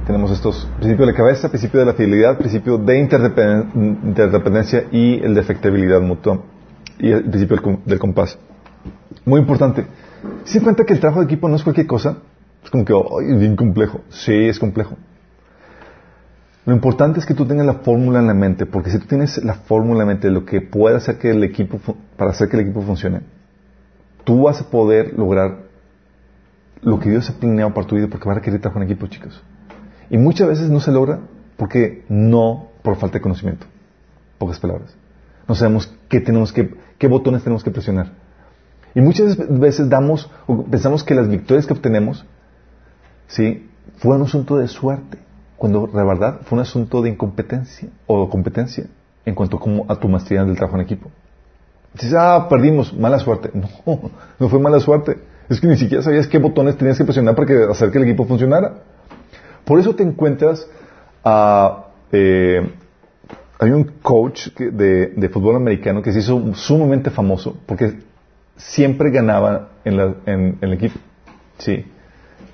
Tenemos 0.05 0.31
estos, 0.31 0.67
principio 0.77 1.05
de 1.05 1.11
la 1.13 1.17
cabeza, 1.17 1.49
principio 1.49 1.79
de 1.79 1.85
la 1.87 1.93
fidelidad, 1.93 2.37
principio 2.37 2.77
de 2.77 2.99
interdependen- 2.99 4.03
interdependencia 4.03 4.85
y 4.91 5.19
el 5.23 5.33
de 5.33 5.41
efectibilidad 5.41 6.01
mutua 6.01 6.41
y 6.99 7.09
el 7.09 7.23
principio 7.23 7.79
del 7.85 7.99
compás. 7.99 8.37
Muy 9.25 9.39
importante. 9.39 9.87
¿Se 10.45 10.61
cuenta 10.61 10.85
que 10.85 10.93
el 10.93 10.99
trabajo 10.99 11.19
de 11.21 11.25
equipo 11.25 11.49
no 11.49 11.55
es 11.55 11.63
cualquier 11.63 11.87
cosa? 11.87 12.17
Es 12.63 12.69
como 12.69 12.85
que, 12.85 12.93
"Ay, 12.93 13.31
es 13.33 13.39
bien 13.39 13.55
complejo. 13.55 14.01
Sí, 14.09 14.33
es 14.33 14.59
complejo. 14.59 14.97
Lo 16.65 16.73
importante 16.73 17.19
es 17.19 17.25
que 17.25 17.35
tú 17.35 17.45
tengas 17.45 17.65
la 17.65 17.75
fórmula 17.75 18.19
en 18.19 18.27
la 18.27 18.33
mente, 18.33 18.65
porque 18.65 18.89
si 18.89 18.97
tú 18.97 19.05
tienes 19.05 19.43
la 19.43 19.53
fórmula 19.53 20.01
en 20.01 20.07
la 20.07 20.13
mente 20.13 20.27
de 20.27 20.33
lo 20.33 20.45
que 20.45 20.61
puede 20.61 20.95
hacer 20.95 21.19
que 21.19 21.29
el 21.29 21.43
equipo, 21.43 21.79
para 22.17 22.31
hacer 22.31 22.49
que 22.49 22.57
el 22.57 22.63
equipo 22.63 22.81
funcione, 22.81 23.21
tú 24.23 24.43
vas 24.43 24.61
a 24.61 24.69
poder 24.71 25.13
lograr 25.15 25.65
lo 26.81 26.99
que 26.99 27.11
Dios 27.11 27.29
ha 27.29 27.33
planeado 27.33 27.73
para 27.73 27.85
tu 27.85 27.95
vida, 27.95 28.07
porque 28.07 28.25
va 28.25 28.33
a 28.33 28.35
requerir 28.35 28.61
trabajo 28.61 28.81
en 28.81 28.89
equipo, 28.89 29.05
chicos. 29.07 29.43
Y 30.09 30.17
muchas 30.17 30.47
veces 30.47 30.69
no 30.69 30.79
se 30.79 30.91
logra 30.91 31.19
porque 31.57 32.03
no, 32.09 32.69
por 32.81 32.95
falta 32.97 33.19
de 33.19 33.21
conocimiento. 33.21 33.67
Pocas 34.39 34.59
palabras. 34.59 34.95
No 35.47 35.53
sabemos 35.53 35.95
qué 36.09 36.19
tenemos 36.19 36.51
que, 36.51 36.73
qué 36.97 37.07
botones 37.07 37.43
tenemos 37.43 37.63
que 37.63 37.71
presionar. 37.71 38.11
Y 38.95 39.01
muchas 39.01 39.37
veces 39.59 39.89
damos, 39.89 40.31
pensamos 40.71 41.03
que 41.03 41.13
las 41.13 41.27
victorias 41.27 41.67
que 41.67 41.73
obtenemos, 41.73 42.25
¿sí? 43.27 43.69
Fue 43.97 44.15
un 44.15 44.23
asunto 44.23 44.57
de 44.57 44.67
suerte, 44.67 45.19
cuando 45.57 45.89
la 45.93 46.03
verdad 46.03 46.39
fue 46.43 46.57
un 46.57 46.61
asunto 46.61 47.01
de 47.01 47.09
incompetencia 47.09 47.89
o 48.07 48.29
competencia 48.29 48.85
en 49.25 49.35
cuanto 49.35 49.59
a 49.87 49.95
tu 49.97 50.07
maestría 50.07 50.43
del 50.43 50.55
trabajo 50.55 50.77
en 50.77 50.83
equipo. 50.83 51.11
Dices, 51.93 52.13
ah, 52.17 52.47
perdimos, 52.49 52.93
mala 52.93 53.19
suerte. 53.19 53.51
No, 53.85 54.11
no 54.39 54.49
fue 54.49 54.59
mala 54.59 54.79
suerte. 54.79 55.17
Es 55.49 55.61
que 55.61 55.67
ni 55.67 55.77
siquiera 55.77 56.03
sabías 56.03 56.27
qué 56.27 56.39
botones 56.39 56.77
tenías 56.77 56.97
que 56.97 57.03
presionar 57.03 57.35
para 57.35 57.47
que, 57.47 57.63
hacer 57.69 57.91
que 57.91 57.97
el 57.99 58.05
equipo 58.05 58.25
funcionara. 58.25 58.79
Por 59.65 59.79
eso 59.79 59.93
te 59.95 60.03
encuentras 60.03 60.67
a... 61.23 61.85
Eh, 62.11 62.71
hay 63.57 63.71
un 63.71 63.83
coach 64.01 64.49
de, 64.57 65.29
fútbol 65.31 65.55
americano 65.55 66.01
que 66.01 66.11
se 66.11 66.19
hizo 66.19 66.53
sumamente 66.55 67.09
famoso 67.09 67.55
porque 67.65 67.99
siempre 68.55 69.11
ganaba 69.11 69.69
en, 69.83 70.57
el 70.61 70.73
equipo. 70.73 70.99
Sí, 71.57 71.85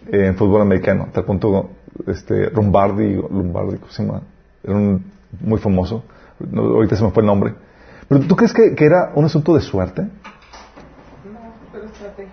en 0.08 0.36
fútbol 0.36 0.62
americano. 0.62 1.06
Hasta 1.08 1.24
punto, 1.24 1.72
este, 2.08 2.52
Lombardi, 2.52 3.16
Lombardi, 3.16 3.78
¿cómo 3.78 3.92
se 3.92 4.04
llama? 4.04 4.22
Era 4.64 4.76
un, 4.76 5.06
muy 5.40 5.60
famoso. 5.60 6.04
ahorita 6.54 6.96
se 6.96 7.04
me 7.04 7.12
fue 7.12 7.22
el 7.22 7.28
nombre. 7.28 7.54
Pero 8.08 8.22
¿tú 8.22 8.36
crees 8.36 8.54
que, 8.54 8.76
que 8.76 8.86
era 8.86 9.12
un 9.16 9.26
asunto 9.26 9.56
de 9.56 9.62
suerte? 9.62 10.02
No, 10.02 10.10
pero 11.72 11.86
estrategia. 11.86 12.32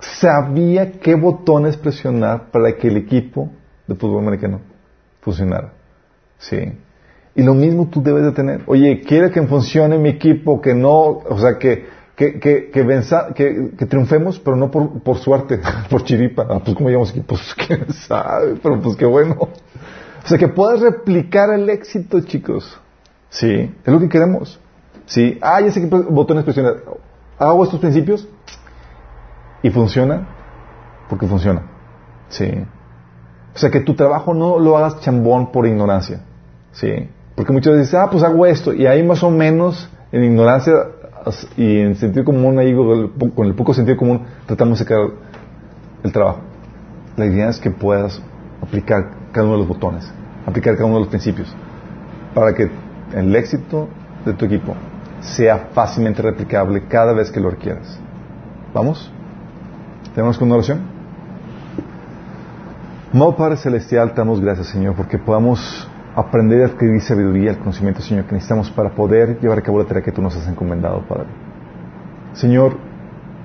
Sabía 0.00 0.92
qué 0.92 1.14
botones 1.14 1.76
presionar 1.76 2.50
para 2.50 2.76
que 2.76 2.88
el 2.88 2.96
equipo 2.96 3.50
de 3.86 3.94
fútbol 3.94 4.22
americano 4.22 4.60
funcionara. 5.20 5.72
Sí. 6.38 6.72
Y 7.34 7.42
lo 7.42 7.54
mismo 7.54 7.88
tú 7.88 8.02
debes 8.02 8.24
de 8.24 8.32
tener. 8.32 8.62
Oye, 8.66 9.00
quiere 9.00 9.30
que 9.30 9.42
funcione 9.42 9.96
mi 9.98 10.10
equipo, 10.10 10.60
que 10.60 10.74
no, 10.74 10.92
o 10.92 11.38
sea, 11.38 11.58
que, 11.58 11.86
que, 12.16 12.38
que, 12.38 12.70
que, 12.70 12.82
venza, 12.82 13.32
que, 13.34 13.70
que, 13.76 13.86
triunfemos, 13.86 14.38
pero 14.38 14.56
no 14.56 14.70
por, 14.70 15.02
por 15.02 15.18
suerte, 15.18 15.60
por 15.90 16.04
chiripa. 16.04 16.46
Ah, 16.48 16.60
pues 16.64 16.76
como 16.76 16.88
llamamos 16.88 17.10
aquí, 17.10 17.20
pues 17.20 17.54
quién 17.66 17.92
sabe, 17.92 18.56
pero 18.62 18.80
pues 18.80 18.96
qué 18.96 19.06
bueno. 19.06 19.36
O 19.40 20.28
sea, 20.28 20.38
que 20.38 20.48
puedas 20.48 20.80
replicar 20.80 21.50
el 21.50 21.68
éxito, 21.68 22.20
chicos. 22.20 22.78
Sí, 23.30 23.74
es 23.84 23.92
lo 23.92 23.98
que 23.98 24.08
queremos. 24.08 24.60
Sí, 25.06 25.38
ah, 25.40 25.60
ya 25.60 25.72
sé 25.72 25.80
qué 25.80 25.86
botones 25.86 26.44
presionar. 26.44 26.76
Hago 27.38 27.64
estos 27.64 27.80
principios 27.80 28.28
y 29.62 29.70
funciona 29.70 30.28
porque 31.08 31.26
funciona. 31.26 31.62
Sí. 32.28 32.48
O 33.54 33.58
sea, 33.58 33.70
que 33.70 33.80
tu 33.80 33.94
trabajo 33.94 34.32
no 34.32 34.58
lo 34.58 34.76
hagas 34.76 35.00
chambón 35.00 35.50
por 35.50 35.66
ignorancia. 35.66 36.20
Sí. 36.72 37.08
Porque 37.34 37.52
muchas 37.52 37.74
veces 37.74 37.94
ah, 37.94 38.08
pues 38.10 38.22
hago 38.22 38.46
esto. 38.46 38.72
Y 38.72 38.86
ahí 38.86 39.02
más 39.02 39.22
o 39.22 39.30
menos, 39.30 39.90
en 40.12 40.24
ignorancia 40.24 40.72
y 41.56 41.80
en 41.80 41.94
sentido 41.96 42.24
común, 42.24 42.58
ahí 42.58 42.74
con 42.74 43.46
el 43.46 43.54
poco 43.54 43.74
sentido 43.74 43.96
común, 43.96 44.22
tratamos 44.46 44.78
de 44.78 44.84
sacar 44.84 44.98
el 46.02 46.12
trabajo. 46.12 46.40
La 47.16 47.26
idea 47.26 47.48
es 47.48 47.58
que 47.58 47.70
puedas 47.70 48.20
aplicar 48.60 49.10
cada 49.32 49.46
uno 49.46 49.54
de 49.54 49.60
los 49.60 49.68
botones, 49.68 50.10
aplicar 50.46 50.74
cada 50.74 50.86
uno 50.86 50.96
de 50.96 51.00
los 51.02 51.08
principios, 51.08 51.54
para 52.34 52.54
que 52.54 52.70
el 53.14 53.34
éxito 53.36 53.88
de 54.24 54.32
tu 54.34 54.44
equipo 54.46 54.74
sea 55.20 55.68
fácilmente 55.72 56.22
replicable 56.22 56.84
cada 56.88 57.12
vez 57.12 57.30
que 57.30 57.40
lo 57.40 57.50
requieras. 57.50 57.98
¿Vamos? 58.74 59.10
¿Tenemos 60.14 60.38
con 60.38 60.48
una 60.48 60.56
oración? 60.56 60.80
Amado 63.12 63.36
Padre 63.36 63.56
Celestial, 63.58 64.10
te 64.12 64.16
damos 64.16 64.40
gracias, 64.40 64.68
Señor, 64.68 64.94
porque 64.94 65.18
podamos 65.18 65.88
aprender 66.14 66.62
a 66.62 66.66
adquirir 66.66 67.00
sabiduría, 67.00 67.52
el 67.52 67.58
conocimiento, 67.58 68.02
Señor, 68.02 68.26
que 68.26 68.34
necesitamos 68.34 68.70
para 68.70 68.90
poder 68.90 69.40
llevar 69.40 69.58
a 69.58 69.62
cabo 69.62 69.78
la 69.78 69.84
tarea 69.84 70.02
que 70.02 70.12
tú 70.12 70.20
nos 70.20 70.36
has 70.36 70.46
encomendado, 70.46 71.02
Padre. 71.08 71.26
Señor, 72.34 72.76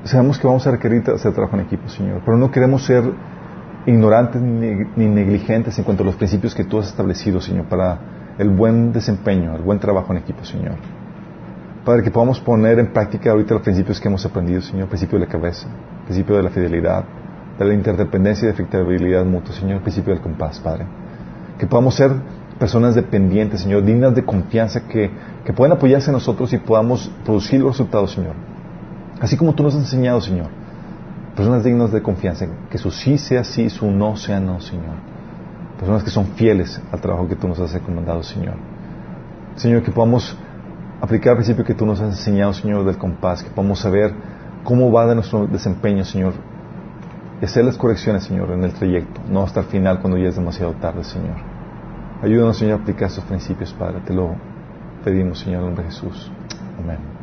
sabemos 0.03 0.37
que 0.37 0.47
vamos 0.47 0.65
a 0.67 0.71
requerir 0.71 1.03
hacer 1.09 1.33
trabajo 1.33 1.55
en 1.55 1.63
equipo, 1.63 1.87
Señor, 1.89 2.21
pero 2.25 2.37
no 2.37 2.51
queremos 2.51 2.85
ser 2.85 3.03
ignorantes 3.85 4.41
ni, 4.41 5.07
negligentes 5.07 5.77
en 5.77 5.85
cuanto 5.85 6.03
a 6.03 6.05
los 6.05 6.15
principios 6.15 6.53
que 6.53 6.65
tú 6.65 6.79
has 6.79 6.87
establecido, 6.87 7.39
Señor, 7.39 7.65
para 7.65 7.99
el 8.37 8.49
buen 8.49 8.91
desempeño, 8.91 9.55
el 9.55 9.61
buen 9.61 9.79
trabajo 9.79 10.11
en 10.11 10.19
equipo, 10.19 10.43
Señor. 10.43 10.75
Padre, 11.85 12.03
que 12.03 12.11
podamos 12.11 12.41
poner 12.41 12.79
en 12.79 12.91
práctica 12.91 13.31
ahorita 13.31 13.53
los 13.53 13.63
principios 13.63 14.01
que 14.01 14.09
hemos 14.09 14.25
aprendido, 14.25 14.61
Señor, 14.61 14.89
principio 14.89 15.17
de 15.17 15.25
la 15.25 15.31
cabeza, 15.31 15.69
principio 16.03 16.35
de 16.35 16.43
la 16.43 16.49
fidelidad, 16.49 17.05
de 17.57 17.65
la 17.65 17.73
interdependencia 17.73 18.43
y 18.43 18.47
de 18.47 18.53
efectividad 18.53 19.23
mutua, 19.23 19.53
Señor, 19.55 19.81
principio 19.81 20.13
del 20.13 20.21
compás, 20.21 20.59
Padre. 20.59 20.85
Que 21.57 21.65
podamos 21.65 21.95
ser 21.95 22.11
personas 22.59 22.95
dependientes, 22.95 23.61
Señor, 23.61 23.83
dignas 23.83 24.15
de 24.15 24.23
confianza, 24.23 24.87
que, 24.87 25.11
que 25.45 25.53
puedan 25.53 25.77
apoyarse 25.77 26.09
en 26.09 26.13
nosotros 26.13 26.51
y 26.53 26.57
podamos 26.57 27.11
producir 27.23 27.59
los 27.59 27.71
resultados, 27.71 28.11
Señor. 28.11 28.33
Así 29.19 29.37
como 29.37 29.53
tú 29.53 29.63
nos 29.63 29.75
has 29.75 29.81
enseñado, 29.81 30.21
Señor. 30.21 30.47
Personas 31.35 31.63
dignas 31.63 31.91
de 31.91 32.01
confianza, 32.01 32.47
que 32.69 32.77
su 32.77 32.89
sí 32.89 33.17
sea 33.17 33.43
sí, 33.43 33.69
su 33.69 33.91
no 33.91 34.15
sea 34.15 34.39
no, 34.39 34.59
Señor. 34.59 34.95
Personas 35.77 36.03
que 36.03 36.09
son 36.09 36.25
fieles 36.35 36.81
al 36.91 36.99
trabajo 36.99 37.27
que 37.27 37.35
tú 37.35 37.47
nos 37.47 37.59
has 37.59 37.73
encomendado, 37.75 38.23
Señor. 38.23 38.55
Señor, 39.55 39.83
que 39.83 39.91
podamos 39.91 40.35
aplicar 40.99 41.31
el 41.31 41.37
principio 41.37 41.63
que 41.63 41.75
tú 41.75 41.85
nos 41.85 41.99
has 41.99 42.09
enseñado, 42.09 42.53
Señor, 42.53 42.85
del 42.85 42.97
compás, 42.97 43.43
que 43.43 43.51
podamos 43.51 43.79
saber 43.79 44.13
cómo 44.63 44.91
va 44.91 45.05
de 45.05 45.15
nuestro 45.15 45.45
desempeño, 45.45 46.03
Señor, 46.03 46.33
y 47.39 47.45
hacer 47.45 47.63
las 47.65 47.77
correcciones, 47.77 48.23
Señor, 48.23 48.51
en 48.51 48.63
el 48.63 48.73
trayecto, 48.73 49.21
no 49.29 49.43
hasta 49.43 49.59
el 49.59 49.67
final 49.67 49.99
cuando 49.99 50.17
ya 50.17 50.29
es 50.29 50.35
demasiado 50.35 50.73
tarde, 50.73 51.03
Señor. 51.03 51.56
Ayúdanos, 52.21 52.57
Señor, 52.57 52.79
a 52.79 52.81
aplicar 52.81 53.09
estos 53.09 53.23
principios, 53.25 53.73
Padre. 53.73 54.01
Te 54.05 54.13
lo 54.13 54.35
pedimos, 55.03 55.39
Señor, 55.39 55.59
en 55.59 55.65
nombre 55.67 55.83
de 55.85 55.91
Jesús. 55.91 56.31
Amén. 56.79 57.16